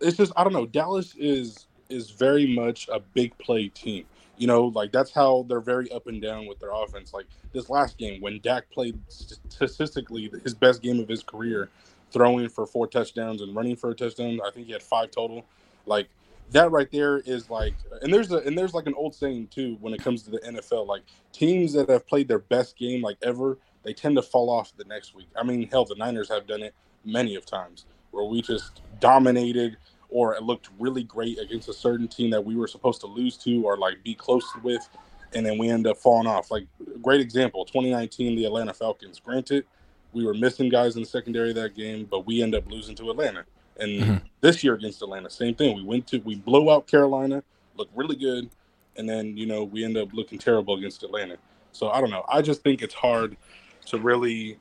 It's 0.00 0.18
just 0.18 0.32
I 0.36 0.44
don't 0.44 0.54
know. 0.54 0.66
Dallas 0.66 1.16
is 1.18 1.68
is 1.90 2.12
very 2.12 2.46
much 2.54 2.88
a 2.92 3.00
big 3.00 3.38
play 3.38 3.68
team. 3.70 4.06
You 4.38 4.48
know, 4.48 4.66
like 4.68 4.92
that's 4.92 5.12
how 5.12 5.46
they're 5.50 5.60
very 5.60 5.92
up 5.92 6.08
and 6.08 6.22
down 6.22 6.46
with 6.46 6.60
their 6.60 6.72
offense. 6.72 7.14
Like 7.14 7.26
this 7.52 7.70
last 7.70 7.98
game 7.98 8.22
when 8.22 8.40
Dak 8.42 8.70
played 8.72 9.00
statistically 9.10 10.32
his 10.44 10.54
best 10.54 10.82
game 10.82 11.00
of 11.00 11.08
his 11.08 11.24
career, 11.24 11.70
throwing 12.12 12.48
for 12.48 12.66
four 12.66 12.88
touchdowns 12.88 13.42
and 13.42 13.54
running 13.56 13.76
for 13.76 13.90
a 13.90 13.96
touchdown. 13.96 14.40
I 14.46 14.52
think 14.52 14.68
he 14.68 14.74
had 14.74 14.84
five 14.84 15.12
total. 15.12 15.44
Like 15.86 16.08
that 16.52 16.72
right 16.72 16.90
there 16.92 17.18
is 17.18 17.50
like, 17.50 17.74
and 18.02 18.14
there's 18.14 18.32
a 18.32 18.38
and 18.38 18.58
there's 18.58 18.74
like 18.74 18.88
an 18.88 18.94
old 18.94 19.14
saying 19.16 19.48
too 19.48 19.78
when 19.82 19.94
it 19.94 20.02
comes 20.02 20.22
to 20.24 20.30
the 20.32 20.40
NFL. 20.40 20.88
Like 20.88 21.02
teams 21.34 21.74
that 21.74 21.90
have 21.90 22.08
played 22.08 22.28
their 22.28 22.40
best 22.40 22.78
game 22.78 23.02
like 23.02 23.18
ever, 23.22 23.58
they 23.84 23.94
tend 23.94 24.16
to 24.16 24.22
fall 24.22 24.50
off 24.50 24.72
the 24.78 24.86
next 24.86 25.14
week. 25.16 25.28
I 25.36 25.44
mean, 25.44 25.68
hell, 25.70 25.84
the 25.84 25.96
Niners 25.96 26.30
have 26.30 26.46
done 26.48 26.62
it 26.62 26.74
many 27.04 27.34
of 27.36 27.46
times 27.46 27.76
where 28.12 28.24
we 28.24 28.40
just 28.42 28.80
dominated 29.00 29.76
or 30.08 30.34
it 30.34 30.42
looked 30.42 30.68
really 30.78 31.02
great 31.02 31.38
against 31.38 31.68
a 31.68 31.72
certain 31.72 32.06
team 32.06 32.30
that 32.30 32.44
we 32.44 32.54
were 32.54 32.68
supposed 32.68 33.00
to 33.00 33.06
lose 33.06 33.36
to 33.38 33.64
or 33.66 33.76
like 33.78 34.02
be 34.04 34.14
close 34.14 34.44
with, 34.62 34.86
and 35.34 35.44
then 35.44 35.58
we 35.58 35.68
end 35.70 35.86
up 35.86 35.96
falling 35.96 36.26
off. 36.26 36.50
Like 36.50 36.66
great 37.02 37.20
example, 37.20 37.64
2019, 37.64 38.36
the 38.36 38.44
Atlanta 38.44 38.74
Falcons. 38.74 39.18
Granted, 39.20 39.64
we 40.12 40.24
were 40.24 40.34
missing 40.34 40.68
guys 40.68 40.96
in 40.96 41.02
the 41.02 41.08
secondary 41.08 41.50
of 41.50 41.56
that 41.56 41.74
game, 41.74 42.06
but 42.10 42.26
we 42.26 42.42
end 42.42 42.54
up 42.54 42.70
losing 42.70 42.94
to 42.96 43.10
Atlanta. 43.10 43.44
And 43.78 44.02
Mhm. 44.02 44.22
this 44.42 44.62
year 44.62 44.74
against 44.74 45.00
Atlanta, 45.02 45.30
same 45.30 45.54
thing. 45.54 45.74
We 45.74 45.82
went 45.82 46.06
to 46.08 46.18
we 46.18 46.34
blow 46.34 46.68
out 46.68 46.86
Carolina, 46.86 47.42
looked 47.76 47.96
really 47.96 48.16
good, 48.16 48.50
and 48.96 49.08
then 49.08 49.36
you 49.38 49.46
know 49.46 49.64
we 49.64 49.82
end 49.82 49.96
up 49.96 50.12
looking 50.12 50.38
terrible 50.38 50.74
against 50.76 51.02
Atlanta. 51.02 51.38
So 51.72 51.88
I 51.88 52.02
don't 52.02 52.10
know. 52.10 52.24
I 52.28 52.42
just 52.42 52.62
think 52.62 52.82
it's 52.82 52.94
hard 52.94 53.38
to 53.86 53.98
really. 53.98 54.58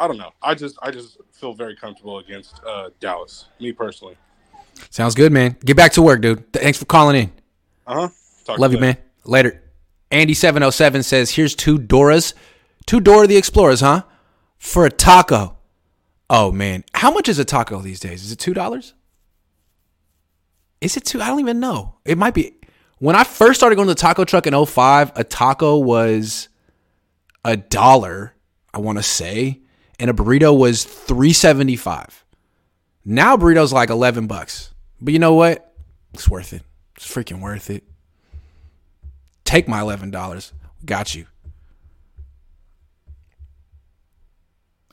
I 0.00 0.06
don't 0.06 0.18
know. 0.18 0.32
I 0.42 0.54
just 0.54 0.78
I 0.82 0.90
just 0.90 1.18
feel 1.32 1.54
very 1.54 1.76
comfortable 1.76 2.18
against 2.18 2.60
uh, 2.66 2.90
Dallas. 3.00 3.46
Me 3.60 3.72
personally. 3.72 4.16
Sounds 4.90 5.14
good, 5.14 5.32
man. 5.32 5.56
Get 5.64 5.76
back 5.76 5.92
to 5.92 6.02
work, 6.02 6.20
dude. 6.20 6.52
Thanks 6.52 6.78
for 6.78 6.84
calling 6.84 7.16
in. 7.16 7.32
Uh 7.86 8.08
huh. 8.08 8.56
Love 8.58 8.72
you, 8.72 8.80
man. 8.80 8.96
Later. 9.24 9.62
Andy707 10.10 11.04
says, 11.04 11.30
here's 11.30 11.54
two 11.54 11.78
Doras. 11.78 12.34
Two 12.86 13.00
Dora 13.00 13.26
the 13.26 13.36
Explorers, 13.36 13.80
huh? 13.80 14.02
For 14.58 14.86
a 14.86 14.90
taco. 14.90 15.56
Oh, 16.30 16.52
man. 16.52 16.84
How 16.94 17.10
much 17.10 17.28
is 17.28 17.38
a 17.38 17.44
taco 17.44 17.80
these 17.80 18.00
days? 18.00 18.22
Is 18.24 18.32
it 18.32 18.38
$2? 18.38 18.92
Is 20.80 20.96
it 20.96 21.04
two? 21.04 21.20
I 21.20 21.28
don't 21.28 21.40
even 21.40 21.60
know. 21.60 21.96
It 22.04 22.18
might 22.18 22.34
be. 22.34 22.56
When 22.98 23.16
I 23.16 23.24
first 23.24 23.58
started 23.58 23.76
going 23.76 23.88
to 23.88 23.94
the 23.94 24.00
taco 24.00 24.24
truck 24.24 24.46
in 24.46 24.64
05, 24.64 25.12
a 25.16 25.24
taco 25.24 25.78
was 25.78 26.48
a 27.44 27.56
dollar, 27.56 28.34
I 28.72 28.78
want 28.78 28.98
to 28.98 29.02
say, 29.02 29.62
and 29.98 30.10
a 30.10 30.12
burrito 30.12 30.56
was 30.56 30.84
375. 30.84 32.24
Now 33.04 33.36
burrito's 33.36 33.72
like 33.72 33.90
11 33.90 34.26
bucks. 34.26 34.72
But 35.00 35.12
you 35.12 35.18
know 35.18 35.34
what? 35.34 35.74
It's 36.12 36.28
worth 36.28 36.52
it. 36.52 36.62
It's 36.96 37.06
freaking 37.06 37.40
worth 37.40 37.70
it. 37.70 37.84
Take 39.44 39.68
my 39.68 39.80
$11. 39.80 40.52
Got 40.84 41.14
you. 41.14 41.26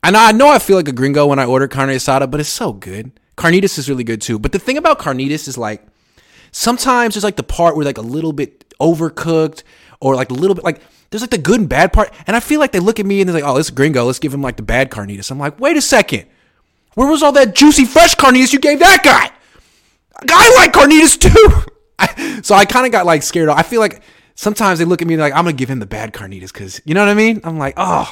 And 0.03 0.17
I 0.17 0.31
know 0.31 0.49
I 0.49 0.59
feel 0.59 0.75
like 0.75 0.87
a 0.87 0.93
gringo 0.93 1.27
when 1.27 1.39
I 1.39 1.45
order 1.45 1.67
carne 1.67 1.89
asada, 1.89 2.29
but 2.29 2.39
it's 2.39 2.49
so 2.49 2.73
good. 2.73 3.11
Carnitas 3.37 3.77
is 3.77 3.89
really 3.89 4.03
good 4.03 4.21
too. 4.21 4.39
But 4.39 4.51
the 4.51 4.59
thing 4.59 4.77
about 4.77 4.99
carnitas 4.99 5.47
is 5.47 5.57
like 5.57 5.85
sometimes 6.51 7.13
there's 7.13 7.23
like 7.23 7.35
the 7.35 7.43
part 7.43 7.75
where 7.75 7.85
like 7.85 7.97
a 7.97 8.01
little 8.01 8.33
bit 8.33 8.67
overcooked 8.79 9.63
or 9.99 10.15
like 10.15 10.31
a 10.31 10.33
little 10.33 10.55
bit 10.55 10.63
like 10.63 10.81
there's 11.11 11.21
like 11.21 11.29
the 11.29 11.38
good 11.38 11.59
and 11.59 11.69
bad 11.69 11.93
part. 11.93 12.11
And 12.25 12.35
I 12.35 12.39
feel 12.39 12.59
like 12.59 12.71
they 12.71 12.79
look 12.79 12.99
at 12.99 13.05
me 13.05 13.19
and 13.21 13.29
they're 13.29 13.35
like, 13.35 13.43
oh, 13.43 13.57
this 13.57 13.69
gringo, 13.69 14.05
let's 14.05 14.19
give 14.19 14.33
him 14.33 14.41
like 14.41 14.55
the 14.55 14.63
bad 14.63 14.89
carnitas. 14.89 15.29
I'm 15.29 15.38
like, 15.38 15.59
wait 15.59 15.77
a 15.77 15.81
second. 15.81 16.25
Where 16.95 17.07
was 17.07 17.21
all 17.21 17.33
that 17.33 17.53
juicy 17.53 17.85
fresh 17.85 18.15
carnitas 18.15 18.51
you 18.53 18.59
gave 18.59 18.79
that 18.79 19.03
guy? 19.03 19.31
I 20.29 20.55
like 20.55 20.73
carnitas 20.73 21.19
too. 21.19 21.71
So 22.41 22.55
I 22.55 22.65
kind 22.65 22.88
of 22.88 22.91
got 22.91 23.05
like 23.05 23.21
scared. 23.21 23.47
I 23.49 23.61
feel 23.61 23.79
like 23.79 24.01
sometimes 24.33 24.79
they 24.79 24.85
look 24.85 25.03
at 25.03 25.07
me 25.07 25.17
like 25.17 25.33
I'm 25.33 25.43
gonna 25.43 25.53
give 25.53 25.69
him 25.69 25.77
the 25.77 25.85
bad 25.85 26.13
carnitas 26.13 26.51
because 26.51 26.81
you 26.83 26.95
know 26.95 27.01
what 27.01 27.09
I 27.09 27.13
mean. 27.13 27.41
I'm 27.43 27.59
like, 27.59 27.75
oh, 27.77 28.11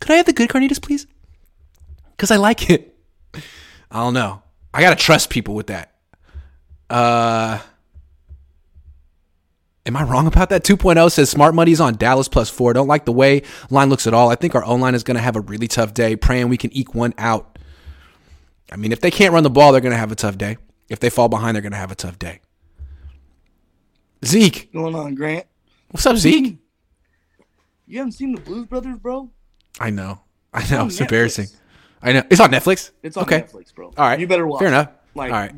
could 0.00 0.10
I 0.10 0.14
have 0.14 0.24
the 0.24 0.32
good 0.32 0.48
carnitas, 0.48 0.80
please? 0.80 1.06
Because 2.12 2.30
I 2.30 2.36
like 2.36 2.70
it. 2.70 2.96
I 3.90 4.00
don't 4.00 4.14
know. 4.14 4.42
I 4.72 4.80
gotta 4.80 4.96
trust 4.96 5.28
people 5.28 5.54
with 5.54 5.66
that. 5.66 5.92
Uh, 6.88 7.58
am 9.86 9.96
I 9.96 10.02
wrong 10.04 10.26
about 10.26 10.48
that? 10.50 10.64
2.0 10.64 11.10
says 11.12 11.30
smart 11.30 11.54
money's 11.54 11.80
on 11.80 11.94
Dallas 11.96 12.28
plus 12.28 12.48
four. 12.50 12.72
Don't 12.72 12.88
like 12.88 13.04
the 13.04 13.12
way 13.12 13.42
line 13.70 13.88
looks 13.90 14.06
at 14.06 14.14
all. 14.14 14.30
I 14.30 14.34
think 14.34 14.54
our 14.54 14.64
own 14.64 14.80
line 14.80 14.94
is 14.94 15.02
gonna 15.02 15.20
have 15.20 15.36
a 15.36 15.40
really 15.40 15.68
tough 15.68 15.94
day. 15.94 16.16
Praying 16.16 16.48
we 16.48 16.56
can 16.56 16.72
eke 16.76 16.94
one 16.94 17.14
out. 17.18 17.58
I 18.72 18.76
mean, 18.76 18.92
if 18.92 19.00
they 19.00 19.10
can't 19.10 19.32
run 19.32 19.42
the 19.42 19.50
ball, 19.50 19.72
they're 19.72 19.80
gonna 19.80 19.96
have 19.96 20.12
a 20.12 20.16
tough 20.16 20.38
day. 20.38 20.56
If 20.88 21.00
they 21.00 21.10
fall 21.10 21.28
behind, 21.28 21.54
they're 21.54 21.62
gonna 21.62 21.76
have 21.76 21.92
a 21.92 21.96
tough 21.96 22.18
day. 22.18 22.40
Zeke, 24.24 24.72
going 24.72 24.94
on, 24.94 25.14
Grant? 25.14 25.46
what's 25.90 26.06
up, 26.06 26.16
Zeke? 26.16 26.58
You 27.86 27.98
haven't 27.98 28.12
seen 28.12 28.34
the 28.34 28.40
Blues 28.40 28.66
Brothers, 28.66 28.96
bro? 28.96 29.28
I 29.78 29.90
know. 29.90 30.18
I 30.54 30.66
know. 30.70 30.80
on 30.80 30.86
It's 30.86 30.98
embarrassing. 31.02 31.48
I 32.02 32.12
know. 32.14 32.22
It's 32.30 32.40
on 32.40 32.50
Netflix. 32.50 32.92
It's 33.02 33.18
on 33.18 33.24
okay. 33.24 33.42
Netflix, 33.42 33.74
bro. 33.74 33.88
All 33.88 33.92
right. 33.98 34.18
You 34.18 34.26
better 34.26 34.46
watch 34.46 34.60
Fair 34.60 34.68
enough. 34.68 34.88
Like- 35.14 35.30
All 35.30 35.38
right. 35.38 35.52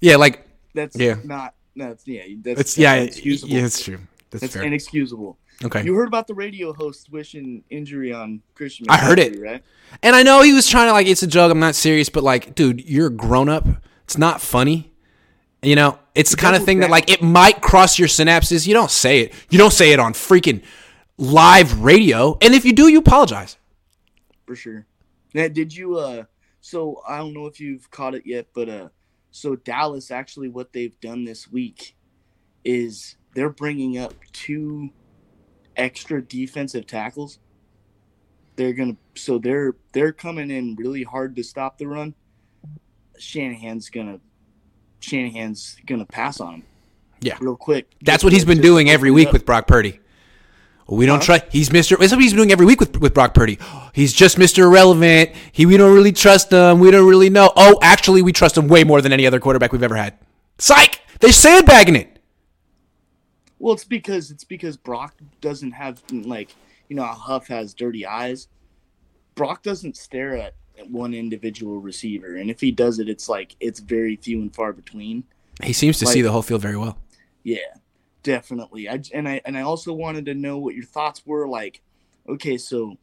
Yeah, 0.00 0.16
like 0.16 0.44
That's 0.74 0.96
yeah. 0.96 1.14
not. 1.22 1.54
No, 1.74 1.88
that's 1.88 2.06
yeah. 2.06 2.22
That's, 2.42 2.60
It's 2.60 2.78
yeah, 2.78 2.94
inexcusable. 2.94 3.52
yeah, 3.54 3.64
it's 3.64 3.82
true. 3.84 3.98
That's, 4.30 4.40
That's 4.42 4.56
inexcusable. 4.56 5.38
Okay. 5.64 5.84
You 5.84 5.94
heard 5.94 6.08
about 6.08 6.26
the 6.26 6.34
radio 6.34 6.72
host 6.72 7.10
wishing 7.12 7.62
injury 7.70 8.12
on 8.12 8.42
Christian. 8.54 8.86
I 8.88 8.96
heard 8.96 9.18
it. 9.18 9.38
right? 9.40 9.62
And 10.02 10.16
I 10.16 10.22
know 10.22 10.42
he 10.42 10.52
was 10.52 10.66
trying 10.66 10.88
to 10.88 10.92
like 10.92 11.06
it's 11.06 11.22
a 11.22 11.26
joke. 11.26 11.52
I'm 11.52 11.60
not 11.60 11.74
serious, 11.74 12.08
but 12.08 12.22
like, 12.24 12.54
dude, 12.54 12.84
you're 12.88 13.06
a 13.08 13.10
grown 13.10 13.48
up. 13.48 13.66
It's 14.04 14.18
not 14.18 14.40
funny. 14.40 14.92
You 15.62 15.76
know, 15.76 15.98
it's 16.14 16.32
the 16.32 16.36
kind 16.36 16.56
of 16.56 16.64
thing 16.64 16.80
that 16.80 16.90
like 16.90 17.10
it 17.10 17.22
might 17.22 17.60
cross 17.60 17.98
your 17.98 18.08
synapses. 18.08 18.66
You 18.66 18.74
don't 18.74 18.90
say 18.90 19.20
it. 19.20 19.34
You 19.50 19.58
don't 19.58 19.72
say 19.72 19.92
it 19.92 20.00
on 20.00 20.12
freaking 20.14 20.62
live 21.18 21.82
radio. 21.82 22.36
And 22.42 22.54
if 22.54 22.64
you 22.64 22.72
do, 22.72 22.88
you 22.88 22.98
apologize. 22.98 23.56
for 24.46 24.56
sure. 24.56 24.86
Now, 25.34 25.46
did 25.48 25.74
you? 25.74 25.96
Uh, 25.98 26.24
so 26.60 27.02
I 27.06 27.18
don't 27.18 27.34
know 27.34 27.46
if 27.46 27.60
you've 27.60 27.88
caught 27.90 28.14
it 28.14 28.22
yet, 28.26 28.48
but 28.54 28.68
uh, 28.68 28.88
so 29.32 29.56
Dallas 29.56 30.10
actually 30.10 30.48
what 30.48 30.72
they've 30.72 30.98
done 31.00 31.24
this 31.24 31.50
week 31.50 31.96
is 32.64 33.16
they're 33.34 33.50
bringing 33.50 33.98
up 33.98 34.14
two 34.32 34.90
extra 35.76 36.22
defensive 36.22 36.86
tackles. 36.86 37.38
They're 38.56 38.74
gonna 38.74 38.96
so 39.14 39.38
they're 39.38 39.74
they're 39.92 40.12
coming 40.12 40.50
in 40.50 40.76
really 40.76 41.02
hard 41.02 41.34
to 41.36 41.42
stop 41.42 41.78
the 41.78 41.88
run. 41.88 42.14
Shanahan's 43.18 43.88
gonna 43.88 44.20
Shanahan's 45.00 45.78
gonna 45.86 46.06
pass 46.06 46.38
on 46.38 46.54
him. 46.56 46.62
Yeah. 47.20 47.38
real 47.40 47.56
quick. 47.56 47.90
That's 48.02 48.24
what 48.24 48.32
he's 48.32 48.44
been 48.44 48.60
doing 48.60 48.90
every 48.90 49.10
week 49.10 49.32
with 49.32 49.46
Brock 49.46 49.66
Purdy. 49.66 50.00
We 50.88 51.06
don't 51.06 51.22
trust. 51.22 51.44
He's 51.50 51.70
Mr. 51.70 51.98
That's 51.98 52.12
what 52.12 52.20
he's 52.20 52.32
doing 52.32 52.52
every 52.52 52.66
week 52.66 52.80
with, 52.80 52.98
with 53.00 53.14
Brock 53.14 53.34
Purdy. 53.34 53.58
He's 53.94 54.12
just 54.12 54.36
Mr. 54.36 54.58
Irrelevant. 54.64 55.30
He 55.52 55.64
we 55.64 55.76
don't 55.76 55.94
really 55.94 56.12
trust 56.12 56.52
him. 56.52 56.80
We 56.80 56.90
don't 56.90 57.08
really 57.08 57.30
know. 57.30 57.52
Oh, 57.56 57.78
actually, 57.82 58.20
we 58.22 58.32
trust 58.32 58.56
him 58.58 58.68
way 58.68 58.84
more 58.84 59.00
than 59.00 59.12
any 59.12 59.26
other 59.26 59.40
quarterback 59.40 59.72
we've 59.72 59.82
ever 59.82 59.96
had. 59.96 60.18
Psych! 60.58 61.00
They're 61.20 61.32
sandbagging 61.32 61.96
it. 61.96 62.18
Well, 63.58 63.74
it's 63.74 63.84
because 63.84 64.30
it's 64.30 64.44
because 64.44 64.76
Brock 64.76 65.14
doesn't 65.40 65.70
have 65.72 66.02
like 66.10 66.54
you 66.88 66.96
know 66.96 67.04
Huff 67.04 67.46
has 67.46 67.74
dirty 67.74 68.04
eyes. 68.04 68.48
Brock 69.34 69.62
doesn't 69.62 69.96
stare 69.96 70.36
at 70.36 70.54
one 70.90 71.14
individual 71.14 71.80
receiver, 71.80 72.36
and 72.36 72.50
if 72.50 72.60
he 72.60 72.72
does 72.72 72.98
it, 72.98 73.08
it's 73.08 73.28
like 73.28 73.54
it's 73.60 73.80
very 73.80 74.16
few 74.16 74.40
and 74.40 74.54
far 74.54 74.72
between. 74.72 75.24
He 75.62 75.72
seems 75.72 75.98
to 76.00 76.06
Like- 76.06 76.14
see 76.14 76.22
the 76.22 76.32
whole 76.32 76.42
field 76.42 76.60
very 76.62 76.76
well. 76.76 76.98
Yeah, 77.44 77.58
definitely. 78.22 78.88
I 78.88 79.00
and 79.12 79.28
I 79.28 79.40
and 79.44 79.56
I 79.56 79.62
also 79.62 79.92
wanted 79.92 80.26
to 80.26 80.34
know 80.34 80.58
what 80.58 80.74
your 80.74 80.84
thoughts 80.84 81.24
were. 81.26 81.46
Like, 81.48 81.80
okay, 82.28 82.56
so 82.58 82.96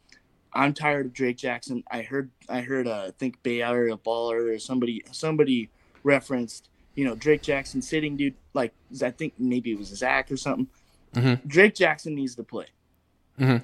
I'm 0.53 0.73
tired 0.73 1.07
of 1.07 1.13
Drake 1.13 1.37
Jackson. 1.37 1.83
I 1.91 2.01
heard 2.01 2.29
I 2.47 2.61
heard 2.61 2.87
uh, 2.87 3.05
I 3.07 3.11
think 3.11 3.41
Bay 3.43 3.61
Area 3.61 3.97
Baller 3.97 4.55
or 4.55 4.59
somebody 4.59 5.03
somebody 5.11 5.69
referenced 6.03 6.69
you 6.95 7.05
know 7.05 7.15
Drake 7.15 7.41
Jackson 7.41 7.81
sitting 7.81 8.17
dude 8.17 8.35
like 8.53 8.73
I 9.03 9.11
think 9.11 9.33
maybe 9.37 9.71
it 9.71 9.77
was 9.77 9.87
Zach 9.89 10.31
or 10.31 10.37
something. 10.37 10.67
Mhm. 11.13 11.45
Drake 11.47 11.75
Jackson 11.75 12.15
needs 12.15 12.35
to 12.35 12.43
play. 12.43 12.67
Mhm. 13.39 13.63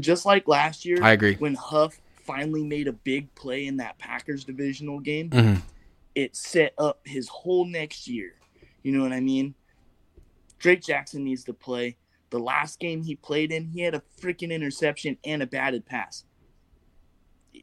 Just 0.00 0.24
like 0.24 0.46
last 0.48 0.84
year, 0.84 1.02
I 1.02 1.12
agree. 1.12 1.34
When 1.36 1.54
Huff 1.54 1.98
finally 2.24 2.64
made 2.64 2.88
a 2.88 2.92
big 2.92 3.32
play 3.34 3.66
in 3.66 3.76
that 3.78 3.98
Packers 3.98 4.44
divisional 4.44 5.00
game, 5.00 5.30
Mhm. 5.30 5.62
it 6.14 6.34
set 6.36 6.74
up 6.78 7.00
his 7.04 7.28
whole 7.28 7.64
next 7.66 8.08
year. 8.08 8.34
You 8.82 8.92
know 8.92 9.02
what 9.02 9.12
I 9.12 9.20
mean? 9.20 9.54
Drake 10.58 10.82
Jackson 10.82 11.24
needs 11.24 11.44
to 11.44 11.52
play. 11.52 11.96
The 12.30 12.38
last 12.38 12.80
game 12.80 13.02
he 13.04 13.14
played 13.14 13.52
in, 13.52 13.66
he 13.66 13.80
had 13.82 13.94
a 13.94 14.02
freaking 14.20 14.50
interception 14.50 15.16
and 15.24 15.42
a 15.42 15.46
batted 15.46 15.86
pass. 15.86 16.24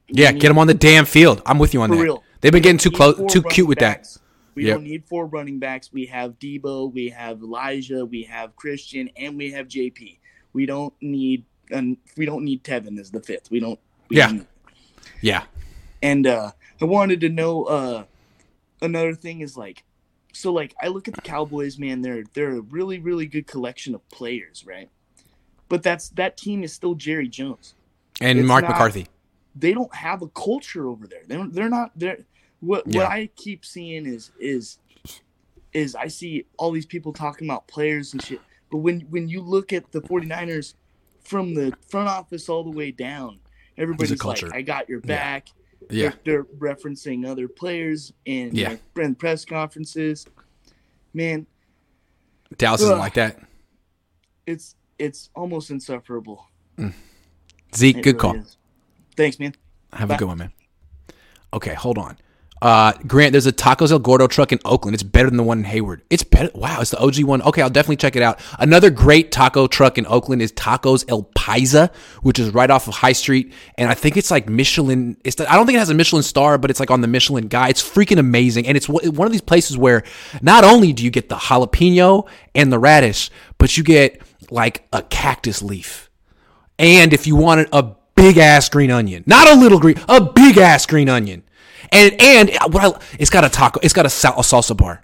Yeah, 0.08 0.32
get 0.32 0.50
him 0.52 0.58
on 0.58 0.68
the 0.68 0.74
damn 0.74 1.06
field. 1.06 1.42
I'm 1.46 1.60
with 1.60 1.74
you 1.74 1.82
on 1.82 1.90
For 1.90 1.96
that. 1.96 2.02
real. 2.04 2.24
They've 2.42 2.52
been 2.52 2.62
getting 2.64 2.78
too 2.78 2.92
close, 2.92 3.20
too 3.32 3.42
cute 3.44 3.68
with 3.68 3.80
backs. 3.80 4.16
that. 4.16 4.20
We 4.56 4.66
Yep. 4.66 4.76
don't 4.76 4.84
need 4.84 5.06
four 5.06 5.26
running 5.26 5.60
backs. 5.60 5.92
We 5.92 6.06
have 6.08 6.38
Deebo, 6.40 6.94
we 6.94 7.10
have 7.10 7.42
Elijah, 7.42 8.06
we 8.06 8.24
have 8.24 8.56
Christian, 8.56 9.10
and 9.18 9.36
we 9.38 9.52
have 9.52 9.68
JP. 9.68 10.20
We 10.54 10.66
don't 10.66 10.94
need 11.02 11.46
and 11.72 11.98
we 12.18 12.26
don't 12.26 12.44
need 12.44 12.64
Tevin 12.64 13.00
as 13.00 13.10
the 13.10 13.22
fifth. 13.22 13.50
We 13.50 13.60
don't. 13.60 13.80
We 14.10 14.18
Yeah. 14.18 14.28
don't- 14.28 14.48
Yeah. 15.22 15.44
and 16.04 16.28
uh, 16.28 16.52
I 16.82 16.86
wanted 16.86 17.22
to 17.22 17.30
know 17.30 17.64
uh, 17.64 18.04
another 18.82 19.16
thing 19.16 19.42
is 19.42 19.58
like, 19.58 19.84
so 20.34 20.52
like 20.52 20.76
I 20.82 20.88
look 20.90 21.08
at 21.08 21.14
the 21.14 21.22
Cowboys, 21.22 21.80
man. 21.80 22.02
They're 22.02 22.24
they're 22.34 22.58
a 22.58 22.62
really 22.62 23.00
really 23.00 23.26
good 23.28 23.48
collection 23.48 23.96
of 23.96 24.08
players, 24.10 24.66
right? 24.66 24.90
But 25.70 25.82
that's 25.84 26.10
that 26.10 26.36
team 26.38 26.64
is 26.64 26.74
still 26.74 26.96
Jerry 26.96 27.28
Jones. 27.30 27.76
And 28.22 28.40
It's 28.40 28.48
Mark 28.48 28.64
not- 28.64 28.72
McCarthy. 28.72 29.08
They 29.56 29.74
don't 29.74 29.94
have 29.96 30.22
a 30.24 30.28
culture 30.30 30.88
over 30.88 31.08
there. 31.08 31.22
They 31.28 31.36
don't. 31.36 31.54
They're 31.54 31.70
not. 31.70 31.92
They're 31.96 32.18
what 32.60 32.84
Yeah. 32.88 33.00
what 33.04 33.12
I 33.12 33.30
keep 33.36 33.64
seeing 33.64 34.06
is 34.06 34.32
is 34.40 34.80
is 35.74 35.96
I 35.96 36.08
see 36.08 36.46
all 36.58 36.72
these 36.72 36.86
people 36.86 37.14
talking 37.14 37.48
about 37.48 37.68
players 37.68 38.14
and 38.14 38.22
shit. 38.22 38.42
But 38.72 38.78
when 38.80 39.02
when 39.12 39.28
you 39.28 39.42
look 39.42 39.72
at 39.74 39.92
the 39.92 40.02
49ers 40.02 40.74
from 41.24 41.54
the 41.56 41.74
front 41.88 42.10
office 42.10 42.50
all 42.50 42.64
the 42.64 42.72
way 42.72 42.92
down, 42.92 43.40
everybody's 43.78 44.24
like. 44.24 44.44
"I 44.54 44.62
got 44.62 44.90
your 44.90 45.00
back." 45.00 45.48
Yeah. 45.50 45.54
They're, 45.90 46.14
they're 46.26 46.44
referencing 46.46 47.26
other 47.28 47.48
players 47.48 48.14
and 48.26 48.54
Yeah. 48.54 48.78
like, 48.96 49.18
press 49.20 49.46
conferences. 49.46 50.26
Man, 51.14 51.46
Dallas 52.58 52.82
isn't 52.82 52.98
like 53.00 53.14
that. 53.16 53.40
it's 54.46 54.76
it's 55.00 55.30
almost 55.36 55.70
insufferable. 55.72 56.48
Mm. 56.78 56.94
Zeke, 57.76 57.98
It 57.98 58.04
good 58.04 58.16
really 58.16 58.20
call. 58.20 58.36
is. 58.36 58.58
Thanks, 59.18 59.40
man. 59.40 59.54
Have 59.92 60.10
Bye. 60.10 60.16
a 60.16 60.18
good 60.18 60.28
one, 60.28 60.38
man. 60.38 60.54
Okay, 61.54 61.74
hold 61.74 61.98
on. 61.98 62.18
Uh, 62.64 62.94
Grant, 63.06 63.34
there's 63.34 63.46
a 63.46 63.52
Tacos 63.52 63.92
El 63.92 64.00
Gordo 64.00 64.26
truck 64.26 64.54
in 64.54 64.60
Oakland. 64.64 64.94
It's 64.96 65.04
better 65.04 65.30
than 65.30 65.36
the 65.36 65.44
one 65.44 65.58
in 65.58 65.64
Hayward. 65.66 66.02
It's 66.10 66.24
better. 66.24 66.50
Wow, 66.56 66.80
it's 66.80 66.92
the 66.92 66.98
OG 66.98 67.24
one. 67.24 67.42
Okay, 67.42 67.62
I'll 67.62 67.70
definitely 67.70 67.98
check 67.98 68.16
it 68.16 68.24
out. 68.24 68.40
Another 68.58 68.90
great 68.90 69.34
taco 69.34 69.68
truck 69.68 69.98
in 69.98 70.08
Oakland 70.08 70.42
is 70.42 70.54
Tacos 70.54 71.04
El 71.10 71.24
Paisa, 71.36 71.94
which 72.22 72.40
is 72.40 72.54
right 72.54 72.72
off 72.72 72.88
of 72.88 72.94
High 72.94 73.12
Street, 73.12 73.52
and 73.78 73.92
I 73.92 73.96
think 73.96 74.16
it's 74.16 74.32
like 74.32 74.48
Michelin. 74.48 75.18
It's 75.26 75.36
the, 75.36 75.52
I 75.52 75.58
don't 75.58 75.66
think 75.66 75.76
it 75.76 75.80
has 75.80 75.90
a 75.90 75.94
Michelin 75.94 76.24
star, 76.24 76.58
but 76.58 76.72
it's 76.72 76.80
like 76.80 76.90
on 76.90 77.02
the 77.02 77.08
Michelin 77.08 77.50
guide. 77.50 77.72
It's 77.72 77.84
freaking 77.84 78.18
amazing, 78.18 78.66
and 78.66 78.78
it's 78.78 78.88
one 78.88 79.28
of 79.28 79.32
these 79.34 79.42
places 79.42 79.78
where 79.78 80.04
not 80.42 80.64
only 80.64 80.94
do 80.94 81.04
you 81.04 81.12
get 81.12 81.28
the 81.28 81.36
jalapeno 81.36 82.30
and 82.56 82.72
the 82.72 82.80
radish, 82.80 83.30
but 83.58 83.76
you 83.76 83.84
get 83.84 84.22
like 84.52 84.88
a 84.94 85.02
cactus 85.02 85.62
leaf. 85.62 86.10
And 86.80 87.12
if 87.12 87.28
you 87.28 87.36
wanted 87.36 87.68
a 87.74 87.94
big 88.16 88.38
ass 88.38 88.70
green 88.70 88.90
onion, 88.90 89.26
not 89.28 89.50
a 89.50 89.56
little 89.56 89.80
green, 89.80 90.00
a 90.08 90.22
big 90.22 90.58
ass 90.58 90.86
green 90.86 91.10
onion, 91.10 91.44
and 91.94 92.22
and 92.22 92.74
what 92.74 92.84
I, 92.84 93.16
it's 93.20 93.30
got 93.30 93.46
a 93.46 93.50
taco, 93.50 93.80
it's 93.84 93.94
got 93.94 94.06
a, 94.06 94.10
sal- 94.10 94.34
a 94.40 94.42
salsa 94.42 94.76
bar, 94.76 95.04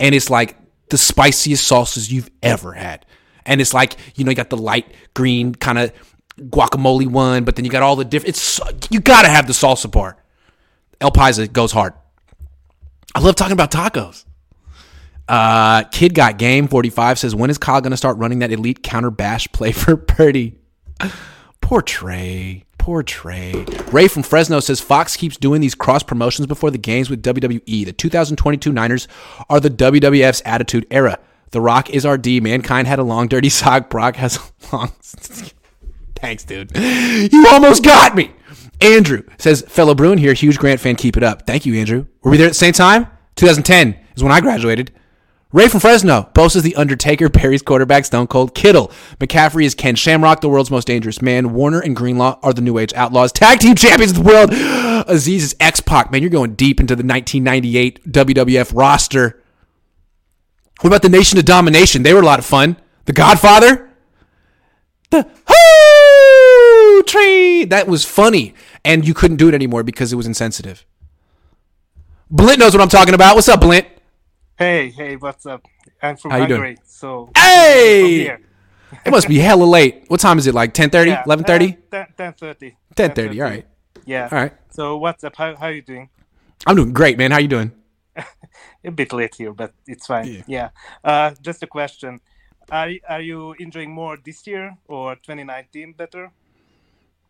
and 0.00 0.14
it's 0.14 0.30
like 0.30 0.56
the 0.88 0.98
spiciest 0.98 1.66
sauces 1.66 2.10
you've 2.10 2.30
ever 2.42 2.72
had, 2.72 3.06
and 3.46 3.60
it's 3.60 3.74
like 3.74 3.96
you 4.16 4.24
know 4.24 4.30
you 4.30 4.36
got 4.36 4.50
the 4.50 4.56
light 4.56 4.92
green 5.14 5.54
kind 5.54 5.78
of 5.78 5.92
guacamole 6.38 7.06
one, 7.06 7.44
but 7.44 7.56
then 7.56 7.64
you 7.64 7.70
got 7.70 7.82
all 7.82 7.96
the 7.96 8.04
different. 8.04 8.30
It's 8.36 8.60
you 8.90 9.00
gotta 9.00 9.28
have 9.28 9.46
the 9.46 9.52
salsa 9.52 9.90
bar. 9.90 10.16
El 11.00 11.10
Paisa 11.12 11.52
goes 11.52 11.72
hard. 11.72 11.94
I 13.14 13.20
love 13.20 13.36
talking 13.36 13.52
about 13.52 13.70
tacos. 13.70 14.24
Uh, 15.28 15.84
Kid 15.84 16.14
got 16.14 16.38
game 16.38 16.68
45 16.68 17.18
says, 17.18 17.34
when 17.34 17.50
is 17.50 17.58
Kyle 17.58 17.80
going 17.80 17.90
to 17.90 17.96
start 17.96 18.16
running 18.16 18.38
that 18.38 18.50
elite 18.50 18.82
counter 18.82 19.10
bash 19.10 19.46
play 19.52 19.72
for 19.72 19.96
Purdy? 19.96 20.58
Poor 21.60 21.82
Trey. 21.82 22.64
Poor 22.88 23.02
Trey. 23.02 23.66
Ray 23.92 24.08
from 24.08 24.22
Fresno 24.22 24.60
says 24.60 24.80
Fox 24.80 25.14
keeps 25.14 25.36
doing 25.36 25.60
these 25.60 25.74
cross 25.74 26.02
promotions 26.02 26.46
before 26.46 26.70
the 26.70 26.78
games 26.78 27.10
with 27.10 27.22
WWE. 27.22 27.84
The 27.84 27.92
2022 27.92 28.72
Niners 28.72 29.06
are 29.50 29.60
the 29.60 29.68
WWF's 29.68 30.40
attitude 30.46 30.86
era. 30.90 31.18
The 31.50 31.60
Rock 31.60 31.90
is 31.90 32.06
our 32.06 32.16
D. 32.16 32.40
Mankind 32.40 32.88
had 32.88 32.98
a 32.98 33.02
long, 33.02 33.28
dirty 33.28 33.50
sock. 33.50 33.90
Brock 33.90 34.16
has 34.16 34.38
a 34.38 34.40
long. 34.74 34.88
Thanks, 36.16 36.44
dude. 36.44 36.74
You 36.74 37.46
almost 37.50 37.84
got 37.84 38.14
me. 38.14 38.32
Andrew 38.80 39.22
says, 39.36 39.66
fellow 39.68 39.94
Bruin 39.94 40.16
here, 40.16 40.32
huge 40.32 40.56
Grant 40.58 40.80
fan. 40.80 40.96
Keep 40.96 41.18
it 41.18 41.22
up. 41.22 41.46
Thank 41.46 41.66
you, 41.66 41.74
Andrew. 41.74 42.06
Were 42.22 42.30
we 42.30 42.38
there 42.38 42.46
at 42.46 42.52
the 42.52 42.54
same 42.54 42.72
time? 42.72 43.06
2010 43.36 44.02
is 44.16 44.22
when 44.22 44.32
I 44.32 44.40
graduated. 44.40 44.92
Ray 45.50 45.66
from 45.68 45.80
Fresno. 45.80 46.28
Bosa's 46.34 46.62
the 46.62 46.76
Undertaker, 46.76 47.30
Perry's 47.30 47.62
quarterback, 47.62 48.04
Stone 48.04 48.26
Cold 48.26 48.54
Kittle. 48.54 48.88
McCaffrey 49.18 49.64
is 49.64 49.74
Ken 49.74 49.94
Shamrock, 49.94 50.42
the 50.42 50.48
world's 50.48 50.70
most 50.70 50.86
dangerous 50.86 51.22
man. 51.22 51.54
Warner 51.54 51.80
and 51.80 51.96
Greenlaw 51.96 52.38
are 52.42 52.52
the 52.52 52.60
New 52.60 52.76
Age 52.76 52.92
Outlaws. 52.92 53.32
Tag 53.32 53.58
team 53.58 53.74
champions 53.74 54.12
of 54.12 54.22
the 54.22 54.30
world. 54.30 54.50
Aziz 55.08 55.44
is 55.44 55.56
X 55.58 55.80
Pac. 55.80 56.12
Man, 56.12 56.20
you're 56.20 56.28
going 56.28 56.54
deep 56.54 56.80
into 56.80 56.94
the 56.94 57.02
1998 57.02 58.12
WWF 58.12 58.76
roster. 58.76 59.42
What 60.82 60.88
about 60.88 61.00
the 61.00 61.08
Nation 61.08 61.38
of 61.38 61.46
Domination? 61.46 62.02
They 62.02 62.12
were 62.12 62.20
a 62.20 62.26
lot 62.26 62.38
of 62.38 62.44
fun. 62.44 62.76
The 63.06 63.14
Godfather. 63.14 63.90
The 65.08 65.26
Hoo 65.48 67.02
Tree. 67.04 67.64
That 67.64 67.88
was 67.88 68.04
funny. 68.04 68.54
And 68.84 69.08
you 69.08 69.14
couldn't 69.14 69.38
do 69.38 69.48
it 69.48 69.54
anymore 69.54 69.82
because 69.82 70.12
it 70.12 70.16
was 70.16 70.26
insensitive. 70.26 70.84
Blint 72.30 72.58
knows 72.58 72.74
what 72.74 72.82
I'm 72.82 72.90
talking 72.90 73.14
about. 73.14 73.34
What's 73.34 73.48
up, 73.48 73.62
Blint? 73.62 73.86
Hey, 74.58 74.90
hey, 74.90 75.14
what's 75.14 75.46
up? 75.46 75.64
I'm 76.02 76.16
from 76.16 76.32
How? 76.32 76.40
Hungary, 76.40 76.78
so 76.84 77.30
Hey! 77.36 78.26
It 79.06 79.10
must 79.12 79.28
be 79.28 79.38
hella 79.38 79.62
late. 79.62 80.06
What 80.08 80.18
time 80.18 80.36
is 80.36 80.48
it? 80.48 80.54
Like 80.54 80.74
10:30, 80.74 81.06
Yeah, 81.06 81.22
11:30? 81.22 81.76
uh, 81.92 82.06
10, 82.16 82.34
10:30. 82.34 82.74
10:30. 82.96 83.40
All 83.40 83.50
right. 83.50 83.66
Yeah. 84.04 84.28
All 84.32 84.36
right. 84.38 84.52
So 84.70 84.96
what's 84.98 85.22
up? 85.22 85.36
How 85.36 85.54
how 85.54 85.66
are 85.66 85.72
you 85.72 85.82
doing? 85.82 86.08
I'm 86.66 86.74
doing 86.74 86.92
great, 86.92 87.16
man. 87.16 87.30
How 87.30 87.38
you 87.38 87.46
doing? 87.46 87.70
A 88.84 88.90
bit 88.90 89.12
late 89.12 89.36
here, 89.36 89.52
but 89.52 89.74
it's 89.86 90.06
fine. 90.08 90.42
Yeah. 90.48 90.70
Uh, 91.04 91.30
just 91.40 91.62
a 91.62 91.68
question: 91.68 92.18
Are 92.68 92.90
are 93.08 93.20
you 93.20 93.54
enjoying 93.60 93.92
more 93.92 94.16
this 94.16 94.44
year 94.44 94.76
or 94.88 95.14
2019 95.14 95.92
better? 95.92 96.32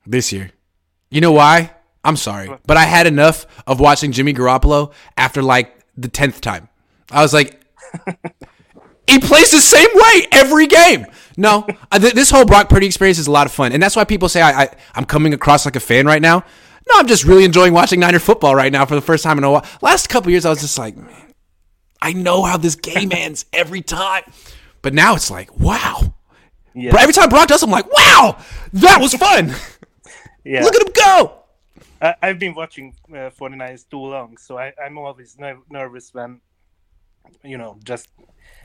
This 0.06 0.32
year. 0.32 0.52
You 1.10 1.20
know 1.20 1.32
why? 1.32 1.72
I'm 2.04 2.16
sorry, 2.16 2.48
but 2.64 2.78
I 2.78 2.84
had 2.84 3.06
enough 3.06 3.44
of 3.66 3.80
watching 3.80 4.12
Jimmy 4.12 4.32
Garoppolo 4.32 4.92
after 5.18 5.42
like 5.42 5.84
the 5.94 6.08
10th 6.08 6.40
time. 6.40 6.68
I 7.10 7.22
was 7.22 7.32
like, 7.32 7.60
he 9.06 9.18
plays 9.18 9.50
the 9.50 9.60
same 9.60 9.88
way 9.94 10.26
every 10.32 10.66
game. 10.66 11.06
No, 11.36 11.66
th- 11.92 12.14
this 12.14 12.30
whole 12.30 12.44
Brock 12.44 12.68
Purdy 12.68 12.86
experience 12.86 13.18
is 13.18 13.26
a 13.26 13.30
lot 13.30 13.46
of 13.46 13.52
fun, 13.52 13.72
and 13.72 13.82
that's 13.82 13.94
why 13.96 14.04
people 14.04 14.28
say 14.28 14.42
I, 14.42 14.62
I 14.62 14.68
I'm 14.94 15.04
coming 15.04 15.32
across 15.32 15.64
like 15.64 15.76
a 15.76 15.80
fan 15.80 16.04
right 16.06 16.20
now. 16.20 16.40
No, 16.88 16.94
I'm 16.98 17.06
just 17.06 17.24
really 17.24 17.44
enjoying 17.44 17.72
watching 17.72 18.00
Niner 18.00 18.18
football 18.18 18.54
right 18.54 18.72
now 18.72 18.84
for 18.86 18.94
the 18.94 19.00
first 19.00 19.22
time 19.22 19.38
in 19.38 19.44
a 19.44 19.50
while. 19.50 19.64
Last 19.82 20.08
couple 20.08 20.30
years, 20.30 20.44
I 20.44 20.50
was 20.50 20.60
just 20.60 20.78
like, 20.78 20.96
man, 20.96 21.32
I 22.00 22.12
know 22.12 22.44
how 22.44 22.56
this 22.56 22.74
game 22.74 23.12
ends 23.14 23.44
every 23.52 23.82
time, 23.82 24.22
but 24.82 24.94
now 24.94 25.14
it's 25.14 25.30
like, 25.30 25.56
wow. 25.58 26.14
Yeah. 26.74 26.92
But 26.92 27.00
every 27.02 27.12
time 27.12 27.28
Brock 27.28 27.48
does, 27.48 27.62
I'm 27.62 27.70
like, 27.70 27.90
wow, 27.92 28.38
that 28.74 29.00
was 29.00 29.14
fun. 29.14 29.54
Yeah. 30.44 30.62
Look 30.62 30.74
at 30.76 30.86
him 30.86 30.92
go. 30.94 31.32
I, 32.00 32.14
I've 32.22 32.38
been 32.38 32.54
watching 32.54 32.94
uh, 33.10 33.28
49ers 33.28 33.86
too 33.90 33.98
long, 33.98 34.38
so 34.38 34.56
I, 34.56 34.72
I'm 34.82 34.96
always 34.96 35.36
ner- 35.38 35.58
nervous 35.68 36.14
when, 36.14 36.40
you 37.42 37.58
know, 37.58 37.78
just 37.84 38.08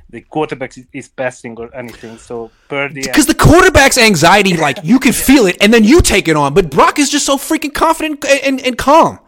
the 0.09 0.21
quarterback 0.21 0.73
is, 0.93 1.07
passing 1.09 1.57
or 1.57 1.73
anything. 1.75 2.17
So 2.17 2.51
Purdy. 2.69 3.01
Because 3.01 3.25
the 3.25 3.35
quarterback's 3.35 3.97
anxiety, 3.97 4.55
like 4.67 4.77
you 4.83 4.99
can 4.99 5.13
feel 5.13 5.45
it, 5.47 5.57
and 5.61 5.73
then 5.73 5.83
you 5.83 6.01
take 6.01 6.27
it 6.27 6.35
on. 6.35 6.53
But 6.53 6.69
Brock 6.69 6.99
is 6.99 7.09
just 7.09 7.25
so 7.25 7.37
freaking 7.37 7.73
confident 7.73 8.23
and, 8.25 8.61
and, 8.61 8.77
calm. 8.77 9.19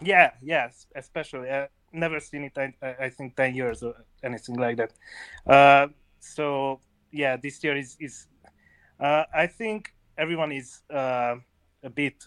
Yeah, 0.00 0.30
yes, 0.42 0.86
especially. 0.94 1.50
Uh, 1.50 1.66
never 1.92 2.20
seen 2.20 2.44
it. 2.44 2.52
I, 2.56 2.72
I 2.82 3.04
I 3.06 3.10
think 3.10 3.36
ten 3.36 3.54
years 3.54 3.82
or 3.82 3.94
anything 4.22 4.56
like 4.56 4.76
that. 4.76 4.92
Uh, 5.46 5.88
so 6.20 6.80
yeah, 7.10 7.36
this 7.36 7.62
year 7.64 7.76
is 7.76 7.96
is. 7.98 8.26
Uh, 9.00 9.24
I 9.34 9.46
think 9.48 9.92
everyone 10.16 10.52
is 10.52 10.82
uh, 10.90 11.36
a 11.82 11.90
bit 11.90 12.26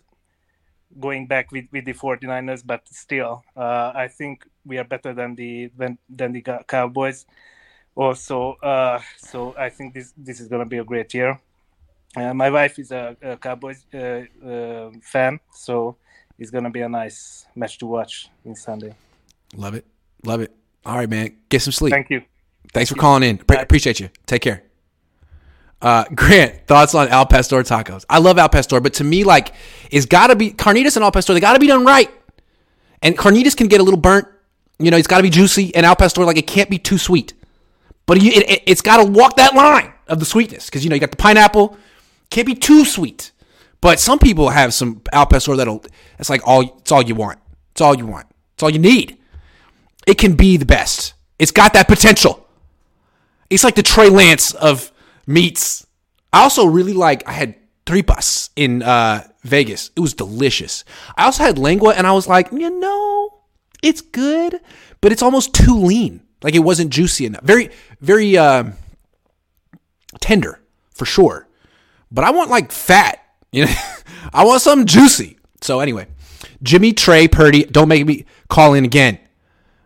going 1.00 1.28
back 1.28 1.52
with, 1.52 1.66
with 1.72 1.86
the 1.86 1.94
49ers, 1.94 2.64
but 2.66 2.88
still, 2.90 3.44
uh, 3.56 3.92
I 3.96 4.08
think 4.08 4.46
we 4.66 4.78
are 4.78 4.84
better 4.84 5.14
than 5.14 5.36
the 5.36 5.72
than, 5.78 5.98
than 6.10 6.34
the 6.34 6.42
Cowboys. 6.68 7.26
Also, 7.96 8.54
uh, 8.64 9.00
so 9.18 9.56
I 9.58 9.70
think 9.70 9.94
this 9.94 10.14
this 10.18 10.40
is 10.40 10.48
gonna 10.48 10.66
be 10.66 10.78
a 10.78 10.84
great 10.84 11.14
year. 11.14 11.40
Uh, 12.16 12.34
my 12.34 12.50
wife 12.50 12.80
is 12.80 12.92
a, 12.92 13.18
a 13.22 13.38
Cowboys 13.38 13.86
uh, 13.94 14.24
uh, 14.46 14.92
fan, 15.02 15.40
so 15.52 15.98
it's 16.38 16.52
gonna 16.52 16.70
be 16.70 16.82
a 16.82 16.90
nice 16.90 17.48
match 17.56 17.78
to 17.80 17.88
watch 17.88 18.30
in 18.46 18.56
Sunday. 18.56 18.94
Love 19.56 19.76
it, 19.76 19.86
love 20.24 20.42
it. 20.42 20.56
All 20.86 20.96
right, 20.96 21.10
man, 21.10 21.36
get 21.50 21.62
some 21.62 21.74
sleep. 21.74 21.92
Thank 21.92 22.10
you. 22.10 22.22
Thanks 22.74 22.90
for 22.92 22.96
calling 22.96 23.24
in. 23.24 23.38
Pre- 23.38 23.58
appreciate 23.58 24.00
you. 24.00 24.10
Take 24.26 24.42
care. 24.42 24.67
Uh, 25.82 26.06
Grant, 26.16 26.66
thoughts 26.68 26.96
on 26.96 27.08
Al 27.10 27.26
Pastor 27.26 27.62
tacos? 27.64 28.06
I 28.10 28.20
love 28.20 28.38
Al 28.38 28.50
Pastor, 28.50 28.80
but 28.80 28.96
to 28.96 29.04
me, 29.04 29.24
like, 29.24 29.54
it's 29.92 30.06
got 30.06 30.28
to 30.28 30.36
be 30.36 30.52
carnitas 30.52 30.96
and 30.96 31.04
Al 31.04 31.12
Pastor. 31.12 31.34
They 31.34 31.40
got 31.40 31.54
to 31.54 31.60
be 31.60 31.68
done 31.68 31.86
right. 31.86 32.12
And 33.02 33.18
carnitas 33.18 33.56
can 33.56 33.68
get 33.68 33.80
a 33.80 33.84
little 33.84 34.00
burnt. 34.00 34.28
You 34.80 34.92
know, 34.92 34.98
it's 34.98 35.08
got 35.08 35.18
to 35.18 35.24
be 35.24 35.30
juicy. 35.30 35.74
And 35.76 35.86
Al 35.86 35.96
Pastor, 35.96 36.24
like, 36.24 36.38
it 36.38 36.48
can't 36.48 36.70
be 36.70 36.78
too 36.78 36.98
sweet. 36.98 37.34
But 38.06 38.18
it, 38.22 38.64
it's 38.66 38.82
got 38.82 38.98
to 38.98 39.12
walk 39.12 39.36
that 39.36 39.54
line 39.54 39.94
of 40.08 40.20
the 40.20 40.26
sweetness 40.26 40.66
because 40.66 40.84
you 40.84 40.90
know 40.90 40.96
you 40.96 41.00
got 41.02 41.12
the 41.12 41.18
pineapple. 41.18 41.78
Can't 42.30 42.48
be 42.48 42.56
too 42.56 42.86
sweet. 42.86 43.32
But 43.82 44.00
some 44.00 44.18
people 44.18 44.50
have 44.50 44.74
some 44.74 45.02
Al 45.12 45.26
Pastor 45.26 45.56
that'll. 45.56 45.84
It's 46.18 46.30
like 46.30 46.42
all. 46.48 46.78
It's 46.80 46.92
all 46.92 47.02
you 47.02 47.16
want. 47.16 47.40
It's 47.72 47.82
all 47.82 47.96
you 47.96 48.08
want. 48.08 48.28
It's 48.54 48.64
all 48.64 48.70
you 48.70 48.80
need. 48.80 49.18
It 50.08 50.18
can 50.18 50.36
be 50.36 50.58
the 50.58 50.66
best. 50.66 51.14
It's 51.38 51.52
got 51.52 51.74
that 51.74 51.88
potential. 51.88 52.48
It's 53.50 53.64
like 53.64 53.76
the 53.76 53.84
Trey 53.84 54.10
Lance 54.10 54.54
of 54.54 54.92
meats. 55.28 55.86
I 56.34 56.44
also 56.44 56.66
really 56.66 56.94
like. 56.94 57.28
I 57.28 57.34
had 57.34 57.56
tripas 57.86 58.50
in 58.56 58.82
uh, 58.82 59.28
Vegas. 59.44 59.92
It 59.96 60.00
was 60.00 60.14
delicious. 60.14 60.84
I 61.16 61.26
also 61.26 61.44
had 61.44 61.60
lengua, 61.60 61.94
and 61.96 62.08
I 62.08 62.14
was 62.14 62.28
like, 62.28 62.52
you 62.52 62.70
know, 62.70 63.42
it's 63.84 64.02
good, 64.02 64.60
but 65.02 65.12
it's 65.12 65.22
almost 65.22 65.54
too 65.54 65.76
lean. 65.78 66.22
Like 66.42 66.56
it 66.56 66.60
wasn't 66.60 66.92
juicy 66.92 67.26
enough. 67.26 67.44
Very, 67.44 67.70
very 68.00 68.38
um, 68.38 68.74
tender 70.20 70.60
for 70.92 71.06
sure. 71.06 71.48
But 72.12 72.24
I 72.24 72.32
want 72.32 72.50
like 72.50 72.72
fat. 72.72 73.24
You 73.52 73.66
know, 73.66 73.74
I 74.34 74.46
want 74.46 74.62
something 74.62 74.88
juicy. 74.88 75.38
So 75.62 75.80
anyway, 75.80 76.08
Jimmy 76.62 76.94
Trey 76.94 77.28
Purdy, 77.28 77.64
don't 77.64 77.88
make 77.88 78.06
me 78.06 78.26
call 78.50 78.74
in 78.74 78.86
again. 78.86 79.20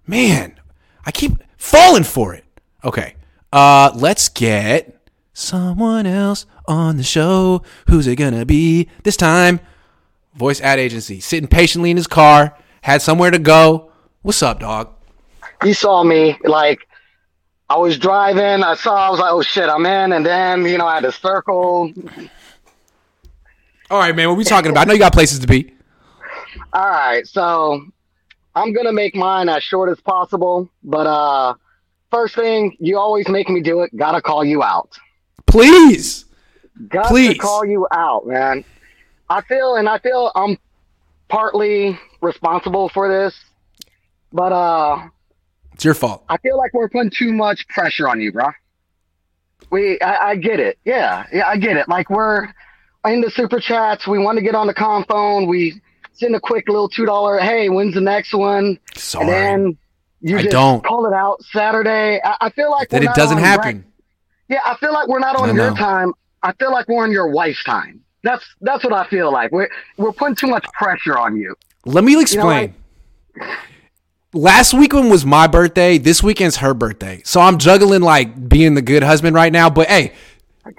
Man, 0.05 0.59
I 1.05 1.11
keep 1.11 1.33
falling 1.57 2.03
for 2.03 2.33
it. 2.33 2.43
Okay. 2.83 3.15
Uh 3.53 3.91
let's 3.95 4.29
get 4.29 5.00
someone 5.41 6.05
else 6.05 6.45
on 6.67 6.97
the 6.97 7.03
show. 7.03 7.63
Who's 7.87 8.07
it 8.07 8.15
gonna 8.15 8.45
be 8.45 8.87
this 9.03 9.17
time? 9.17 9.59
Voice 10.35 10.61
ad 10.61 10.79
agency. 10.79 11.19
Sitting 11.19 11.47
patiently 11.47 11.91
in 11.91 11.97
his 11.97 12.07
car, 12.07 12.57
had 12.81 13.01
somewhere 13.01 13.31
to 13.31 13.39
go. 13.39 13.91
What's 14.21 14.41
up, 14.41 14.59
dog? 14.59 14.93
he 15.63 15.73
saw 15.73 16.03
me 16.03 16.37
like 16.43 16.87
I 17.69 17.77
was 17.77 17.97
driving. 17.97 18.63
I 18.63 18.75
saw. 18.75 19.07
I 19.07 19.09
was 19.09 19.19
like, 19.19 19.31
"Oh 19.31 19.41
shit, 19.41 19.69
I'm 19.69 19.85
in." 19.85 20.13
And 20.13 20.25
then 20.25 20.65
you 20.65 20.77
know, 20.77 20.85
I 20.85 20.95
had 20.95 21.03
to 21.03 21.11
circle. 21.11 21.93
All 23.89 23.99
right, 23.99 24.15
man. 24.15 24.27
What 24.27 24.35
are 24.35 24.37
we 24.37 24.43
talking 24.43 24.71
about? 24.71 24.81
I 24.81 24.85
know 24.85 24.93
you 24.93 24.99
got 24.99 25.13
places 25.13 25.39
to 25.39 25.47
be. 25.47 25.73
All 26.73 26.89
right, 26.89 27.25
so 27.27 27.85
I'm 28.55 28.73
gonna 28.73 28.91
make 28.93 29.15
mine 29.15 29.49
as 29.49 29.63
short 29.63 29.89
as 29.89 30.01
possible. 30.01 30.69
But 30.83 31.07
uh, 31.07 31.53
first 32.09 32.35
thing, 32.35 32.75
you 32.79 32.97
always 32.97 33.27
make 33.29 33.49
me 33.49 33.61
do 33.61 33.81
it. 33.81 33.95
Gotta 33.95 34.21
call 34.21 34.43
you 34.43 34.63
out. 34.63 34.97
Please. 35.45 36.25
Got 36.87 37.07
Please. 37.07 37.33
to 37.33 37.39
call 37.39 37.65
you 37.65 37.87
out, 37.91 38.25
man. 38.25 38.63
I 39.29 39.41
feel, 39.41 39.75
and 39.75 39.87
I 39.87 39.99
feel 39.99 40.31
I'm 40.35 40.57
partly 41.29 41.97
responsible 42.21 42.89
for 42.89 43.07
this, 43.09 43.33
but 44.33 44.51
uh, 44.51 45.07
It's 45.73 45.85
your 45.85 45.93
fault. 45.93 46.23
I 46.29 46.37
feel 46.37 46.57
like 46.57 46.73
we're 46.73 46.89
putting 46.89 47.11
too 47.11 47.31
much 47.33 47.67
pressure 47.67 48.07
on 48.09 48.19
you, 48.19 48.31
bro. 48.31 48.45
We, 49.69 49.99
I, 50.01 50.29
I 50.31 50.35
get 50.35 50.59
it. 50.59 50.79
Yeah, 50.85 51.25
yeah, 51.31 51.47
I 51.47 51.57
get 51.57 51.77
it. 51.77 51.87
Like 51.87 52.09
we're 52.09 52.47
in 53.05 53.21
the 53.21 53.29
super 53.31 53.59
chats. 53.59 54.07
We 54.07 54.19
want 54.19 54.37
to 54.37 54.43
get 54.43 54.55
on 54.55 54.67
the 54.67 54.73
Cohn 54.73 55.05
phone. 55.07 55.47
We 55.47 55.81
send 56.13 56.35
a 56.35 56.39
quick 56.41 56.67
little 56.67 56.89
two 56.89 57.05
dollar. 57.05 57.37
Hey, 57.39 57.69
when's 57.69 57.93
the 57.93 58.01
next 58.01 58.33
one? 58.33 58.79
Sorry. 58.95 59.25
And 59.27 59.33
then 59.33 59.77
you 60.19 60.37
I 60.39 60.43
don't. 60.43 60.83
call 60.83 61.05
it 61.05 61.13
out 61.13 61.41
Saturday. 61.53 62.19
I, 62.23 62.35
I 62.41 62.49
feel 62.49 62.69
like 62.69 62.89
That 62.89 63.03
it 63.03 63.13
doesn't 63.15 63.37
happen. 63.37 63.85
Yeah, 64.51 64.59
I 64.65 64.75
feel 64.75 64.91
like 64.91 65.07
we're 65.07 65.19
not 65.19 65.37
on 65.37 65.55
your 65.55 65.73
time. 65.73 66.13
I 66.43 66.51
feel 66.53 66.71
like 66.73 66.87
we're 66.89 67.03
on 67.03 67.11
your 67.11 67.29
wife's 67.29 67.63
time. 67.63 68.01
That's 68.21 68.43
that's 68.59 68.83
what 68.83 68.91
I 68.91 69.07
feel 69.07 69.31
like. 69.31 69.51
We're 69.53 69.69
we're 69.97 70.11
putting 70.11 70.35
too 70.35 70.47
much 70.47 70.65
pressure 70.73 71.17
on 71.17 71.37
you. 71.37 71.55
Let 71.85 72.03
me 72.03 72.11
You 72.11 72.17
know, 72.17 72.21
explain. 72.21 72.75
Last 74.33 74.73
weekend 74.73 75.09
was 75.09 75.25
my 75.25 75.47
birthday. 75.47 75.97
This 75.97 76.21
weekend's 76.21 76.57
her 76.57 76.73
birthday. 76.73 77.21
So 77.23 77.39
I'm 77.39 77.57
juggling 77.57 78.01
like 78.01 78.49
being 78.49 78.75
the 78.75 78.81
good 78.81 79.03
husband 79.03 79.35
right 79.35 79.53
now. 79.53 79.69
But 79.69 79.87
hey, 79.87 80.13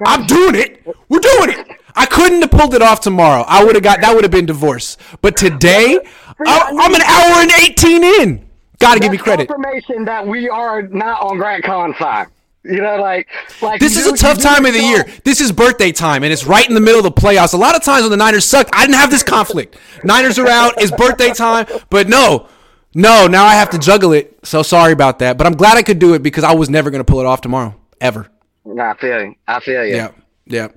I'm 0.05 0.27
doing 0.27 0.55
it. 0.55 0.87
We're 1.09 1.21
doing 1.21 1.51
it. 1.51 1.67
I 1.95 2.05
couldn't 2.05 2.43
have 2.43 2.51
pulled 2.51 2.75
it 2.75 2.83
off 2.83 3.01
tomorrow. 3.01 3.43
I 3.49 3.65
would 3.65 3.75
have 3.75 3.83
got 3.83 4.03
that 4.03 4.15
would 4.15 4.25
have 4.25 4.31
been 4.31 4.47
divorce. 4.47 4.99
But 5.23 5.39
today, 5.39 5.99
I'm, 6.47 6.79
I'm 6.79 6.95
an 6.95 7.03
hour 7.03 7.43
and 7.43 7.53
18 7.53 8.05
in. 8.05 8.49
Got 8.79 8.95
to 8.95 9.01
give 9.01 9.13
me 9.13 9.19
credit. 9.19 9.49
Information 9.49 10.05
that 10.05 10.27
we 10.27 10.51
are 10.51 10.83
not 10.83 11.23
on 11.23 11.39
Grant 11.39 11.65
Cohn's 11.65 11.97
time. 11.97 12.27
You 12.65 12.81
know, 12.81 12.97
like 12.97 13.29
like 13.61 13.81
This 13.81 13.97
is 13.97 14.07
a 14.07 14.17
tough 14.17 14.39
time 14.39 14.65
of 14.67 14.73
the 14.73 14.81
year. 14.81 15.05
This 15.25 15.41
is 15.41 15.51
birthday 15.51 15.91
time, 15.91 16.23
and 16.23 16.33
it's 16.33 16.45
right 16.45 16.67
in 16.67 16.75
the 16.75 16.81
middle 16.81 16.99
of 16.99 17.05
the 17.05 17.21
playoffs. 17.21 17.55
A 17.55 17.57
lot 17.57 17.75
of 17.75 17.83
times 17.83 18.03
when 18.03 18.11
the 18.11 18.17
Niners 18.17 18.45
sucked, 18.45 18.71
I 18.73 18.87
didn't 18.87 18.99
have 18.99 19.11
this 19.11 19.25
conflict. 19.25 19.77
Niners 20.05 20.39
are 20.39 20.47
out. 20.47 20.75
It's 20.81 20.93
birthday 20.93 21.33
time, 21.33 21.67
but 21.91 22.09
no, 22.09 22.49
no. 22.95 23.27
Now 23.27 23.45
I 23.45 23.55
have 23.55 23.71
to 23.71 23.79
juggle 23.79 24.13
it. 24.13 24.39
So 24.45 24.63
sorry 24.63 24.93
about 24.93 25.19
that, 25.19 25.39
but 25.39 25.47
I'm 25.47 25.55
glad 25.55 25.77
I 25.77 25.83
could 25.83 25.99
do 25.99 26.15
it 26.15 26.23
because 26.23 26.45
I 26.45 26.55
was 26.55 26.71
never 26.71 26.91
going 26.91 27.01
to 27.01 27.11
pull 27.11 27.19
it 27.21 27.27
off 27.27 27.41
tomorrow, 27.41 27.75
ever. 28.01 28.29
I 28.65 28.95
feel 28.95 29.25
you. 29.25 29.35
I 29.49 29.59
feel 29.61 29.85
you. 29.85 29.97
Yeah, 29.97 30.11
yeah. 30.47 30.69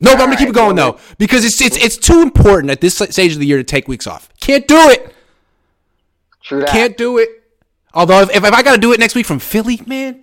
No, 0.00 0.12
but 0.12 0.20
I'm 0.22 0.26
gonna 0.28 0.36
keep 0.36 0.48
it 0.48 0.54
going 0.54 0.76
though 0.76 0.98
because 1.18 1.44
it's 1.44 1.60
it's 1.60 1.76
it's 1.76 1.96
too 1.96 2.22
important 2.22 2.70
at 2.70 2.80
this 2.80 2.96
stage 2.96 3.32
of 3.32 3.40
the 3.40 3.46
year 3.46 3.56
to 3.58 3.64
take 3.64 3.88
weeks 3.88 4.06
off. 4.06 4.28
Can't 4.40 4.66
do 4.66 4.88
it. 4.90 5.14
True 6.42 6.60
that. 6.60 6.68
Can't 6.68 6.96
do 6.96 7.18
it. 7.18 7.28
Although 7.92 8.20
if, 8.20 8.30
if 8.34 8.44
I 8.44 8.62
got 8.62 8.74
to 8.74 8.80
do 8.80 8.92
it 8.92 9.00
next 9.00 9.14
week 9.14 9.26
from 9.26 9.40
Philly, 9.40 9.80
man, 9.86 10.22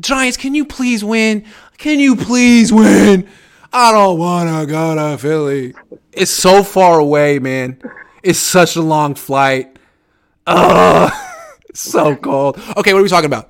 Giants, 0.00 0.36
can 0.36 0.54
you 0.54 0.64
please 0.64 1.04
win? 1.04 1.44
Can 1.78 1.98
you 1.98 2.16
please 2.16 2.72
win? 2.72 3.28
I 3.72 3.92
don't 3.92 4.18
want 4.18 4.48
to 4.48 4.70
go 4.70 4.94
to 4.94 5.18
Philly. 5.18 5.74
It's 6.12 6.30
so 6.30 6.62
far 6.62 6.98
away, 6.98 7.38
man. 7.38 7.80
It's 8.22 8.38
such 8.38 8.76
a 8.76 8.82
long 8.82 9.14
flight. 9.14 9.76
Ugh. 10.46 11.12
So 11.74 12.14
cold. 12.14 12.60
Okay, 12.76 12.92
what 12.92 13.00
are 13.00 13.02
we 13.02 13.08
talking 13.08 13.24
about? 13.24 13.48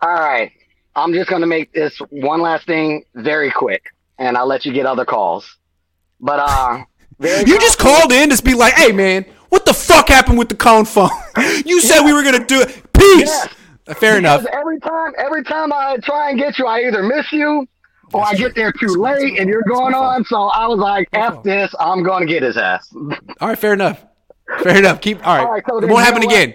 All 0.00 0.14
right. 0.14 0.50
I'm 0.96 1.12
just 1.12 1.30
gonna 1.30 1.46
make 1.46 1.72
this 1.72 1.96
one 2.10 2.40
last 2.40 2.66
thing 2.66 3.04
very 3.14 3.52
quick, 3.52 3.84
and 4.18 4.36
I'll 4.36 4.48
let 4.48 4.66
you 4.66 4.72
get 4.72 4.84
other 4.84 5.04
calls. 5.04 5.56
But 6.18 6.40
uh, 6.40 6.82
You 7.20 7.58
just 7.58 7.78
called 7.78 8.12
in 8.12 8.30
to 8.30 8.42
be 8.42 8.54
like, 8.54 8.74
hey, 8.74 8.92
man, 8.92 9.24
what 9.48 9.64
the 9.64 9.72
fuck 9.72 10.08
happened 10.08 10.38
with 10.38 10.48
the 10.48 10.54
Cohn 10.54 10.84
phone? 10.84 11.08
you 11.64 11.80
said 11.80 12.02
we 12.02 12.12
were 12.12 12.22
going 12.22 12.38
to 12.38 12.44
do 12.44 12.60
it. 12.60 12.92
Peace. 12.92 13.30
Uh, 13.30 13.48
Fair 13.94 14.18
enough. 14.18 14.44
Every 14.52 14.80
time, 14.80 15.12
every 15.18 15.44
time 15.44 15.72
I 15.72 15.96
try 16.02 16.30
and 16.30 16.38
get 16.38 16.58
you, 16.58 16.66
I 16.66 16.80
either 16.86 17.02
miss 17.02 17.30
you 17.32 17.66
or 18.12 18.24
I 18.24 18.34
get 18.34 18.54
there 18.54 18.72
too 18.72 18.94
late, 18.96 19.38
and 19.38 19.48
you're 19.48 19.62
going 19.62 19.94
on. 19.94 20.24
So 20.24 20.36
I 20.48 20.66
was 20.66 20.78
like, 20.78 21.08
"F 21.12 21.42
this! 21.42 21.72
I'm 21.78 22.02
going 22.02 22.26
to 22.26 22.32
get 22.32 22.42
his 22.42 22.56
ass." 22.56 22.88
All 23.40 23.48
right, 23.48 23.58
fair 23.58 23.72
enough. 23.74 24.04
Fair 24.62 24.76
enough. 24.78 25.00
Keep 25.00 25.26
all 25.26 25.36
right. 25.36 25.44
All 25.44 25.52
right, 25.52 25.62
so 25.68 25.78
it 25.78 25.88
won't 25.88 26.04
happen 26.04 26.22
again. 26.22 26.54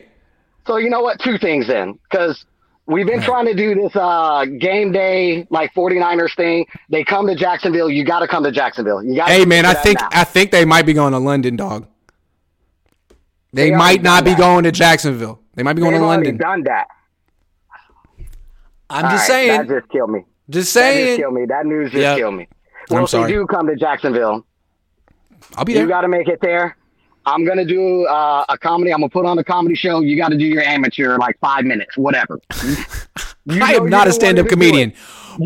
So 0.66 0.78
you 0.78 0.90
know 0.90 1.02
what? 1.02 1.20
Two 1.20 1.38
things 1.38 1.68
then, 1.68 1.99
because 2.10 2.45
we've 2.86 3.06
been 3.06 3.22
trying 3.22 3.45
to 3.48 3.53
do 3.53 3.76
this 3.76 3.94
uh, 3.98 4.45
game 4.60 4.94
day 4.94 5.45
like 5.49 5.74
49ers 5.74 6.34
thing. 6.38 6.66
They 6.90 7.03
come 7.03 7.28
to 7.28 7.36
Jacksonville. 7.36 7.90
You 7.90 8.06
got 8.06 8.20
to 8.20 8.30
come 8.30 8.44
to 8.45 8.52
Jacksonville. 8.52 9.03
You 9.03 9.16
got. 9.18 9.28
Hey 9.30 9.44
man, 9.44 9.66
I 9.66 9.74
think 9.74 9.98
I 10.16 10.24
think 10.24 10.52
they 10.52 10.64
might 10.64 10.86
be 10.86 10.94
going 10.94 11.12
to 11.12 11.20
London, 11.20 11.58
dog. 11.58 11.86
They, 13.53 13.70
They 13.72 13.76
might 13.76 14.02
not 14.02 14.24
be 14.24 14.32
that. 14.32 14.40
going 14.40 14.64
to 14.64 14.72
Jacksonville. 14.72 15.41
They 15.56 15.64
might 15.64 15.74
be 15.74 15.82
going 15.82 15.91
They've 15.94 16.02
to 16.02 16.08
London. 16.08 16.38
done 16.38 16.64
that. 16.64 16.88
I'm 18.91 19.05
All 19.05 19.11
just 19.11 19.22
right, 19.22 19.27
saying. 19.27 19.68
That 19.68 19.80
just 19.81 19.89
killed 19.91 20.09
me. 20.11 20.26
Just 20.49 20.73
That 20.73 20.80
saying. 20.81 21.07
just 21.07 21.19
killed 21.19 21.34
me. 21.34 21.45
That 21.45 21.65
news 21.65 21.91
just 21.91 22.01
Yep. 22.01 22.18
killed 22.18 22.35
me. 22.35 22.47
I'm 22.89 22.95
Well, 22.95 23.03
if 23.05 23.09
sorry. 23.09 23.31
they 23.31 23.38
do 23.38 23.47
come 23.47 23.68
to 23.68 23.76
Jacksonville, 23.76 24.45
I'll 25.55 25.65
be 25.65 25.73
there. 25.73 25.84
you 25.84 25.88
got 25.89 26.01
to 26.01 26.07
make 26.07 26.27
it 26.27 26.39
there. 26.41 26.77
I'm 27.26 27.45
gonna 27.45 27.65
do 27.65 28.05
uh, 28.07 28.43
a 28.49 28.57
comedy. 28.57 28.91
I'm 28.91 28.99
gonna 29.01 29.09
put 29.09 29.27
on 29.27 29.38
a 29.38 29.43
comedy 29.43 29.76
show. 29.76 29.99
You 30.01 30.18
got 30.18 30.30
to 30.30 30.38
do 30.38 30.45
your 30.45 30.63
amateur 30.63 31.18
like 31.19 31.38
five 31.39 31.65
minutes, 31.65 31.95
whatever. 31.95 32.39
I 33.49 33.73
am 33.76 33.89
not 33.89 34.07
a 34.07 34.11
stand-up 34.11 34.45
want 34.45 34.49
to 34.49 34.55
do 34.55 34.61
comedian, 34.65 34.93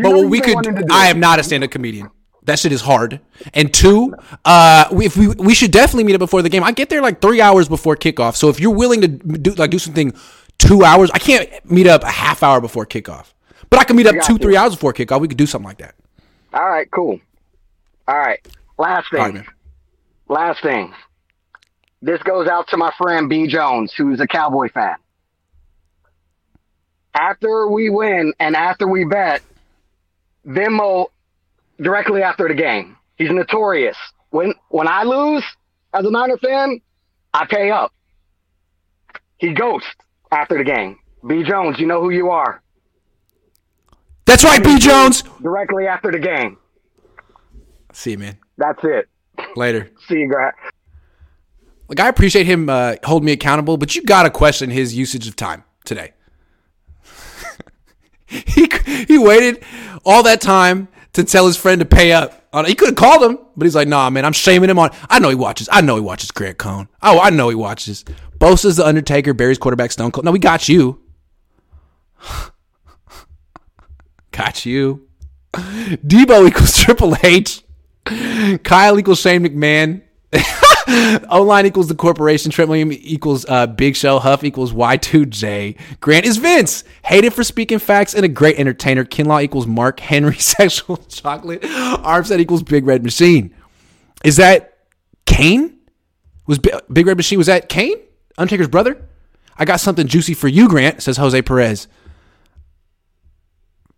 but 0.02 0.14
what 0.14 0.30
we 0.30 0.40
could. 0.40 0.54
want 0.56 0.68
him 0.68 0.76
to 0.78 0.82
do 0.84 0.88
I 0.90 1.08
am 1.08 1.20
not 1.20 1.40
a 1.40 1.44
stand-up 1.44 1.72
comedian. 1.72 2.10
That 2.44 2.60
shit 2.60 2.72
is 2.72 2.80
hard. 2.82 3.20
And 3.54 3.74
two, 3.74 4.16
uh, 4.46 4.86
we, 4.92 5.06
if 5.06 5.18
we 5.18 5.28
we 5.28 5.54
should 5.54 5.72
definitely 5.72 6.06
meet 6.06 6.14
up 6.14 6.20
before 6.20 6.42
the 6.42 6.50
game. 6.50 6.64
I 6.64 6.72
get 6.72 6.90
there 6.90 7.02
like 7.02 7.20
three 7.22 7.42
hours 7.42 7.68
before 7.68 7.98
kickoff. 7.98 8.36
So 8.38 8.48
if 8.50 8.60
you're 8.60 8.74
willing 8.74 9.02
to 9.02 9.08
do 9.10 9.52
like 9.56 9.72
do 9.72 9.80
something 9.80 10.14
two 10.58 10.86
hours, 10.86 11.12
I 11.14 11.20
can't 11.20 11.50
meet 11.70 11.88
up 11.88 12.04
a 12.04 12.12
half 12.12 12.42
hour 12.44 12.62
before 12.62 12.86
kickoff. 12.86 13.34
But 13.70 13.80
I 13.80 13.84
can 13.84 13.96
meet 13.96 14.08
up 14.08 14.16
two 14.26 14.34
you. 14.34 14.40
three 14.40 14.58
hours 14.58 14.74
before 14.74 14.94
kickoff. 14.94 15.22
We 15.22 15.28
could 15.28 15.38
do 15.38 15.46
something 15.46 15.68
like 15.68 15.80
that. 15.80 15.96
All 16.54 16.68
right, 16.68 16.90
cool. 16.92 17.20
All 18.08 18.18
right, 18.18 18.40
last 18.78 19.10
thing. 19.12 19.20
Right. 19.20 19.46
Last 20.28 20.62
thing. 20.62 20.94
This 22.02 22.22
goes 22.24 22.48
out 22.48 22.68
to 22.70 22.78
my 22.78 22.92
friend 22.98 23.30
B 23.30 23.48
Jones, 23.48 23.94
who's 23.98 24.20
a 24.20 24.28
Cowboy 24.28 24.70
fan. 24.70 24.96
After 27.14 27.68
we 27.68 27.90
win 27.90 28.34
and 28.40 28.56
after 28.56 28.88
we 28.88 29.06
bet, 29.06 29.42
Venmo 30.46 31.08
directly 31.82 32.22
after 32.22 32.48
the 32.48 32.54
game. 32.54 32.98
He's 33.18 33.32
notorious. 33.32 33.98
When 34.30 34.54
when 34.70 34.88
I 34.88 35.04
lose 35.04 35.44
as 35.94 36.06
a 36.06 36.12
Niner 36.12 36.38
fan, 36.38 36.82
I 37.34 37.46
pay 37.46 37.72
up. 37.72 37.94
He 39.38 39.54
ghosts 39.54 39.88
after 40.32 40.58
the 40.58 40.64
game. 40.64 41.00
B 41.26 41.44
Jones, 41.44 41.80
you 41.80 41.88
know 41.88 42.02
who 42.02 42.10
you 42.10 42.30
are. 42.30 42.62
That's 44.26 44.44
right, 44.44 44.64
B 44.64 44.80
Jones. 44.80 45.24
Directly 45.42 45.88
after 45.88 46.12
the 46.12 46.20
game. 46.20 46.58
See 47.94 48.12
you, 48.12 48.18
man. 48.18 48.38
That's 48.58 48.84
it. 48.84 49.08
Later. 49.56 49.92
See 50.08 50.20
you, 50.20 50.32
guys. 50.32 50.54
Like 51.88 52.00
I 52.00 52.08
appreciate 52.08 52.46
him 52.46 52.68
uh, 52.68 52.96
holding 53.04 53.26
me 53.26 53.32
accountable, 53.32 53.78
but 53.78 53.96
you 53.96 54.02
gotta 54.04 54.30
question 54.30 54.72
his 54.72 54.96
usage 54.96 55.28
of 55.28 55.36
time 55.36 55.64
today. 55.86 56.14
he 58.26 58.68
he 59.08 59.18
waited 59.18 59.64
all 60.04 60.24
that 60.24 60.42
time 60.42 60.88
to 61.14 61.24
tell 61.24 61.46
his 61.46 61.58
friend 61.58 61.80
to 61.80 61.86
pay 61.86 62.12
up. 62.12 62.42
He 62.66 62.74
could 62.74 62.88
have 62.88 62.96
called 62.96 63.22
him, 63.22 63.38
but 63.56 63.66
he's 63.66 63.76
like, 63.76 63.88
"Nah, 63.88 64.10
man, 64.10 64.26
I'm 64.26 64.34
shaming 64.34 64.70
him 64.70 64.80
on." 64.80 64.90
I 65.10 65.20
know 65.20 65.30
he 65.30 65.36
watches. 65.36 65.68
I 65.72 65.82
know 65.82 65.96
he 65.96 66.02
watches 66.02 66.32
Grant 66.32 66.58
Cohn. 66.58 66.88
Oh, 67.04 67.20
I 67.20 67.30
know 67.30 67.50
he 67.50 67.56
watches. 67.56 68.04
Bosa's 68.40 68.78
the 68.78 68.86
Undertaker, 68.86 69.34
Barry's 69.34 69.58
quarterback, 69.58 69.92
Stone 69.92 70.12
Cold. 70.12 70.26
No, 70.26 70.32
we 70.32 70.40
got 70.40 70.68
you. 70.70 71.02
Got 74.36 74.66
you. 74.66 75.08
Deebo 75.54 76.48
equals 76.48 76.78
Triple 76.78 77.16
H. 77.24 77.64
Kyle 78.64 79.00
equals 79.00 79.20
Shane 79.20 79.44
McMahon. 79.46 80.02
O 81.32 81.42
line 81.42 81.66
equals 81.66 81.88
the 81.88 81.96
corporation. 81.96 82.52
Trent 82.52 82.70
Williams 82.70 82.98
equals 83.00 83.44
uh, 83.50 83.66
Big 83.66 83.96
Show. 83.96 84.20
Huff 84.20 84.44
equals 84.44 84.72
Y2J. 84.72 85.80
Grant 86.00 86.28
is 86.28 86.38
Vince. 86.38 86.84
Hated 87.04 87.34
for 87.34 87.44
speaking 87.44 87.80
facts 87.80 88.14
and 88.14 88.24
a 88.24 88.28
great 88.28 88.60
entertainer. 88.60 89.04
Kinlaw 89.04 89.42
equals 89.42 89.66
Mark 89.66 90.00
Henry. 90.00 90.36
Sexual 90.40 90.98
chocolate. 91.08 91.64
Armstead 91.64 92.40
equals 92.40 92.62
Big 92.62 92.86
Red 92.86 93.04
Machine. 93.04 93.52
Is 94.24 94.36
that 94.36 94.78
Kane? 95.26 95.76
Was 96.46 96.60
Bi- 96.60 96.80
Big 96.94 97.08
Red 97.08 97.18
Machine? 97.18 97.40
Was 97.40 97.48
that 97.48 97.68
Kane? 97.68 97.98
Undertaker's 98.38 98.68
brother? 98.68 99.10
I 99.58 99.66
got 99.66 99.80
something 99.80 100.06
juicy 100.06 100.36
for 100.36 100.48
you, 100.48 100.70
Grant. 100.70 101.02
Says 101.02 101.18
Jose 101.18 101.42
Perez. 101.42 101.88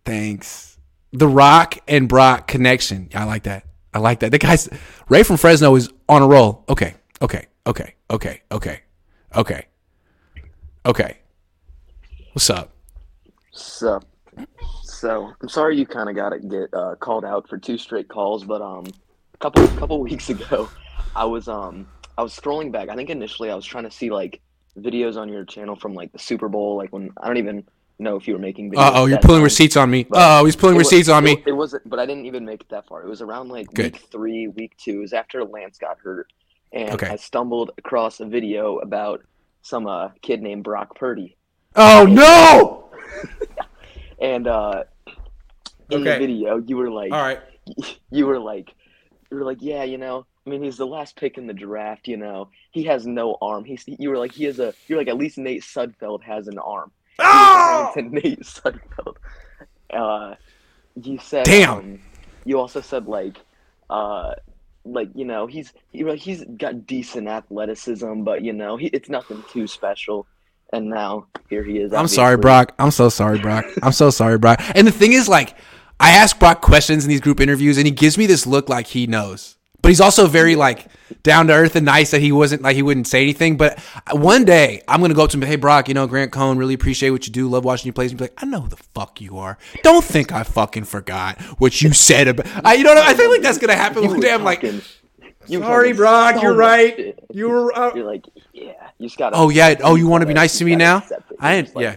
Thanks. 0.08 0.78
The 1.12 1.28
Rock 1.28 1.76
and 1.86 2.08
Brock 2.08 2.46
connection. 2.46 3.10
I 3.14 3.24
like 3.24 3.42
that. 3.42 3.66
I 3.92 3.98
like 3.98 4.20
that. 4.20 4.30
The 4.30 4.38
guy's 4.38 4.66
Ray 5.10 5.22
from 5.22 5.36
Fresno 5.36 5.74
is 5.74 5.90
on 6.08 6.22
a 6.22 6.26
roll. 6.26 6.64
Okay. 6.66 6.94
Okay. 7.20 7.46
Okay. 7.66 7.94
Okay. 8.10 8.40
Okay. 8.50 8.80
Okay. 9.36 9.66
Okay. 10.86 11.18
What's 12.32 12.48
up? 12.48 12.70
So, 13.50 14.00
so 14.82 15.30
I'm 15.42 15.48
sorry 15.50 15.76
you 15.76 15.84
kind 15.84 16.08
of 16.08 16.16
got 16.16 16.30
to 16.30 16.38
get 16.38 16.72
uh, 16.72 16.94
called 16.94 17.26
out 17.26 17.46
for 17.46 17.58
two 17.58 17.76
straight 17.76 18.08
calls, 18.08 18.44
but 18.44 18.62
um, 18.62 18.86
a 19.34 19.38
couple 19.38 19.68
couple 19.76 20.00
weeks 20.08 20.30
ago, 20.30 20.70
I 21.14 21.26
was 21.26 21.48
um 21.48 21.86
I 22.16 22.22
was 22.22 22.34
scrolling 22.34 22.72
back. 22.72 22.88
I 22.88 22.96
think 22.96 23.10
initially 23.10 23.50
I 23.50 23.54
was 23.54 23.66
trying 23.66 23.84
to 23.84 23.90
see 23.90 24.10
like 24.10 24.40
videos 24.78 25.18
on 25.18 25.28
your 25.28 25.44
channel 25.44 25.76
from 25.76 25.92
like 25.92 26.12
the 26.12 26.18
Super 26.18 26.48
Bowl, 26.48 26.78
like 26.78 26.94
when 26.94 27.10
I 27.20 27.26
don't 27.26 27.36
even 27.36 27.64
know 27.98 28.16
if 28.16 28.26
you 28.28 28.34
were 28.34 28.40
making 28.40 28.70
videos. 28.70 28.78
Uh 28.78 28.92
oh, 28.94 29.06
you're 29.06 29.18
pulling 29.18 29.38
time, 29.40 29.44
receipts 29.44 29.76
on 29.76 29.90
me. 29.90 30.04
but 30.04 30.18
Oh, 30.20 30.44
he's 30.44 30.56
pulling 30.56 30.76
it 30.76 30.78
was- 30.78 30.90
receipts 30.92 31.08
on 31.08 31.24
me. 31.24 31.32
It, 31.32 31.48
it 31.48 31.52
wasn't, 31.52 31.88
but 31.88 31.98
I 31.98 32.06
didn't 32.06 32.26
even 32.26 32.44
make 32.44 32.60
it 32.62 32.68
that 32.70 32.86
far. 32.86 33.02
It 33.02 33.08
was 33.08 33.22
around 33.22 33.48
like 33.48 33.72
Good. 33.74 33.94
week 33.94 34.02
three, 34.10 34.48
week 34.48 34.76
two. 34.78 34.98
It 34.98 35.00
was 35.00 35.12
after 35.12 35.44
Lance 35.44 35.78
got 35.78 35.98
hurt, 35.98 36.32
and 36.72 36.90
Okay. 36.90 37.08
I 37.08 37.16
stumbled 37.16 37.72
across 37.78 38.20
a 38.20 38.26
video 38.26 38.78
about 38.78 39.22
some 39.62 39.86
uh, 39.86 40.10
kid 40.22 40.40
named 40.42 40.64
Brock 40.64 40.94
Purdy. 40.96 41.36
Oh 41.76 42.06
no! 42.08 42.84
And 44.20 44.48
uh, 44.48 44.82
in 45.90 46.00
Okay. 46.00 46.12
the 46.14 46.18
video, 46.18 46.58
you 46.58 46.76
were 46.76 46.90
like, 46.90 47.12
All 47.12 47.20
right. 47.22 47.38
you 48.10 48.26
were 48.26 48.38
like, 48.40 48.74
you 49.30 49.36
were 49.36 49.44
like, 49.44 49.58
yeah, 49.60 49.84
you 49.84 49.96
know, 49.98 50.26
I 50.46 50.50
mean, 50.50 50.62
he's 50.62 50.76
the 50.76 50.86
last 50.86 51.14
pick 51.16 51.38
in 51.38 51.46
the 51.46 51.52
draft. 51.52 52.08
You 52.08 52.16
know, 52.16 52.48
he 52.72 52.82
has 52.84 53.06
no 53.06 53.36
arm. 53.40 53.64
He's 53.64 53.84
you 53.86 54.10
were 54.10 54.18
like, 54.18 54.32
he 54.32 54.44
has 54.44 54.58
a. 54.58 54.74
You're 54.88 54.98
like, 54.98 55.08
at 55.08 55.16
least 55.18 55.38
Nate 55.38 55.62
Sudfeld 55.62 56.22
has 56.24 56.48
an 56.48 56.58
arm. 56.58 56.90
Referring 57.18 57.92
to 57.94 58.14
Nate 58.14 58.40
Sudfeld. 58.40 59.16
Uh, 59.92 60.34
you 61.02 61.18
said, 61.18 61.44
Damn. 61.44 61.78
um, 61.78 62.00
you 62.44 62.58
also 62.58 62.80
said 62.80 63.06
like, 63.06 63.38
uh, 63.90 64.34
like 64.84 65.08
you 65.14 65.24
know, 65.24 65.46
he's 65.46 65.72
you're 65.92 66.08
like 66.08 66.20
he's 66.20 66.44
got 66.56 66.86
decent 66.86 67.28
athleticism, 67.28 68.22
but 68.22 68.42
you 68.42 68.52
know, 68.52 68.76
he 68.76 68.86
it's 68.86 69.08
nothing 69.08 69.44
too 69.50 69.66
special. 69.66 70.26
And 70.72 70.90
now 70.90 71.26
here 71.48 71.64
he 71.64 71.78
is. 71.78 71.92
I'm 71.94 72.08
sorry. 72.08 72.36
Brock. 72.36 72.74
I'm 72.78 72.90
so 72.90 73.08
sorry, 73.08 73.38
Brock. 73.38 73.64
I'm 73.82 73.92
so 73.92 74.10
sorry, 74.10 74.38
Brock. 74.38 74.60
And 74.74 74.86
the 74.86 74.92
thing 74.92 75.12
is, 75.12 75.28
like, 75.28 75.56
I 75.98 76.10
ask 76.10 76.38
Brock 76.38 76.60
questions 76.60 77.04
in 77.04 77.08
these 77.08 77.22
group 77.22 77.40
interviews, 77.40 77.78
and 77.78 77.86
he 77.86 77.90
gives 77.90 78.18
me 78.18 78.26
this 78.26 78.46
look 78.46 78.68
like 78.68 78.86
he 78.88 79.06
knows. 79.06 79.57
But 79.88 79.92
he's 79.92 80.02
also 80.02 80.26
very 80.26 80.54
like 80.54 80.86
down 81.22 81.46
to 81.46 81.54
earth 81.54 81.74
and 81.74 81.86
nice 81.86 82.10
that 82.10 82.20
he 82.20 82.30
wasn't 82.30 82.60
like 82.60 82.76
he 82.76 82.82
wouldn't 82.82 83.06
say 83.06 83.22
anything. 83.22 83.56
But 83.56 83.78
one 84.12 84.44
day 84.44 84.82
I'm 84.86 85.00
gonna 85.00 85.14
go 85.14 85.24
up 85.24 85.30
to 85.30 85.38
him, 85.38 85.42
hey 85.44 85.56
Brock, 85.56 85.88
you 85.88 85.94
know 85.94 86.06
Grant 86.06 86.30
Cohn, 86.30 86.58
really 86.58 86.74
appreciate 86.74 87.08
what 87.08 87.26
you 87.26 87.32
do, 87.32 87.48
love 87.48 87.64
watching 87.64 87.86
you 87.86 87.94
play. 87.94 88.04
And 88.04 88.18
be 88.18 88.24
like, 88.24 88.34
I 88.36 88.44
know 88.44 88.60
who 88.60 88.68
the 88.68 88.76
fuck 88.76 89.22
you 89.22 89.38
are. 89.38 89.56
Don't 89.82 90.04
think 90.04 90.30
I 90.30 90.42
fucking 90.42 90.84
forgot 90.84 91.40
what 91.58 91.80
you 91.80 91.94
said 91.94 92.28
about. 92.28 92.46
I, 92.66 92.74
you 92.74 92.84
know, 92.84 92.94
what 92.94 92.98
I 93.02 93.14
feel 93.14 93.30
like 93.30 93.40
that's 93.40 93.56
gonna 93.56 93.76
happen 93.76 94.06
one 94.06 94.20
day. 94.20 94.30
I'm 94.30 94.44
like, 94.44 94.62
you 94.62 94.82
sorry, 95.60 95.94
Brock, 95.94 96.34
so 96.34 96.42
you're 96.42 96.52
right. 96.54 97.18
You 97.32 97.48
were. 97.48 97.74
Uh, 97.74 97.94
You're 97.94 98.04
like, 98.04 98.26
yeah, 98.52 98.72
you 98.98 99.06
just 99.08 99.16
gotta. 99.16 99.36
oh 99.36 99.48
yeah. 99.48 99.74
Oh, 99.82 99.94
you 99.94 100.06
want 100.06 100.20
to 100.20 100.26
be 100.26 100.34
nice 100.34 100.58
to 100.58 100.66
me 100.66 100.76
now? 100.76 101.02
I 101.40 101.56
didn't. 101.62 101.74
like- 101.74 101.82
Yeah. 101.82 101.96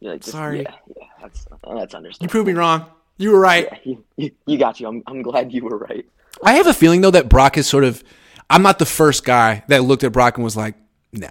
You're 0.00 0.12
like, 0.12 0.20
just, 0.20 0.32
Sorry. 0.32 0.64
Yeah, 0.64 0.74
yeah, 0.98 1.06
that's 1.22 1.46
that's 1.46 1.94
understandable. 1.94 2.16
You 2.20 2.28
proved 2.28 2.46
me 2.48 2.52
wrong. 2.52 2.84
You 3.16 3.30
were 3.30 3.40
right. 3.40 3.68
Yeah, 3.72 3.78
you, 3.84 4.04
you, 4.18 4.30
you 4.44 4.58
got 4.58 4.80
you. 4.80 4.86
I'm 4.88 5.02
I'm 5.06 5.22
glad 5.22 5.50
you 5.50 5.64
were 5.64 5.78
right. 5.78 6.04
I 6.42 6.54
have 6.54 6.66
a 6.66 6.74
feeling 6.74 7.00
though 7.00 7.10
that 7.10 7.28
Brock 7.28 7.56
is 7.58 7.66
sort 7.66 7.84
of. 7.84 8.02
I'm 8.50 8.62
not 8.62 8.78
the 8.78 8.86
first 8.86 9.24
guy 9.24 9.64
that 9.68 9.82
looked 9.82 10.04
at 10.04 10.12
Brock 10.12 10.36
and 10.36 10.44
was 10.44 10.56
like, 10.56 10.74
no. 11.12 11.28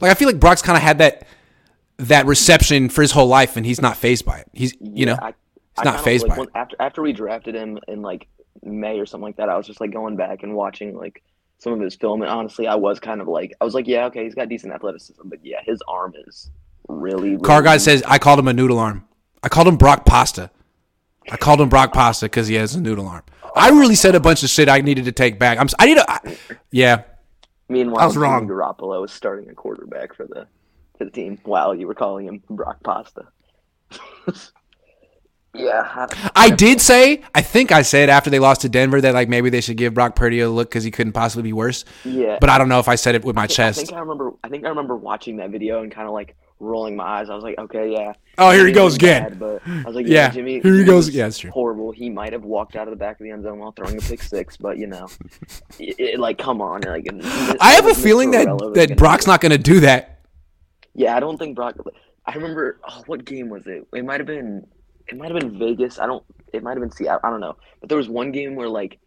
Like 0.00 0.10
I 0.10 0.14
feel 0.14 0.28
like 0.28 0.40
Brock's 0.40 0.62
kind 0.62 0.76
of 0.76 0.82
had 0.82 0.98
that 0.98 1.26
that 1.98 2.26
reception 2.26 2.88
for 2.88 3.02
his 3.02 3.12
whole 3.12 3.28
life, 3.28 3.56
and 3.56 3.66
he's 3.66 3.80
not 3.80 3.96
phased 3.96 4.24
by 4.24 4.38
it. 4.38 4.48
He's 4.52 4.74
you 4.80 5.06
know, 5.06 5.16
I, 5.20 5.28
he's 5.28 5.34
I 5.78 5.84
not 5.84 6.00
phased 6.00 6.26
like, 6.26 6.30
by 6.30 6.38
when- 6.38 6.48
it. 6.48 6.52
After 6.54 6.76
after 6.80 7.02
we 7.02 7.12
drafted 7.12 7.54
him 7.54 7.78
in 7.88 8.02
like 8.02 8.28
May 8.62 8.98
or 8.98 9.06
something 9.06 9.24
like 9.24 9.36
that, 9.36 9.48
I 9.48 9.56
was 9.56 9.66
just 9.66 9.80
like 9.80 9.92
going 9.92 10.16
back 10.16 10.42
and 10.42 10.54
watching 10.54 10.96
like 10.96 11.22
some 11.58 11.72
of 11.72 11.80
his 11.80 11.94
film, 11.94 12.22
and 12.22 12.30
honestly, 12.30 12.66
I 12.66 12.74
was 12.74 12.98
kind 12.98 13.20
of 13.20 13.28
like, 13.28 13.54
I 13.60 13.64
was 13.64 13.72
like, 13.72 13.86
yeah, 13.86 14.06
okay, 14.06 14.24
he's 14.24 14.34
got 14.34 14.48
decent 14.48 14.72
athleticism, 14.72 15.22
but 15.26 15.38
yeah, 15.44 15.60
his 15.64 15.80
arm 15.86 16.12
is 16.26 16.50
really. 16.88 17.30
really 17.30 17.42
Car 17.42 17.62
guy 17.62 17.76
says 17.76 18.02
I 18.06 18.18
called 18.18 18.40
him 18.40 18.48
a 18.48 18.52
noodle 18.52 18.80
arm. 18.80 19.06
I 19.44 19.48
called 19.48 19.68
him 19.68 19.76
Brock 19.76 20.04
Pasta. 20.04 20.50
I 21.30 21.36
called 21.36 21.60
him 21.60 21.68
Brock 21.68 21.92
Pasta 21.92 22.26
because 22.26 22.48
he 22.48 22.56
has 22.56 22.74
a 22.74 22.80
noodle 22.80 23.06
arm. 23.06 23.22
I 23.54 23.70
really 23.70 23.94
said 23.94 24.14
a 24.14 24.20
bunch 24.20 24.42
of 24.42 24.48
shit 24.50 24.68
I 24.68 24.80
needed 24.80 25.04
to 25.06 25.12
take 25.12 25.38
back. 25.38 25.58
I'm. 25.58 25.64
s- 25.66 25.74
I 25.78 25.86
need 25.86 25.96
to. 25.98 26.36
Yeah. 26.70 27.02
Meanwhile, 27.68 28.02
I 28.02 28.06
was 28.06 28.16
wrong. 28.16 28.46
Garoppolo 28.48 29.00
was 29.00 29.12
starting 29.12 29.48
a 29.50 29.54
quarterback 29.54 30.14
for 30.14 30.26
the 30.26 30.46
for 30.98 31.04
the 31.06 31.10
team 31.10 31.38
while 31.44 31.74
you 31.74 31.86
were 31.86 31.94
calling 31.94 32.26
him 32.26 32.42
Brock 32.50 32.82
Pasta. 32.82 33.26
yeah, 35.54 36.06
I, 36.08 36.30
I 36.34 36.50
did 36.50 36.80
say, 36.80 37.22
I 37.34 37.42
think 37.42 37.72
I 37.72 37.82
said 37.82 38.08
after 38.08 38.30
they 38.30 38.38
lost 38.38 38.62
to 38.62 38.68
Denver 38.70 39.00
that 39.02 39.12
like 39.12 39.28
maybe 39.28 39.50
they 39.50 39.60
should 39.60 39.76
give 39.76 39.92
Brock 39.94 40.16
Purdy 40.16 40.40
a 40.40 40.48
look 40.48 40.70
because 40.70 40.82
he 40.84 40.90
couldn't 40.90 41.12
possibly 41.12 41.42
be 41.42 41.52
worse. 41.52 41.84
Yeah. 42.04 42.38
But 42.40 42.48
I 42.48 42.56
don't 42.58 42.68
know 42.70 42.78
if 42.78 42.88
I 42.88 42.94
said 42.94 43.14
it 43.14 43.24
with 43.24 43.36
my 43.36 43.42
I 43.42 43.46
chest. 43.48 43.78
think 43.80 43.92
I 43.92 44.00
remember. 44.00 44.32
I 44.42 44.48
think 44.48 44.64
I 44.64 44.68
remember 44.70 44.96
watching 44.96 45.36
that 45.38 45.50
video 45.50 45.82
and 45.82 45.92
kind 45.92 46.06
of 46.08 46.14
like 46.14 46.36
rolling 46.62 46.96
my 46.96 47.04
eyes. 47.04 47.28
I 47.28 47.34
was 47.34 47.44
like, 47.44 47.58
okay, 47.58 47.92
yeah. 47.92 48.12
Oh, 48.38 48.50
here 48.50 48.66
he 48.66 48.72
goes 48.72 48.96
bad, 48.96 49.26
again. 49.32 49.38
But 49.38 49.62
I 49.66 49.82
was 49.84 49.94
like, 49.94 50.06
Yeah, 50.06 50.26
yeah, 50.26 50.30
Jimmy. 50.30 50.60
here 50.60 50.74
he 50.74 50.84
goes. 50.84 51.10
Yeah, 51.10 51.24
that's 51.24 51.38
true. 51.38 51.50
Horrible. 51.50 51.90
He 51.92 52.08
might 52.08 52.32
have 52.32 52.44
walked 52.44 52.76
out 52.76 52.88
of 52.88 52.92
the 52.92 52.96
back 52.96 53.20
of 53.20 53.24
the 53.24 53.30
end 53.30 53.42
zone 53.42 53.58
while 53.58 53.72
throwing 53.72 53.98
a 53.98 54.00
pick 54.00 54.22
six, 54.22 54.56
but 54.56 54.78
you 54.78 54.86
know, 54.86 55.08
it, 55.78 55.96
it- 55.98 56.20
like, 56.20 56.38
come 56.38 56.60
on, 56.62 56.82
like. 56.82 57.06
I 57.60 57.72
have 57.72 57.86
a 57.86 57.94
feeling 57.94 58.30
that 58.30 58.46
that 58.74 58.96
Brock's 58.96 59.26
not 59.26 59.40
going 59.40 59.52
to 59.52 59.58
do 59.58 59.80
that. 59.80 60.20
Yeah, 60.94 61.16
I 61.16 61.20
don't 61.20 61.38
think 61.38 61.56
Brock. 61.56 61.76
I 62.24 62.34
remember 62.34 62.78
oh, 62.88 63.02
what 63.06 63.24
game 63.24 63.48
was 63.48 63.66
it? 63.66 63.86
It 63.92 64.04
might 64.04 64.20
have 64.20 64.26
been. 64.26 64.66
It 65.08 65.16
might 65.18 65.30
have 65.32 65.40
been 65.40 65.58
Vegas. 65.58 65.98
I 65.98 66.06
don't. 66.06 66.24
It 66.52 66.62
might 66.62 66.72
have 66.72 66.80
been 66.80 66.90
Seattle. 66.92 67.20
I 67.24 67.30
don't 67.30 67.40
know. 67.40 67.56
But 67.80 67.88
there 67.88 67.98
was 67.98 68.08
one 68.08 68.30
game 68.30 68.54
where 68.54 68.68
like, 68.68 68.98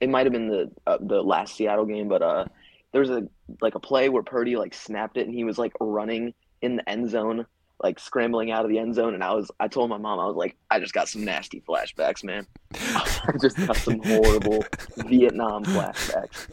it 0.00 0.08
might 0.08 0.26
have 0.26 0.32
been 0.32 0.48
the 0.48 0.70
uh, 0.86 0.98
the 1.00 1.22
last 1.22 1.54
Seattle 1.56 1.84
game. 1.84 2.08
But 2.08 2.22
uh, 2.22 2.46
there 2.92 3.00
was 3.00 3.10
a 3.10 3.28
like 3.60 3.74
a 3.74 3.80
play 3.80 4.08
where 4.08 4.22
Purdy 4.22 4.56
like 4.56 4.74
snapped 4.74 5.16
it 5.16 5.26
and 5.26 5.34
he 5.34 5.44
was 5.44 5.58
like 5.58 5.72
running 5.80 6.32
in 6.64 6.76
the 6.76 6.88
end 6.88 7.10
zone, 7.10 7.46
like 7.82 7.98
scrambling 7.98 8.50
out 8.50 8.64
of 8.64 8.70
the 8.70 8.78
end 8.78 8.94
zone. 8.94 9.14
And 9.14 9.22
I 9.22 9.32
was. 9.34 9.50
I 9.60 9.68
told 9.68 9.90
my 9.90 9.98
mom 9.98 10.18
I 10.18 10.26
was 10.26 10.36
like, 10.36 10.56
I 10.70 10.80
just 10.80 10.92
got 10.92 11.08
some 11.08 11.24
nasty 11.24 11.60
flashbacks, 11.60 12.24
man. 12.24 12.46
I 12.74 13.32
just 13.40 13.56
got 13.66 13.76
some 13.76 14.02
horrible 14.02 14.64
Vietnam 15.06 15.64
flashbacks. 15.64 16.48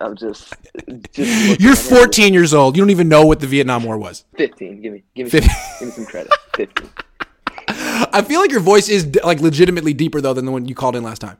I'm 0.00 0.14
just, 0.14 0.52
just 1.12 1.60
You're 1.60 1.76
14 1.76 2.34
years 2.34 2.52
old. 2.52 2.76
You 2.76 2.82
don't 2.82 2.90
even 2.90 3.08
know 3.08 3.24
what 3.24 3.40
the 3.40 3.46
Vietnam 3.46 3.84
War 3.84 3.96
was. 3.96 4.24
15. 4.36 4.82
Give 4.82 4.92
me, 4.92 5.02
give 5.14 5.24
me, 5.24 5.30
15. 5.30 5.50
some, 5.50 5.60
give 5.78 5.88
me 5.88 5.94
some 5.94 6.06
credit. 6.06 6.32
15. 6.54 6.90
I 7.68 8.22
feel 8.22 8.40
like 8.40 8.50
your 8.50 8.60
voice 8.60 8.88
is 8.88 9.16
like 9.24 9.40
legitimately 9.40 9.94
deeper 9.94 10.20
though 10.20 10.34
than 10.34 10.44
the 10.44 10.52
one 10.52 10.66
you 10.66 10.74
called 10.74 10.96
in 10.96 11.02
last 11.02 11.20
time. 11.20 11.38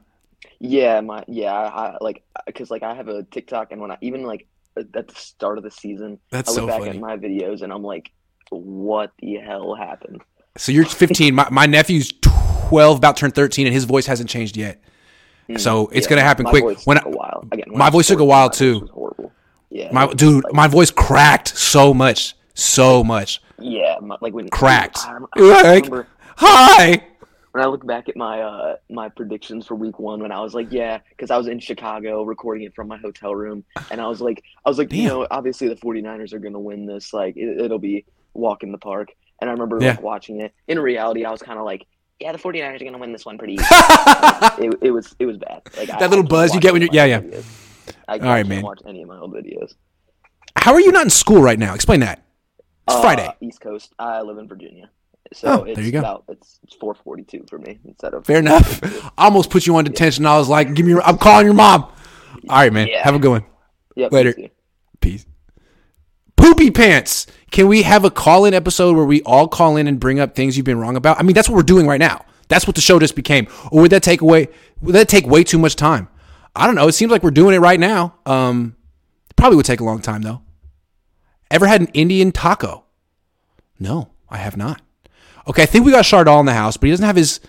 Yeah, 0.59 1.01
my 1.01 1.23
yeah, 1.27 1.53
I, 1.53 1.67
I 1.67 1.97
like 2.01 2.23
because 2.45 2.71
like 2.71 2.83
I 2.83 2.95
have 2.95 3.07
a 3.07 3.23
TikTok 3.23 3.71
and 3.71 3.79
when 3.79 3.91
I 3.91 3.97
even 4.01 4.23
like 4.23 4.47
at 4.95 5.07
the 5.07 5.15
start 5.15 5.57
of 5.57 5.63
the 5.63 5.71
season, 5.71 6.19
That's 6.31 6.49
I 6.49 6.51
look 6.53 6.59
so 6.61 6.67
back 6.67 6.79
funny. 6.79 6.89
at 6.91 6.99
my 6.99 7.17
videos 7.17 7.61
and 7.61 7.71
I'm 7.73 7.83
like, 7.83 8.11
what 8.49 9.11
the 9.19 9.35
hell 9.35 9.75
happened? 9.75 10.21
So 10.57 10.71
you're 10.71 10.85
15. 10.85 11.35
My, 11.35 11.47
my 11.51 11.65
nephew's 11.65 12.11
12, 12.21 12.97
about 12.97 13.15
to 13.17 13.19
turn 13.21 13.31
13, 13.31 13.67
and 13.67 13.73
his 13.73 13.83
voice 13.85 14.05
hasn't 14.05 14.29
changed 14.29 14.57
yet. 14.57 14.81
Mm, 15.49 15.59
so 15.59 15.87
it's 15.87 16.05
Yeah, 16.05 16.09
gonna 16.09 16.21
happen 16.21 16.43
my 16.45 16.49
quick. 16.49 16.63
voice 16.63 16.85
When 16.85 16.97
took 16.97 17.07
I- 17.07 17.09
a 17.09 17.13
while. 17.13 17.43
Again, 17.51 17.65
when 17.69 17.77
my 17.79 17.87
I 17.87 17.89
voice 17.89 18.07
took 18.07 18.19
a 18.19 18.25
while 18.25 18.49
too. 18.49 18.79
was 18.81 18.89
horrible. 18.89 19.31
Yeah, 19.69 19.91
My 19.91 20.07
dude, 20.07 20.43
like- 20.45 20.53
my 20.53 20.67
voice 20.67 20.91
cracked 20.91 21.57
so 21.57 21.93
much, 21.93 22.35
so 22.53 23.03
much. 23.03 23.41
Yeah, 23.59 23.97
my, 24.01 24.17
like 24.21 24.33
when 24.33 24.49
Cracked. 24.49 24.99
I, 25.05 25.13
rem- 25.13 25.25
I 25.35 25.39
Like, 25.41 25.83
remember 25.85 26.07
hi. 26.37 27.03
When 27.57 27.65
I 27.65 27.69
look 27.69 27.83
back 27.87 28.07
at 28.07 28.15
my 28.15 28.39
uh 28.41 28.75
my 28.89 29.09
predictions 29.09 29.65
for 29.65 29.73
week 29.73 29.97
one, 29.97 30.21
when 30.21 30.31
I 30.31 30.39
was 30.41 30.53
like, 30.53 30.67
yeah, 30.71 30.99
because 31.09 31.31
I 31.31 31.37
was 31.37 31.47
in 31.47 31.59
Chicago 31.59 32.21
recording 32.21 32.65
it 32.65 32.75
from 32.75 32.87
my 32.87 32.97
hotel 32.97 33.33
room, 33.35 33.65
and 33.89 33.99
I 33.99 34.05
was 34.07 34.21
like, 34.21 34.43
I 34.63 34.69
was 34.69 34.77
like, 34.77 34.93
you 34.93 35.07
know, 35.07 35.25
obviously 35.31 35.67
the 35.67 35.75
49ers 35.75 36.33
are 36.33 36.39
gonna 36.39 36.59
win 36.59 36.85
this, 36.85 37.13
like 37.13 37.35
it, 37.35 37.59
it'll 37.59 37.79
be 37.79 38.05
walk 38.35 38.61
in 38.61 38.71
the 38.71 38.77
park. 38.77 39.09
And 39.41 39.49
I 39.49 39.53
remember 39.53 39.79
Yeah. 39.81 39.91
like 39.91 40.03
watching 40.03 40.41
it. 40.41 40.53
In 40.67 40.77
reality, 40.79 41.25
I 41.25 41.31
was 41.31 41.41
kind 41.41 41.57
of 41.57 41.65
like, 41.65 41.85
yeah, 42.19 42.31
the 42.31 42.37
49ers 42.37 42.79
are 42.79 42.85
gonna 42.85 42.97
win 42.99 43.11
this 43.11 43.25
one 43.25 43.39
pretty. 43.39 43.53
easy. 43.55 43.65
It, 44.59 44.73
it 44.81 44.91
was 44.91 45.15
it 45.17 45.25
was 45.25 45.37
bad. 45.37 45.61
Like 45.77 45.87
That 45.87 46.01
I 46.03 46.05
little 46.05 46.17
can't 46.23 46.29
buzz 46.29 46.53
you 46.53 46.59
get 46.61 46.73
when 46.73 46.83
you're- 46.83 46.95
yeah, 46.95 47.05
yeah. 47.05 47.21
videos. 47.21 47.45
I, 48.07 48.17
All 48.19 48.23
I 48.25 48.27
right, 48.35 48.47
man. 48.47 48.61
watch 48.61 48.81
any 48.87 49.01
of 49.01 49.07
my 49.07 49.17
old 49.17 49.33
videos. 49.33 49.73
How 50.55 50.73
are 50.73 50.81
you 50.81 50.91
not 50.91 51.03
in 51.05 51.09
school 51.09 51.41
right 51.41 51.57
now? 51.57 51.73
Explain 51.73 52.01
that. 52.01 52.19
It's 52.87 52.95
Uh, 52.97 53.01
Friday. 53.01 53.29
East 53.41 53.61
Coast. 53.61 53.93
I 53.99 54.21
live 54.21 54.37
in 54.37 54.47
Virginia, 54.47 54.89
so 55.33 55.47
Oh, 55.61 55.63
it's 55.63 55.75
there 55.75 55.85
you 55.85 55.91
go. 55.91 55.99
about 55.99 56.23
it's 56.29 56.59
it's 56.63 56.75
4:42 56.77 57.49
for 57.49 57.57
me 57.59 57.79
instead 57.85 58.13
of 58.13 58.25
Fair 58.25 58.39
enough. 58.39 58.81
I 58.83 59.11
almost 59.25 59.49
put 59.49 59.65
you 59.67 59.75
on 59.75 59.83
detention. 59.83 60.25
I 60.25 60.37
was 60.37 60.49
like, 60.49 60.73
give 60.73 60.85
me 60.85 60.91
your, 60.93 61.01
I'm 61.03 61.17
calling 61.17 61.45
your 61.45 61.53
mom. 61.53 61.83
All 61.83 61.91
right, 62.49 62.71
man. 62.71 62.87
Yeah. 62.87 63.03
Have 63.03 63.15
a 63.15 63.19
good 63.19 63.29
one. 63.31 63.45
Yep, 63.95 64.11
Later. 64.11 64.35
Peace. 65.01 65.25
Poopy 66.35 66.71
pants. 66.71 67.25
Can 67.51 67.67
we 67.67 67.81
have 67.83 68.05
a 68.05 68.11
call 68.11 68.45
in 68.45 68.53
episode 68.53 68.95
where 68.95 69.05
we 69.05 69.21
all 69.23 69.47
call 69.47 69.75
in 69.77 69.87
and 69.87 69.99
bring 69.99 70.19
up 70.19 70.35
things 70.35 70.55
you've 70.55 70.65
been 70.65 70.79
wrong 70.79 70.95
about? 70.95 71.19
I 71.19 71.23
mean, 71.23 71.33
that's 71.33 71.49
what 71.49 71.55
we're 71.55 71.63
doing 71.63 71.87
right 71.87 71.99
now. 71.99 72.23
That's 72.47 72.67
what 72.67 72.75
the 72.75 72.81
show 72.81 72.99
just 72.99 73.15
became. 73.15 73.47
Or 73.71 73.81
would 73.81 73.91
that 73.91 74.03
take 74.03 74.21
away? 74.21 74.49
Would 74.81 74.93
that 74.93 75.09
take 75.09 75.25
way 75.25 75.43
too 75.43 75.57
much 75.57 75.75
time? 75.75 76.07
I 76.55 76.65
don't 76.67 76.75
know. 76.75 76.87
It 76.87 76.93
seems 76.93 77.11
like 77.11 77.23
we're 77.23 77.31
doing 77.31 77.55
it 77.55 77.59
right 77.59 77.79
now. 77.79 78.15
Um, 78.25 78.75
probably 79.35 79.57
would 79.57 79.65
take 79.65 79.79
a 79.79 79.83
long 79.83 79.99
time 80.01 80.21
though. 80.21 80.41
Ever 81.49 81.65
had 81.67 81.81
an 81.81 81.87
Indian 81.93 82.31
taco? 82.31 82.83
No, 83.79 84.09
I 84.29 84.37
have 84.37 84.57
not. 84.57 84.81
Okay, 85.47 85.63
I 85.63 85.65
think 85.65 85.85
we 85.85 85.91
got 85.91 86.03
Chardal 86.03 86.39
in 86.41 86.45
the 86.45 86.53
house, 86.53 86.77
but 86.77 86.87
he 86.87 86.91
doesn't 86.91 87.05
have 87.05 87.15
his 87.15 87.39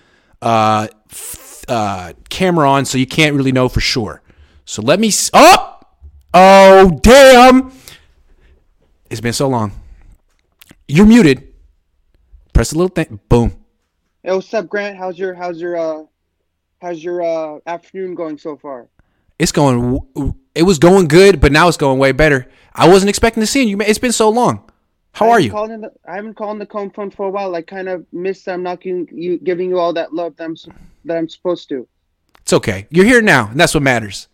uh, 0.40 0.86
f- 1.10 1.64
uh, 1.68 2.12
camera 2.28 2.70
on, 2.70 2.84
so 2.84 2.96
you 2.96 3.06
can't 3.06 3.34
really 3.34 3.52
know 3.52 3.68
for 3.68 3.80
sure. 3.80 4.22
So 4.64 4.82
let 4.82 5.00
me. 5.00 5.08
S- 5.08 5.30
oh, 5.34 5.80
oh, 6.32 6.98
damn! 7.02 7.72
It's 9.10 9.20
been 9.20 9.32
so 9.32 9.48
long. 9.48 9.72
You're 10.86 11.06
muted. 11.06 11.52
Press 12.52 12.70
the 12.70 12.78
little 12.78 12.94
thing. 12.94 13.18
Boom. 13.28 13.56
Hey, 14.22 14.32
what's 14.32 14.52
up, 14.54 14.68
Grant? 14.68 14.96
How's 14.96 15.18
your 15.18 15.34
how's 15.34 15.60
your 15.60 15.76
uh 15.76 16.04
how's 16.80 17.02
your 17.02 17.22
uh 17.22 17.58
afternoon 17.66 18.14
going 18.14 18.38
so 18.38 18.56
far? 18.56 18.88
It's 19.38 19.52
going. 19.52 19.98
w- 20.14 20.34
It 20.54 20.62
was 20.62 20.78
going 20.78 21.08
good, 21.08 21.40
but 21.40 21.52
now 21.52 21.68
it's 21.68 21.76
going 21.76 21.98
way 21.98 22.12
better. 22.12 22.46
I 22.74 22.88
wasn't 22.88 23.10
expecting 23.10 23.40
to 23.40 23.46
see 23.46 23.64
you. 23.64 23.80
It's 23.80 23.98
been 23.98 24.12
so 24.12 24.28
long. 24.28 24.67
How 25.18 25.30
are 25.30 25.40
you? 25.40 25.50
the, 25.50 25.92
I 26.06 26.14
haven't 26.14 26.34
called 26.34 26.52
in 26.52 26.58
the 26.58 26.66
Cohn 26.66 26.90
phone 26.90 27.10
for 27.10 27.26
a 27.26 27.30
while. 27.30 27.54
I 27.54 27.62
kind 27.62 27.88
of 27.88 28.06
missed 28.12 28.44
that 28.44 28.52
I'm 28.54 28.62
not 28.62 28.80
giving 28.80 29.08
you 29.10 29.38
giving 29.38 29.68
you 29.68 29.78
all 29.78 29.92
that 29.94 30.14
love 30.14 30.36
that 30.36 30.44
I'm 30.44 30.56
that 31.06 31.16
I'm 31.16 31.28
supposed 31.28 31.68
to. 31.70 31.88
It's 32.40 32.52
okay. 32.52 32.86
You're 32.90 33.04
here 33.04 33.20
now, 33.20 33.48
and 33.50 33.58
that's 33.58 33.74
what 33.74 33.82
matters. 33.82 34.28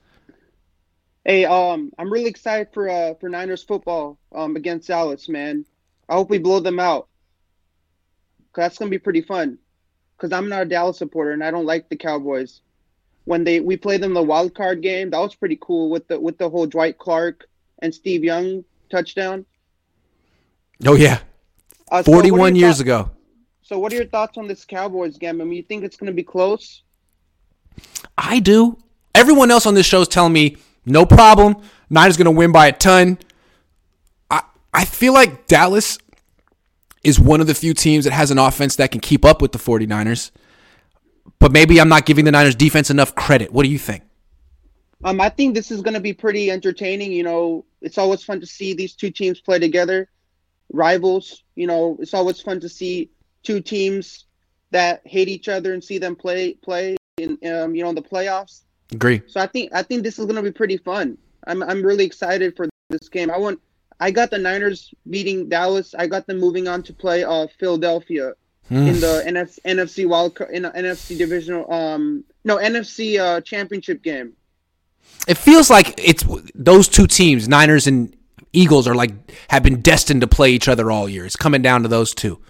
Hey, 1.24 1.46
um, 1.46 1.90
I'm 1.98 2.12
really 2.12 2.28
excited 2.28 2.68
for 2.74 2.88
uh 2.88 3.14
for 3.14 3.28
Niners 3.30 3.62
football 3.62 4.18
um 4.34 4.56
against 4.56 4.88
Dallas, 4.88 5.28
man. 5.28 5.64
I 6.08 6.14
hope 6.14 6.28
we 6.28 6.38
blow 6.38 6.60
them 6.60 6.78
out. 6.78 7.08
'Cause 8.52 8.64
that's 8.64 8.78
gonna 8.78 8.90
be 8.90 8.98
pretty 8.98 9.22
fun. 9.22 9.58
Cause 10.18 10.32
I'm 10.32 10.48
not 10.48 10.62
a 10.62 10.66
Dallas 10.66 10.98
supporter 10.98 11.32
and 11.32 11.42
I 11.42 11.50
don't 11.50 11.66
like 11.66 11.88
the 11.88 11.96
Cowboys. 11.96 12.60
When 13.24 13.42
they 13.42 13.60
we 13.60 13.78
played 13.78 14.02
them 14.02 14.12
the 14.12 14.22
wild 14.22 14.54
card 14.54 14.82
game, 14.82 15.10
that 15.10 15.18
was 15.18 15.34
pretty 15.34 15.58
cool 15.60 15.88
with 15.88 16.06
the 16.08 16.20
with 16.20 16.36
the 16.36 16.50
whole 16.50 16.66
Dwight 16.66 16.98
Clark 16.98 17.48
and 17.80 17.94
Steve 17.94 18.22
Young 18.22 18.64
touchdown. 18.90 19.46
Oh 20.86 20.94
yeah, 20.94 21.20
Uh, 21.90 22.02
so 22.02 22.12
41 22.12 22.54
your 22.56 22.66
years 22.66 22.76
thoughts- 22.76 22.80
ago. 22.80 23.10
So, 23.62 23.78
what 23.78 23.92
are 23.92 23.96
your 23.96 24.06
thoughts 24.06 24.36
on 24.36 24.46
this 24.46 24.64
Cowboys 24.64 25.16
game? 25.16 25.40
I 25.40 25.44
mean, 25.44 25.54
you 25.54 25.62
think 25.62 25.84
it's 25.84 25.96
going 25.96 26.08
to 26.08 26.12
be 26.14 26.22
close? 26.22 26.82
I 28.18 28.38
do. 28.40 28.76
Everyone 29.14 29.50
else 29.50 29.64
on 29.64 29.72
this 29.74 29.86
show 29.86 30.02
is 30.02 30.08
telling 30.08 30.34
me 30.34 30.58
no 30.84 31.06
problem. 31.06 31.56
Niners 31.88 32.16
going 32.18 32.26
to 32.26 32.30
win 32.30 32.52
by 32.52 32.66
a 32.66 32.72
ton. 32.72 33.18
I 34.30 34.42
I 34.72 34.84
feel 34.84 35.14
like 35.14 35.46
Dallas 35.46 35.98
is 37.02 37.18
one 37.18 37.40
of 37.40 37.46
the 37.46 37.54
few 37.54 37.72
teams 37.74 38.04
that 38.04 38.12
has 38.12 38.30
an 38.30 38.38
offense 38.38 38.76
that 38.76 38.90
can 38.90 39.00
keep 39.00 39.24
up 39.24 39.40
with 39.40 39.52
the 39.52 39.58
49ers. 39.58 40.30
But 41.38 41.52
maybe 41.52 41.80
I'm 41.80 41.88
not 41.88 42.04
giving 42.06 42.24
the 42.24 42.32
Niners 42.32 42.54
defense 42.54 42.90
enough 42.90 43.14
credit. 43.14 43.52
What 43.52 43.62
do 43.64 43.70
you 43.70 43.78
think? 43.78 44.02
Um, 45.04 45.20
I 45.20 45.28
think 45.28 45.54
this 45.54 45.70
is 45.70 45.82
going 45.82 45.94
to 45.94 46.00
be 46.00 46.12
pretty 46.14 46.50
entertaining. 46.50 47.12
You 47.12 47.22
know, 47.22 47.64
it's 47.82 47.98
always 47.98 48.22
fun 48.24 48.40
to 48.40 48.46
see 48.46 48.72
these 48.74 48.94
two 48.94 49.10
teams 49.10 49.40
play 49.40 49.58
together, 49.58 50.08
rivals. 50.74 51.44
You 51.54 51.66
know, 51.66 51.96
it's 52.00 52.14
always 52.14 52.40
fun 52.40 52.60
to 52.60 52.68
see 52.68 53.10
two 53.42 53.60
teams 53.60 54.26
that 54.70 55.02
hate 55.04 55.28
each 55.28 55.48
other 55.48 55.72
and 55.72 55.82
see 55.82 55.98
them 55.98 56.16
play 56.16 56.54
play 56.54 56.96
in 57.18 57.38
um, 57.46 57.74
you 57.74 57.82
know 57.82 57.90
in 57.90 57.94
the 57.94 58.02
playoffs. 58.02 58.62
Agree. 58.92 59.22
So 59.26 59.40
I 59.40 59.46
think 59.46 59.72
I 59.72 59.82
think 59.82 60.02
this 60.02 60.18
is 60.18 60.24
going 60.26 60.36
to 60.36 60.42
be 60.42 60.52
pretty 60.52 60.76
fun. 60.76 61.16
I'm 61.46 61.62
I'm 61.62 61.82
really 61.82 62.04
excited 62.04 62.56
for 62.56 62.68
this 62.90 63.08
game. 63.08 63.30
I 63.30 63.38
want 63.38 63.60
I 64.00 64.10
got 64.10 64.30
the 64.30 64.38
Niners 64.38 64.92
beating 65.08 65.48
Dallas. 65.48 65.94
I 65.94 66.06
got 66.06 66.26
them 66.26 66.38
moving 66.38 66.68
on 66.68 66.82
to 66.84 66.92
play 66.92 67.24
uh 67.24 67.46
Philadelphia 67.58 68.34
Hmm. 68.68 68.86
in 68.88 68.94
the 68.98 69.22
NF, 69.26 69.58
NFC 69.66 70.08
wild 70.08 70.40
in 70.50 70.62
the 70.62 70.70
NFC 70.70 71.18
divisional 71.18 71.70
um 71.70 72.24
no 72.44 72.56
NFC 72.56 73.20
uh 73.20 73.42
championship 73.42 74.02
game. 74.02 74.32
It 75.28 75.36
feels 75.36 75.68
like 75.68 76.00
it's 76.02 76.24
those 76.54 76.88
two 76.88 77.06
teams, 77.06 77.46
Niners 77.46 77.86
and 77.86 78.16
Eagles, 78.54 78.86
are 78.86 78.94
like 78.94 79.12
have 79.48 79.62
been 79.62 79.80
destined 79.80 80.20
to 80.22 80.26
play 80.26 80.50
each 80.52 80.68
other 80.68 80.90
all 80.90 81.08
year. 81.08 81.26
It's 81.26 81.36
coming 81.36 81.62
down 81.62 81.82
to 81.82 81.88
those 81.88 82.14
two. 82.14 82.40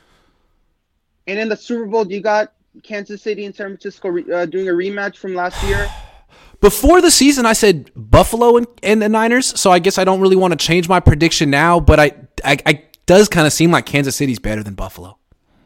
And 1.27 1.39
in 1.39 1.49
the 1.49 1.57
Super 1.57 1.87
Bowl, 1.87 2.11
you 2.11 2.21
got 2.21 2.53
Kansas 2.83 3.23
City 3.23 3.45
and 3.45 3.55
San 3.55 3.69
Francisco 3.69 4.09
uh, 4.33 4.47
doing 4.47 4.69
a 4.69 4.73
rematch 4.73 5.17
from 5.17 5.35
last 5.35 5.63
year. 5.65 5.89
Before 6.61 7.03
the 7.03 7.11
season, 7.11 7.45
I 7.45 7.53
said 7.53 7.91
Buffalo 7.95 8.57
and, 8.57 8.67
and 8.83 9.03
the 9.03 9.09
Niners, 9.09 9.59
so 9.61 9.71
I 9.71 9.81
guess 9.81 9.99
I 9.99 10.05
don't 10.05 10.21
really 10.21 10.37
want 10.37 10.59
to 10.59 10.67
change 10.67 10.89
my 10.89 10.99
prediction 10.99 11.51
now. 11.51 11.79
But 11.79 12.01
I, 12.01 12.13
I, 12.43 12.59
I 12.65 12.85
does 13.07 13.29
kind 13.29 13.47
of 13.47 13.53
seem 13.53 13.71
like 13.71 13.87
Kansas 13.87 14.17
City's 14.17 14.39
better 14.39 14.63
than 14.63 14.75
Buffalo. 14.75 15.19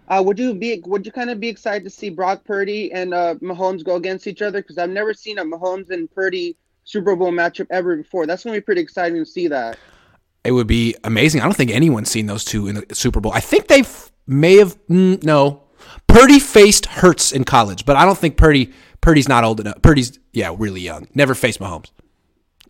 Uh, 0.09 0.23
would 0.25 0.39
you 0.39 0.55
be 0.55 0.83
would 0.87 1.05
you 1.05 1.13
kind 1.13 1.31
of 1.31 1.39
be 1.39 1.49
excited 1.49 1.85
to 1.85 1.91
see 1.91 2.09
Brock 2.09 2.43
Purdy 2.45 2.91
and 2.93 3.13
uh, 3.13 3.35
Mahomes 3.37 3.85
go 3.85 3.97
against 3.97 4.27
each 4.27 4.41
other? 4.41 4.63
Because 4.63 4.79
I've 4.79 4.91
never 4.91 5.13
seen 5.13 5.39
a 5.39 5.45
Mahomes 5.45 5.91
and 5.91 6.11
Purdy 6.11 6.57
Super 6.85 7.15
Bowl 7.15 7.31
matchup 7.31 7.67
ever 7.71 7.97
before. 7.97 8.27
That's 8.27 8.43
gonna 8.43 8.57
be 8.57 8.63
pretty 8.63 8.81
exciting 8.81 9.19
to 9.19 9.27
see 9.27 9.49
that. 9.49 9.79
It 10.49 10.53
would 10.53 10.67
be 10.67 10.97
amazing. 11.05 11.43
I 11.43 11.45
don't 11.45 11.53
think 11.53 11.71
anyone's 11.71 12.11
seen 12.11 12.25
those 12.25 12.43
two 12.43 12.69
in 12.69 12.77
the 12.77 12.95
Super 12.95 13.21
Bowl. 13.21 13.33
I 13.35 13.41
think 13.41 13.69
they 13.69 13.83
may 14.27 14.57
have 14.57 14.79
mm, 14.87 15.23
no. 15.23 15.65
Purdy 16.07 16.39
faced 16.39 16.87
Hurts 16.87 17.33
in 17.33 17.45
college, 17.45 17.85
but 17.85 17.97
I 17.97 18.07
don't 18.07 18.17
think 18.17 18.39
Purdy 18.39 18.73
Purdy's 19.03 19.29
not 19.29 19.45
old 19.45 19.61
enough. 19.61 19.83
Purdy's 19.83 20.19
yeah, 20.33 20.55
really 20.57 20.81
young. 20.81 21.07
Never 21.15 21.35
faced 21.35 21.61
Mahomes. 21.61 21.91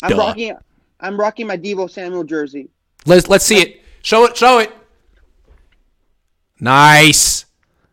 I'm 0.03 0.11
Duh. 0.11 0.17
rocking 0.17 0.57
I'm 0.99 1.21
rocking 1.21 1.47
my 1.47 1.57
Deebo 1.57 1.89
Samuel 1.89 2.25
jersey. 2.25 2.69
Let's 3.07 3.29
let's 3.29 3.45
see 3.45 3.61
it. 3.61 3.83
Show 4.03 4.25
it. 4.25 4.37
Show 4.37 4.59
it. 4.59 4.73
Nice. 6.59 7.45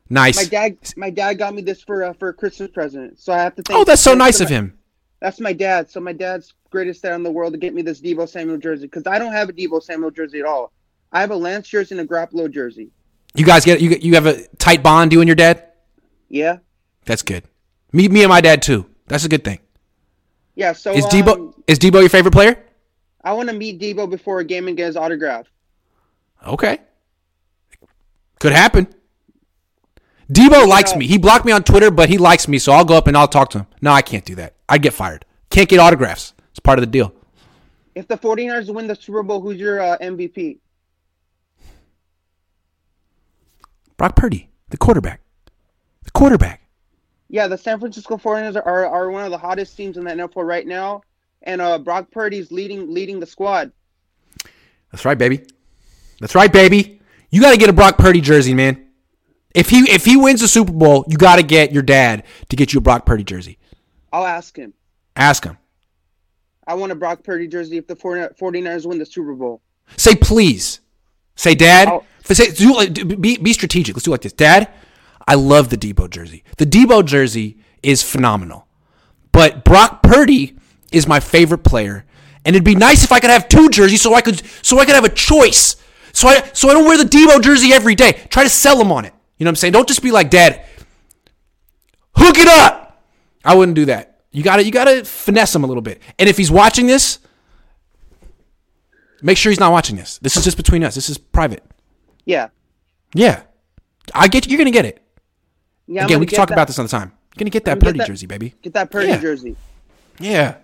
Nice. 0.09 0.37
My 0.37 0.45
dad, 0.45 0.77
my 0.97 1.11
dad 1.11 1.35
got 1.35 1.53
me 1.53 1.61
this 1.61 1.83
for 1.83 2.05
uh, 2.05 2.13
for 2.13 2.29
a 2.29 2.33
Christmas 2.33 2.71
present, 2.71 3.19
so 3.19 3.33
I 3.33 3.37
have 3.37 3.53
to 3.57 3.61
thank. 3.61 3.79
Oh, 3.79 3.83
that's 3.83 4.01
so 4.01 4.15
nice 4.15 4.39
of 4.39 4.49
him. 4.49 4.79
That's 5.19 5.39
my 5.39 5.53
dad. 5.53 5.91
So 5.91 5.99
my 5.99 6.13
dad's 6.13 6.55
greatest 6.75 7.01
dad 7.03 7.15
in 7.15 7.23
the 7.23 7.31
world 7.31 7.53
to 7.53 7.57
get 7.57 7.73
me 7.73 7.81
this 7.81 8.01
Deebo 8.01 8.27
Samuel 8.27 8.57
jersey 8.57 8.85
because 8.87 9.07
I 9.07 9.17
don't 9.17 9.31
have 9.31 9.47
a 9.47 9.53
Deebo 9.53 9.81
Samuel 9.81 10.11
jersey 10.11 10.39
at 10.39 10.45
all. 10.45 10.73
I 11.09 11.21
have 11.21 11.31
a 11.31 11.35
Lance 11.35 11.69
jersey 11.69 11.97
and 11.97 12.01
a 12.01 12.13
Garoppolo 12.13 12.51
jersey. 12.51 12.91
You 13.33 13.45
guys 13.45 13.63
get 13.63 13.79
you 13.79 13.91
you 14.01 14.15
have 14.15 14.25
a 14.25 14.45
tight 14.57 14.83
bond, 14.83 15.13
you 15.13 15.21
and 15.21 15.27
your 15.27 15.35
dad. 15.35 15.63
Yeah, 16.27 16.57
That's 17.05 17.21
good. 17.21 17.43
Me 17.93 18.09
me 18.09 18.23
and 18.23 18.29
my 18.29 18.41
dad 18.41 18.61
too. 18.61 18.89
That's 19.07 19.23
a 19.23 19.29
good 19.29 19.45
thing. 19.45 19.59
yeah. 20.55 20.73
So 20.73 20.91
Is 20.91 21.05
Deebo 21.05 21.33
um, 21.33 21.63
is 21.65 21.79
Deebo 21.79 22.01
your 22.01 22.09
favorite 22.09 22.33
player? 22.33 22.61
I 23.23 23.31
want 23.31 23.47
to 23.49 23.55
meet 23.55 23.79
Deebo 23.79 24.09
before 24.09 24.39
a 24.39 24.43
game 24.43 24.67
and 24.67 24.75
get 24.75 24.87
his 24.87 24.97
autograph. 24.97 25.47
Okay. 26.45 26.79
Could 28.39 28.51
happen. 28.51 28.87
Deebo 30.29 30.67
likes 30.67 30.95
me. 30.95 31.07
He 31.07 31.17
blocked 31.17 31.45
me 31.45 31.53
on 31.53 31.63
Twitter, 31.63 31.89
but 31.89 32.09
he 32.09 32.17
likes 32.17 32.47
me, 32.49 32.57
so 32.57 32.73
I'll 32.73 32.85
go 32.85 32.95
up 32.95 33.07
and 33.07 33.15
I'll 33.15 33.27
talk 33.27 33.49
to 33.51 33.59
him. 33.59 33.67
No, 33.81 33.91
I 33.91 34.01
can't 34.01 34.25
do 34.25 34.35
that. 34.35 34.55
I'd 34.67 34.81
get 34.81 34.93
fired. 34.93 35.23
Can't 35.49 35.69
get 35.69 35.79
autographs. 35.79 36.34
It's 36.55 36.61
part 36.61 36.79
of 36.79 36.83
the 36.83 36.87
deal. 36.87 37.13
If 37.95 38.07
the 38.07 38.17
49ers 38.17 38.73
win 38.73 38.87
the 38.87 38.95
Super 38.95 39.23
Bowl, 39.23 39.41
who's 39.41 39.57
your 39.57 39.81
uh, 39.81 39.97
MVP? 39.97 40.59
Brock 43.97 44.15
Purdy, 44.15 44.47
the 44.69 44.77
quarterback. 44.77 45.19
The 46.05 46.11
quarterback. 46.11 46.61
Yeah, 47.27 47.47
the 47.47 47.57
San 47.57 47.77
Francisco 47.77 48.15
49ers 48.15 48.55
are, 48.65 48.87
are 48.87 49.11
one 49.11 49.25
of 49.25 49.31
the 49.31 49.37
hottest 49.37 49.75
teams 49.75 49.97
in 49.97 50.05
the 50.05 50.11
NFL 50.11 50.47
right 50.47 50.65
now, 50.65 51.01
and 51.41 51.59
uh, 51.59 51.77
Brock 51.77 52.09
Purdy's 52.09 52.53
leading 52.53 52.93
leading 52.93 53.19
the 53.19 53.25
squad. 53.25 53.73
That's 54.93 55.03
right, 55.03 55.17
baby. 55.17 55.41
That's 56.21 56.35
right, 56.35 56.53
baby. 56.53 57.01
You 57.31 57.41
got 57.41 57.51
to 57.51 57.57
get 57.57 57.67
a 57.67 57.73
Brock 57.73 57.97
Purdy 57.97 58.21
jersey, 58.21 58.53
man. 58.53 58.87
If 59.53 59.69
he 59.69 59.79
if 59.91 60.05
he 60.05 60.15
wins 60.15 60.39
the 60.39 60.47
Super 60.47 60.71
Bowl, 60.71 61.03
you 61.09 61.17
got 61.17 61.35
to 61.35 61.43
get 61.43 61.73
your 61.73 61.83
dad 61.83 62.23
to 62.47 62.55
get 62.55 62.71
you 62.71 62.77
a 62.77 62.81
Brock 62.81 63.05
Purdy 63.05 63.25
jersey. 63.25 63.57
I'll 64.13 64.25
ask 64.25 64.55
him. 64.55 64.73
Ask 65.17 65.43
him. 65.43 65.57
I 66.67 66.73
want 66.73 66.91
a 66.91 66.95
Brock 66.95 67.23
Purdy 67.23 67.47
jersey 67.47 67.77
if 67.77 67.87
the 67.87 67.95
49 67.95 68.29
49ers 68.39 68.85
win 68.85 68.97
the 68.97 69.05
Super 69.05 69.33
Bowl. 69.33 69.61
Say 69.97 70.15
please. 70.15 70.79
Say, 71.35 71.53
Dad. 71.53 72.01
Say, 72.23 72.51
do, 72.51 73.15
be 73.17 73.37
be 73.37 73.53
strategic. 73.53 73.95
Let's 73.95 74.05
do 74.05 74.11
it 74.11 74.13
like 74.13 74.21
this, 74.21 74.33
Dad. 74.33 74.69
I 75.27 75.35
love 75.35 75.69
the 75.69 75.77
Deebo 75.77 76.09
jersey. 76.09 76.43
The 76.57 76.65
Deebo 76.65 77.05
jersey 77.05 77.57
is 77.83 78.01
phenomenal, 78.01 78.67
but 79.31 79.63
Brock 79.63 80.01
Purdy 80.01 80.55
is 80.91 81.07
my 81.07 81.19
favorite 81.19 81.63
player, 81.63 82.05
and 82.43 82.55
it'd 82.55 82.65
be 82.65 82.75
nice 82.75 83.03
if 83.03 83.11
I 83.11 83.19
could 83.19 83.29
have 83.29 83.47
two 83.47 83.69
jerseys 83.69 84.01
so 84.01 84.15
I 84.15 84.21
could 84.21 84.41
so 84.63 84.79
I 84.79 84.85
could 84.85 84.95
have 84.95 85.03
a 85.03 85.09
choice. 85.09 85.75
So 86.13 86.27
I 86.27 86.49
so 86.53 86.69
I 86.69 86.73
don't 86.73 86.85
wear 86.85 86.97
the 86.97 87.03
Deebo 87.03 87.41
jersey 87.41 87.73
every 87.73 87.93
day. 87.93 88.13
Try 88.29 88.43
to 88.43 88.49
sell 88.49 88.77
them 88.77 88.91
on 88.91 89.05
it. 89.05 89.13
You 89.37 89.43
know 89.43 89.49
what 89.49 89.51
I'm 89.51 89.55
saying? 89.57 89.73
Don't 89.73 89.87
just 89.87 90.01
be 90.01 90.11
like, 90.11 90.29
Dad. 90.31 90.65
Hook 92.15 92.37
it 92.37 92.47
up. 92.47 93.03
I 93.43 93.53
wouldn't 93.53 93.75
do 93.75 93.85
that. 93.85 94.14
You 94.35 94.43
got 94.43 94.57
to 94.57 94.65
you 94.65 94.71
got 94.71 94.85
to 94.85 95.05
finesse 95.05 95.55
him 95.55 95.63
a 95.63 95.67
little 95.67 95.81
bit. 95.81 96.01
And 96.19 96.27
if 96.27 96.35
he's 96.35 96.51
watching 96.51 96.87
this, 96.87 97.19
make 99.21 99.37
sure 99.37 99.49
he's 99.49 99.59
not 99.59 99.71
watching 99.71 99.95
this. 99.95 100.17
This 100.19 100.35
is 100.35 100.43
just 100.43 100.57
between 100.57 100.83
us. 100.83 100.93
This 100.93 101.09
is 101.09 101.17
private. 101.17 101.63
Yeah. 102.25 102.49
Yeah. 103.13 103.43
I 104.13 104.27
get 104.27 104.45
you. 104.45 104.51
You're 104.51 104.57
to 104.65 104.71
get 104.71 104.85
it. 104.85 105.01
Yeah, 105.87 106.05
Again, 106.05 106.19
we 106.19 106.25
can 106.25 106.35
talk 106.35 106.49
that- 106.49 106.55
about 106.55 106.67
this 106.67 106.77
another 106.77 106.89
time. 106.91 107.13
You're 107.37 107.45
to 107.45 107.49
get 107.49 107.65
that 107.65 107.79
gonna 107.79 107.93
Purdy 107.93 108.05
jersey, 108.05 108.27
baby. 108.27 108.55
Get 108.61 108.73
that 108.73 108.91
Purdy 108.91 109.07
Yeah. 109.07 109.17
jersey. 109.19 109.55
Yeah. 110.19 110.55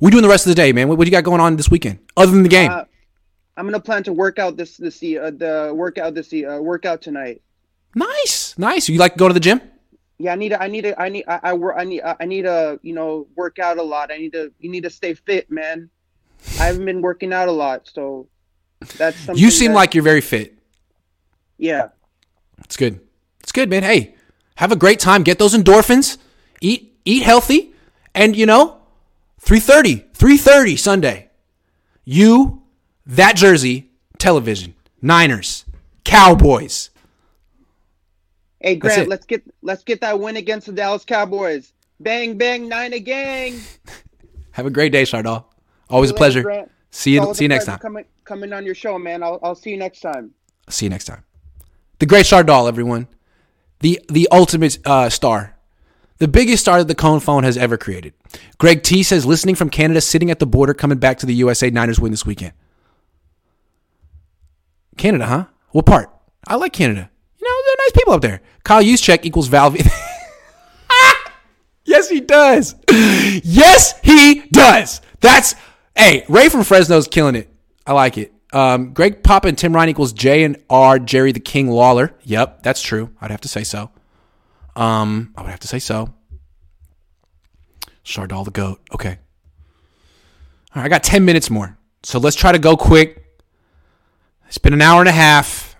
We 0.00 0.10
doing 0.10 0.22
the 0.22 0.28
rest 0.28 0.46
of 0.46 0.50
the 0.50 0.54
day, 0.54 0.72
man. 0.72 0.88
What, 0.88 0.98
what 0.98 1.06
you 1.06 1.10
got 1.10 1.24
going 1.24 1.40
on 1.40 1.56
this 1.56 1.70
weekend 1.70 1.98
other 2.16 2.32
than 2.32 2.42
the 2.42 2.48
game? 2.48 2.70
Uh, 2.70 2.84
I'm 3.56 3.66
gonna 3.66 3.80
plan 3.80 4.02
to 4.04 4.12
work 4.12 4.38
out 4.38 4.56
this 4.56 4.76
this 4.76 5.02
uh, 5.02 5.30
the 5.30 5.72
workout 5.74 6.14
this 6.14 6.32
uh, 6.32 6.58
workout 6.60 7.00
tonight. 7.00 7.40
nice. 7.94 8.58
Nice. 8.58 8.88
You 8.88 8.98
like 8.98 9.12
to 9.14 9.18
go 9.18 9.28
to 9.28 9.34
the 9.34 9.40
gym? 9.40 9.60
Yeah, 10.18 10.32
I 10.32 10.36
need 10.36 10.50
to, 10.50 10.62
I 10.62 10.68
need 10.68 10.82
to, 10.82 11.00
I 11.00 11.08
need 11.08 11.24
I, 11.26 11.40
I 11.42 11.52
work 11.54 11.74
I 11.76 11.84
need 11.84 12.02
I 12.02 12.24
need 12.24 12.42
to 12.42 12.78
you 12.82 12.94
know 12.94 13.26
work 13.36 13.58
out 13.58 13.78
a 13.78 13.82
lot. 13.82 14.12
I 14.12 14.16
need 14.18 14.32
to 14.32 14.52
you 14.60 14.70
need 14.70 14.84
to 14.84 14.90
stay 14.90 15.14
fit, 15.14 15.50
man. 15.50 15.90
I 16.60 16.66
haven't 16.66 16.84
been 16.84 17.02
working 17.02 17.32
out 17.32 17.48
a 17.48 17.52
lot, 17.52 17.88
so 17.92 18.28
that's 18.96 19.16
something. 19.18 19.42
You 19.42 19.50
seem 19.50 19.72
that- 19.72 19.76
like 19.76 19.94
you're 19.94 20.04
very 20.04 20.20
fit. 20.20 20.54
yeah. 21.58 21.88
It's 22.64 22.76
good. 22.76 23.00
It's 23.40 23.50
good, 23.52 23.68
man. 23.68 23.82
Hey, 23.82 24.14
have 24.56 24.70
a 24.70 24.76
great 24.76 25.00
time. 25.00 25.22
Get 25.24 25.38
those 25.40 25.54
endorphins. 25.54 26.18
Eat 26.60 26.96
eat 27.04 27.22
healthy. 27.24 27.74
And 28.14 28.36
you 28.36 28.46
know, 28.46 28.78
3:30, 29.42 30.04
3:30 30.14 30.78
Sunday. 30.78 31.30
You 32.04 32.62
that 33.04 33.34
jersey, 33.36 33.90
television, 34.18 34.74
Niners, 35.02 35.64
Cowboys. 36.04 36.90
Hey 38.64 38.76
Grant, 38.76 39.10
let's 39.10 39.26
get 39.26 39.42
let's 39.60 39.84
get 39.84 40.00
that 40.00 40.18
win 40.18 40.38
against 40.38 40.66
the 40.66 40.72
Dallas 40.72 41.04
Cowboys. 41.04 41.74
Bang 42.00 42.38
bang 42.38 42.66
nine 42.66 42.94
a 42.94 42.98
gang. 42.98 43.60
Have 44.52 44.64
a 44.64 44.70
great 44.70 44.90
day, 44.90 45.02
Shardal. 45.02 45.44
Always 45.90 46.08
a 46.08 46.14
See 46.14 46.14
later, 46.14 46.18
pleasure. 46.18 46.42
Grant. 46.42 46.70
See 46.90 47.12
you 47.12 47.34
see 47.34 47.44
you 47.44 47.48
next 47.48 47.66
time. 47.66 47.78
Coming 47.78 48.06
coming 48.24 48.54
on 48.54 48.64
your 48.64 48.74
show, 48.74 48.98
man. 48.98 49.22
I'll 49.22 49.38
I'll 49.42 49.54
see 49.54 49.68
you 49.68 49.76
next 49.76 50.00
time. 50.00 50.30
See 50.70 50.86
you 50.86 50.90
next 50.90 51.04
time. 51.04 51.24
The 51.98 52.06
great 52.06 52.24
Shardal, 52.24 52.66
everyone. 52.66 53.06
The 53.80 54.00
the 54.08 54.28
ultimate 54.32 54.78
uh, 54.86 55.10
star. 55.10 55.58
The 56.16 56.28
biggest 56.28 56.62
star 56.62 56.78
that 56.78 56.88
the 56.88 56.94
Cohn 56.94 57.20
phone 57.20 57.44
has 57.44 57.58
ever 57.58 57.76
created. 57.76 58.14
Greg 58.56 58.82
T 58.82 59.02
says 59.02 59.26
listening 59.26 59.56
from 59.56 59.68
Canada, 59.68 60.00
sitting 60.00 60.30
at 60.30 60.38
the 60.38 60.46
border, 60.46 60.72
coming 60.72 60.96
back 60.96 61.18
to 61.18 61.26
the 61.26 61.34
USA. 61.34 61.68
Niners 61.68 62.00
win 62.00 62.12
this 62.12 62.24
weekend. 62.24 62.54
Canada, 64.96 65.26
huh? 65.26 65.44
What 65.72 65.84
part? 65.84 66.08
I 66.46 66.54
like 66.54 66.72
Canada. 66.72 67.10
They're 67.74 67.86
nice 67.86 67.92
people 67.92 68.14
up 68.14 68.22
there. 68.22 68.40
Kyle 68.62 68.82
Juszczyk 68.82 69.24
equals 69.24 69.48
Val. 69.48 69.74
yes, 71.84 72.08
he 72.08 72.20
does. 72.20 72.76
yes, 73.42 73.98
he 74.00 74.42
does. 74.52 75.00
That's 75.20 75.56
hey, 75.96 76.24
Ray 76.28 76.48
from 76.48 76.62
Fresno's 76.62 77.08
killing 77.08 77.34
it. 77.34 77.52
I 77.84 77.92
like 77.92 78.16
it. 78.16 78.32
Um, 78.52 78.92
Greg 78.92 79.24
Papa 79.24 79.48
and 79.48 79.58
Tim 79.58 79.74
Ryan 79.74 79.88
equals 79.88 80.12
J 80.12 80.44
and 80.44 80.56
R 80.70 81.00
Jerry 81.00 81.32
the 81.32 81.40
King 81.40 81.68
Lawler. 81.68 82.14
Yep, 82.22 82.62
that's 82.62 82.80
true. 82.80 83.10
I'd 83.20 83.32
have 83.32 83.40
to 83.40 83.48
say 83.48 83.64
so. 83.64 83.90
Um, 84.76 85.34
I 85.36 85.42
would 85.42 85.50
have 85.50 85.60
to 85.60 85.68
say 85.68 85.80
so. 85.80 86.14
Shardal 88.04 88.44
the 88.44 88.52
goat. 88.52 88.80
Okay. 88.94 89.18
All 90.76 90.82
right, 90.82 90.84
I 90.84 90.88
got 90.88 91.02
ten 91.02 91.24
minutes 91.24 91.50
more, 91.50 91.76
so 92.04 92.20
let's 92.20 92.36
try 92.36 92.52
to 92.52 92.60
go 92.60 92.76
quick. 92.76 93.20
It's 94.46 94.58
been 94.58 94.74
an 94.74 94.82
hour 94.82 95.00
and 95.00 95.08
a 95.08 95.12
half. 95.12 95.73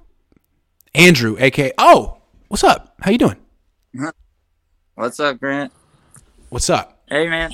Andrew, 0.94 1.36
aka 1.38 1.72
oh, 1.78 2.18
what's 2.48 2.62
up? 2.64 2.94
How 3.00 3.10
you 3.10 3.18
doing? 3.18 3.36
What's 4.94 5.18
up, 5.18 5.40
Grant? 5.40 5.72
What's 6.50 6.70
up? 6.70 7.02
Hey, 7.08 7.28
man. 7.28 7.50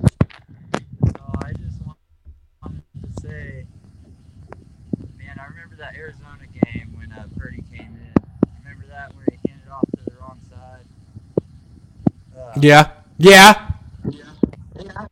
Oh, 0.00 1.32
I 1.42 1.52
just 1.52 1.76
wanted 2.62 2.82
to 3.02 3.20
say, 3.20 3.66
man, 5.18 5.38
I 5.38 5.44
remember 5.50 5.76
that 5.76 5.94
Arizona 5.96 6.46
game 6.64 6.94
when 6.96 7.12
uh, 7.12 7.26
Purdy 7.36 7.62
came 7.70 7.94
in. 7.94 8.14
Remember 8.64 8.86
that 8.88 9.14
where 9.14 9.26
he 9.30 9.50
handed 9.50 9.68
off 9.70 9.84
to 9.98 10.04
the 10.04 10.16
wrong 10.18 10.40
side? 10.48 10.86
Uh, 12.34 12.52
Yeah, 12.56 12.90
yeah. 13.18 13.68
yeah, 14.08 15.06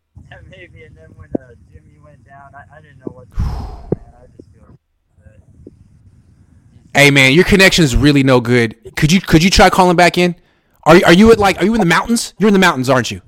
maybe. 0.49 0.85
And 0.85 0.97
then 0.97 1.11
when 1.17 1.29
uh, 1.39 1.55
Jimmy 1.71 1.99
went 2.03 2.25
down, 2.25 2.55
I, 2.55 2.79
I 2.79 2.81
didn't 2.81 3.01
know 3.01 3.13
what 3.13 3.31
to 3.31 3.37
do, 3.37 3.43
man. 3.45 4.15
I 4.17 4.27
just 4.35 4.49
feel 4.51 4.79
that. 5.27 5.41
Hey 6.95 7.11
man, 7.11 7.33
your 7.33 7.45
connection 7.45 7.85
is 7.85 7.95
really 7.95 8.23
no 8.23 8.41
good. 8.41 8.95
Could 8.97 9.13
you 9.13 9.21
could 9.21 9.43
you 9.43 9.51
try 9.51 9.71
calling 9.71 9.97
back 9.97 10.19
in? 10.19 10.35
Are 10.85 10.97
are 11.07 11.13
you 11.13 11.31
at 11.33 11.39
like 11.39 11.59
are 11.59 11.65
you 11.65 11.75
in 11.75 11.81
the 11.81 11.87
mountains? 11.87 12.35
You're 12.39 12.49
in 12.49 12.55
the 12.55 12.61
mountains, 12.61 12.89
aren't 12.89 13.11
you? 13.11 13.21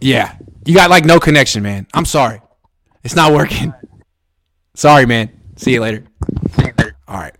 Yeah. 0.00 0.36
You 0.64 0.74
got 0.74 0.90
like 0.90 1.04
no 1.04 1.18
connection, 1.18 1.62
man. 1.62 1.86
I'm 1.94 2.04
sorry. 2.04 2.42
It's 3.02 3.16
not 3.16 3.32
working. 3.32 3.72
Sorry, 4.74 5.06
man. 5.06 5.30
See 5.56 5.72
you 5.72 5.80
later. 5.80 6.04
All 7.08 7.18
right. 7.18 7.34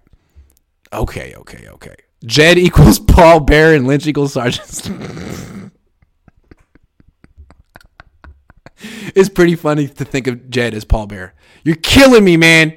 Okay, 0.92 1.34
okay, 1.36 1.68
okay. 1.68 1.94
Jed 2.24 2.58
equals 2.58 2.98
Paul 2.98 3.40
Bearer 3.40 3.74
and 3.74 3.86
Lynch 3.86 4.06
equals 4.06 4.32
Sergeant. 4.32 4.90
it's 9.14 9.28
pretty 9.28 9.54
funny 9.54 9.86
to 9.86 10.04
think 10.04 10.26
of 10.26 10.50
Jed 10.50 10.74
as 10.74 10.84
Paul 10.84 11.06
Bearer. 11.06 11.34
You're 11.62 11.76
killing 11.76 12.24
me, 12.24 12.36
man. 12.36 12.76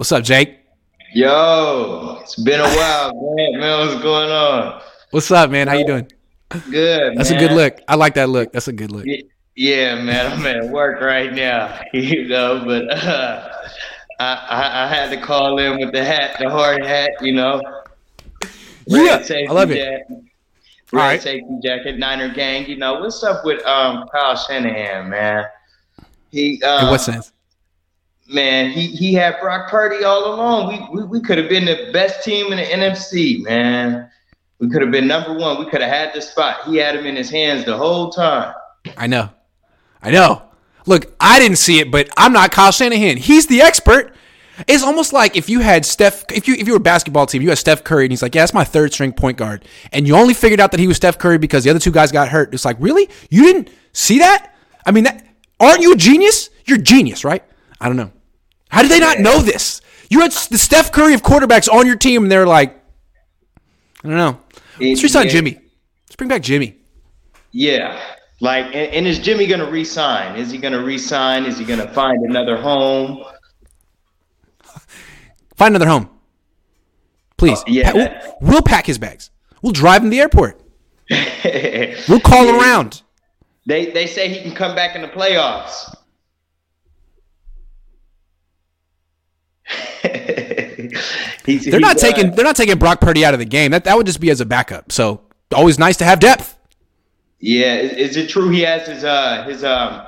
What's 0.00 0.12
up, 0.12 0.24
Jake? 0.24 0.60
Yo, 1.12 2.20
it's 2.22 2.34
been 2.42 2.58
a 2.58 2.62
while, 2.62 3.12
man. 3.36 3.60
Man, 3.60 3.86
what's 3.86 4.02
going 4.02 4.30
on? 4.30 4.80
What's 5.10 5.30
up, 5.30 5.50
man? 5.50 5.68
How 5.68 5.74
you 5.74 5.86
doing? 5.86 6.10
Good. 6.70 7.18
That's 7.18 7.30
man. 7.30 7.38
a 7.38 7.48
good 7.48 7.54
look. 7.54 7.80
I 7.86 7.96
like 7.96 8.14
that 8.14 8.30
look. 8.30 8.50
That's 8.50 8.66
a 8.68 8.72
good 8.72 8.90
look. 8.90 9.04
Yeah, 9.56 10.02
man. 10.02 10.32
I'm 10.32 10.46
at 10.46 10.70
work 10.70 11.02
right 11.02 11.30
now, 11.34 11.82
you 11.92 12.26
know, 12.28 12.62
but 12.64 12.90
uh, 12.90 13.52
I, 14.20 14.32
I 14.32 14.84
I 14.84 14.86
had 14.86 15.10
to 15.10 15.20
call 15.20 15.58
in 15.58 15.78
with 15.78 15.92
the 15.92 16.02
hat, 16.02 16.36
the 16.40 16.48
hard 16.48 16.82
hat, 16.82 17.10
you 17.20 17.34
know. 17.34 17.60
Yeah, 18.86 19.16
Red 19.16 19.26
safety 19.26 19.48
I 19.48 19.52
love 19.52 19.70
it. 19.70 19.74
jacket, 19.74 20.24
Red 20.94 21.20
safety 21.20 21.58
jacket, 21.62 21.98
Niner 21.98 22.32
gang. 22.32 22.64
You 22.64 22.78
know 22.78 23.00
what's 23.00 23.22
up 23.22 23.44
with 23.44 23.62
um 23.66 24.08
Kyle 24.10 24.34
Shanahan, 24.34 25.10
man? 25.10 25.44
He 26.30 26.58
uh, 26.62 26.86
In 26.86 26.90
what 26.90 27.02
sense? 27.02 27.34
Man, 28.30 28.70
he, 28.70 28.86
he 28.88 29.12
had 29.12 29.40
Brock 29.40 29.70
Purdy 29.70 30.04
all 30.04 30.34
along. 30.34 30.68
We 30.92 31.02
we, 31.02 31.06
we 31.08 31.20
could 31.20 31.38
have 31.38 31.48
been 31.48 31.64
the 31.64 31.90
best 31.92 32.24
team 32.24 32.52
in 32.52 32.58
the 32.58 32.64
NFC, 32.64 33.42
man. 33.42 34.10
We 34.58 34.68
could 34.68 34.82
have 34.82 34.90
been 34.90 35.06
number 35.06 35.34
one. 35.34 35.58
We 35.58 35.70
could 35.70 35.80
have 35.80 35.90
had 35.90 36.14
the 36.14 36.20
spot. 36.20 36.64
He 36.66 36.76
had 36.76 36.94
him 36.94 37.06
in 37.06 37.16
his 37.16 37.30
hands 37.30 37.64
the 37.64 37.76
whole 37.76 38.10
time. 38.10 38.54
I 38.96 39.06
know. 39.06 39.30
I 40.02 40.10
know. 40.10 40.42
Look, 40.86 41.14
I 41.20 41.38
didn't 41.38 41.58
see 41.58 41.80
it, 41.80 41.90
but 41.90 42.08
I'm 42.16 42.32
not 42.32 42.52
Kyle 42.52 42.72
Shanahan. 42.72 43.16
He's 43.16 43.46
the 43.46 43.62
expert. 43.62 44.14
It's 44.66 44.82
almost 44.82 45.12
like 45.12 45.36
if 45.36 45.48
you 45.48 45.60
had 45.60 45.86
Steph, 45.86 46.24
if 46.30 46.46
you 46.46 46.54
if 46.54 46.66
you 46.66 46.74
were 46.74 46.78
a 46.78 46.80
basketball 46.80 47.26
team, 47.26 47.40
you 47.40 47.48
had 47.48 47.58
Steph 47.58 47.82
Curry, 47.84 48.04
and 48.04 48.12
he's 48.12 48.22
like, 48.22 48.34
"Yeah, 48.34 48.42
that's 48.42 48.52
my 48.52 48.64
third 48.64 48.92
string 48.92 49.12
point 49.12 49.38
guard," 49.38 49.64
and 49.92 50.06
you 50.06 50.14
only 50.14 50.34
figured 50.34 50.60
out 50.60 50.70
that 50.72 50.80
he 50.80 50.86
was 50.86 50.96
Steph 50.96 51.18
Curry 51.18 51.38
because 51.38 51.64
the 51.64 51.70
other 51.70 51.78
two 51.78 51.90
guys 51.90 52.12
got 52.12 52.28
hurt. 52.28 52.52
It's 52.52 52.64
like, 52.64 52.76
really? 52.78 53.08
You 53.30 53.42
didn't 53.42 53.70
see 53.92 54.18
that? 54.18 54.54
I 54.84 54.90
mean, 54.90 55.04
that, 55.04 55.24
aren't 55.58 55.80
you 55.80 55.94
a 55.94 55.96
genius? 55.96 56.50
You're 56.66 56.78
genius, 56.78 57.24
right? 57.24 57.42
I 57.80 57.86
don't 57.86 57.96
know. 57.96 58.12
How 58.70 58.82
did 58.82 58.90
they 58.90 59.00
not 59.00 59.18
know 59.20 59.40
this? 59.40 59.80
You 60.08 60.20
had 60.20 60.32
the 60.32 60.58
Steph 60.58 60.90
Curry 60.92 61.14
of 61.14 61.22
quarterbacks 61.22 61.68
on 61.72 61.86
your 61.86 61.96
team, 61.96 62.22
and 62.24 62.32
they're 62.32 62.46
like, 62.46 62.76
I 64.04 64.08
don't 64.08 64.16
know. 64.16 64.40
Let's 64.80 65.02
resign 65.02 65.26
Yeah. 65.26 65.32
Jimmy. 65.32 65.58
Let's 66.06 66.16
bring 66.16 66.28
back 66.28 66.42
Jimmy. 66.42 66.76
Yeah. 67.52 68.00
Like, 68.40 68.66
and, 68.66 68.74
and 68.94 69.06
is 69.06 69.18
Jimmy 69.18 69.46
going 69.46 69.60
to 69.60 69.66
resign? 69.70 70.36
Is 70.36 70.50
he 70.50 70.58
going 70.58 70.72
to 70.72 70.80
resign? 70.82 71.44
Is 71.44 71.58
he 71.58 71.64
going 71.64 71.80
to 71.80 71.88
find 71.92 72.24
another 72.24 72.56
home? 72.56 73.24
Find 75.56 75.76
another 75.76 75.90
home, 75.90 76.08
please. 77.36 77.58
Uh, 77.58 77.64
yeah. 77.66 77.92
Pa- 77.92 77.98
we'll, 78.40 78.50
we'll 78.52 78.62
pack 78.62 78.86
his 78.86 78.96
bags. 78.96 79.30
We'll 79.60 79.72
drive 79.74 80.02
him 80.02 80.06
to 80.06 80.10
the 80.10 80.20
airport. 80.20 80.58
We'll 82.08 82.20
call 82.20 82.46
Yeah. 82.46 82.58
around. 82.58 83.02
They 83.66 83.90
they 83.90 84.06
say 84.06 84.28
he 84.28 84.40
can 84.40 84.54
come 84.54 84.74
back 84.74 84.96
in 84.96 85.02
the 85.02 85.08
playoffs. 85.08 85.94
He's- 91.50 91.64
They're 91.66 91.80
not 91.80 91.94
he's, 91.94 92.04
uh, 92.04 92.12
taking 92.12 92.30
they're 92.32 92.44
not 92.44 92.56
taking 92.56 92.78
Brock 92.78 93.00
Purdy 93.00 93.24
out 93.24 93.34
of 93.34 93.40
the 93.40 93.46
game. 93.46 93.70
That 93.72 93.84
that 93.84 93.96
would 93.96 94.06
just 94.06 94.20
be 94.20 94.30
as 94.30 94.40
a 94.40 94.46
backup. 94.46 94.92
So 94.92 95.20
always 95.54 95.78
nice 95.78 95.96
to 95.98 96.04
have 96.04 96.20
depth. 96.20 96.56
Yeah, 97.40 97.76
is, 97.76 98.10
is 98.10 98.16
it 98.16 98.28
true 98.28 98.48
he 98.50 98.60
has 98.62 98.86
his 98.86 99.02
uh 99.04 99.44
his 99.44 99.64
um 99.64 100.02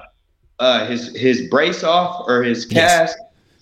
uh 0.58 0.86
his 0.86 1.14
his 1.16 1.48
brace 1.50 1.82
off 1.82 2.24
or 2.28 2.42
his 2.42 2.66
cast? 2.66 3.16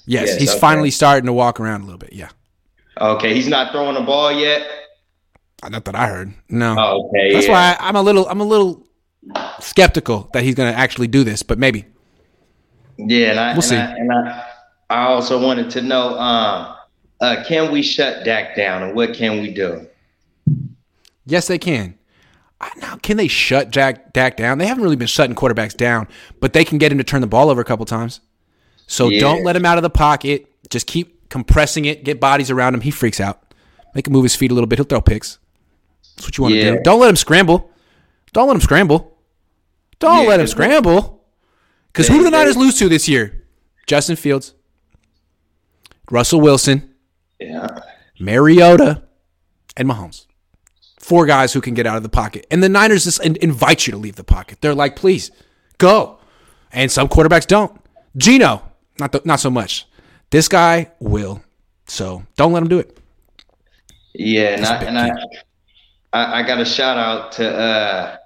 Yes, 0.07 0.37
he's 0.39 0.51
okay. 0.51 0.59
finally 0.59 0.91
starting 0.91 1.27
to 1.27 1.33
walk 1.33 1.61
around 1.61 1.83
a 1.83 1.85
little 1.85 1.99
bit. 1.99 2.13
Yeah, 2.13 2.31
Okay, 3.01 3.33
he's 3.35 3.47
not 3.47 3.71
throwing 3.71 3.95
the 3.95 4.01
ball 4.01 4.33
yet. 4.33 4.67
not 5.71 5.85
that 5.85 5.95
I 5.95 6.09
heard. 6.09 6.33
No. 6.49 6.75
Oh, 6.79 7.09
okay, 7.09 7.33
That's 7.33 7.47
yeah. 7.47 7.53
why 7.53 7.77
I, 7.79 7.89
I'm 7.89 7.97
a 7.97 8.03
little 8.03 8.27
I'm 8.29 8.41
a 8.41 8.45
little 8.45 8.87
skeptical 9.61 10.29
that 10.33 10.43
he's 10.43 10.55
going 10.55 10.73
to 10.73 10.79
actually 10.79 11.07
do 11.07 11.23
this, 11.23 11.43
but 11.43 11.59
maybe. 11.59 11.85
Yeah, 12.99 13.31
and 13.31 13.41
I 13.41 13.47
We'll 13.53 13.55
and 13.57 13.65
see. 13.65 13.77
I, 13.77 13.95
and 13.95 14.13
I 14.13 14.45
I 14.91 15.03
also 15.05 15.41
wanted 15.41 15.71
to 15.71 15.83
know 15.83 16.19
um 16.19 16.75
uh 17.21 17.45
can 17.47 17.71
we 17.71 17.83
shut 17.83 18.25
Dak 18.25 18.57
down 18.57 18.83
and 18.83 18.95
what 18.95 19.15
can 19.15 19.41
we 19.41 19.53
do? 19.53 19.87
Yes, 21.27 21.47
they 21.47 21.59
can. 21.59 21.97
Now, 22.77 22.97
can 22.97 23.17
they 23.17 23.29
shut 23.29 23.71
Jack 23.71 24.13
Dak 24.13 24.37
down? 24.37 24.59
They 24.59 24.67
haven't 24.67 24.83
really 24.83 24.97
been 24.97 25.07
shutting 25.07 25.35
quarterbacks 25.35 25.75
down, 25.75 26.09
but 26.41 26.53
they 26.53 26.65
can 26.65 26.77
get 26.77 26.93
him 26.93 26.99
to 26.99 27.05
turn 27.05 27.23
the 27.23 27.27
ball 27.27 27.49
over 27.49 27.61
a 27.61 27.65
couple 27.65 27.87
times. 27.87 28.21
So 28.87 29.09
Yeah. 29.09 29.21
don't 29.21 29.45
let 29.45 29.57
him 29.57 29.65
out 29.65 29.79
of 29.79 29.83
the 29.83 29.91
pocket. 29.91 30.47
Just 30.69 30.87
keep 30.87 31.29
compressing 31.31 31.87
it. 31.87 32.05
Get 32.05 32.21
bodies 32.21 32.51
around 32.51 32.75
him. 32.75 32.83
He 32.83 32.91
freaks 32.91 33.19
out. 33.21 33.55
Make 33.95 34.07
him 34.07 34.13
move 34.13 34.25
his 34.25 34.37
feet 34.37 34.51
a 34.51 34.55
little 34.55 34.67
bit. 34.67 34.79
He'll 34.79 34.85
throw 34.85 35.01
picks. 35.01 35.39
That's 36.17 36.27
what 36.27 36.37
you 36.37 36.43
want 36.43 36.55
to 36.55 36.61
do. 36.77 36.81
Don't 36.83 37.01
let 37.01 37.09
him 37.09 37.17
scramble. 37.17 37.71
Don't 38.33 38.47
let 38.49 38.55
him 38.57 38.61
scramble. 38.61 39.17
Don't 39.99 40.23
Yeah, 40.25 40.29
let 40.29 40.41
him 40.41 40.47
scramble. 40.47 41.25
Because 41.93 42.09
who 42.09 42.19
do 42.19 42.25
the 42.25 42.31
Niners 42.31 42.57
lose 42.57 42.79
to 42.79 42.89
this 42.89 43.09
year? 43.09 43.45
Justin 43.87 44.17
Fields, 44.17 44.55
Russell 46.11 46.41
Wilson, 46.41 46.90
Yeah. 47.41 47.81
Mariota, 48.19 49.03
and 49.77 49.89
Mahomes. 49.89 50.27
Four 50.99 51.27
guys 51.27 51.53
who 51.53 51.61
can 51.61 51.75
get 51.75 51.87
out 51.87 51.97
of 51.97 52.03
the 52.03 52.09
pocket. 52.09 52.47
And 52.51 52.63
the 52.63 52.69
Niners 52.69 53.05
just 53.05 53.25
in- 53.25 53.39
invite 53.41 53.87
you 53.87 53.93
to 53.93 53.97
leave 53.97 54.17
the 54.17 54.25
pocket. 54.25 54.61
They're 54.61 54.75
like, 54.75 54.97
please, 54.97 55.31
go. 55.79 56.19
And 56.73 56.93
some 56.93 57.09
quarterbacks 57.09 57.47
don't. 57.47 57.81
Geno, 58.17 58.63
not, 58.99 59.13
the, 59.13 59.23
not 59.25 59.41
so 59.41 59.51
much. 59.51 59.87
This 60.31 60.47
guy 60.47 60.91
will. 61.01 61.43
So 61.87 62.25
don't 62.37 62.53
let 62.53 62.63
him 62.63 62.69
do 62.69 62.79
it. 62.79 62.99
Yeah, 64.13 64.55
and 64.55 64.65
That's 64.65 64.85
I 64.85 64.87
and 64.87 64.99
I, 64.99 65.11
I 66.13 66.41
I 66.41 66.43
got 66.43 66.61
a 66.61 66.65
shout 66.65 66.99
out 66.99 67.33
to 67.33 67.49
uh 67.49 68.17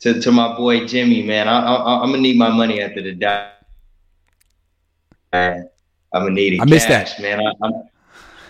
to 0.00 0.20
to 0.20 0.32
my 0.32 0.56
boy 0.56 0.86
Jimmy, 0.86 1.22
man. 1.22 1.48
I, 1.48 1.60
I 1.60 2.02
I'm 2.02 2.10
gonna 2.10 2.22
need 2.22 2.36
my 2.36 2.50
money 2.50 2.82
after 2.82 3.02
the 3.02 3.12
die. 3.12 3.50
I'm 5.32 5.68
gonna 6.12 6.30
need 6.30 6.54
it. 6.54 6.60
I 6.60 6.64
missed 6.66 6.86
cash, 6.86 7.18
man. 7.18 7.40
I, 7.40 7.52
I'm 7.62 7.82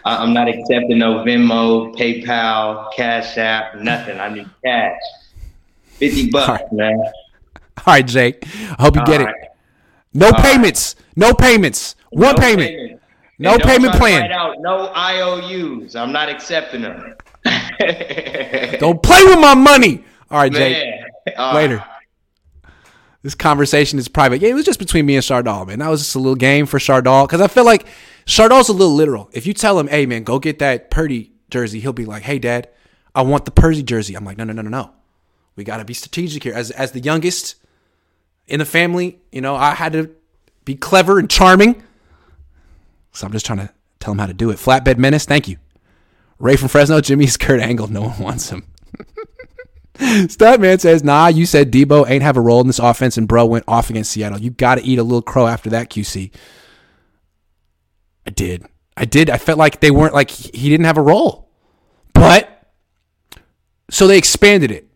I- 0.05 0.17
I'm 0.17 0.33
not 0.33 0.49
accepting 0.49 0.99
no 0.99 1.25
Venmo, 1.25 1.95
PayPal, 1.97 2.93
Cash 2.95 3.39
App, 3.39 3.77
nothing. 3.77 4.19
I 4.19 4.29
need 4.29 4.49
cash. 4.65 4.99
Fifty 5.87 6.31
bucks, 6.31 6.63
man. 6.73 6.99
All 6.99 7.13
right, 7.87 8.07
Jake. 8.07 8.45
I 8.79 8.83
hope 8.83 8.95
you 8.97 9.01
All 9.01 9.07
get 9.07 9.21
right. 9.21 9.35
it. 9.43 9.49
No 10.15 10.27
All 10.27 10.33
right. 10.33 10.43
payments. 10.43 10.97
No 11.17 11.33
payments. 11.35 11.95
One 12.11 12.35
No 12.35 12.41
payment. 12.41 12.69
payment. 12.71 13.01
No 13.39 13.59
payment 13.59 13.95
plan. 13.95 14.31
out 14.31 14.61
no 14.61 14.93
IOUs. 14.95 15.97
I'm 15.97 16.13
not 16.13 16.29
accepting 16.29 16.83
them. 16.83 17.15
Don't 18.79 19.03
play 19.03 19.25
with 19.25 19.39
my 19.41 19.55
money. 19.55 20.05
All 20.31 20.39
right, 20.41 20.53
Jake. 20.53 20.77
Man. 21.27 21.35
All 21.37 21.55
Later. 21.55 21.85
This 23.23 23.35
conversation 23.37 23.99
is 23.99 24.09
private. 24.09 24.41
Yeah, 24.41 24.49
it 24.49 24.55
was 24.55 24.65
just 24.65 24.81
between 24.81 25.07
me 25.07 25.15
and 25.15 25.23
Shardal, 25.25 25.67
man. 25.67 25.79
That 25.79 25.89
was 25.89 26.01
just 26.01 26.17
a 26.17 26.19
little 26.19 26.35
game 26.35 26.67
for 26.67 26.79
Shardal 26.79 27.27
because 27.27 27.41
I 27.41 27.47
feel 27.47 27.65
like 27.65 27.87
Shardal's 28.27 28.69
a 28.69 28.73
little 28.73 28.95
literal. 28.95 29.31
If 29.33 29.47
you 29.47 29.55
tell 29.55 29.79
him, 29.79 29.87
"Hey, 29.87 30.07
man, 30.07 30.25
go 30.25 30.39
get 30.41 30.59
that 30.59 30.91
Purdy 30.91 31.33
jersey," 31.49 31.79
he'll 31.79 31.93
be 31.93 32.05
like, 32.05 32.25
"Hey, 32.25 32.39
Dad, 32.41 32.69
I 33.15 33.23
want 33.23 33.45
the 33.45 33.53
Purdy 33.53 33.83
jersey." 33.83 34.15
I'm 34.15 34.25
like, 34.25 34.39
"No, 34.39 34.45
no, 34.45 34.53
no, 34.53 34.63
no, 34.63 34.71
no. 34.71 34.91
We 35.55 35.63
got 35.63 35.77
to 35.77 35.85
be 35.85 35.95
strategic 35.95 36.43
here." 36.43 36.55
As 36.55 36.73
as 36.73 36.93
the 36.93 37.01
youngest 37.01 37.55
in 38.49 38.59
the 38.59 38.65
family, 38.65 39.21
you 39.31 39.41
know, 39.41 39.55
I 39.55 39.75
had 39.75 39.93
to 39.93 40.11
be 40.65 40.75
clever 40.75 41.19
and 41.21 41.31
charming. 41.31 41.83
So 43.13 43.27
I'm 43.27 43.33
just 43.33 43.47
trying 43.47 43.59
to 43.59 43.71
tell 44.01 44.13
him 44.13 44.19
how 44.19 44.27
to 44.27 44.35
do 44.35 44.51
it. 44.51 44.59
Flatbed 44.59 44.99
menace, 44.99 45.27
thank 45.27 45.47
you. 45.47 45.59
Ray 46.39 46.57
from 46.57 46.69
Fresno, 46.69 47.01
Jimmy's 47.01 47.37
Kurt 47.37 47.61
Angle. 47.61 47.87
No 47.87 48.03
one 48.03 48.19
wants 48.19 48.51
him. 48.51 48.65
Statman 49.95 50.81
says, 50.81 51.05
nah, 51.05 51.27
you 51.29 51.47
said 51.47 51.71
Deebo 51.71 52.09
ain't 52.09 52.23
have 52.23 52.37
a 52.37 52.41
role 52.41 52.61
in 52.61 52.67
this 52.67 52.79
offense 52.79 53.17
and 53.17 53.29
bro 53.29 53.45
went 53.45 53.65
off 53.69 53.91
against 53.91 54.11
Seattle. 54.13 54.41
You 54.41 54.51
got 54.51 54.77
to 54.77 54.85
eat 54.85 54.99
a 54.99 55.03
little 55.03 55.23
crow 55.23 55.47
after 55.47 55.71
that, 55.71 55.91
QC. 55.91 56.33
I 58.27 58.31
did. 58.31 58.67
I 58.97 59.05
did. 59.05 59.31
I 59.31 59.37
felt 59.37 59.59
like 59.59 59.81
they 59.81 59.91
weren't 59.91 60.15
like 60.15 60.31
he 60.31 60.69
didn't 60.69 60.87
have 60.87 60.99
a 60.99 61.03
role. 61.03 61.51
But 62.15 62.73
so 63.91 64.07
they 64.07 64.19
expanded 64.19 64.71
it. 64.71 64.89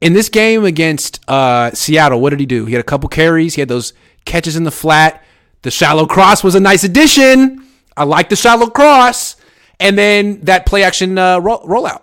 In 0.00 0.14
this 0.14 0.28
game 0.28 0.64
against 0.64 1.20
uh, 1.28 1.70
Seattle, 1.72 2.20
what 2.20 2.30
did 2.30 2.40
he 2.40 2.46
do? 2.46 2.66
He 2.66 2.72
had 2.72 2.80
a 2.80 2.84
couple 2.84 3.08
carries. 3.08 3.54
He 3.54 3.60
had 3.60 3.68
those 3.68 3.92
catches 4.24 4.56
in 4.56 4.64
the 4.64 4.72
flat. 4.72 5.22
The 5.62 5.70
shallow 5.70 6.06
cross 6.06 6.42
was 6.42 6.56
a 6.56 6.60
nice 6.60 6.82
addition. 6.82 7.64
I 7.96 8.02
like 8.04 8.28
the 8.28 8.36
shallow 8.36 8.66
cross. 8.68 9.36
And 9.78 9.96
then 9.96 10.40
that 10.40 10.66
play 10.66 10.82
action 10.82 11.18
uh, 11.18 11.38
roll, 11.38 11.64
rollout. 11.64 12.02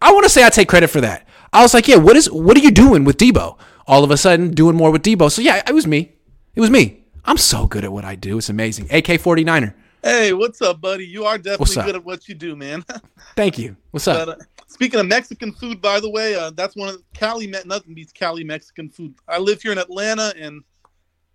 I 0.00 0.12
want 0.12 0.24
to 0.24 0.28
say 0.28 0.44
I 0.44 0.50
take 0.50 0.68
credit 0.68 0.88
for 0.88 1.00
that. 1.00 1.25
I 1.52 1.62
was 1.62 1.74
like, 1.74 1.88
yeah, 1.88 1.96
what 1.96 2.16
is 2.16 2.30
what 2.30 2.56
are 2.56 2.60
you 2.60 2.70
doing 2.70 3.04
with 3.04 3.18
Deebo? 3.18 3.58
All 3.86 4.02
of 4.04 4.10
a 4.10 4.16
sudden, 4.16 4.50
doing 4.50 4.76
more 4.76 4.90
with 4.90 5.02
Deebo. 5.02 5.30
So 5.30 5.42
yeah, 5.42 5.62
it 5.66 5.72
was 5.72 5.86
me. 5.86 6.12
It 6.54 6.60
was 6.60 6.70
me. 6.70 7.04
I'm 7.24 7.36
so 7.38 7.66
good 7.66 7.84
at 7.84 7.92
what 7.92 8.04
I 8.04 8.14
do. 8.14 8.38
It's 8.38 8.48
amazing. 8.48 8.86
AK 8.86 9.04
49er. 9.20 9.74
Hey, 10.02 10.32
what's 10.32 10.62
up, 10.62 10.80
buddy? 10.80 11.04
You 11.04 11.24
are 11.24 11.36
definitely 11.38 11.82
good 11.82 11.96
at 11.96 12.04
what 12.04 12.28
you 12.28 12.34
do, 12.34 12.54
man. 12.54 12.84
Thank 13.36 13.58
you. 13.58 13.76
What's 13.90 14.06
up? 14.06 14.26
But, 14.26 14.40
uh, 14.40 14.44
speaking 14.68 15.00
of 15.00 15.06
Mexican 15.06 15.52
food, 15.52 15.80
by 15.82 15.98
the 15.98 16.08
way, 16.08 16.36
uh, 16.36 16.50
that's 16.50 16.76
one 16.76 16.88
of 16.90 17.02
Cali. 17.14 17.48
Nothing 17.48 17.94
beats 17.94 18.12
Cali 18.12 18.44
Mexican 18.44 18.88
food. 18.88 19.14
I 19.26 19.38
live 19.38 19.60
here 19.62 19.72
in 19.72 19.78
Atlanta, 19.78 20.32
and 20.38 20.62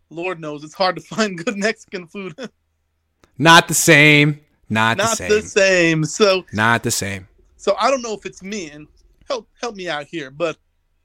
Lord 0.09 0.39
knows 0.39 0.63
it's 0.63 0.73
hard 0.73 0.95
to 0.95 1.01
find 1.15 1.37
good 1.43 1.57
Mexican 1.57 2.07
food. 2.07 2.33
Not 3.37 3.67
the 3.67 3.73
same. 3.73 4.39
Not, 4.69 4.97
Not 4.97 5.09
the 5.09 5.15
same. 5.17 5.29
Not 5.29 5.41
the 5.41 5.47
same. 5.47 5.49
same. 5.49 6.05
So, 6.05 6.45
Not 6.53 6.83
the 6.83 6.91
same. 6.91 7.27
so 7.57 7.75
I 7.77 7.91
don't 7.91 8.01
know 8.01 8.13
if 8.13 8.25
it's 8.25 8.41
me, 8.41 8.69
and 8.71 8.87
help 9.31 9.49
help 9.61 9.75
me 9.75 9.87
out 9.87 10.05
here, 10.05 10.29
but 10.29 10.57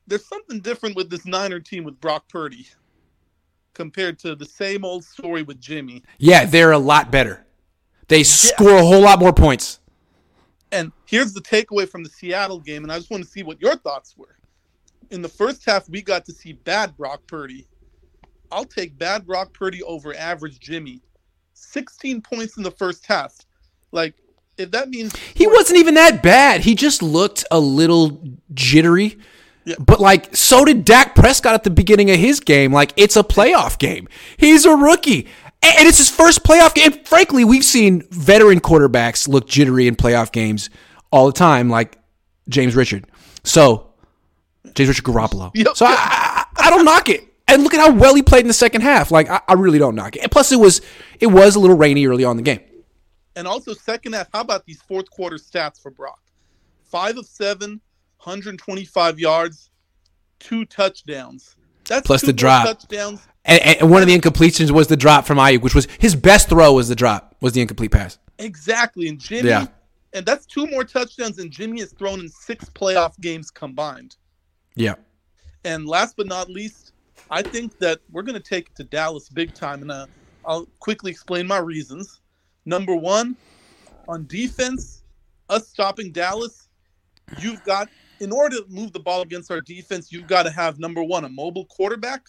there's 0.09 0.27
something 0.27 0.61
different 0.61 0.97
with 0.97 1.11
this 1.11 1.25
Niner 1.25 1.61
team 1.61 1.85
with 1.85 2.01
Brock 2.01 2.29
Purdy 2.29 2.67
compared 3.73 4.19
to 4.21 4.35
the 4.35 4.45
same 4.45 4.85
old 4.85 5.05
story 5.05 5.43
with 5.43 5.61
Jimmy. 5.61 6.03
Yeah, 6.19 6.45
they're 6.45 6.73
a 6.73 6.79
lot 6.79 7.13
better. 7.13 7.47
They 8.09 8.25
score 8.25 8.77
a 8.77 8.85
whole 8.85 9.03
lot 9.03 9.21
more 9.21 9.33
points. 9.33 9.81
And 10.73 10.91
here's 11.05 11.33
the 11.33 11.41
takeaway 11.41 11.89
from 11.89 12.03
the 12.03 12.11
Seattle 12.11 12.59
game, 12.59 12.83
and 12.83 12.93
I 12.93 12.97
just 12.97 13.11
want 13.11 13.23
to 13.23 13.29
see 13.29 13.43
what 13.45 13.61
your 13.61 13.77
thoughts 13.77 14.17
were. 14.17 14.37
In 15.11 15.23
the 15.23 15.29
first 15.29 15.65
half, 15.65 15.89
we 15.89 16.03
got 16.03 16.25
to 16.25 16.33
see 16.33 16.53
bad 16.53 16.97
Brock 16.97 17.23
Purdy. 17.29 17.67
I'll 18.51 18.65
take 18.65 18.99
bad 18.99 19.27
Brock 19.27 19.53
Purdy 19.53 19.83
over 19.85 20.17
average 20.17 20.59
Jimmy. 20.59 21.01
16 21.55 22.23
points 22.23 22.57
in 22.57 22.65
the 22.65 22.73
first 22.73 23.07
half. 23.07 23.37
Like, 23.93 24.15
if 24.59 24.71
that 24.71 24.89
means 24.89 25.15
He 25.35 25.47
wasn't 25.47 25.79
even 25.79 25.95
that 25.95 26.23
bad. 26.23 26.63
He 26.63 26.75
just 26.75 27.03
looked 27.03 27.45
a 27.51 27.61
little 27.61 28.23
jittery. 28.55 29.19
But 29.79 30.01
like 30.01 30.35
so 30.37 30.65
did 30.65 30.85
Dak 30.85 31.15
Prescott 31.15 31.55
at 31.55 31.65
the 31.65 31.71
beginning 31.71 32.11
of 32.11 32.19
his 32.19 32.41
game. 32.41 32.73
Like 32.73 32.93
it's 32.97 33.17
a 33.17 33.23
playoff 33.23 33.79
game. 33.79 34.09
He's 34.37 34.65
a 34.65 34.75
rookie. 34.77 35.27
And 35.63 35.89
it's 35.89 35.99
his 35.99 36.11
first 36.11 36.45
playoff 36.45 36.75
game. 36.75 36.93
And 36.93 37.07
frankly, 37.09 37.45
we've 37.45 37.65
seen 37.65 38.03
veteran 38.11 38.61
quarterbacks 38.61 39.27
look 39.27 39.49
jittery 39.49 39.89
in 39.89 39.97
playoff 39.97 40.31
games 40.31 40.71
all 41.11 41.27
the 41.27 41.33
time, 41.33 41.69
like 41.69 41.99
James 42.49 42.77
Richard. 42.77 43.07
So, 43.43 43.93
James 44.75 44.89
Richard 44.89 45.05
Garoppolo. 45.05 45.51
So 45.75 45.87
I, 45.87 45.95
I, 45.97 46.45
I 46.67 46.71
don't 46.71 46.85
knock 46.85 47.09
it. 47.09 47.25
And 47.49 47.63
look 47.63 47.75
at 47.75 47.81
how 47.81 47.93
well 47.93 48.15
he 48.15 48.23
played 48.23 48.41
in 48.41 48.49
the 48.49 48.53
second 48.55 48.83
half. 48.83 49.11
Like 49.11 49.29
I, 49.29 49.41
I 49.49 49.55
really 49.55 49.79
don't 49.79 49.95
knock 49.95 50.17
it. 50.17 50.21
And 50.23 50.31
plus, 50.31 50.53
it 50.53 50.61
was 50.61 50.81
it 51.19 51.29
was 51.29 51.57
a 51.57 51.61
little 51.61 51.77
rainy 51.77 52.07
early 52.07 52.25
on 52.25 52.33
in 52.33 52.37
the 52.37 52.43
game. 52.43 52.61
And 53.37 53.47
also, 53.47 53.75
second 53.75 54.15
half, 54.15 54.29
how 54.33 54.41
about 54.41 54.65
these 54.65 54.81
fourth 54.83 55.11
quarter 55.11 55.37
stats 55.37 55.81
for 55.81 55.91
Brock? 55.91 56.21
Five 56.85 57.19
of 57.19 57.27
seven, 57.27 57.81
125 58.23 59.21
yards, 59.21 59.71
two 60.39 60.65
touchdowns. 60.65 61.55
That's 61.87 62.07
Plus 62.07 62.23
the 62.23 62.33
drop. 62.33 62.65
touchdowns. 62.67 63.21
And, 63.45 63.63
and 63.63 63.91
one 63.91 64.03
of 64.03 64.09
the 64.09 64.19
incompletions 64.19 64.71
was 64.73 64.89
the 64.89 64.97
drop 64.97 65.27
from 65.27 65.39
Aiyuk, 65.39 65.63
which 65.63 65.75
was 65.75 65.87
his 66.01 66.17
best 66.17 66.49
throw. 66.49 66.73
Was 66.73 66.89
the 66.89 66.97
drop? 66.97 67.37
Was 67.41 67.53
the 67.53 67.61
incomplete 67.61 67.93
pass? 67.93 68.19
Exactly. 68.39 69.09
And 69.09 69.21
Jimmy, 69.21 69.51
Yeah. 69.51 69.67
and 70.15 70.25
that's 70.27 70.47
two 70.47 70.67
more 70.67 70.83
touchdowns 70.83 71.37
than 71.37 71.51
Jimmy 71.51 71.81
has 71.81 71.93
thrown 71.93 72.21
in 72.21 72.29
six 72.29 72.65
playoff 72.71 73.19
games 73.21 73.51
combined. 73.51 74.17
Yeah. 74.75 74.95
And 75.65 75.87
last 75.87 76.17
but 76.17 76.27
not 76.27 76.49
least, 76.49 76.93
I 77.31 77.43
think 77.43 77.79
that 77.79 78.01
we're 78.11 78.23
going 78.23 78.41
to 78.41 78.49
take 78.49 78.69
it 78.69 78.77
to 78.77 78.85
Dallas 78.85 79.29
big 79.29 79.55
time. 79.55 79.83
And 79.83 79.91
uh, 79.93 80.07
I'll 80.45 80.67
quickly 80.81 81.11
explain 81.11 81.47
my 81.47 81.59
reasons. 81.59 82.21
Number 82.67 82.95
one, 82.95 83.37
on 84.09 84.27
defense, 84.27 85.03
us 85.49 85.69
stopping 85.69 86.11
Dallas, 86.13 86.69
you've 87.41 87.63
got, 87.65 87.89
in 88.21 88.33
order 88.33 88.57
to 88.57 88.65
move 88.69 88.93
the 88.93 89.01
ball 89.01 89.23
against 89.23 89.51
our 89.51 89.61
defense, 89.61 90.11
you've 90.13 90.27
got 90.27 90.43
to 90.43 90.51
have 90.51 90.79
number 90.79 91.03
one, 91.03 91.25
a 91.25 91.29
mobile 91.29 91.65
quarterback. 91.67 92.29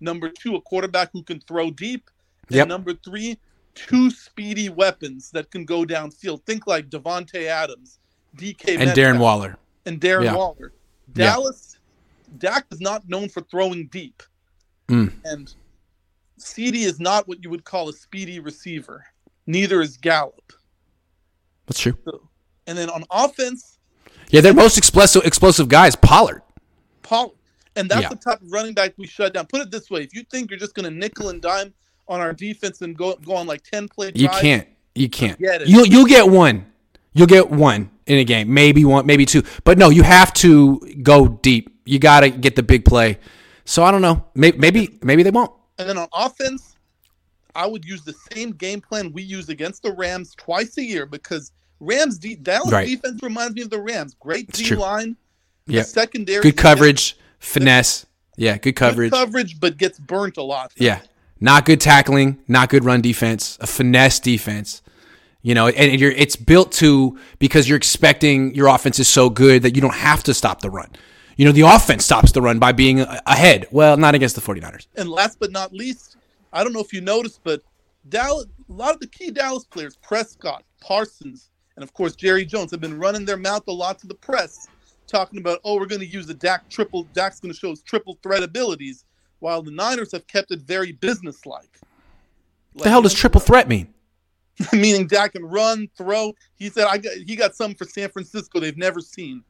Number 0.00 0.30
two, 0.30 0.56
a 0.56 0.60
quarterback 0.60 1.10
who 1.12 1.22
can 1.22 1.40
throw 1.40 1.70
deep. 1.70 2.10
And 2.48 2.56
Yep. 2.56 2.68
number 2.68 2.94
three, 2.94 3.38
two 3.74 4.10
speedy 4.10 4.68
weapons 4.70 5.30
that 5.32 5.50
can 5.50 5.64
go 5.64 5.84
downfield. 5.84 6.44
Think 6.44 6.66
like 6.66 6.88
Davante 6.88 7.44
Adams, 7.46 7.98
DK 8.36 8.76
And 8.76 8.86
Metcalf, 8.86 8.96
Darren 8.96 9.18
Waller. 9.18 9.58
and 9.84 10.00
Darren 10.00 10.24
Yeah. 10.24 10.34
Waller. 10.36 10.72
Yeah. 11.14 11.24
Dallas, 11.26 11.78
Dak 12.38 12.66
is 12.70 12.80
not 12.80 13.08
known 13.08 13.28
for 13.28 13.40
throwing 13.42 13.88
deep, 13.88 14.22
Mm. 14.88 15.12
and 15.24 15.54
CD 16.38 16.84
is 16.84 17.00
not 17.00 17.26
what 17.28 17.42
you 17.42 17.50
would 17.50 17.64
call 17.64 17.88
a 17.88 17.92
speedy 17.92 18.38
receiver. 18.40 19.04
Neither 19.46 19.80
is 19.80 19.96
Gallup. 19.96 20.52
That's 21.66 21.80
true. 21.80 21.96
And 22.66 22.76
then 22.76 22.90
on 22.90 23.04
offense, 23.10 23.78
Yeah, 24.30 24.40
their 24.40 24.54
most 24.54 24.76
explosive 24.76 25.24
explosive 25.24 25.68
guy 25.68 25.86
is 25.86 25.94
Pollard. 25.96 26.42
Paul, 27.02 27.34
and 27.76 27.88
that's 27.88 28.02
Yeah. 28.02 28.08
the 28.08 28.16
type 28.16 28.42
of 28.42 28.50
running 28.50 28.74
back 28.74 28.94
we 28.96 29.06
shut 29.06 29.34
down. 29.34 29.46
Put 29.46 29.60
it 29.60 29.70
this 29.70 29.88
way: 29.90 30.02
if 30.02 30.14
you 30.14 30.24
think 30.30 30.50
you're 30.50 30.58
just 30.58 30.74
going 30.74 30.84
to 30.84 30.90
nickel 30.90 31.28
and 31.28 31.40
dime 31.40 31.72
on 32.08 32.20
our 32.20 32.32
defense 32.32 32.82
and 32.82 32.96
go 32.96 33.14
go 33.24 33.34
on 33.36 33.46
like 33.46 33.62
ten 33.62 33.88
play, 33.88 34.10
You 34.14 34.28
can't. 34.28 34.66
You 34.94 35.08
can't. 35.08 35.38
Get 35.38 35.62
it. 35.62 35.68
You'll 35.68 35.86
you'll 35.86 36.06
get 36.06 36.28
one. 36.28 36.66
You'll 37.12 37.26
get 37.28 37.50
one 37.50 37.90
in 38.06 38.18
a 38.18 38.24
game, 38.24 38.52
maybe 38.52 38.84
one, 38.84 39.06
maybe 39.06 39.24
two. 39.24 39.42
But 39.64 39.78
no, 39.78 39.88
you 39.90 40.02
have 40.02 40.32
to 40.34 40.78
go 41.02 41.28
deep. 41.28 41.70
You 41.84 41.98
got 41.98 42.20
to 42.20 42.30
get 42.30 42.56
the 42.56 42.62
big 42.62 42.84
play. 42.84 43.18
So 43.64 43.82
I 43.84 43.90
don't 43.90 44.02
know. 44.02 44.24
Maybe 44.34 44.58
maybe 44.58 44.98
maybe 45.02 45.22
they 45.22 45.30
won't. 45.30 45.52
And 45.78 45.88
then 45.88 45.98
on 45.98 46.08
offense, 46.12 46.75
I 47.56 47.66
would 47.66 47.84
use 47.84 48.02
the 48.02 48.14
same 48.32 48.52
game 48.52 48.80
plan 48.80 49.12
we 49.12 49.22
use 49.22 49.48
against 49.48 49.82
the 49.82 49.92
Rams 49.92 50.34
twice 50.36 50.76
a 50.78 50.82
year 50.84 51.06
because 51.06 51.52
Rams 51.80 52.18
de- 52.18 52.36
Dallas 52.36 52.72
Right. 52.72 52.86
defense 52.88 53.22
reminds 53.22 53.54
me 53.54 53.62
of 53.62 53.70
the 53.70 53.80
Rams. 53.80 54.14
Great 54.20 54.50
D 54.52 54.74
line, 54.74 55.16
Yeah. 55.66 55.82
secondary, 55.82 56.42
Good 56.42 56.56
coverage, 56.56 57.16
finesse. 57.38 58.06
Yeah, 58.36 58.52
good 58.54 58.62
good 58.62 58.76
coverage. 58.76 59.10
coverage, 59.12 59.60
but 59.60 59.76
gets 59.78 59.98
burnt 59.98 60.36
a 60.36 60.42
lot. 60.42 60.72
Yeah. 60.76 61.00
Not 61.40 61.64
good 61.66 61.80
tackling, 61.80 62.38
not 62.48 62.68
good 62.70 62.84
run 62.84 63.00
defense, 63.00 63.58
a 63.60 63.66
finesse 63.66 64.20
defense. 64.20 64.82
You 65.42 65.54
know, 65.54 65.68
and 65.68 65.92
and 65.92 66.00
you're 66.00 66.10
it's 66.12 66.34
built 66.36 66.72
to 66.72 67.18
because 67.38 67.68
you're 67.68 67.76
expecting 67.76 68.54
your 68.54 68.66
offense 68.68 68.98
is 68.98 69.06
so 69.08 69.30
good 69.30 69.62
that 69.62 69.76
you 69.76 69.80
don't 69.82 69.94
have 69.94 70.22
to 70.24 70.34
stop 70.34 70.60
the 70.60 70.70
run. 70.70 70.88
You 71.36 71.44
know, 71.44 71.52
the 71.52 71.60
offense 71.60 72.04
stops 72.04 72.32
the 72.32 72.40
run 72.42 72.58
by 72.58 72.72
being 72.72 73.00
ahead. 73.00 73.66
Well, 73.70 73.96
not 73.98 74.14
against 74.14 74.34
the 74.34 74.40
49ers. 74.40 74.86
And 74.96 75.08
last 75.08 75.38
but 75.38 75.52
not 75.52 75.72
least, 75.72 76.15
I 76.56 76.64
don't 76.64 76.72
know 76.72 76.80
if 76.80 76.92
you 76.92 77.02
noticed, 77.02 77.40
but 77.44 77.60
Dallas, 78.08 78.46
a 78.68 78.72
lot 78.72 78.94
of 78.94 79.00
the 79.00 79.06
key 79.06 79.30
Dallas 79.30 79.66
players, 79.66 79.96
Prescott, 79.96 80.64
Parsons, 80.80 81.50
and 81.76 81.82
of 81.82 81.92
course 81.92 82.16
Jerry 82.16 82.46
Jones, 82.46 82.70
have 82.70 82.80
been 82.80 82.98
running 82.98 83.26
their 83.26 83.36
mouth 83.36 83.64
a 83.68 83.72
lot 83.72 83.98
to 83.98 84.06
the 84.06 84.14
press, 84.14 84.66
talking 85.06 85.38
about, 85.38 85.60
oh, 85.64 85.76
we're 85.76 85.84
going 85.84 86.00
to 86.00 86.06
use 86.06 86.26
the 86.26 86.34
Dak 86.34 86.66
triple. 86.70 87.04
Dak's 87.12 87.40
going 87.40 87.52
to 87.52 87.58
show 87.58 87.68
his 87.68 87.82
triple 87.82 88.18
threat 88.22 88.42
abilities, 88.42 89.04
while 89.40 89.60
the 89.62 89.70
Niners 89.70 90.12
have 90.12 90.26
kept 90.28 90.50
it 90.50 90.60
very 90.62 90.92
businesslike. 90.92 91.78
What 92.72 92.84
the 92.84 92.90
hell 92.90 93.02
does 93.02 93.12
triple 93.12 93.40
threat 93.40 93.68
mean? 93.68 93.92
Meaning 94.72 95.06
Dak 95.06 95.32
can 95.32 95.44
run, 95.44 95.90
throw. 95.98 96.32
He 96.54 96.70
said, 96.70 96.86
I 96.86 96.96
got, 96.96 97.12
he 97.12 97.36
got 97.36 97.54
something 97.54 97.76
for 97.76 97.84
San 97.84 98.08
Francisco 98.08 98.60
they've 98.60 98.78
never 98.78 99.00
seen. 99.00 99.44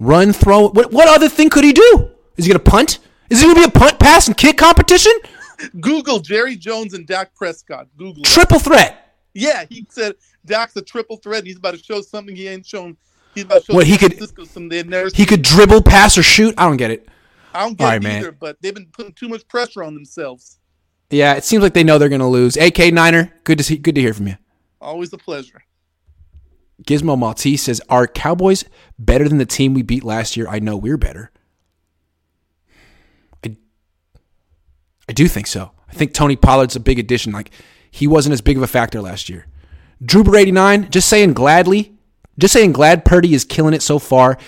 Run, 0.00 0.32
throw. 0.32 0.68
What 0.70 0.92
what 0.92 1.08
other 1.08 1.28
thing 1.28 1.50
could 1.50 1.64
he 1.64 1.72
do? 1.72 2.10
Is 2.36 2.46
he 2.46 2.52
going 2.52 2.64
to 2.64 2.70
punt? 2.70 3.00
Is 3.28 3.40
he 3.40 3.46
going 3.46 3.56
to 3.56 3.68
be 3.68 3.76
a 3.76 3.78
punt, 3.78 3.98
pass, 3.98 4.26
and 4.26 4.36
kick 4.36 4.56
competition? 4.56 5.12
Google 5.80 6.20
Jerry 6.20 6.56
Jones 6.56 6.94
and 6.94 7.06
Dak 7.06 7.34
Prescott. 7.34 7.88
Google 7.96 8.22
it. 8.22 8.26
Triple 8.26 8.58
threat. 8.58 9.14
Yeah, 9.34 9.64
he 9.68 9.86
said 9.90 10.14
Dak's 10.46 10.76
a 10.76 10.82
triple 10.82 11.16
threat. 11.16 11.44
He's 11.44 11.56
about 11.58 11.74
to 11.74 11.82
show 11.82 12.00
something 12.00 12.34
he 12.34 12.48
ain't 12.48 12.66
shown. 12.66 12.96
He's 13.34 13.44
about 13.44 13.60
to 13.60 13.64
show 13.66 13.74
What, 13.74 13.86
he 13.86 13.96
could- 13.98 14.18
He 15.14 15.26
could 15.26 15.42
dribble, 15.42 15.82
pass, 15.82 16.16
or 16.18 16.22
shoot. 16.22 16.54
I 16.58 16.64
don't 16.64 16.76
get 16.76 16.90
it. 16.90 17.08
I 17.54 17.60
don't 17.64 17.76
get 17.78 17.84
All 17.84 17.90
right, 17.90 17.96
it 17.96 18.02
man. 18.02 18.20
either, 18.20 18.32
but 18.32 18.56
they've 18.60 18.74
been 18.74 18.86
putting 18.92 19.12
too 19.12 19.28
much 19.28 19.46
pressure 19.48 19.82
on 19.82 19.94
themselves. 19.94 20.58
Yeah, 21.10 21.34
it 21.34 21.44
seems 21.44 21.62
like 21.62 21.72
they 21.74 21.84
know 21.84 21.98
they're 21.98 22.08
going 22.08 22.20
to 22.20 22.26
lose. 22.26 22.56
AK 22.56 22.92
Niner, 22.92 23.32
good 23.44 23.58
to 23.58 23.64
see, 23.64 23.76
good 23.76 23.94
to 23.94 24.00
hear 24.00 24.12
from 24.12 24.28
you. 24.28 24.36
Always 24.80 25.12
a 25.12 25.18
pleasure. 25.18 25.62
Gizmo 26.84 27.18
Maltese 27.18 27.62
says, 27.62 27.80
"Are 27.88 28.06
Cowboys 28.06 28.64
better 28.98 29.28
than 29.28 29.38
the 29.38 29.46
team 29.46 29.74
we 29.74 29.82
beat 29.82 30.04
last 30.04 30.36
year? 30.36 30.46
I 30.48 30.58
know 30.60 30.76
we're 30.76 30.96
better. 30.98 31.32
I, 33.44 33.56
I 35.08 35.12
do 35.12 35.26
think 35.28 35.46
so. 35.46 35.72
I 35.88 35.92
think 35.94 36.12
Tony 36.12 36.36
Pollard's 36.36 36.76
a 36.76 36.80
big 36.80 36.98
addition. 36.98 37.32
Like 37.32 37.50
he 37.90 38.06
wasn't 38.06 38.34
as 38.34 38.40
big 38.40 38.56
of 38.56 38.62
a 38.62 38.66
factor 38.66 39.00
last 39.00 39.28
year. 39.28 39.46
Drooper 40.02 40.38
eighty 40.38 40.52
nine, 40.52 40.90
just 40.90 41.08
saying 41.08 41.32
gladly, 41.32 41.94
just 42.38 42.52
saying 42.52 42.72
glad 42.72 43.04
Purdy 43.04 43.34
is 43.34 43.44
killing 43.44 43.74
it 43.74 43.82
so 43.82 43.98
far. 43.98 44.38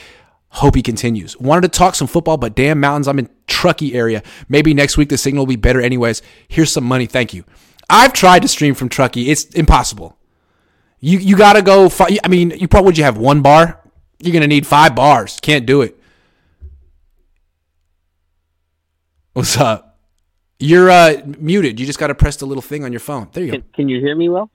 Hope 0.54 0.74
he 0.74 0.82
continues. 0.82 1.36
Wanted 1.38 1.72
to 1.72 1.78
talk 1.78 1.94
some 1.94 2.08
football, 2.08 2.36
but 2.36 2.56
damn 2.56 2.80
mountains, 2.80 3.06
I'm 3.06 3.18
in 3.20 3.30
Truckee 3.46 3.94
area. 3.94 4.22
Maybe 4.48 4.74
next 4.74 4.96
week 4.96 5.08
the 5.08 5.16
signal 5.16 5.42
will 5.42 5.48
be 5.48 5.56
better. 5.56 5.80
Anyways, 5.80 6.22
here's 6.48 6.72
some 6.72 6.84
money. 6.84 7.06
Thank 7.06 7.32
you. 7.32 7.44
I've 7.88 8.12
tried 8.12 8.42
to 8.42 8.48
stream 8.48 8.74
from 8.74 8.88
Truckee. 8.88 9.30
It's 9.30 9.44
impossible. 9.46 10.16
You 11.00 11.18
you 11.18 11.36
gotta 11.36 11.62
go. 11.62 11.88
Fi- 11.88 12.18
I 12.22 12.28
mean, 12.28 12.50
you 12.50 12.68
probably 12.68 12.86
would 12.86 12.98
you 12.98 13.04
have 13.04 13.16
one 13.16 13.42
bar? 13.42 13.80
You're 14.18 14.34
gonna 14.34 14.46
need 14.46 14.66
five 14.66 14.94
bars. 14.94 15.38
Can't 15.40 15.66
do 15.66 15.82
it. 15.82 15.96
What's 19.32 19.56
up? 19.56 19.89
You're 20.60 20.90
uh, 20.90 21.22
muted. 21.38 21.80
You 21.80 21.86
just 21.86 21.98
gotta 21.98 22.14
press 22.14 22.36
the 22.36 22.46
little 22.46 22.62
thing 22.62 22.84
on 22.84 22.92
your 22.92 23.00
phone. 23.00 23.28
There 23.32 23.42
you 23.42 23.50
go. 23.52 23.58
Can, 23.58 23.66
can 23.74 23.88
you 23.88 23.98
hear 23.98 24.14
me 24.14 24.28
well? 24.28 24.50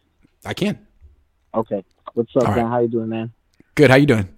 I 0.46 0.54
can. 0.54 0.78
Okay. 1.54 1.84
What's 2.14 2.36
up, 2.38 2.44
All 2.44 2.50
right. 2.50 2.58
man? 2.58 2.68
How 2.72 2.80
you 2.80 2.88
doing, 2.88 3.10
man? 3.10 3.34
Good. 3.74 3.90
How 3.90 3.98
you 3.98 4.06
doing? 4.06 4.30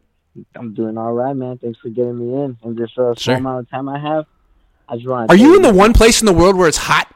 I'm 0.55 0.73
doing 0.73 0.97
all 0.97 1.13
right, 1.13 1.35
man. 1.35 1.57
Thanks 1.57 1.79
for 1.79 1.89
getting 1.89 2.17
me 2.17 2.43
in. 2.43 2.57
And 2.63 2.77
this 2.77 2.91
uh, 2.97 3.13
small 3.15 3.35
amount 3.37 3.59
of 3.59 3.69
time 3.69 3.89
I 3.89 3.99
have, 3.99 4.25
I 4.87 4.95
just 4.95 5.07
want. 5.07 5.29
Are 5.29 5.35
you 5.35 5.55
in 5.55 5.61
the 5.61 5.73
one 5.73 5.93
place 5.93 6.21
in 6.21 6.25
the 6.25 6.33
world 6.33 6.55
where 6.55 6.67
it's 6.67 6.77
hot? 6.77 7.13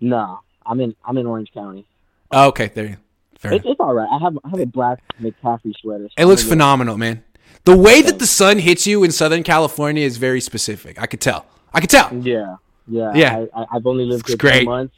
No, 0.00 0.38
I'm 0.64 0.80
in. 0.80 0.94
I'm 1.04 1.18
in 1.18 1.26
Orange 1.26 1.52
County. 1.52 1.86
Oh, 2.30 2.48
okay, 2.48 2.68
there 2.74 2.84
you. 2.84 2.90
go. 2.90 2.96
Fair 3.38 3.52
It's, 3.54 3.64
it's 3.66 3.80
all 3.80 3.94
right. 3.94 4.08
I 4.10 4.18
have 4.18 4.38
I 4.44 4.48
have 4.50 4.60
a 4.60 4.66
black 4.66 5.00
McCaffrey 5.20 5.74
sweater. 5.80 6.08
so 6.08 6.22
It 6.22 6.26
looks 6.26 6.42
phenomenal, 6.42 6.96
man. 6.96 7.24
The 7.64 7.76
way 7.76 8.00
that 8.02 8.18
the 8.18 8.26
sun 8.26 8.58
hits 8.58 8.86
you 8.86 9.02
in 9.04 9.10
Southern 9.12 9.42
California 9.42 10.04
is 10.04 10.16
very 10.16 10.40
specific. 10.40 11.00
I 11.00 11.06
could 11.06 11.20
tell. 11.20 11.46
I 11.74 11.80
could 11.80 11.90
tell. 11.90 12.14
Yeah, 12.14 12.56
yeah. 12.86 13.12
Yeah. 13.14 13.46
I, 13.54 13.62
I, 13.62 13.66
I've 13.72 13.86
only 13.86 14.04
lived 14.04 14.22
It's 14.22 14.30
here 14.30 14.36
great. 14.36 14.64
months. 14.64 14.94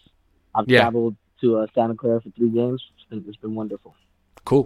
I've 0.55 0.69
Yeah. 0.69 0.81
traveled 0.83 1.17
to 1.41 1.59
uh, 1.59 1.67
Santa 1.75 1.95
Clara 1.95 2.21
for 2.21 2.31
three 2.31 2.51
games. 2.51 2.83
It's 2.97 3.09
been, 3.09 3.25
it's 3.29 3.37
been 3.39 3.55
wonderful. 3.55 3.95
Cool. 4.45 4.65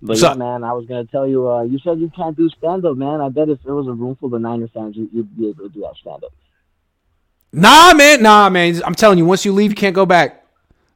But 0.00 0.10
What's 0.10 0.22
yeah, 0.22 0.28
up? 0.30 0.38
man, 0.38 0.62
I 0.62 0.72
was 0.74 0.86
gonna 0.86 1.04
tell 1.06 1.26
you. 1.26 1.48
Uh, 1.50 1.62
you 1.62 1.78
said 1.80 1.98
you 1.98 2.08
can't 2.14 2.36
do 2.36 2.48
stand 2.50 2.84
up, 2.86 2.96
man. 2.96 3.20
I 3.20 3.30
bet 3.30 3.48
if 3.48 3.60
there 3.64 3.74
was 3.74 3.88
a 3.88 3.92
room 3.92 4.14
full 4.16 4.32
of 4.32 4.40
Niner 4.40 4.68
fans, 4.68 4.96
you, 4.96 5.08
you'd 5.12 5.36
be 5.36 5.48
able 5.48 5.64
to 5.64 5.68
do 5.70 5.80
that 5.80 5.94
stand 6.00 6.22
up. 6.22 6.32
Nah, 7.52 7.94
man. 7.94 8.22
Nah, 8.22 8.48
man. 8.48 8.80
I'm 8.84 8.94
telling 8.94 9.18
you, 9.18 9.24
once 9.24 9.44
you 9.44 9.52
leave, 9.52 9.70
you 9.70 9.76
can't 9.76 9.94
go 9.94 10.06
back. 10.06 10.44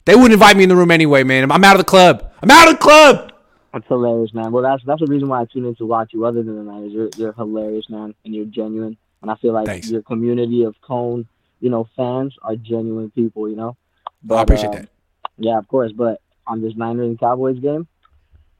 They 0.04 0.14
wouldn't 0.14 0.32
invite 0.34 0.56
me 0.56 0.62
in 0.64 0.68
the 0.68 0.76
room 0.76 0.90
anyway, 0.90 1.22
man. 1.24 1.50
I'm 1.50 1.64
out 1.64 1.74
of 1.76 1.78
the 1.80 1.84
club. 1.84 2.30
I'm 2.42 2.50
out 2.50 2.68
of 2.68 2.74
the 2.74 2.80
club. 2.80 3.32
That's 3.72 3.86
hilarious, 3.88 4.34
man. 4.34 4.52
Well, 4.52 4.62
that's 4.62 4.82
that's 4.84 5.00
the 5.00 5.06
reason 5.06 5.28
why 5.28 5.40
I 5.40 5.44
tune 5.46 5.64
in 5.64 5.74
to 5.76 5.86
watch 5.86 6.10
you. 6.12 6.24
Other 6.26 6.42
than 6.42 6.56
the 6.56 6.62
Niners, 6.72 6.92
you're 6.92 7.08
you're 7.16 7.32
hilarious, 7.32 7.88
man, 7.88 8.14
and 8.24 8.34
you're 8.34 8.44
genuine. 8.44 8.96
And 9.22 9.30
I 9.30 9.36
feel 9.36 9.52
like 9.52 9.66
Thanks. 9.66 9.88
your 9.88 10.02
community 10.02 10.64
of 10.64 10.74
Cohn, 10.82 11.26
you 11.62 11.70
know, 11.70 11.88
fans 11.96 12.34
are 12.42 12.56
genuine 12.56 13.10
people. 13.10 13.48
You 13.48 13.56
know. 13.56 13.76
But, 14.22 14.34
I 14.34 14.42
appreciate 14.42 14.68
uh, 14.68 14.72
that. 14.72 14.88
Yeah, 15.38 15.58
of 15.58 15.68
course. 15.68 15.92
But 15.92 16.20
on 16.46 16.60
this 16.60 16.74
Niners 16.76 17.06
and 17.06 17.18
Cowboys 17.18 17.58
game, 17.60 17.86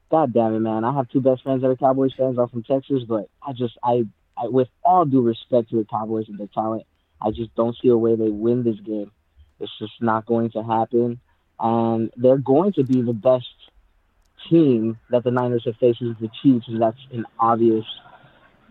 God 0.09 0.33
damn 0.33 0.55
it, 0.55 0.61
man! 0.61 0.83
I 0.83 0.93
have 0.93 1.09
two 1.09 1.21
best 1.21 1.43
friends 1.43 1.61
that 1.61 1.69
are 1.69 1.75
Cowboys 1.75 2.13
fans. 2.17 2.39
Are 2.39 2.47
from 2.47 2.63
Texas, 2.63 3.03
but 3.07 3.29
I 3.45 3.51
just 3.51 3.77
I, 3.83 4.05
I 4.37 4.47
with 4.47 4.69
all 4.83 5.05
due 5.05 5.21
respect 5.21 5.69
to 5.69 5.75
the 5.75 5.85
Cowboys 5.85 6.29
and 6.29 6.39
their 6.39 6.47
talent, 6.47 6.85
I 7.21 7.31
just 7.31 7.53
don't 7.55 7.75
see 7.81 7.89
a 7.89 7.97
way 7.97 8.15
they 8.15 8.29
win 8.29 8.63
this 8.63 8.79
game. 8.79 9.11
It's 9.59 9.77
just 9.77 10.01
not 10.01 10.25
going 10.25 10.51
to 10.51 10.63
happen. 10.63 11.19
And 11.59 12.11
they're 12.17 12.37
going 12.37 12.73
to 12.73 12.83
be 12.83 13.01
the 13.01 13.13
best 13.13 13.45
team 14.49 14.97
that 15.09 15.23
the 15.23 15.31
Niners 15.31 15.63
have 15.65 15.77
faced 15.77 16.01
is 16.01 16.15
the 16.19 16.29
Chiefs, 16.41 16.67
and 16.67 16.81
that's 16.81 16.97
an 17.11 17.25
obvious 17.37 17.85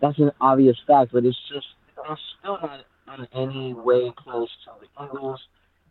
that's 0.00 0.18
an 0.18 0.32
obvious 0.40 0.76
fact, 0.86 1.12
but 1.12 1.24
it's 1.24 1.38
just 1.52 1.66
they're 1.96 2.18
still 2.38 2.58
not 2.60 2.84
in 3.18 3.26
any 3.32 3.74
way 3.74 4.12
close 4.16 4.48
to 4.64 4.70
the 4.80 5.04
Eagles, 5.04 5.40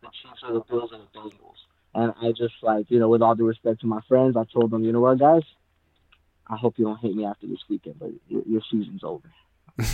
the 0.01 0.07
Chiefs, 0.07 0.41
or 0.47 0.53
the 0.53 0.59
Bills, 0.61 0.91
and 0.93 1.03
the 1.03 1.19
Bengals. 1.19 1.57
And 1.93 2.13
I 2.21 2.31
just 2.31 2.53
like, 2.61 2.89
you 2.89 2.99
know, 2.99 3.09
with 3.09 3.21
all 3.21 3.35
due 3.35 3.45
respect 3.45 3.81
to 3.81 3.87
my 3.87 3.99
friends, 4.07 4.37
I 4.37 4.45
told 4.45 4.71
them, 4.71 4.83
you 4.83 4.93
know 4.93 5.01
what, 5.01 5.19
guys, 5.19 5.43
I 6.47 6.55
hope 6.57 6.75
you 6.77 6.85
don't 6.85 6.99
hate 6.99 7.15
me 7.15 7.25
after 7.25 7.47
this 7.47 7.59
weekend, 7.69 7.95
but 7.99 8.09
your, 8.27 8.43
your 8.47 8.61
season's 8.69 9.03
over. 9.03 9.29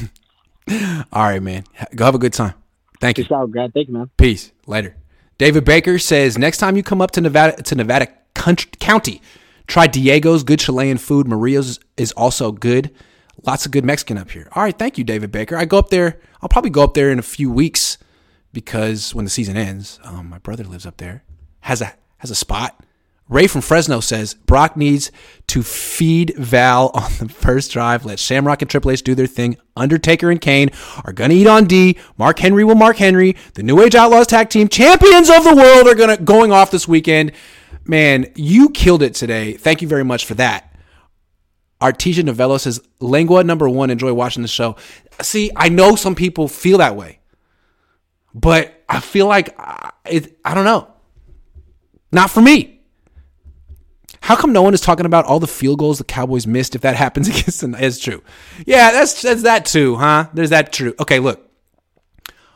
All 1.12 1.24
right, 1.24 1.42
man. 1.42 1.64
Go 1.96 2.06
have 2.06 2.16
a 2.16 2.20
good 2.20 2.34
time. 2.34 2.56
Thank 3.00 3.18
you. 3.18 3.24
Peace 3.24 3.32
out, 3.32 3.52
Grant. 3.52 3.74
Thank 3.74 3.88
you, 3.88 3.94
man. 3.94 4.10
Peace. 4.18 4.52
Later. 4.66 4.96
David 5.38 5.66
Baker 5.66 6.00
says 6.00 6.38
next 6.38 6.58
time 6.58 6.76
you 6.76 6.84
come 6.84 7.00
up 7.00 7.12
to 7.12 7.22
Nevada 7.22 7.62
to 7.62 7.76
Nevada 7.76 8.08
country, 8.34 8.72
County, 8.80 9.22
try 9.68 9.86
Diego's 9.86 10.44
good 10.44 10.60
Chilean 10.60 10.98
food. 10.98 11.28
Maria's 11.28 11.80
is 11.96 12.12
also 12.14 12.52
good. 12.52 12.94
Lots 13.46 13.66
of 13.66 13.72
good 13.72 13.86
Mexican 13.86 14.18
up 14.18 14.32
here. 14.32 14.50
All 14.54 14.64
right, 14.64 14.78
thank 14.78 14.98
you, 14.98 15.04
David 15.04 15.32
Baker. 15.32 15.56
I 15.56 15.66
go 15.66 15.78
up 15.78 15.90
there. 15.90 16.20
I'll 16.42 16.50
probably 16.50 16.72
go 16.72 16.84
up 16.84 16.94
there 16.94 17.12
in 17.12 17.20
a 17.20 17.24
few 17.24 17.52
weeks 17.52 17.98
because 18.52 19.14
when 19.14 19.26
the 19.26 19.32
season 19.32 19.56
ends, 19.58 20.00
um, 20.04 20.30
my 20.30 20.40
brother 20.40 20.64
lives 20.64 20.86
up 20.86 20.98
there. 20.98 21.24
Has 21.62 21.82
a 21.82 21.94
has 22.18 22.32
a 22.32 22.36
spot. 22.36 22.84
Ray 23.30 23.48
from 23.48 23.62
Fresno 23.62 24.00
says 24.00 24.34
Brock 24.34 24.78
needs 24.78 25.12
to 25.48 25.62
feed 25.62 26.34
Val 26.38 26.92
on 26.94 27.12
the 27.20 27.30
first 27.30 27.72
drive. 27.72 28.06
Let 28.06 28.20
Shamrock 28.20 28.62
and 28.62 28.72
Triple 28.72 28.92
H 28.92 29.04
do 29.04 29.16
their 29.16 29.28
thing. 29.28 29.58
Undertaker 29.76 30.32
and 30.32 30.40
Kane 30.40 30.70
are 31.04 31.14
to 31.14 31.30
eat 31.32 31.48
on 31.48 31.66
D. 31.66 31.98
Mark 32.18 32.40
Henry 32.40 32.64
will 32.64 32.76
Mark 32.76 32.98
Henry. 32.98 33.36
The 33.56 33.64
New 33.64 33.82
Age 33.82 33.96
Outlaws 33.96 34.28
tag 34.28 34.50
team 34.50 34.70
champions 34.70 35.30
of 35.30 35.44
the 35.44 35.56
world 35.56 35.88
are 35.88 36.16
to 36.16 36.24
going 36.24 36.52
off 36.52 36.72
this 36.72 36.88
weekend. 36.88 37.34
Man, 37.86 38.32
you 38.36 38.70
killed 38.70 39.04
it 39.04 39.14
today. 39.14 39.54
Thank 39.54 39.82
you 39.82 39.88
very 39.88 40.04
much 40.04 40.26
for 40.26 40.34
that. 40.36 40.67
Artesia 41.82 42.24
Novello 42.24 42.58
says 42.58 42.82
Lengua 43.00 43.44
number 43.44 43.70
one. 43.70 43.90
Enjoy 43.90 44.14
watching 44.14 44.42
the 44.42 44.48
show. 44.48 44.76
See, 45.22 45.52
I 45.56 45.70
know 45.70 45.96
some 45.96 46.16
people 46.16 46.48
feel 46.48 46.80
that 46.80 46.96
way, 46.96 47.20
but 48.34 48.84
I 48.90 49.00
feel 49.00 49.28
like 49.28 49.56
uh, 49.58 49.92
it, 50.10 50.38
I 50.44 50.54
don't 50.54 50.66
know. 50.66 50.92
Not 52.12 52.32
for 52.32 52.42
me. 52.42 52.82
How 54.22 54.36
come 54.36 54.52
no 54.52 54.62
one 54.62 54.74
is 54.74 54.82
talking 54.82 55.06
about 55.06 55.26
all 55.26 55.40
the 55.40 55.48
field 55.48 55.80
goals 55.80 56.00
the 56.00 56.04
Cowboys 56.04 56.48
missed 56.48 56.76
if 56.76 56.82
that 56.82 56.96
happens 56.96 57.28
against 57.30 57.62
the 57.62 57.74
It's 57.80 58.00
true. 58.00 58.24
Yeah, 58.66 58.92
that's 58.92 59.22
that's 59.22 59.44
that 59.44 59.66
too, 59.66 59.96
huh? 59.96 60.28
There's 60.34 60.50
that 60.50 60.74
true. 60.74 60.94
Okay, 61.00 61.20
look. 61.20 61.44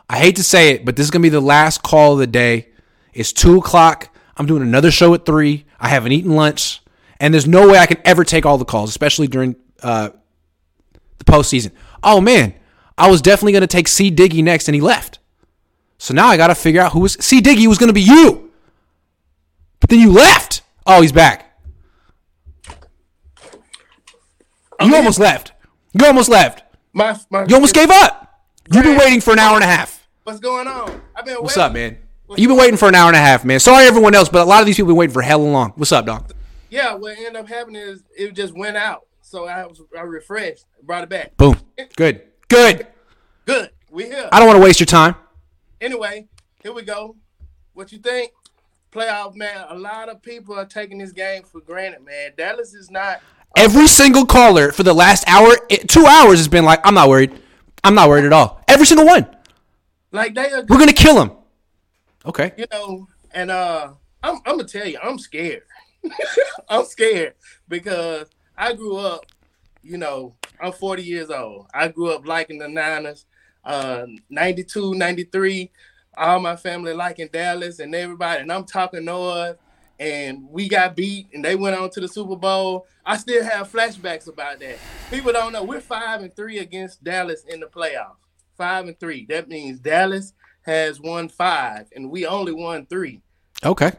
I 0.09 0.17
hate 0.17 0.35
to 0.35 0.43
say 0.43 0.71
it, 0.71 0.83
but 0.83 0.97
this 0.97 1.05
is 1.05 1.11
gonna 1.11 1.23
be 1.23 1.29
the 1.29 1.39
last 1.39 1.83
call 1.83 2.13
of 2.13 2.19
the 2.19 2.27
day. 2.27 2.67
It's 3.13 3.31
two 3.31 3.57
o'clock. 3.57 4.09
I'm 4.35 4.45
doing 4.45 4.61
another 4.61 4.91
show 4.91 5.13
at 5.13 5.25
three. 5.25 5.65
I 5.79 5.87
haven't 5.87 6.11
eaten 6.11 6.35
lunch, 6.35 6.80
and 7.21 7.31
there's 7.31 7.47
no 7.47 7.69
way 7.69 7.77
I 7.77 7.85
can 7.85 7.99
ever 8.03 8.25
take 8.25 8.45
all 8.47 8.57
the 8.57 8.65
calls, 8.65 8.89
especially 8.89 9.27
during 9.27 9.55
uh, 9.83 10.09
the 11.19 11.23
postseason. 11.23 11.71
Oh 12.03 12.19
man, 12.19 12.55
I 12.97 13.09
was 13.09 13.21
definitely 13.21 13.53
gonna 13.53 13.67
take 13.67 13.87
C 13.87 14.11
Diggy 14.11 14.43
next, 14.43 14.67
and 14.67 14.75
he 14.75 14.81
left. 14.81 15.19
So 15.99 16.15
now 16.15 16.27
I 16.27 16.35
gotta 16.35 16.55
figure 16.55 16.81
out 16.81 16.93
who 16.93 16.99
was 16.99 17.13
C 17.13 17.39
Diggy 17.39 17.67
was 17.67 17.77
gonna 17.77 17.93
be 17.93 18.01
you, 18.01 18.51
but 19.79 19.91
then 19.91 19.99
you 19.99 20.11
left. 20.11 20.63
Oh, 20.85 21.01
he's 21.01 21.11
back. 21.11 21.47
You 24.81 24.95
almost 24.95 25.19
left. 25.19 25.51
You 25.93 26.07
almost 26.07 26.27
left. 26.27 26.63
My, 26.91 27.15
my, 27.29 27.45
You 27.47 27.53
almost 27.53 27.75
gave 27.75 27.91
up. 27.91 28.41
You've 28.73 28.83
been 28.83 28.97
waiting 28.97 29.21
for 29.21 29.31
an 29.31 29.37
hour 29.37 29.53
and 29.53 29.63
a 29.63 29.67
half. 29.67 30.07
What's 30.23 30.39
going 30.39 30.67
on? 30.67 31.01
I've 31.15 31.23
been 31.23 31.35
What's 31.35 31.55
up, 31.55 31.71
man? 31.71 31.99
You've 32.35 32.47
been 32.49 32.57
waiting 32.57 32.77
for 32.77 32.87
an 32.87 32.95
hour 32.95 33.07
and 33.07 33.15
a 33.15 33.19
half, 33.19 33.45
man. 33.45 33.59
Sorry, 33.59 33.85
everyone 33.85 34.15
else, 34.15 34.27
but 34.27 34.41
a 34.41 34.45
lot 34.45 34.61
of 34.61 34.65
these 34.65 34.77
people 34.77 34.87
have 34.87 34.93
been 34.93 34.97
waiting 34.97 35.13
for 35.13 35.21
hella 35.21 35.43
long. 35.43 35.73
What's 35.75 35.91
up, 35.91 36.07
dog? 36.07 36.33
Yeah, 36.71 36.95
what 36.95 37.17
ended 37.17 37.35
up 37.35 37.49
happening 37.49 37.81
is 37.81 38.01
it 38.17 38.33
just 38.33 38.55
went 38.55 38.77
out. 38.77 39.05
So 39.21 39.45
I 39.45 39.65
was 39.65 39.81
I 39.95 40.01
refreshed, 40.01 40.65
brought 40.81 41.03
it 41.03 41.09
back. 41.09 41.35
Boom. 41.37 41.57
Good. 41.95 42.23
Good. 42.47 42.87
Good. 43.45 43.71
We 43.91 44.05
here. 44.05 44.29
I 44.31 44.39
don't 44.39 44.47
want 44.47 44.57
to 44.57 44.63
waste 44.63 44.79
your 44.79 44.87
time. 44.87 45.15
Anyway, 45.81 46.27
here 46.63 46.73
we 46.73 46.83
go. 46.83 47.17
What 47.73 47.91
you 47.91 47.99
think? 47.99 48.31
Playoff 48.93 49.35
man. 49.35 49.65
A 49.67 49.77
lot 49.77 50.07
of 50.07 50.21
people 50.21 50.57
are 50.57 50.65
taking 50.65 50.97
this 50.97 51.11
game 51.11 51.43
for 51.43 51.59
granted, 51.59 52.05
man. 52.05 52.31
Dallas 52.37 52.73
is 52.73 52.89
not. 52.89 53.21
Every 53.57 53.87
single 53.87 54.25
caller 54.25 54.71
for 54.71 54.83
the 54.83 54.93
last 54.93 55.25
hour, 55.27 55.57
eh, 55.69 55.77
two 55.87 56.05
hours 56.05 56.39
has 56.39 56.47
been 56.47 56.63
like, 56.63 56.79
I'm 56.85 56.93
not 56.93 57.09
worried. 57.09 57.33
I'm 57.83 57.95
not 57.95 58.07
worried 58.07 58.23
at 58.23 58.31
all. 58.31 58.61
Every 58.69 58.85
single 58.85 59.05
one. 59.05 59.27
Like 60.13 60.35
they 60.35 60.49
are. 60.51 60.63
We're 60.69 60.79
gonna 60.79 60.93
kill 60.93 61.21
him. 61.21 61.31
Okay. 62.25 62.53
You 62.57 62.65
know, 62.71 63.07
and 63.31 63.51
uh, 63.51 63.91
I'm 64.23 64.35
I'm 64.45 64.57
gonna 64.57 64.67
tell 64.67 64.87
you, 64.87 64.99
I'm 65.03 65.19
scared. 65.19 65.63
I'm 66.69 66.85
scared 66.85 67.35
because 67.67 68.27
I 68.57 68.73
grew 68.73 68.97
up. 68.97 69.25
You 69.83 69.97
know, 69.97 70.35
I'm 70.61 70.71
40 70.73 71.03
years 71.03 71.29
old. 71.29 71.67
I 71.73 71.87
grew 71.87 72.11
up 72.11 72.25
liking 72.27 72.59
the 72.59 72.67
Niners. 72.67 73.25
Uh, 73.63 74.05
92, 74.29 74.95
93. 74.95 75.71
All 76.17 76.39
my 76.39 76.55
family 76.55 76.93
liking 76.93 77.29
Dallas 77.31 77.79
and 77.79 77.93
everybody, 77.95 78.41
and 78.41 78.51
I'm 78.51 78.65
talking 78.65 79.05
Noah. 79.05 79.55
And 79.99 80.49
we 80.49 80.67
got 80.67 80.95
beat, 80.95 81.27
and 81.31 81.45
they 81.45 81.55
went 81.55 81.75
on 81.77 81.91
to 81.91 81.99
the 81.99 82.07
Super 82.07 82.35
Bowl. 82.35 82.87
I 83.05 83.17
still 83.17 83.43
have 83.43 83.71
flashbacks 83.71 84.27
about 84.27 84.59
that. 84.59 84.77
People 85.11 85.31
don't 85.31 85.53
know 85.53 85.63
we're 85.63 85.79
five 85.79 86.21
and 86.21 86.35
three 86.35 86.57
against 86.57 87.03
Dallas 87.03 87.43
in 87.47 87.59
the 87.59 87.67
playoffs. 87.67 88.15
Five 88.57 88.87
and 88.87 88.99
three. 88.99 89.25
That 89.29 89.47
means 89.47 89.79
Dallas 89.79 90.33
has 90.63 90.99
won 90.99 91.29
five, 91.29 91.87
and 91.95 92.09
we 92.09 92.25
only 92.25 92.51
won 92.51 92.87
three. 92.87 93.21
Okay. 93.63 93.91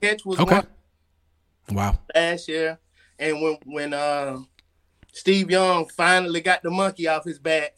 Catch 0.00 0.24
was 0.24 0.38
Okay. 0.38 0.54
one 0.56 0.66
Wow. 1.70 1.98
last 2.14 2.48
year, 2.48 2.78
and 3.18 3.40
when 3.40 3.58
when 3.64 3.94
uh 3.94 4.38
Steve 5.12 5.50
Young 5.50 5.86
finally 5.88 6.40
got 6.40 6.62
the 6.62 6.70
monkey 6.70 7.08
off 7.08 7.24
his 7.24 7.38
back 7.38 7.76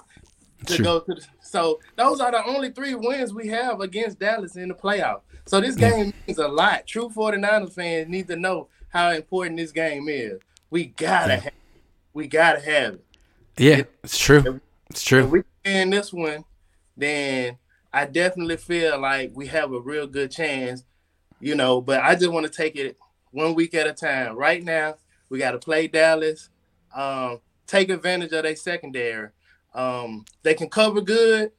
to 0.67 0.77
True. 0.77 0.85
go 0.85 1.01
to 1.01 1.15
the 1.15 1.27
so 1.41 1.81
those 1.97 2.21
are 2.21 2.31
the 2.31 2.45
only 2.47 2.71
three 2.71 2.95
wins 2.95 3.35
we 3.35 3.49
have 3.49 3.81
against 3.81 4.19
Dallas 4.19 4.57
in 4.57 4.69
the 4.69 4.75
playoff. 4.75 5.21
So 5.47 5.61
this 5.61 5.77
game 5.77 6.13
means 6.27 6.39
a 6.39 6.49
lot. 6.49 6.87
True 6.87 7.11
49ers 7.11 7.75
fans 7.75 8.09
need 8.09 8.29
to 8.29 8.37
know 8.37 8.69
how 8.89 9.11
important 9.11 9.59
this 9.59 9.73
game 9.73 10.09
is. 10.09 10.41
We 10.71 10.87
gotta 10.87 11.37
have 11.37 11.53
we 12.15 12.27
gotta 12.27 12.61
have 12.61 12.95
it. 12.95 13.05
Yeah, 13.59 13.83
it's 14.03 14.19
true. 14.19 14.61
It's 14.89 15.03
true. 15.03 15.25
If 15.25 15.31
we 15.31 15.43
win 15.65 15.91
this 15.91 16.13
one, 16.13 16.45
then 16.97 17.59
I 17.93 18.07
definitely 18.07 18.57
feel 18.57 18.99
like 18.99 19.33
we 19.35 19.47
have 19.49 19.73
a 19.73 19.81
real 19.81 20.07
good 20.07 20.31
chance, 20.31 20.85
you 21.41 21.55
know. 21.55 21.81
But 21.81 22.01
I 22.03 22.15
just 22.15 22.33
want 22.33 22.47
to 22.47 22.53
take 22.53 22.77
it 22.77 22.97
one 23.33 23.55
week 23.55 23.75
at 23.75 23.87
a 23.87 23.93
time. 23.93 24.37
Right 24.37 24.63
now, 24.63 24.97
we 25.29 25.39
got 25.39 25.53
to 25.53 25.59
play 25.59 25.89
Dallas, 25.89 26.49
um, 26.95 27.41
take 27.67 27.91
advantage 27.91 28.33
of 28.33 28.45
their 28.45 28.57
secondary. 28.57 29.31
Um, 29.75 30.25
they 30.43 30.55
can 30.55 30.69
cover 30.69 31.01
good, 31.01 31.53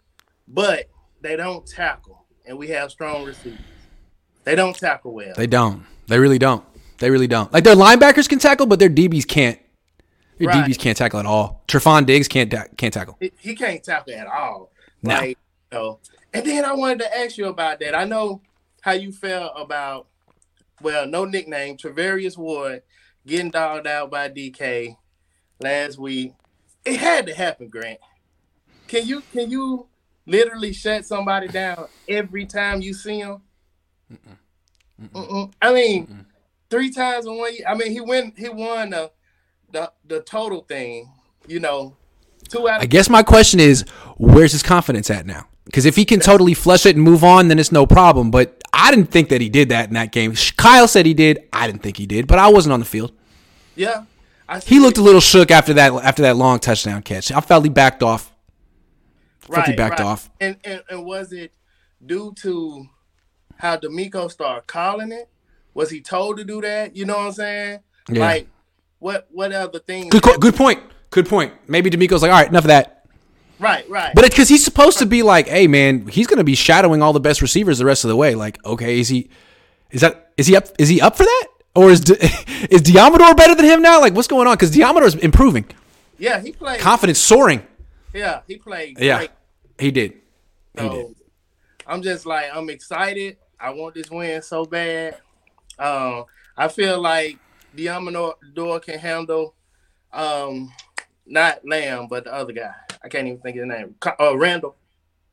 but 0.48 0.90
they 1.22 1.36
don't 1.36 1.66
tackle, 1.66 2.26
and 2.46 2.58
we 2.58 2.68
have 2.70 2.92
strong 2.92 3.26
receivers. 3.26 3.60
They 4.44 4.56
don't 4.56 4.76
tackle 4.78 5.14
well. 5.14 5.34
They 5.36 5.48
don't. 5.48 5.86
They 6.08 6.20
really 6.20 6.38
don't. 6.38 6.64
They 7.00 7.10
really 7.10 7.28
don't. 7.28 7.52
Like 7.52 7.64
their 7.64 7.76
linebackers 7.76 8.30
can 8.30 8.40
tackle, 8.40 8.66
but 8.68 8.78
their 8.80 8.90
DBs 8.90 9.28
can't. 9.28 9.60
Their 10.38 10.48
Right. 10.50 10.66
DBs 10.70 10.78
can't 10.80 10.98
tackle 10.98 11.20
at 11.20 11.26
all. 11.26 11.64
Trevon 11.68 12.06
Diggs 12.06 12.28
can't 12.28 12.52
ta- 12.52 12.66
can't 12.78 12.94
tackle. 12.94 13.18
he, 13.20 13.32
he 13.40 13.56
can't 13.56 13.84
tackle 13.84 14.14
at 14.14 14.28
all. 14.28 14.72
No. 15.02 15.16
Like, 15.16 15.38
you 15.72 15.78
know. 15.78 16.00
And 16.34 16.46
then 16.46 16.66
I 16.66 16.74
wanted 16.74 17.00
to 17.00 17.18
ask 17.18 17.38
you 17.38 17.48
about 17.48 17.80
that. 17.80 17.96
I 17.96 18.06
know 18.06 18.42
how 18.82 18.92
you 18.94 19.12
felt 19.12 19.54
about, 19.56 20.08
well, 20.82 21.08
no 21.08 21.26
nickname, 21.26 21.78
Charvarius 21.78 22.38
Ward 22.38 22.82
getting 23.26 23.52
dogged 23.52 23.88
out 23.88 24.12
by 24.12 24.30
DK 24.30 24.98
last 25.60 25.98
week. 25.98 26.34
It 26.86 27.00
had 27.00 27.26
to 27.28 27.34
happen, 27.34 27.70
Grant. 27.70 28.00
Can 28.88 29.08
you 29.08 29.22
can 29.32 29.50
you 29.50 29.88
literally 30.26 30.74
shut 30.74 31.06
somebody 31.06 31.48
down 31.48 31.88
every 32.08 32.46
time 32.46 32.82
you 32.82 32.94
see 32.94 33.20
him? 33.20 33.42
Mm-mm. 35.02 35.52
I 35.62 35.74
mean, 35.74 36.26
three 36.70 36.92
times 36.92 37.26
in 37.26 37.38
one 37.38 37.54
year. 37.54 37.66
I 37.68 37.76
mean, 37.76 37.92
he 37.92 38.02
win 38.02 38.34
he 38.38 38.50
won 38.50 38.92
the 38.92 39.12
the, 39.72 39.92
the 40.06 40.22
total 40.22 40.62
thing. 40.62 41.12
You 41.48 41.60
know, 41.60 41.96
two 42.50 42.70
out. 42.70 42.82
I 42.82 42.86
guess 42.86 43.10
my 43.10 43.24
question 43.24 43.60
is, 43.60 43.84
where's 44.18 44.52
his 44.52 44.64
confidence 44.64 45.10
at 45.10 45.26
now? 45.26 45.48
Because 45.66 45.86
if 45.86 45.96
he 45.96 46.06
can 46.06 46.20
totally 46.20 46.54
flush 46.54 46.86
it 46.86 46.96
and 46.96 47.04
move 47.04 47.24
on, 47.24 47.48
then 47.48 47.58
it's 47.58 47.72
no 47.72 47.86
problem. 47.86 48.32
But 48.32 48.63
I 48.74 48.90
didn't 48.90 49.12
think 49.12 49.30
that 49.30 49.40
he 49.40 49.50
did 49.50 49.70
that 49.70 49.88
in 49.88 49.94
that 49.94 50.12
game. 50.12 50.34
Kyle 50.58 50.88
said 50.88 51.06
he 51.06 51.14
did. 51.14 51.48
I 51.54 51.68
didn't 51.68 51.84
think 51.84 51.96
he 51.98 52.08
did, 52.08 52.26
but 52.26 52.40
I 52.40 52.48
wasn't 52.50 52.74
on 52.74 52.80
the 52.80 52.86
field. 52.86 53.14
Yeah, 53.76 54.06
I 54.50 54.60
He 54.60 54.80
looked 54.80 54.98
a 54.98 55.02
little 55.02 55.22
shook 55.22 55.52
after 55.52 55.74
that 55.76 55.94
after 56.04 56.24
that 56.24 56.36
long 56.36 56.60
touchdown 56.60 57.04
catch. 57.04 57.32
I 57.32 57.40
felt 57.42 57.64
he 57.64 57.70
backed 57.70 58.02
off. 58.02 58.34
Felt 59.42 59.68
he 59.68 59.76
backed 59.76 60.02
off. 60.02 60.30
And, 60.42 60.58
and 60.64 60.82
and 60.90 61.06
was 61.06 61.32
it 61.32 61.54
due 62.04 62.34
to 62.38 62.88
how 63.58 63.78
DeMeco 63.78 64.32
started 64.32 64.68
calling 64.68 65.12
it? 65.12 65.30
Was 65.74 65.90
he 65.90 66.02
told 66.02 66.38
to 66.38 66.44
do 66.44 66.62
that? 66.62 66.96
You 66.96 67.06
know 67.06 67.18
what 67.18 67.28
I'm 67.28 67.32
saying? 67.34 67.80
Yeah. 68.10 68.20
Like 68.20 68.48
what 69.00 69.28
what 69.32 69.52
other 69.52 69.80
things? 69.80 70.10
Good, 70.10 70.40
good 70.40 70.56
point. 70.56 70.82
Good 71.10 71.28
point. 71.28 71.54
Maybe 71.68 71.90
DeMeco's 71.92 72.22
like, 72.24 72.32
all 72.32 72.40
right, 72.40 72.48
enough 72.48 72.64
of 72.64 72.70
that. 72.70 73.03
Right, 73.60 73.88
right. 73.90 74.14
But 74.16 74.26
because 74.26 74.50
he's 74.50 74.64
supposed 74.64 75.00
to 75.00 75.06
be 75.06 75.24
like, 75.24 75.48
hey 75.48 75.68
man, 75.68 76.08
he's 76.08 76.28
going 76.28 76.38
to 76.40 76.44
be 76.44 76.56
shadowing 76.56 77.02
all 77.02 77.14
the 77.14 77.20
best 77.20 77.42
receivers 77.42 77.78
the 77.78 77.86
rest 77.86 78.04
of 78.04 78.10
the 78.10 78.16
way. 78.16 78.36
Like, 78.36 78.64
okay, 78.66 79.00
is 79.00 79.10
he? 79.10 79.30
Is 79.92 80.02
that? 80.02 80.32
Is 80.38 80.48
he 80.48 80.56
up? 80.56 80.68
Is 80.80 80.90
he 80.90 81.00
up 81.02 81.16
for 81.16 81.24
that? 81.24 81.48
Or 81.76 81.90
is 81.90 82.02
De, 82.02 82.14
is 82.70 82.82
Deommodore 82.82 83.36
better 83.38 83.56
than 83.56 83.66
him 83.66 83.82
now? 83.82 84.00
Like, 84.00 84.14
what's 84.14 84.28
going 84.28 84.48
on? 84.48 84.54
Because 84.56 84.72
Deommodore's 84.72 85.16
improving, 85.16 85.66
yeah, 86.20 86.40
he 86.42 86.52
played. 86.52 86.80
confidence 86.80 87.20
soaring. 87.20 87.66
Yeah, 88.14 88.42
he 88.48 88.58
played. 88.58 89.00
Yeah, 89.00 89.18
great. 89.20 89.32
he 89.80 89.92
did. 89.92 90.12
He 90.76 90.80
So 90.80 90.90
did. 90.90 91.16
I'm 91.88 92.02
just 92.02 92.26
like 92.26 92.46
I'm 92.54 92.70
excited. 92.70 93.38
I 93.60 93.70
want 93.72 93.96
this 93.96 94.10
win 94.10 94.42
so 94.42 94.66
bad. 94.66 95.18
Um, 95.80 96.26
I 96.58 96.68
feel 96.68 97.02
like 97.02 97.38
Deommodore 97.76 98.82
can 98.82 99.00
handle 99.00 99.56
um 100.12 100.72
not 101.26 101.66
Lamb, 101.66 102.08
but 102.10 102.26
the 102.26 102.34
other 102.34 102.54
guy. 102.54 102.74
I 103.04 103.10
can't 103.10 103.28
even 103.28 103.40
think 103.40 103.58
of 103.58 103.68
his 103.68 103.70
name. 103.70 103.96
Uh, 104.20 104.38
Randall. 104.38 104.76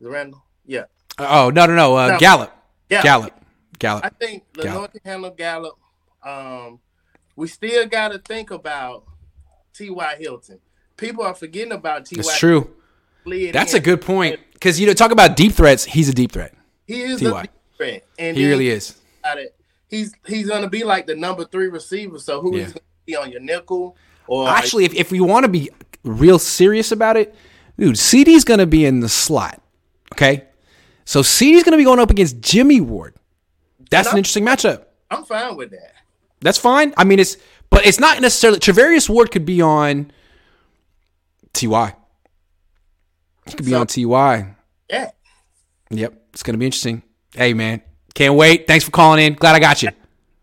Is 0.01 0.07
it 0.07 0.11
Randall? 0.11 0.43
Yeah. 0.67 0.85
Oh 1.19 1.51
no 1.51 1.67
no 1.67 1.75
no, 1.77 1.97
uh, 1.97 2.09
No. 2.13 2.19
Gallup. 2.19 2.53
Yeah. 2.89 3.03
Gallup. 3.03 3.33
Gallup. 3.79 4.05
I 4.05 4.09
think 4.11 4.45
Lenoir 4.57 4.75
Gallup. 4.75 4.93
can 4.93 5.01
handle 5.05 5.31
Gallup. 5.31 5.79
Um, 6.23 6.81
we 7.37 7.47
still 7.49 7.87
got 7.87 8.13
to 8.13 8.19
think 8.19 8.51
about 8.51 9.05
T.Y. 9.75 10.17
Hilton. 10.19 10.59
People 10.97 11.25
are 11.25 11.35
forgetting 11.35 11.73
about 11.73 12.05
T.Y. 12.05 12.23
That's 12.23 12.39
true. 12.39 12.71
That's 13.53 13.75
a 13.75 13.81
good 13.81 14.01
point. 14.03 14.39
Because 14.53 14.79
you 14.79 14.87
know, 14.87 14.93
talk 14.93 15.13
about 15.13 15.37
deep 15.37 15.53
threats. 15.53 15.85
He's 15.85 16.09
a 16.09 16.13
deep 16.15 16.33
threat. 16.33 16.53
He 16.87 17.01
is 17.03 17.21
T.Y. 17.21 17.39
a 17.39 17.43
deep 17.45 17.51
threat, 17.77 18.05
and 18.19 18.37
He 18.37 18.47
really 18.47 18.69
is. 18.69 18.99
He's 19.89 20.15
he's 20.27 20.49
gonna 20.49 20.69
be 20.69 20.85
like 20.85 21.07
the 21.07 21.17
number 21.17 21.45
three 21.45 21.67
receiver. 21.69 22.19
So 22.19 22.41
who 22.41 22.55
is 22.55 22.61
Yeah. 22.61 22.67
gonna 22.67 22.81
be 23.07 23.17
on 23.17 23.31
your 23.33 23.41
nickel? 23.41 23.97
Or 24.27 24.49
Actually, 24.49 24.85
if, 24.85 24.95
if 24.95 25.11
we 25.11 25.21
want 25.21 25.45
to 25.45 25.49
be 25.49 25.71
real 26.05 26.39
serious 26.39 26.93
about 26.93 27.17
it, 27.17 27.35
dude, 27.81 27.99
CD's 27.99 28.45
going 28.45 28.61
to 28.61 28.67
be 28.67 28.85
in 28.85 29.01
the 29.01 29.09
slot. 29.09 29.61
Okay? 30.13 30.45
So 31.05 31.23
CD's 31.23 31.65
going 31.65 31.73
to 31.73 31.79
be 31.79 31.85
going 31.85 31.99
up 31.99 32.11
against 32.11 32.41
Jimmy 32.41 32.81
Ward. 32.81 33.17
That's 33.91 34.13
an 34.13 34.19
interesting 34.19 34.45
matchup. 34.45 34.85
I'm 35.11 35.25
fine 35.25 35.57
with 35.57 35.71
that. 35.71 35.95
That's 36.41 36.59
fine. 36.59 36.95
I 36.97 37.03
mean, 37.05 37.19
it's, 37.19 37.37
but 37.71 37.85
it's 37.85 37.99
not 37.99 38.21
necessarily, 38.21 38.61
Charvarius 38.61 39.09
Ward 39.09 39.33
could 39.33 39.45
be 39.45 39.61
on 39.61 40.13
TY. 41.53 41.97
He 43.47 43.53
could 43.55 43.67
be 43.67 43.75
on 43.75 43.89
TY. 43.89 44.55
Yeah. 44.89 45.11
Yep. 45.91 46.23
It's 46.33 46.45
going 46.45 46.55
to 46.55 46.59
be 46.59 46.67
interesting. 46.67 47.03
Hey, 47.35 47.55
man. 47.55 47.83
Can't 48.15 48.35
wait. 48.35 48.67
Thanks 48.69 48.85
for 48.85 48.91
calling 48.93 49.25
in. 49.25 49.35
Glad 49.35 49.57
I 49.57 49.59
got 49.59 49.83
you. 49.83 49.91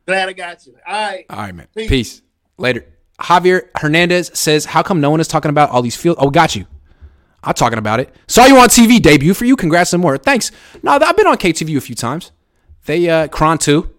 Glad 0.05 0.27
I 0.27 0.33
got 0.33 0.65
you. 0.65 0.75
All 0.85 0.93
right. 0.93 1.25
All 1.29 1.37
right, 1.37 1.55
man. 1.55 1.67
Peace. 1.75 1.89
Peace. 1.89 2.21
Later. 2.57 2.85
Javier 3.19 3.69
Hernandez 3.75 4.31
says, 4.33 4.65
"How 4.65 4.83
come 4.83 5.01
no 5.01 5.09
one 5.09 5.19
is 5.19 5.27
talking 5.27 5.49
about 5.49 5.71
all 5.71 5.81
these 5.81 5.95
field? 5.95 6.17
Oh, 6.19 6.29
got 6.29 6.55
you. 6.55 6.65
I'm 7.43 7.53
talking 7.53 7.77
about 7.77 7.99
it. 7.99 8.13
Saw 8.27 8.45
you 8.45 8.57
on 8.57 8.67
TV. 8.67 9.01
Debut 9.01 9.33
for 9.33 9.45
you. 9.45 9.55
Congrats 9.55 9.93
and 9.93 10.01
more. 10.01 10.17
Thanks. 10.17 10.51
No, 10.83 10.91
I've 10.91 11.15
been 11.15 11.27
on 11.27 11.37
KTVU 11.37 11.77
a 11.77 11.81
few 11.81 11.95
times. 11.95 12.31
They 12.85 13.09
uh, 13.09 13.27
Kron 13.27 13.57
too. 13.57 13.93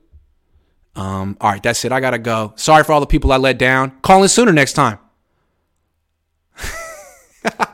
Um. 0.96 1.36
All 1.40 1.50
right, 1.50 1.62
that's 1.62 1.84
it. 1.84 1.92
I 1.92 2.00
gotta 2.00 2.18
go. 2.18 2.52
Sorry 2.56 2.82
for 2.84 2.92
all 2.92 3.00
the 3.00 3.06
people 3.06 3.32
I 3.32 3.36
let 3.36 3.58
down. 3.58 3.92
Call 4.02 4.22
in 4.22 4.28
sooner 4.28 4.52
next 4.52 4.72
time. 4.72 4.98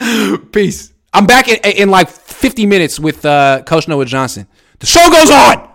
Peace. 0.52 0.92
I'm 1.12 1.26
back 1.26 1.48
in, 1.48 1.58
in 1.64 1.90
like 1.90 2.08
50 2.08 2.66
minutes 2.66 2.98
with 2.98 3.24
uh, 3.24 3.62
Coach 3.64 3.88
Noah 3.88 4.04
Johnson. 4.04 4.46
The 4.80 4.86
show 4.86 5.08
goes 5.10 5.30
on. 5.30 5.70